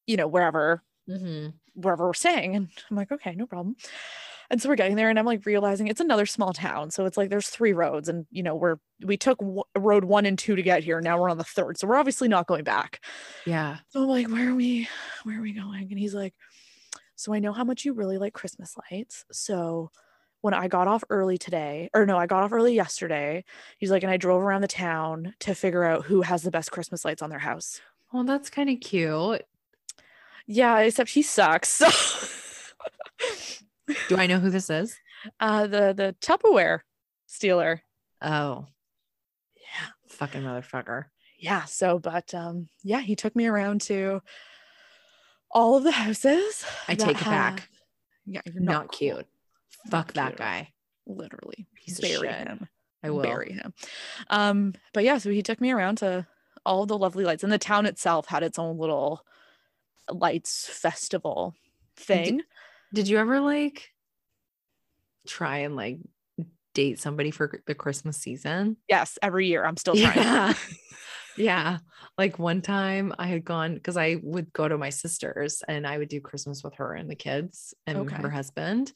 you 0.06 0.16
know, 0.16 0.28
wherever 0.28 0.82
Mhm. 1.06 1.60
wherever 1.74 2.06
we're 2.06 2.14
staying. 2.14 2.56
And 2.56 2.70
I'm 2.90 2.96
like, 2.96 3.12
okay, 3.12 3.34
no 3.34 3.46
problem. 3.46 3.76
And 4.52 4.60
so 4.60 4.68
we're 4.68 4.76
getting 4.76 4.96
there, 4.96 5.08
and 5.08 5.18
I'm 5.18 5.24
like 5.24 5.46
realizing 5.46 5.88
it's 5.88 6.02
another 6.02 6.26
small 6.26 6.52
town. 6.52 6.90
So 6.90 7.06
it's 7.06 7.16
like 7.16 7.30
there's 7.30 7.48
three 7.48 7.72
roads, 7.72 8.10
and 8.10 8.26
you 8.30 8.42
know, 8.42 8.54
we're 8.54 8.76
we 9.02 9.16
took 9.16 9.38
w- 9.38 9.62
road 9.74 10.04
one 10.04 10.26
and 10.26 10.38
two 10.38 10.54
to 10.54 10.62
get 10.62 10.84
here. 10.84 11.00
Now 11.00 11.18
we're 11.18 11.30
on 11.30 11.38
the 11.38 11.44
third. 11.44 11.78
So 11.78 11.86
we're 11.88 11.96
obviously 11.96 12.28
not 12.28 12.46
going 12.46 12.62
back. 12.62 13.02
Yeah. 13.46 13.78
So 13.88 14.02
I'm 14.02 14.08
like, 14.08 14.28
where 14.28 14.50
are 14.50 14.54
we? 14.54 14.88
Where 15.24 15.38
are 15.38 15.42
we 15.42 15.54
going? 15.54 15.88
And 15.90 15.98
he's 15.98 16.12
like, 16.12 16.34
so 17.16 17.32
I 17.32 17.38
know 17.38 17.54
how 17.54 17.64
much 17.64 17.86
you 17.86 17.94
really 17.94 18.18
like 18.18 18.34
Christmas 18.34 18.76
lights. 18.90 19.24
So 19.32 19.90
when 20.42 20.52
I 20.52 20.68
got 20.68 20.86
off 20.86 21.02
early 21.08 21.38
today, 21.38 21.88
or 21.94 22.04
no, 22.04 22.18
I 22.18 22.26
got 22.26 22.42
off 22.42 22.52
early 22.52 22.74
yesterday, 22.74 23.44
he's 23.78 23.90
like, 23.90 24.02
and 24.02 24.12
I 24.12 24.18
drove 24.18 24.42
around 24.42 24.60
the 24.60 24.68
town 24.68 25.34
to 25.40 25.54
figure 25.54 25.84
out 25.84 26.04
who 26.04 26.20
has 26.20 26.42
the 26.42 26.50
best 26.50 26.70
Christmas 26.70 27.06
lights 27.06 27.22
on 27.22 27.30
their 27.30 27.38
house. 27.38 27.80
Well, 28.12 28.24
that's 28.24 28.50
kind 28.50 28.68
of 28.68 28.80
cute. 28.80 29.46
Yeah, 30.46 30.78
except 30.80 31.08
he 31.08 31.22
sucks. 31.22 31.80
Do 34.08 34.16
I 34.16 34.26
know 34.26 34.38
who 34.38 34.50
this 34.50 34.70
is? 34.70 34.96
uh 35.40 35.66
the 35.66 35.92
the 35.92 36.16
Tupperware 36.20 36.80
stealer. 37.26 37.82
Oh, 38.20 38.66
Yeah. 39.56 39.88
fucking 40.08 40.42
motherfucker. 40.42 41.06
Yeah. 41.38 41.64
So 41.64 41.98
but 41.98 42.34
um 42.34 42.68
yeah, 42.82 43.00
he 43.00 43.16
took 43.16 43.34
me 43.36 43.46
around 43.46 43.80
to 43.82 44.20
all 45.50 45.76
of 45.76 45.84
the 45.84 45.90
houses. 45.92 46.64
I 46.88 46.94
take 46.94 47.20
it 47.20 47.24
back. 47.24 47.68
Yeah, 48.24 48.40
you're 48.46 48.62
Not, 48.62 48.72
not, 48.72 48.82
cool. 48.88 48.98
cute. 48.98 49.26
Fuck 49.90 50.12
that 50.14 50.28
cute. 50.28 50.38
guy. 50.38 50.72
Literally. 51.06 51.66
Piece 51.74 51.98
of 51.98 52.02
bury 52.04 52.28
him. 52.32 52.68
I 53.02 53.10
will. 53.10 53.22
bury 53.22 53.52
him. 53.52 53.74
Um, 54.30 54.74
but 54.94 55.02
yeah, 55.02 55.18
so 55.18 55.30
he 55.30 55.42
took 55.42 55.60
me 55.60 55.72
around 55.72 55.98
to 55.98 56.24
all 56.64 56.86
the 56.86 56.96
lovely 56.96 57.24
lights, 57.24 57.42
and 57.42 57.52
the 57.52 57.58
town 57.58 57.84
itself 57.86 58.26
had 58.28 58.44
its 58.44 58.60
own 58.60 58.78
little 58.78 59.24
lights 60.08 60.68
festival 60.68 61.54
thing. 61.96 62.42
Did 62.92 63.08
you 63.08 63.18
ever 63.18 63.40
like 63.40 63.88
try 65.26 65.58
and 65.58 65.76
like 65.76 65.98
date 66.74 66.98
somebody 66.98 67.30
for 67.30 67.62
the 67.66 67.74
Christmas 67.74 68.16
season? 68.16 68.76
yes, 68.88 69.18
every 69.22 69.46
year 69.46 69.64
I'm 69.64 69.76
still 69.76 69.96
trying. 69.96 70.16
Yeah. 70.16 70.54
yeah. 71.36 71.78
Like 72.18 72.38
one 72.38 72.60
time 72.62 73.14
I 73.18 73.26
had 73.26 73.44
gone 73.44 73.74
because 73.74 73.96
I 73.96 74.16
would 74.22 74.52
go 74.52 74.68
to 74.68 74.76
my 74.78 74.90
sister's 74.90 75.62
and 75.66 75.86
I 75.86 75.98
would 75.98 76.08
do 76.08 76.20
Christmas 76.20 76.62
with 76.62 76.74
her 76.74 76.92
and 76.94 77.10
the 77.10 77.14
kids 77.14 77.74
and 77.86 77.98
Okay. 77.98 78.16
her 78.16 78.30
husband. 78.30 78.92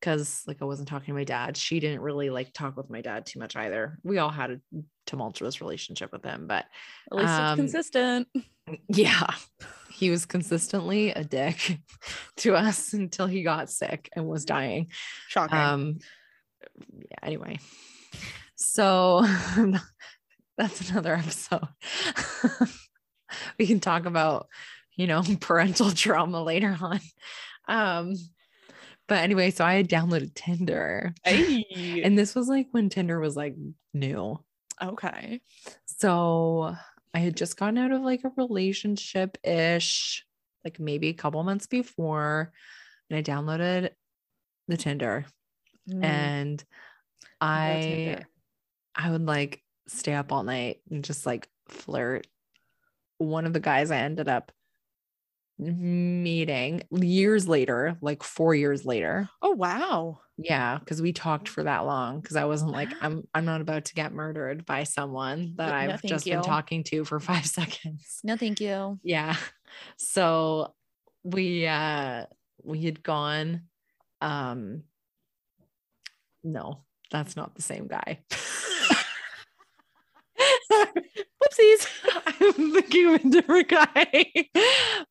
Cause 0.00 0.44
like 0.46 0.58
I 0.62 0.64
wasn't 0.64 0.88
talking 0.88 1.06
to 1.06 1.12
my 1.18 1.24
dad. 1.24 1.56
She 1.56 1.80
didn't 1.80 2.02
really 2.02 2.30
like 2.30 2.52
talk 2.52 2.76
with 2.76 2.88
my 2.88 3.00
dad 3.00 3.26
too 3.26 3.40
much 3.40 3.56
either. 3.56 3.98
We 4.04 4.18
all 4.18 4.30
had 4.30 4.52
a 4.52 4.60
tumultuous 5.06 5.60
relationship 5.60 6.12
with 6.12 6.24
him, 6.24 6.46
but 6.46 6.66
At 7.10 7.18
least 7.18 7.30
Um, 7.30 7.52
it's 7.52 7.72
consistent. 7.72 8.28
yeah, 8.88 9.34
he 9.90 10.10
was 10.10 10.24
consistently 10.24 11.10
a 11.10 11.24
dick 11.24 11.80
to 12.36 12.54
us 12.54 12.92
until 12.92 13.26
he 13.26 13.42
got 13.42 13.70
sick 13.70 14.08
and 14.14 14.28
was 14.28 14.44
dying. 14.44 14.88
Shocking. 15.28 15.58
Um, 15.58 15.98
yeah, 16.96 17.18
anyway. 17.22 17.58
So 18.54 19.26
that's 20.56 20.90
another 20.90 21.14
episode. 21.14 21.66
we 23.58 23.66
can 23.66 23.80
talk 23.80 24.06
about, 24.06 24.48
you 24.96 25.06
know, 25.06 25.22
parental 25.40 25.90
trauma 25.90 26.42
later 26.42 26.76
on. 26.80 27.00
Um, 27.66 28.14
but 29.08 29.18
anyway, 29.18 29.50
so 29.50 29.64
I 29.64 29.74
had 29.74 29.88
downloaded 29.88 30.34
Tinder. 30.34 31.14
Hey. 31.24 32.02
And 32.04 32.18
this 32.18 32.34
was 32.34 32.48
like 32.48 32.68
when 32.70 32.88
Tinder 32.88 33.18
was 33.18 33.36
like 33.36 33.56
new. 33.92 34.38
okay. 34.82 35.40
So 35.86 36.76
I 37.14 37.18
had 37.18 37.36
just 37.36 37.56
gotten 37.56 37.78
out 37.78 37.90
of 37.92 38.02
like 38.02 38.22
a 38.24 38.32
relationship 38.36 39.38
ish, 39.42 40.24
like 40.64 40.78
maybe 40.78 41.08
a 41.08 41.14
couple 41.14 41.42
months 41.42 41.66
before. 41.66 42.52
And 43.10 43.18
I 43.18 43.22
downloaded 43.22 43.90
the 44.68 44.76
Tinder 44.76 45.24
Mm, 45.88 46.04
and 46.04 46.64
I 47.40 47.80
Tinder. 47.80 48.28
I 48.94 49.10
would 49.10 49.26
like 49.26 49.62
stay 49.86 50.14
up 50.14 50.32
all 50.32 50.42
night 50.42 50.80
and 50.90 51.04
just 51.04 51.24
like 51.26 51.48
flirt. 51.68 52.26
One 53.18 53.46
of 53.46 53.52
the 53.52 53.60
guys 53.60 53.90
I 53.90 53.98
ended 53.98 54.28
up 54.28 54.52
meeting 55.58 56.82
years 56.90 57.48
later, 57.48 57.96
like 58.00 58.22
four 58.22 58.54
years 58.54 58.84
later. 58.84 59.28
oh 59.42 59.50
wow. 59.52 60.20
Yeah, 60.40 60.78
because 60.78 61.02
we 61.02 61.12
talked 61.12 61.48
for 61.48 61.64
that 61.64 61.80
long. 61.84 62.20
Because 62.20 62.36
I 62.36 62.44
wasn't 62.44 62.70
like, 62.72 62.90
I'm 63.00 63.24
I'm 63.34 63.44
not 63.44 63.60
about 63.60 63.86
to 63.86 63.94
get 63.94 64.12
murdered 64.12 64.64
by 64.64 64.84
someone 64.84 65.54
that 65.56 65.70
No, 65.70 65.74
I've 65.94 66.02
just 66.04 66.26
you. 66.26 66.34
been 66.34 66.42
talking 66.42 66.84
to 66.84 67.04
for 67.04 67.18
five 67.30 67.44
seconds. 67.46 68.20
No, 68.24 68.36
thank 68.36 68.60
you. 68.60 68.98
Yeah. 69.02 69.36
So 69.98 70.74
we 71.24 71.66
uh 71.66 72.24
we 72.64 72.82
had 72.84 73.02
gone 73.02 73.64
um 74.22 74.84
no, 76.42 76.84
that's 77.10 77.36
not 77.36 77.54
the 77.54 77.62
same 77.62 77.86
guy. 77.86 78.20
Whoopsies. 81.42 81.86
I'm 82.40 82.72
thinking 82.72 83.14
of 83.14 83.24
a 83.24 83.28
different 83.30 83.68
guy. 83.68 84.24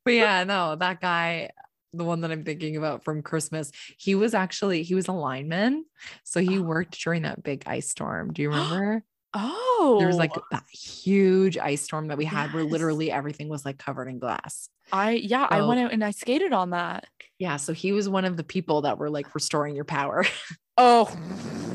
but 0.03 0.13
yeah, 0.13 0.43
no, 0.43 0.75
that 0.75 1.01
guy, 1.01 1.49
the 1.93 2.03
one 2.03 2.21
that 2.21 2.31
I'm 2.31 2.43
thinking 2.43 2.77
about 2.77 3.03
from 3.03 3.21
Christmas, 3.21 3.71
he 3.97 4.15
was 4.15 4.33
actually 4.33 4.83
he 4.83 4.95
was 4.95 5.07
a 5.07 5.13
lineman. 5.13 5.85
So 6.23 6.39
he 6.41 6.57
Oh. 6.59 6.63
worked 6.63 7.01
during 7.03 7.23
that 7.23 7.43
big 7.43 7.63
ice 7.65 7.89
storm. 7.89 8.33
Do 8.33 8.41
you 8.41 8.49
remember? 8.49 9.03
Oh, 9.39 9.97
There 9.99 10.07
was 10.07 10.17
like 10.17 10.33
that 10.51 10.63
huge 10.71 11.57
ice 11.57 11.81
storm 11.83 12.07
that 12.07 12.17
we 12.17 12.25
had 12.25 12.53
where 12.53 12.63
literally 12.63 13.11
everything 13.11 13.49
was 13.49 13.65
like 13.65 13.77
covered 13.77 14.07
in 14.07 14.17
glass. 14.19 14.69
I 14.91 15.11
yeah, 15.11 15.45
I 15.47 15.61
went 15.61 15.79
out 15.81 15.91
and 15.91 16.03
I 16.03 16.11
skated 16.11 16.53
on 16.53 16.71
that. 16.71 17.05
Yeah. 17.37 17.57
So 17.57 17.73
he 17.73 17.91
was 17.91 18.09
one 18.09 18.25
of 18.25 18.37
the 18.37 18.43
people 18.43 18.81
that 18.83 18.97
were 18.97 19.09
like 19.11 19.35
restoring 19.35 19.75
your 19.75 19.85
power. 19.85 20.25
Oh, 20.79 21.13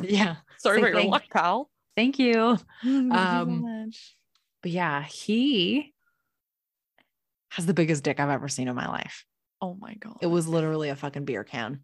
yeah. 0.01 0.37
sorry 0.59 0.83
Say 0.83 0.89
about 0.91 1.03
your 1.03 1.11
luck, 1.13 1.25
pal. 1.31 1.71
Thank 1.97 2.19
you. 2.19 2.57
Thank 2.57 2.85
you 2.85 3.11
so 3.11 3.17
Um, 3.17 3.61
much. 3.63 4.17
But 4.63 4.71
yeah, 4.71 5.03
he 5.03 5.93
has 7.51 7.67
the 7.67 7.75
biggest 7.75 8.05
dick 8.05 8.21
I've 8.21 8.31
ever 8.31 8.49
seen 8.49 8.69
in 8.69 8.75
my 8.75 8.89
life. 8.89 9.25
Oh 9.61 9.77
my 9.81 9.95
god. 9.95 10.19
It 10.21 10.27
was 10.27 10.49
literally 10.49 10.89
a 10.89 10.97
fucking 10.97 11.25
beer 11.25 11.45
can. 11.45 11.81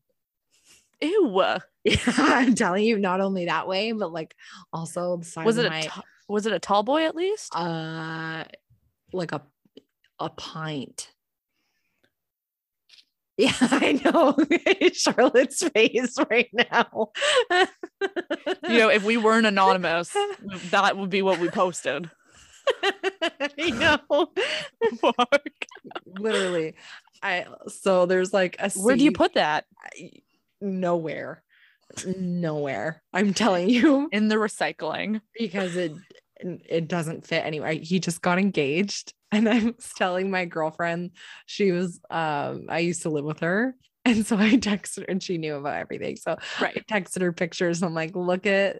Ew. 1.03 1.43
Yeah, 1.85 1.97
I'm 2.07 2.55
telling 2.55 2.85
you, 2.85 2.99
not 2.99 3.21
only 3.21 3.47
that 3.47 3.69
way, 3.69 3.93
but 3.93 4.13
like 4.13 4.35
also 4.73 5.19
the 5.19 5.25
size 5.25 5.47
Was 5.47 5.59
it 5.59 5.67
of 5.67 5.73
a 5.73 5.75
my 5.75 5.81
t- 5.83 5.91
was 6.29 6.47
it 6.47 6.53
a 6.53 6.59
tall 6.59 6.83
boy 6.83 7.05
at 7.05 7.15
least? 7.15 7.55
uh 7.55 8.45
like 9.13 9.33
a 9.33 9.43
a 10.19 10.31
pint. 10.31 11.11
Yeah, 13.41 13.53
I 13.61 13.93
know. 14.05 14.37
Charlotte's 14.93 15.63
face 15.69 16.17
right 16.29 16.51
now. 16.53 17.11
you 18.69 18.79
know, 18.79 18.89
if 18.89 19.05
we 19.05 19.17
weren't 19.17 19.47
anonymous, 19.47 20.13
that 20.71 20.97
would 20.97 21.09
be 21.11 21.23
what 21.23 21.39
we 21.39 21.49
posted. 21.49 22.11
I 23.59 23.99
know. 24.01 24.29
Literally. 26.07 26.75
I 27.23 27.47
so 27.69 28.07
there's 28.07 28.33
like 28.33 28.57
a 28.59 28.71
Where 28.71 28.97
do 28.97 29.05
you 29.05 29.13
put 29.13 29.35
that? 29.35 29.65
nowhere. 30.61 31.43
Nowhere. 32.07 33.03
I'm 33.13 33.35
telling 33.35 33.69
you 33.71 34.09
In 34.13 34.29
the 34.29 34.37
recycling. 34.37 35.21
because 35.39 35.77
it 35.77 35.93
it 36.41 36.87
doesn't 36.87 37.27
fit 37.27 37.45
anywhere. 37.45 37.73
He 37.73 37.99
just 37.99 38.23
got 38.23 38.39
engaged 38.39 39.13
and 39.33 39.49
I 39.49 39.65
was 39.65 39.91
telling 39.97 40.31
my 40.31 40.45
girlfriend 40.45 41.11
she 41.47 41.73
was 41.73 42.01
um 42.11 42.67
I 42.69 42.79
used 42.81 43.03
to 43.03 43.11
live 43.11 43.25
with 43.25 43.41
her 43.41 43.75
and 44.05 44.25
so 44.25 44.37
I 44.37 44.51
texted 44.57 45.01
her 45.01 45.05
and 45.09 45.23
she 45.23 45.39
knew 45.39 45.57
about 45.57 45.77
everything. 45.77 46.17
So 46.17 46.37
Right. 46.61 46.77
I 46.89 47.01
texted 47.01 47.23
her 47.23 47.33
pictures. 47.33 47.83
I'm 47.83 47.95
like, 47.95 48.15
look 48.15 48.47
at 48.47 48.77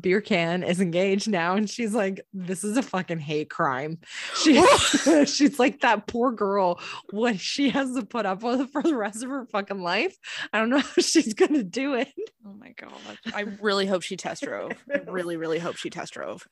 beer 0.00 0.20
can 0.20 0.62
is 0.62 0.80
engaged 0.80 1.28
now. 1.28 1.56
And 1.56 1.68
she's 1.68 1.94
like, 1.94 2.24
this 2.32 2.64
is 2.64 2.76
a 2.76 2.82
fucking 2.82 3.18
hate 3.18 3.50
crime. 3.50 3.98
She, 4.42 4.60
she's 5.26 5.58
like, 5.58 5.80
that 5.82 6.06
poor 6.06 6.32
girl, 6.32 6.80
what 7.10 7.38
she 7.38 7.70
has 7.70 7.94
to 7.94 8.04
put 8.04 8.26
up 8.26 8.42
with 8.42 8.70
for 8.70 8.82
the 8.82 8.96
rest 8.96 9.22
of 9.22 9.30
her 9.30 9.46
fucking 9.46 9.82
life. 9.82 10.16
I 10.52 10.58
don't 10.58 10.70
know 10.70 10.78
how 10.80 11.02
she's 11.02 11.34
to 11.34 11.62
do 11.62 11.94
it. 11.94 12.08
Oh 12.46 12.54
my 12.54 12.72
god. 12.72 12.92
I 13.34 13.42
really 13.60 13.86
hope 13.86 14.02
she 14.02 14.16
test 14.16 14.42
drove. 14.42 14.72
I 14.92 14.98
really, 15.08 15.36
really 15.36 15.58
hope 15.58 15.76
she 15.76 15.90
test 15.90 16.14
drove. 16.14 16.46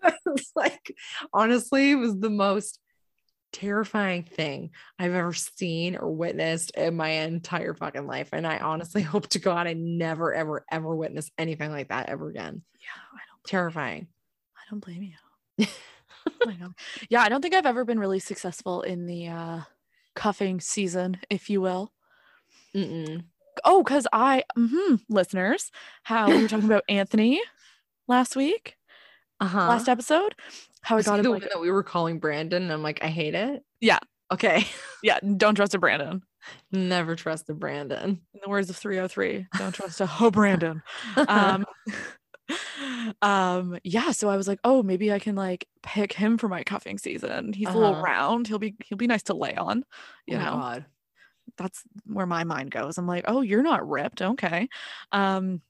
Like, 0.55 0.95
honestly, 1.33 1.93
it 1.93 1.97
was 1.97 2.19
the 2.19 2.31
most 2.31 2.79
terrifying 3.53 4.23
thing 4.23 4.71
I've 4.99 5.15
ever 5.15 5.33
seen 5.33 5.97
or 5.97 6.11
witnessed 6.11 6.73
in 6.77 6.97
my 6.97 7.09
entire 7.09 7.75
fucking 7.75 8.07
life. 8.07 8.31
And 8.33 8.47
I 8.47 8.59
honestly 8.59 9.03
hope 9.03 9.29
to 9.29 9.39
God 9.39 9.67
I 9.67 9.75
never, 9.75 10.33
ever, 10.35 10.65
ever 10.71 10.95
witness 10.95 11.31
anything 11.39 11.71
like 11.71 11.89
that 11.89 12.09
ever 12.09 12.29
again. 12.29 12.63
Yeah, 13.53 13.59
I 13.59 13.63
don't 13.63 13.73
Terrifying. 13.75 14.07
I 14.57 14.61
don't 14.71 14.81
blame 14.85 15.03
you. 15.03 15.67
I. 16.47 16.69
Yeah, 17.09 17.23
I 17.23 17.29
don't 17.29 17.41
think 17.43 17.55
I've 17.55 17.67
ever 17.67 17.85
been 17.85 17.99
really 17.99 18.19
successful 18.19 18.83
in 18.83 19.07
the 19.07 19.29
uh 19.29 19.61
cuffing 20.15 20.61
season, 20.61 21.19
if 21.31 21.49
you 21.51 21.61
will. 21.61 21.93
Mm-mm. 22.75 23.25
Oh, 23.65 23.83
because 23.83 24.07
I 24.13 24.45
mm-hmm, 24.57 24.97
listeners, 25.09 25.71
how 26.03 26.31
we 26.31 26.43
were 26.43 26.49
talking 26.49 26.65
about 26.67 26.85
Anthony 26.89 27.41
last 28.09 28.37
week, 28.37 28.77
Uh-huh. 29.41 29.59
last 29.69 29.89
episode. 29.89 30.35
How 30.83 30.97
I 30.99 31.03
got 31.03 31.19
him 31.19 31.25
the 31.25 31.31
like 31.31 31.43
one 31.43 31.49
that 31.53 31.61
we 31.61 31.71
were 31.71 31.83
calling 31.83 32.19
Brandon. 32.19 32.63
And 32.63 32.73
I'm 32.73 32.83
like, 32.83 33.03
I 33.03 33.09
hate 33.09 33.35
it. 33.35 33.63
Yeah. 33.81 33.99
Okay. 34.33 34.65
yeah, 35.03 35.19
don't 35.37 35.55
trust 35.55 35.75
a 35.75 35.79
Brandon. 35.79 36.23
Never 36.73 37.17
trusted 37.17 37.59
Brandon. 37.59 38.21
In 38.33 38.41
the 38.43 38.49
words 38.49 38.71
of 38.71 38.79
3OH!3, 38.79 39.47
don't 39.59 39.75
trust 39.75 40.01
a 40.01 40.07
ho 40.07 40.31
Brandon. 40.31 40.83
um 41.29 41.67
um 43.23 43.79
yeah 43.85 44.11
so 44.13 44.29
i 44.29 44.37
was 44.37 44.49
like 44.49 44.61
oh 44.65 44.83
maybe 44.83 45.13
i 45.13 45.19
can 45.19 45.35
like 45.35 45.67
pick 45.83 46.13
him 46.13 46.39
for 46.39 46.49
my 46.49 46.63
cuffing 46.63 46.99
season. 46.99 47.53
He's 47.53 47.69
a 47.69 47.73
little 47.73 47.93
Uh-huh. 47.95 48.03
round. 48.03 48.47
He'll 48.49 48.59
be 48.59 48.77
he'll 48.85 48.99
be 48.99 49.07
nice 49.07 49.23
to 49.25 49.35
lay 49.35 49.55
on 49.55 49.85
you 50.27 50.37
Oh 50.37 50.39
know? 50.39 50.53
God. 50.53 50.85
that's 51.57 51.83
where 52.07 52.27
my 52.27 52.45
mind 52.45 52.71
goes. 52.71 52.99
I'm 52.99 53.07
like 53.07 53.25
oh 53.29 53.41
you're 53.41 53.63
not 53.63 53.89
ripped. 53.89 54.23
Okay. 54.23 54.69
Um 55.13 55.63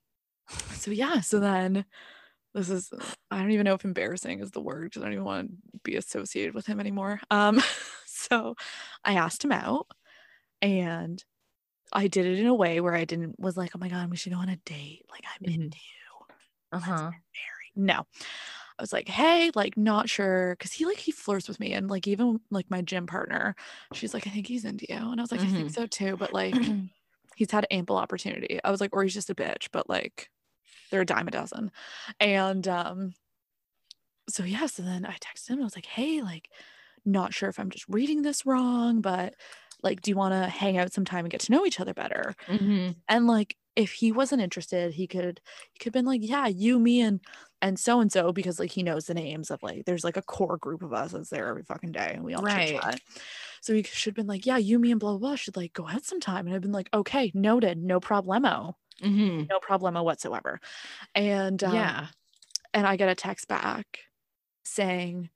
so 0.74 0.90
yeah 0.90 1.20
so 1.20 1.38
then 1.40 1.84
this 2.54 2.68
is 2.70 2.92
i 3.30 3.38
don't 3.40 3.52
even 3.52 3.64
know 3.64 3.74
if 3.74 3.84
embarrassing 3.84 4.40
is 4.40 4.50
the 4.50 4.60
word 4.60 4.84
because 4.84 5.02
i 5.02 5.04
don't 5.06 5.12
even 5.12 5.24
want 5.24 5.48
to 5.48 5.54
be 5.84 5.96
associated 5.96 6.54
with 6.54 6.66
him 6.66 6.80
anymore. 6.80 7.20
Um 7.30 7.60
so 8.06 8.56
i 9.04 9.14
asked 9.14 9.44
him 9.44 9.52
out 9.52 9.86
and 10.62 11.24
i 11.92 12.08
did 12.08 12.26
it 12.26 12.38
in 12.38 12.46
a 12.46 12.54
way 12.54 12.80
where 12.80 12.94
i 12.94 13.04
didn't 13.04 13.38
was 13.38 13.56
like 13.56 13.70
oh 13.74 13.78
my 13.78 13.88
god 13.88 14.10
we 14.10 14.16
should 14.16 14.32
go 14.32 14.38
on 14.38 14.48
a 14.48 14.56
date. 14.56 15.04
Like 15.10 15.24
i'm 15.26 15.46
Mhm. 15.50 15.54
into 15.64 15.78
you 15.78 16.09
Uh-huh. 16.72 17.14
married. 17.34 17.72
No. 17.88 18.06
I 18.78 18.82
was 18.82 18.92
like, 18.92 19.08
hey, 19.08 19.50
like 19.54 19.76
not 19.76 20.08
sure. 20.08 20.56
Cause 20.60 20.72
he 20.72 20.86
like 20.86 20.98
he 20.98 21.12
flirts 21.12 21.48
with 21.48 21.60
me. 21.60 21.72
And 21.72 21.90
like 21.90 22.06
even 22.08 22.40
like 22.50 22.70
my 22.70 22.82
gym 22.82 23.06
partner, 23.06 23.54
she's 23.92 24.14
like, 24.14 24.26
I 24.26 24.30
think 24.30 24.46
he's 24.46 24.64
into 24.64 24.86
you. 24.88 24.96
And 24.96 25.20
I 25.20 25.22
was 25.22 25.32
like, 25.32 25.44
I 25.44 25.48
think 25.48 25.70
Mhm. 25.70 25.72
so 25.72 25.86
too. 25.86 26.16
But 26.16 26.32
like 26.32 26.74
he's 27.36 27.50
had 27.50 27.66
ample 27.70 27.96
opportunity. 27.96 28.60
I 28.64 28.70
was 28.70 28.80
like, 28.80 28.94
or 28.94 29.02
he's 29.04 29.14
just 29.14 29.30
a 29.30 29.34
bitch, 29.34 29.68
but 29.72 29.88
like 29.88 30.30
they're 30.90 31.02
a 31.02 31.06
dime 31.06 31.28
a 31.28 31.32
dozen. 31.32 31.72
And 32.20 32.68
um, 32.68 33.14
so 34.28 34.44
yeah, 34.44 34.66
so 34.66 34.82
then 34.82 35.04
I 35.04 35.16
texted 35.16 35.48
him 35.48 35.54
and 35.54 35.62
I 35.62 35.64
was 35.64 35.76
like, 35.76 35.86
hey, 35.86 36.22
like, 36.22 36.50
not 37.04 37.34
sure 37.34 37.48
if 37.48 37.58
I'm 37.58 37.70
just 37.70 37.86
reading 37.88 38.22
this 38.22 38.46
wrong, 38.46 39.00
but 39.00 39.34
like, 39.82 40.02
do 40.02 40.10
you 40.10 40.16
want 40.16 40.34
to 40.34 40.48
hang 40.48 40.78
out 40.78 40.92
sometime 40.92 41.24
and 41.24 41.32
get 41.32 41.40
to 41.42 41.52
know 41.52 41.66
each 41.66 41.80
other 41.80 41.94
better? 41.94 42.34
Mhm. 42.48 43.00
and 43.08 43.26
like 43.26 43.56
if 43.76 43.92
he 43.92 44.12
wasn't 44.12 44.40
interested 44.42 44.92
he 44.94 45.06
could 45.06 45.40
he 45.72 45.78
could 45.78 45.86
have 45.86 45.92
been 45.92 46.04
like 46.06 46.20
yeah 46.24 46.46
you 46.46 46.78
me 46.78 47.00
and 47.00 47.20
and 47.62 47.78
so 47.78 48.00
and 48.00 48.12
so 48.12 48.32
because 48.32 48.58
like 48.58 48.70
he 48.72 48.82
knows 48.82 49.06
the 49.06 49.14
names 49.14 49.50
of 49.50 49.62
like 49.62 49.84
there's 49.86 50.04
like 50.04 50.16
a 50.16 50.22
core 50.22 50.56
group 50.58 50.82
of 50.82 50.92
us 50.92 51.12
that's 51.12 51.30
there 51.30 51.46
every 51.48 51.62
fucking 51.62 51.92
day 51.92 52.12
and 52.14 52.24
we 52.24 52.34
all 52.34 52.42
Right. 52.42 52.84
chat 52.84 53.00
so 53.62 53.74
he 53.74 53.82
should 53.82 54.12
have 54.12 54.16
been 54.16 54.26
like 54.26 54.46
yeah 54.46 54.56
you 54.58 54.78
me 54.78 54.90
and 54.90 55.00
blah 55.00 55.10
blah 55.12 55.18
blah 55.18 55.36
should 55.36 55.56
like 55.56 55.72
go 55.72 55.88
out 55.88 56.04
sometime 56.04 56.46
and 56.46 56.54
i've 56.56 56.62
been 56.62 56.72
like 56.72 56.90
okay 56.94 57.30
noted 57.34 57.78
no 57.78 58.00
problemo 58.00 58.74
Mhm. 59.02 59.50
no 59.50 59.58
problemo 59.60 60.04
whatsoever 60.04 60.60
and 61.14 61.64
um, 61.64 61.94
Yeah. 61.94 62.08
and 62.74 62.86
i 62.86 62.96
get 62.96 63.10
a 63.10 63.14
text 63.14 63.48
back 63.48 64.00
saying 64.64 65.30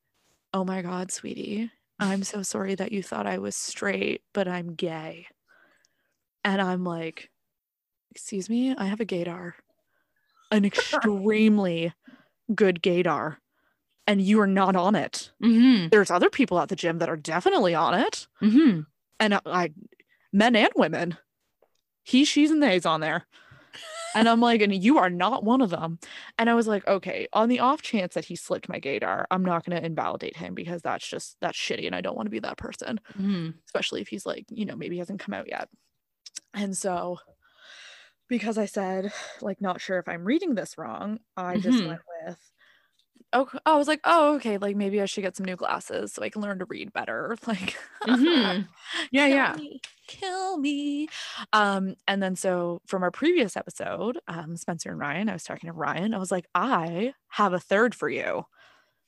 oh 0.55 0.65
my 0.65 0.83
god 0.83 1.13
sweetie 1.13 1.71
i'm 2.01 2.23
so 2.23 2.43
sorry 2.43 2.75
that 2.75 2.93
you 2.93 3.03
thought 3.03 3.27
i 3.27 3.39
was 3.39 3.57
straight 3.57 4.23
but 4.35 4.49
i'm 4.49 4.75
gay 4.75 5.27
and 6.45 6.61
i'm 6.61 6.85
like 6.85 7.31
excuse 8.15 8.49
me 8.49 8.75
i 8.77 8.87
have 8.87 9.01
a 9.01 9.07
gaydar. 9.07 9.55
An 10.51 10.65
extremely 10.71 11.93
good 12.55 12.83
gaydar. 12.83 13.37
And 14.07 14.21
you 14.21 14.39
are 14.41 14.47
not 14.47 14.77
on 14.77 14.95
it. 14.95 15.33
Mm-hmm. 15.43 15.89
there's 15.89 16.11
other 16.11 16.31
people 16.31 16.61
at 16.61 16.69
the 16.69 16.77
gym 16.77 16.99
that 16.99 17.09
are 17.09 17.17
definitely 17.17 17.75
on 17.75 17.95
it. 17.95 18.27
Mm-hmm. 18.43 18.81
and 19.19 19.35
I, 19.35 19.41
I 19.47 19.71
men 20.33 20.57
and 20.57 20.71
women 20.77 21.17
he 22.03 22.25
she's 22.25 22.51
and 22.51 22.63
they's 22.63 22.87
on 22.87 23.01
there. 23.01 23.27
And 24.15 24.29
i'm 24.29 24.41
like 24.41 24.63
and 24.63 24.73
you 24.73 24.99
are 24.99 25.11
not 25.11 25.43
one 25.43 25.61
of 25.61 25.71
them. 25.71 25.99
And 26.39 26.49
i 26.49 26.55
was 26.55 26.69
like 26.69 26.87
okay 26.87 27.27
on 27.33 27.49
the 27.49 27.61
off 27.61 27.83
chance 27.83 28.15
that 28.15 28.27
he 28.27 28.37
slipped 28.37 28.69
my 28.69 28.79
gaydar 28.79 29.25
i'm 29.31 29.45
not 29.45 29.65
going 29.65 29.77
to 29.77 29.85
invalidate 29.85 30.37
him 30.37 30.55
because 30.55 30.83
that's 30.83 31.07
just 31.07 31.37
that's 31.41 31.59
shitty 31.59 31.87
and 31.87 31.97
i 31.97 32.01
don't 32.01 32.17
want 32.17 32.27
to 32.27 32.31
be 32.31 32.39
that 32.41 32.59
person. 32.59 33.01
Mm-hmm. 33.19 33.51
especially 33.67 34.03
if 34.03 34.09
he's 34.09 34.25
like 34.27 34.45
you 34.51 34.67
know 34.67 34.77
maybe 34.77 34.95
he 34.95 35.01
hasn't 35.01 35.21
come 35.21 35.35
out 35.35 35.49
yet. 35.49 35.69
And 36.53 36.77
so 36.77 37.19
because 38.29 38.59
i 38.59 38.67
said 38.67 39.13
like 39.43 39.61
not 39.61 39.81
sure 39.81 39.99
if 39.99 40.09
i'm 40.09 40.25
reading 40.25 40.55
this 40.55 40.79
wrong 40.79 41.19
i 41.37 41.59
just 41.59 41.83
Mhm. 41.83 41.85
went 41.85 42.01
with 42.27 42.53
oh 43.33 43.49
i 43.67 43.77
was 43.77 43.89
like 43.89 44.01
oh 44.05 44.37
okay 44.37 44.59
like 44.59 44.77
maybe 44.77 45.01
i 45.01 45.07
should 45.07 45.23
get 45.23 45.37
some 45.37 45.47
new 45.47 45.57
glasses 45.57 46.13
so 46.13 46.23
i 46.23 46.29
can 46.31 46.43
learn 46.43 46.59
to 46.59 46.67
read 46.67 46.93
better 46.93 47.37
like 47.47 47.77
Mhm. 48.07 48.69
Yeah, 49.11 49.27
kill 49.27 49.29
yeah. 49.29 49.57
me, 49.57 49.81
kill 50.07 50.59
me 50.59 51.09
um 51.53 51.95
and 52.07 52.23
then 52.23 52.37
so 52.37 52.81
from 52.87 53.03
our 53.03 53.11
previous 53.11 53.57
episode 53.57 54.19
um 54.29 54.57
spencer 54.57 54.91
and 54.91 54.99
ryan 55.01 55.29
i 55.31 55.33
was 55.33 55.45
talking 55.45 55.69
to 55.69 55.73
ryan 55.73 56.13
i 56.15 56.19
was 56.19 56.31
like 56.31 56.47
i 56.55 57.15
have 57.29 57.53
a 57.55 57.61
third 57.61 57.95
for 57.95 58.09
you 58.11 58.45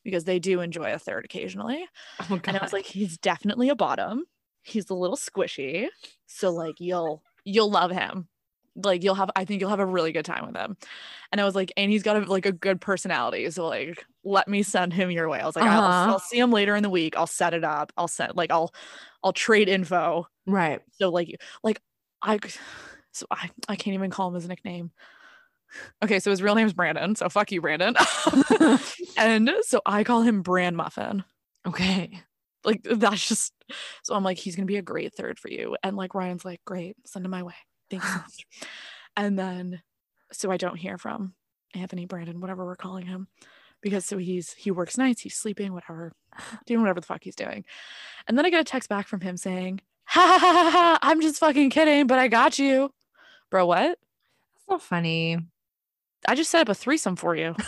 because 0.04 0.24
they 0.24 0.38
do 0.38 0.60
enjoy 0.60 0.92
a 0.92 0.98
third 0.98 1.24
occasionally 1.24 1.86
Oh 2.18 2.40
and 2.46 2.56
I 2.56 2.62
was 2.62 2.72
like, 2.72 2.86
he's 2.86 3.18
definitely 3.18 3.68
a 3.70 3.76
bottom. 3.76 4.24
He's 4.64 4.90
a 4.90 4.94
little 4.94 5.16
squishy. 5.16 5.88
So 6.26 6.52
like 6.52 6.80
you'll 6.80 7.22
you'll 7.44 7.70
love 7.70 7.90
him. 7.90 8.28
Like 8.82 9.02
you'll 9.02 9.14
have 9.14 9.30
I 9.36 9.44
think 9.44 9.60
you'll 9.60 9.70
have 9.70 9.80
a 9.80 9.86
really 9.86 10.12
good 10.12 10.24
time 10.24 10.46
with 10.46 10.56
him. 10.56 10.76
And 11.32 11.40
I 11.40 11.44
was 11.44 11.54
like, 11.54 11.72
and 11.76 11.90
he's 11.90 12.02
got 12.02 12.16
a, 12.16 12.30
like 12.30 12.46
a 12.46 12.52
good 12.52 12.80
personality. 12.80 13.50
So 13.50 13.66
like 13.66 14.04
let 14.24 14.48
me 14.48 14.62
send 14.62 14.92
him 14.92 15.10
your 15.10 15.28
way. 15.28 15.40
I 15.40 15.46
was 15.46 15.56
like, 15.56 15.64
I'll, 15.66 15.82
Uh-huh. 15.82 16.12
I'll 16.12 16.18
see 16.18 16.38
him 16.38 16.50
later 16.52 16.76
in 16.76 16.82
the 16.82 16.90
week. 16.90 17.16
I'll 17.16 17.26
set 17.26 17.54
it 17.54 17.64
up. 17.64 17.92
I'll 17.96 18.08
set 18.08 18.36
like 18.36 18.50
I'll 18.52 18.72
I'll 19.24 19.32
trade 19.32 19.68
info. 19.68 20.26
right. 20.46 20.80
So 20.92 21.10
like 21.10 21.36
like 21.62 21.80
I 22.22 22.38
so 23.12 23.26
I 23.30 23.50
I 23.68 23.76
can't 23.76 23.94
even 23.94 24.10
call 24.10 24.28
him 24.28 24.34
his 24.34 24.48
nickname. 24.48 24.90
Okay, 26.02 26.20
so 26.20 26.30
his 26.30 26.42
real 26.42 26.54
name 26.54 26.66
is 26.66 26.72
Brandon. 26.72 27.16
So 27.16 27.28
fuck 27.28 27.50
you, 27.52 27.60
Brandon. 27.60 27.94
and 29.16 29.50
so 29.62 29.80
I 29.84 30.04
call 30.04 30.22
him 30.22 30.42
brand 30.42 30.76
Muffin 30.76 31.24
okay. 31.66 32.20
like 32.64 32.80
that's 32.84 33.26
just 33.28 33.52
so 34.02 34.14
i'm 34.14 34.24
like 34.24 34.38
he's 34.38 34.56
gonna 34.56 34.66
be 34.66 34.76
a 34.76 34.82
great 34.82 35.14
third 35.14 35.38
for 35.38 35.48
you 35.48 35.76
and 35.82 35.96
like 35.96 36.14
ryan's 36.14 36.44
like 36.44 36.60
great 36.64 36.96
send 37.04 37.24
him 37.24 37.30
my 37.30 37.42
way 37.42 37.54
thank 37.90 38.02
you 38.02 38.08
so 38.08 38.16
much 38.16 38.46
and 39.16 39.38
then 39.38 39.82
so 40.32 40.50
i 40.50 40.56
don't 40.56 40.76
hear 40.76 40.98
from 40.98 41.34
anthony 41.74 42.06
brandon 42.06 42.40
whatever 42.40 42.64
we're 42.64 42.76
calling 42.76 43.06
him 43.06 43.28
because 43.82 44.04
so 44.04 44.18
he's 44.18 44.52
he 44.54 44.70
works 44.70 44.96
nights 44.98 45.20
he's 45.22 45.36
sleeping 45.36 45.72
whatever 45.72 46.12
doing 46.66 46.80
whatever 46.80 47.00
the 47.00 47.06
fuck 47.06 47.22
he's 47.22 47.36
doing 47.36 47.64
and 48.26 48.36
then 48.36 48.44
i 48.46 48.50
get 48.50 48.60
a 48.60 48.64
text 48.64 48.88
back 48.88 49.06
from 49.08 49.20
him 49.20 49.36
saying 49.36 49.80
ha 50.04 50.20
ha 50.26 50.38
ha 50.38 50.52
ha, 50.52 50.70
ha 50.70 50.98
i'm 51.02 51.20
just 51.20 51.38
fucking 51.38 51.70
kidding 51.70 52.06
but 52.06 52.18
i 52.18 52.28
got 52.28 52.58
you 52.58 52.90
bro 53.50 53.66
what 53.66 53.98
That's 54.54 54.66
so 54.68 54.78
funny. 54.78 55.38
I 56.28 56.34
just 56.34 56.50
set 56.50 56.62
up 56.62 56.68
a 56.68 56.74
threesome 56.74 57.14
for 57.16 57.36
you. 57.36 57.54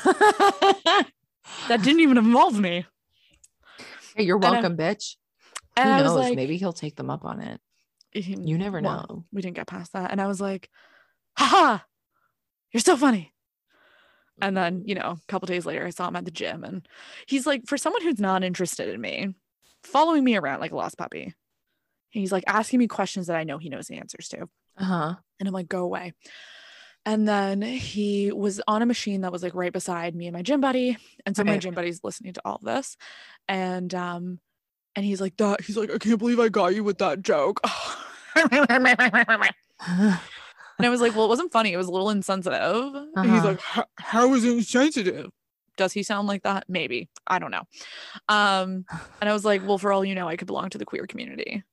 That 1.69 1.83
didn't 1.83 2.01
even 2.01 2.19
involve 2.19 2.59
me. 2.59 2.85
Hey, 4.15 4.25
you're 4.25 4.45
I- 4.45 4.51
welcome, 4.51 4.77
bitch. 4.77 5.17
Who 5.79 5.83
I 5.85 6.03
knows? 6.03 6.17
like, 6.17 6.37
Maybe 6.37 6.57
he'll 6.57 6.73
take 6.73 6.97
them 6.97 7.09
up 7.09 7.25
on 7.25 7.41
it. 7.41 7.61
You 8.13 8.59
never 8.59 8.81
well, 8.81 9.07
know. 9.09 9.25
we 9.33 9.43
didn't 9.43 9.57
get 9.57 9.67
past 9.67 9.93
that. 9.93 10.11
And 10.11 10.21
I 10.21 10.27
was 10.27 10.41
like, 10.41 10.71
haha, 11.37 11.79
you're 12.73 12.81
so 12.81 12.97
funny. 12.97 13.33
And 14.41 14.57
then, 14.57 14.85
you 14.87 14.95
know, 14.95 15.01
a 15.03 15.19
couple 15.27 15.47
days 15.47 15.67
later, 15.67 15.85
I 15.85 15.91
saw 15.91 16.09
him 16.09 16.17
at 16.17 16.25
the 16.25 16.31
gym 16.31 16.65
and 16.65 16.87
he's 17.27 17.47
like, 17.47 17.67
for 17.67 17.77
someone 17.77 18.03
who's 18.03 18.21
not 18.21 18.45
interested 18.45 18.89
in 18.89 19.01
me, 19.01 19.35
following 19.83 20.23
me 20.23 20.37
around 20.37 20.61
like 20.61 20.73
a 20.73 20.77
lost 20.77 20.97
puppy. 20.97 21.35
He's 22.11 22.33
like 22.33 22.45
asking 22.47 22.79
me 22.79 22.87
questions 22.87 23.27
that 23.27 23.37
I 23.37 23.45
know 23.45 23.59
he 23.59 23.69
knows 23.69 23.87
the 23.89 23.97
answers 23.97 24.29
to. 24.29 24.49
Uh 24.79 24.85
huh. 24.85 25.15
And 25.39 25.49
I'm 25.49 25.55
like, 25.55 25.69
go 25.69 25.83
away. 25.83 26.15
And 27.05 27.27
then 27.27 27.63
he 27.63 28.33
was 28.33 28.61
on 28.69 28.83
a 28.83 28.87
machine 28.87 29.23
that 29.23 29.33
was 29.33 29.43
like 29.43 29.55
right 29.55 29.73
beside 29.73 30.15
me 30.15 30.27
and 30.27 30.35
my 30.35 30.43
gym 30.43 30.61
buddy. 30.61 30.97
And 31.25 31.37
so 31.37 31.43
my 31.43 31.59
gym 31.59 31.75
buddy's 31.75 32.05
listening 32.05 32.35
to 32.35 32.43
all 32.45 32.61
this. 32.63 32.97
And 33.49 33.95
um, 33.95 34.41
and 34.97 35.05
he's 35.05 35.21
like, 35.21 35.37
that 35.39 35.61
he's 35.63 35.77
like, 35.77 35.91
I 35.93 35.99
can't 35.99 36.19
believe 36.19 36.41
I 36.41 36.49
got 36.49 36.75
you 36.75 36.85
with 36.85 36.99
that 36.99 37.23
joke. 37.23 37.61
And 40.81 40.87
I 40.87 40.91
was 40.91 41.01
like, 41.01 41.17
well, 41.17 41.25
it 41.25 41.29
wasn't 41.29 41.51
funny. 41.51 41.73
It 41.73 41.77
was 41.77 41.89
a 41.89 41.91
little 41.91 42.11
insensitive. 42.11 42.95
And 43.17 43.31
he's 43.31 43.43
Uh-huh. 43.45 43.49
like, 43.77 43.89
"How- 43.97 44.33
is 44.35 44.45
it 44.45 44.53
insensitive? 44.53 45.31
Does 45.77 45.93
he 45.93 46.05
sound 46.05 46.29
like 46.29 46.45
that? 46.45 46.65
Maybe. 46.69 47.09
I 47.27 47.41
don't 47.41 47.51
know. 47.51 47.63
Um, 48.29 48.85
and 49.21 49.29
I 49.29 49.33
was 49.33 49.45
like, 49.45 49.67
well, 49.67 49.79
for 49.79 49.93
all 49.93 50.05
you 50.05 50.15
know, 50.15 50.29
I 50.29 50.37
could 50.37 50.47
belong 50.47 50.71
to 50.71 50.79
the 50.79 50.85
queer 50.85 51.07
community. 51.09 51.65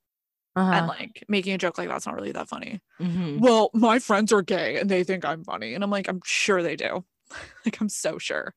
And 0.56 0.74
uh-huh. 0.74 0.86
like 0.88 1.22
making 1.28 1.52
a 1.52 1.58
joke 1.58 1.76
like 1.78 1.88
that's 1.88 2.06
not 2.06 2.14
really 2.16 2.32
that 2.32 2.48
funny. 2.48 2.80
Mhm. 3.00 3.38
Well, 3.40 3.70
my 3.74 3.98
friends 4.00 4.32
are 4.32 4.42
gay 4.42 4.78
and 4.78 4.90
they 4.90 5.04
think 5.04 5.24
I'm 5.24 5.44
funny. 5.44 5.74
And 5.74 5.84
I'm 5.84 5.90
like, 5.90 6.08
I'm 6.08 6.20
sure 6.24 6.62
they 6.62 6.74
do. 6.76 7.04
like, 7.64 7.80
I'm 7.80 7.88
so 7.88 8.18
sure. 8.18 8.54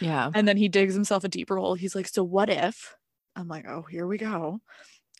Yeah. 0.00 0.30
And 0.34 0.46
then 0.46 0.56
he 0.58 0.68
digs 0.68 0.94
himself 0.94 1.24
a 1.24 1.28
deeper 1.28 1.56
hole. 1.56 1.74
He's 1.74 1.94
like, 1.96 2.06
so 2.06 2.22
what 2.22 2.50
if? 2.50 2.94
I'm 3.38 3.48
like, 3.48 3.66
oh, 3.68 3.82
here 3.82 4.06
we 4.06 4.18
go. 4.18 4.60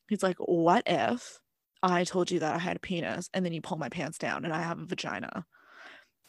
He's 0.09 0.23
like, 0.23 0.37
what 0.39 0.83
if 0.87 1.39
I 1.83 2.05
told 2.05 2.31
you 2.31 2.41
that 2.41 2.55
I 2.55 2.59
had 2.59 2.77
a 2.77 2.81
penis 2.81 3.31
and 3.33 3.45
then 3.45 3.53
you 3.53 3.61
pull 3.61 3.79
my 3.79 3.89
pants 3.89 4.19
down 4.19 4.45
and 4.45 4.53
I 4.53 4.63
have 4.63 4.81
a 4.81 4.85
vagina? 4.87 5.45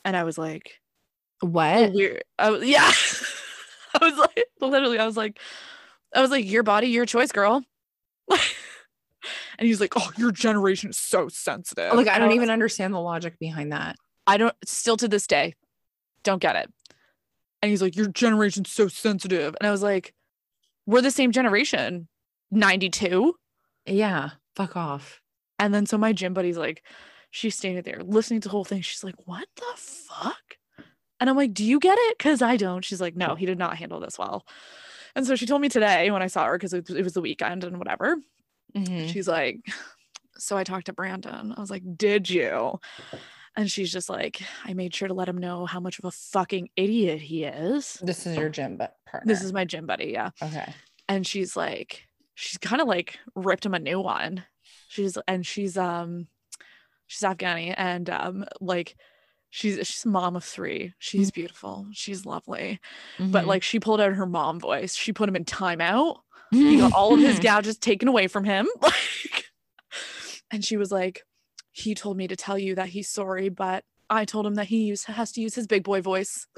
And 0.06 0.16
I 0.16 0.24
was 0.24 0.38
like, 0.38 0.72
oh, 1.41 1.48
What? 1.48 1.91
I 2.38 2.49
was, 2.52 2.64
yeah. 2.64 2.91
I 3.99 4.06
was 4.06 4.18
like, 4.18 4.45
literally, 4.61 4.99
I 4.99 5.06
was 5.06 5.18
like, 5.18 5.40
I 6.16 6.22
was 6.22 6.30
like, 6.32 6.48
your 6.49 6.64
body, 6.64 6.88
your 6.88 7.06
choice, 7.06 7.32
girl. 7.32 7.64
and 8.30 8.40
he's 9.68 9.82
like, 9.82 9.94
oh, 9.95 10.11
your 10.18 10.32
generation 10.32 10.91
is 10.91 10.98
so 10.98 11.28
sensitive. 11.28 11.94
Like, 11.94 12.07
I 12.07 12.20
don't 12.20 12.28
was- 12.28 12.36
even 12.36 12.49
understand 12.52 12.94
the 12.94 12.99
logic 12.99 13.40
behind 13.40 13.72
that. 13.72 13.95
I 14.28 14.38
don't, 14.38 14.56
still 14.64 14.98
to 14.98 15.07
this 15.07 15.26
day, 15.26 15.56
don't 16.24 16.41
get 16.41 16.56
it. 16.56 16.72
And 17.61 17.72
he's 17.72 17.82
like, 17.82 17.95
your 17.95 18.07
generation's 18.07 18.72
so 18.72 18.88
sensitive. 18.88 19.56
And 19.60 19.68
I 19.68 19.72
was 19.72 19.82
like, 19.82 20.14
we're 20.90 21.02
the 21.02 21.11
same 21.11 21.32
generation, 21.32 22.07
92. 22.52 23.34
Yeah. 23.86 24.32
Fuck 24.56 24.76
off. 24.76 25.22
And 25.60 25.74
then 25.74 25.86
so 25.86 25.98
my 25.98 26.14
gym 26.14 26.34
buddy's 26.34 26.57
like, 26.57 26.84
she's 27.32 27.56
standing 27.56 27.84
there 27.84 28.02
listening 28.03 28.41
to 28.41 28.48
the 28.48 28.52
whole 28.52 28.66
thing. 28.66 28.82
She's 28.82 29.03
like, 29.03 29.16
what 29.26 29.48
the 29.56 29.66
fuck? 29.76 30.41
And 31.20 31.30
I'm 31.30 31.36
like, 31.36 31.53
do 31.53 31.64
you 31.66 31.80
get 31.80 31.98
it? 31.99 32.18
Because 32.18 32.41
I 32.41 32.56
don't. 32.57 32.84
She's 32.84 33.02
like, 33.02 33.16
no, 33.16 33.36
he 33.36 33.45
did 33.45 33.60
not 33.60 33.78
handle 33.78 33.99
this 33.99 34.18
well. 34.18 34.45
And 35.16 35.28
so 35.28 35.36
she 35.36 35.45
told 35.45 35.61
me 35.61 35.70
today 35.70 36.10
when 36.11 36.22
I 36.24 36.28
saw 36.28 36.45
her, 36.45 36.53
because 36.57 36.74
it, 36.74 36.90
it 36.90 37.03
was 37.03 37.14
the 37.14 37.22
weekend 37.22 37.64
and 37.64 37.78
whatever, 37.78 38.18
Mhm. 38.76 39.10
she's 39.11 39.28
like, 39.28 39.60
so 40.38 40.56
I 40.57 40.64
talked 40.64 40.86
to 40.88 40.94
Brandon. 40.94 41.53
I 41.56 41.60
was 41.60 41.70
like, 41.72 41.84
did 41.98 42.30
you? 42.30 42.80
And 43.58 43.70
she's 43.70 43.92
just 43.92 44.10
like, 44.10 44.42
I 44.66 44.74
made 44.74 44.94
sure 44.94 45.08
to 45.08 45.14
let 45.14 45.28
him 45.28 45.38
know 45.38 45.66
how 45.66 45.80
much 45.80 46.00
of 46.00 46.06
a 46.06 46.12
fucking 46.12 46.70
idiot 46.76 47.20
he 47.22 47.44
is. 47.44 48.00
This 48.02 48.26
is 48.26 48.38
your 48.38 48.50
gym 48.50 48.78
but 48.78 48.96
partner. 49.06 49.32
This 49.34 49.44
is 49.44 49.52
my 49.54 49.66
gym 49.66 49.86
buddy. 49.86 50.12
Yeah. 50.12 50.30
okay. 50.42 50.74
and 51.08 51.26
she's 51.28 51.58
like 51.58 52.04
she's 52.36 52.58
kind 52.58 52.82
of 52.82 52.88
like 52.88 53.20
ripped 53.36 53.66
him 53.66 53.74
a 53.74 53.80
new 53.80 54.00
one 54.00 54.46
she's 54.88 55.18
and 55.28 55.46
she's 55.46 55.78
um 55.78 56.28
she's 57.08 57.22
afghani 57.28 57.74
and 57.76 58.10
um 58.10 58.46
like 58.62 58.96
she's 59.50 59.76
she's 59.86 60.06
mom 60.06 60.36
of 60.38 60.44
three 60.44 60.94
she's 61.00 61.32
beautiful 61.32 61.88
she's 61.92 62.26
lovely 62.26 62.80
but 63.20 63.44
Mhm. 63.44 63.48
like 63.48 63.64
she 63.64 63.80
pulled 63.80 64.00
out 64.00 64.14
her 64.14 64.26
mom 64.28 64.58
voice 64.60 64.96
she 64.96 65.12
put 65.12 65.28
him 65.28 65.36
in 65.36 65.44
timeout 65.44 66.18
he 66.52 66.78
got 66.78 66.94
all 66.94 67.14
of 67.16 67.20
his 67.20 67.40
gadgets 67.48 67.78
taken 67.80 68.08
away 68.08 68.28
from 68.28 68.46
him 68.46 68.70
like 68.82 68.94
and 70.52 70.64
she 70.64 70.78
was 70.78 70.92
like 70.92 71.24
he 71.72 71.94
told 71.96 72.18
me 72.18 72.28
to 72.28 72.36
tell 72.36 72.58
you 72.58 72.76
that 72.76 72.90
he's 72.90 73.10
sorry 73.10 73.50
but 73.50 73.84
i 74.10 74.26
told 74.26 74.46
him 74.46 74.56
that 74.56 74.68
he 74.68 74.84
use, 74.84 75.04
has 75.06 75.32
to 75.32 75.41
use 75.41 75.56
his 75.56 75.68
big 75.68 75.84
boy 75.84 76.02
voice 76.02 76.48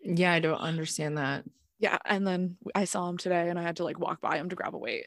yeah, 0.00 0.32
I 0.32 0.40
don't 0.40 0.58
understand 0.58 1.18
that. 1.18 1.44
Yeah. 1.78 1.98
And 2.04 2.26
then 2.26 2.56
I 2.74 2.84
saw 2.84 3.08
him 3.08 3.18
today 3.18 3.48
and 3.48 3.58
I 3.58 3.62
had 3.62 3.76
to 3.76 3.84
like 3.84 3.98
walk 3.98 4.20
by 4.20 4.36
him 4.36 4.48
to 4.48 4.56
grab 4.56 4.74
a 4.74 4.78
weight. 4.78 5.06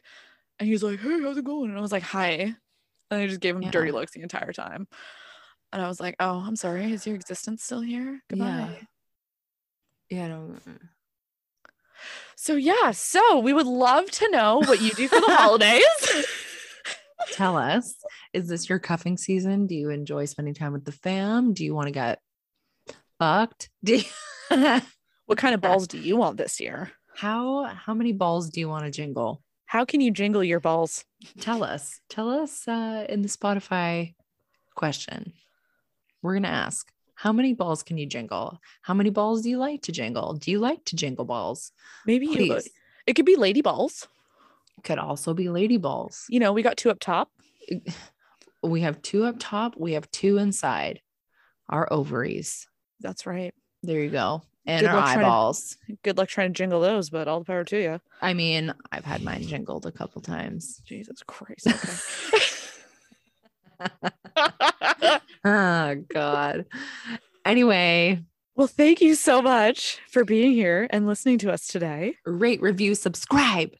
And 0.58 0.66
he 0.66 0.72
was 0.72 0.82
like, 0.82 1.00
Hey, 1.00 1.20
how's 1.20 1.36
it 1.36 1.44
going? 1.44 1.70
And 1.70 1.78
I 1.78 1.82
was 1.82 1.92
like, 1.92 2.02
Hi. 2.04 2.54
And 3.10 3.20
I 3.20 3.26
just 3.26 3.40
gave 3.40 3.56
him 3.56 3.70
dirty 3.70 3.90
looks 3.90 4.12
the 4.12 4.22
entire 4.22 4.52
time. 4.52 4.86
And 5.72 5.82
I 5.82 5.88
was 5.88 6.00
like, 6.00 6.16
Oh, 6.20 6.38
I'm 6.46 6.56
sorry. 6.56 6.92
Is 6.92 7.06
your 7.06 7.16
existence 7.16 7.62
still 7.62 7.80
here? 7.80 8.22
Goodbye. 8.28 8.46
Yeah. 10.08 10.18
Yeah, 10.18 10.24
I 10.26 10.28
don't. 10.28 10.60
So, 12.36 12.56
yeah. 12.56 12.90
So 12.90 13.38
we 13.38 13.52
would 13.52 13.66
love 13.66 14.10
to 14.10 14.30
know 14.30 14.58
what 14.58 14.82
you 14.82 14.90
do 14.90 15.08
for 15.08 15.20
the 15.20 15.34
holidays. 15.34 15.82
Tell 17.32 17.56
us, 17.56 17.94
is 18.32 18.48
this 18.48 18.68
your 18.68 18.78
cuffing 18.78 19.16
season? 19.16 19.66
Do 19.66 19.74
you 19.74 19.90
enjoy 19.90 20.24
spending 20.26 20.54
time 20.54 20.72
with 20.72 20.84
the 20.84 20.92
fam? 20.92 21.52
Do 21.54 21.64
you 21.64 21.74
want 21.74 21.86
to 21.88 21.92
get 21.92 22.20
fucked? 23.18 23.70
Do 23.84 23.96
you- 23.96 24.80
what 25.26 25.38
kind 25.38 25.54
of 25.54 25.60
balls 25.60 25.86
do 25.88 25.98
you 25.98 26.16
want 26.16 26.36
this 26.36 26.60
year? 26.60 26.90
how 27.14 27.64
how 27.64 27.94
many 27.94 28.12
balls 28.12 28.50
do 28.50 28.60
you 28.60 28.68
want 28.68 28.84
to 28.84 28.90
jingle? 28.90 29.42
How 29.66 29.84
can 29.86 30.00
you 30.02 30.10
jingle 30.10 30.44
your 30.44 30.60
balls? 30.60 31.04
Tell 31.40 31.62
us. 31.62 32.00
Tell 32.10 32.28
us 32.28 32.66
uh, 32.68 33.06
in 33.08 33.22
the 33.22 33.28
Spotify 33.28 34.14
question. 34.74 35.32
We're 36.22 36.34
gonna 36.34 36.48
ask. 36.48 36.90
How 37.14 37.32
many 37.32 37.54
balls 37.54 37.82
can 37.82 37.96
you 37.98 38.06
jingle? 38.06 38.58
How 38.82 38.94
many 38.94 39.10
balls 39.10 39.42
do 39.42 39.48
you 39.50 39.56
like 39.58 39.82
to 39.82 39.92
jingle? 39.92 40.34
Do 40.34 40.50
you 40.50 40.58
like 40.58 40.84
to 40.86 40.96
jingle 40.96 41.24
balls? 41.24 41.70
Maybe 42.06 42.26
you, 42.26 42.60
it 43.06 43.14
could 43.14 43.26
be 43.26 43.36
lady 43.36 43.62
balls. 43.62 44.08
Could 44.84 44.98
also 44.98 45.34
be 45.34 45.48
lady 45.48 45.76
balls. 45.76 46.26
You 46.28 46.40
know, 46.40 46.52
we 46.52 46.62
got 46.62 46.76
two 46.76 46.90
up 46.90 46.98
top. 47.00 47.30
We 48.64 48.82
have 48.82 49.02
two 49.02 49.24
up 49.24 49.34
top, 49.40 49.74
we 49.76 49.94
have 49.94 50.08
two 50.12 50.38
inside 50.38 51.00
our 51.68 51.92
ovaries. 51.92 52.68
That's 53.00 53.26
right. 53.26 53.52
There 53.82 53.98
you 53.98 54.08
go. 54.08 54.42
And 54.66 54.82
Good 54.82 54.90
our 54.90 55.00
trying 55.00 55.18
to- 55.18 55.24
eyeballs. 55.24 55.76
Good 56.04 56.16
luck 56.16 56.28
trying 56.28 56.50
to 56.52 56.56
jingle 56.56 56.80
those, 56.80 57.10
but 57.10 57.26
all 57.26 57.40
the 57.40 57.44
power 57.44 57.64
to 57.64 57.82
you. 57.82 57.98
I 58.20 58.34
mean, 58.34 58.72
I've 58.92 59.04
had 59.04 59.24
mine 59.24 59.42
jingled 59.42 59.84
a 59.86 59.90
couple 59.90 60.22
times. 60.22 60.80
Jesus 60.84 61.24
Christ. 61.26 61.66
Okay. 61.66 62.38
Oh 65.44 65.96
God. 66.14 66.66
Anyway, 67.44 68.22
well, 68.54 68.68
thank 68.68 69.00
you 69.00 69.16
so 69.16 69.42
much 69.42 69.98
for 70.08 70.24
being 70.24 70.52
here 70.52 70.86
and 70.90 71.04
listening 71.08 71.38
to 71.38 71.52
us 71.52 71.66
today. 71.66 72.14
rate, 72.24 72.62
review, 72.62 72.94
subscribe. 72.94 73.70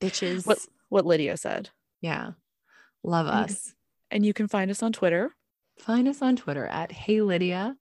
Bitches. 0.00 0.46
What 0.46 0.58
what 0.88 1.06
Lydia 1.06 1.36
said. 1.36 1.70
Yeah. 2.00 2.32
Love 3.02 3.26
us. 3.26 3.74
And 4.10 4.24
you 4.26 4.32
can 4.32 4.48
find 4.48 4.70
us 4.70 4.82
on 4.82 4.92
Twitter. 4.92 5.30
Find 5.78 6.08
us 6.08 6.20
on 6.20 6.36
Twitter 6.36 6.66
at 6.66 6.92
Hey 6.92 7.20
Lydia 7.22 7.76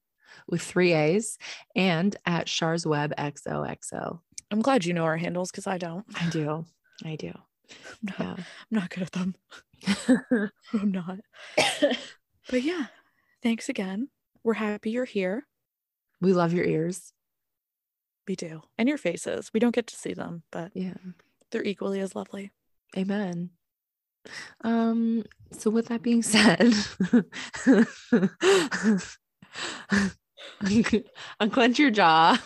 with 0.48 0.62
three 0.62 0.94
A's 0.94 1.38
and 1.76 2.16
at 2.26 2.48
Shars 2.48 2.86
Web 2.86 3.14
XOXO. 3.18 4.20
I'm 4.52 4.62
glad 4.62 4.86
you 4.86 4.94
know 4.94 5.04
our 5.04 5.18
handles 5.18 5.52
because 5.52 5.68
I 5.68 5.78
don't. 5.78 6.06
I 6.20 6.30
do. 6.30 6.66
I 7.04 7.16
do. 7.16 7.32
I'm 7.32 7.76
not, 8.04 8.20
Yeah. 8.20 8.34
I'm 8.38 8.46
not 8.72 8.90
good 8.90 9.04
at 9.04 9.12
them. 9.12 9.36
I'm 10.74 10.92
not. 10.92 11.20
But 12.52 12.64
yeah, 12.64 12.88
thanks 13.44 13.70
again. 13.70 14.10
We're 14.44 14.56
happy 14.56 14.90
you're 14.90 15.06
here. 15.06 15.46
we 16.20 16.34
love 16.34 16.52
your 16.52 16.66
ears. 16.66 17.14
We 18.28 18.36
do. 18.36 18.62
And 18.78 18.90
your 18.90 18.98
faces. 18.98 19.52
We 19.54 19.60
don't 19.60 19.76
get 19.76 19.86
to 19.88 19.96
see 19.96 20.14
them, 20.16 20.42
but 20.52 20.72
Yeah. 20.74 20.96
They're 21.52 21.64
equally 21.64 22.00
as 22.00 22.16
lovely. 22.16 22.52
Amen. 22.98 23.52
Um, 24.64 25.24
so 25.52 25.70
with 25.70 25.88
that 25.88 26.02
being 26.02 26.22
said, 26.22 26.74
unclench 31.40 31.80
your 31.80 31.92
jaw 31.92 32.38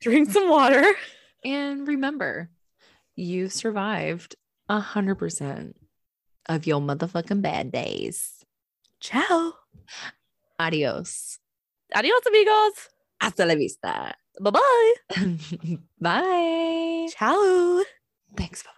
Drink 0.00 0.30
some 0.30 0.48
water. 0.48 0.84
and 1.44 1.86
remember, 1.86 2.50
you 3.16 3.48
survived 3.48 4.36
a 4.68 4.80
hundred 4.80 5.16
percent 5.16 5.76
of 6.48 6.66
your 6.66 6.80
motherfucking 6.80 7.42
bad 7.42 7.72
days. 7.72 8.44
Ciao. 9.00 9.54
Adios. 10.58 11.38
Adios, 11.94 12.20
amigos. 12.26 12.88
Hasta 13.20 13.44
la 13.44 13.54
vista. 13.54 14.14
Bye 14.40 14.50
bye. 14.50 15.78
Bye. 16.00 17.08
Ciao. 17.16 17.82
Thanks. 18.36 18.62
Bye. 18.62 18.70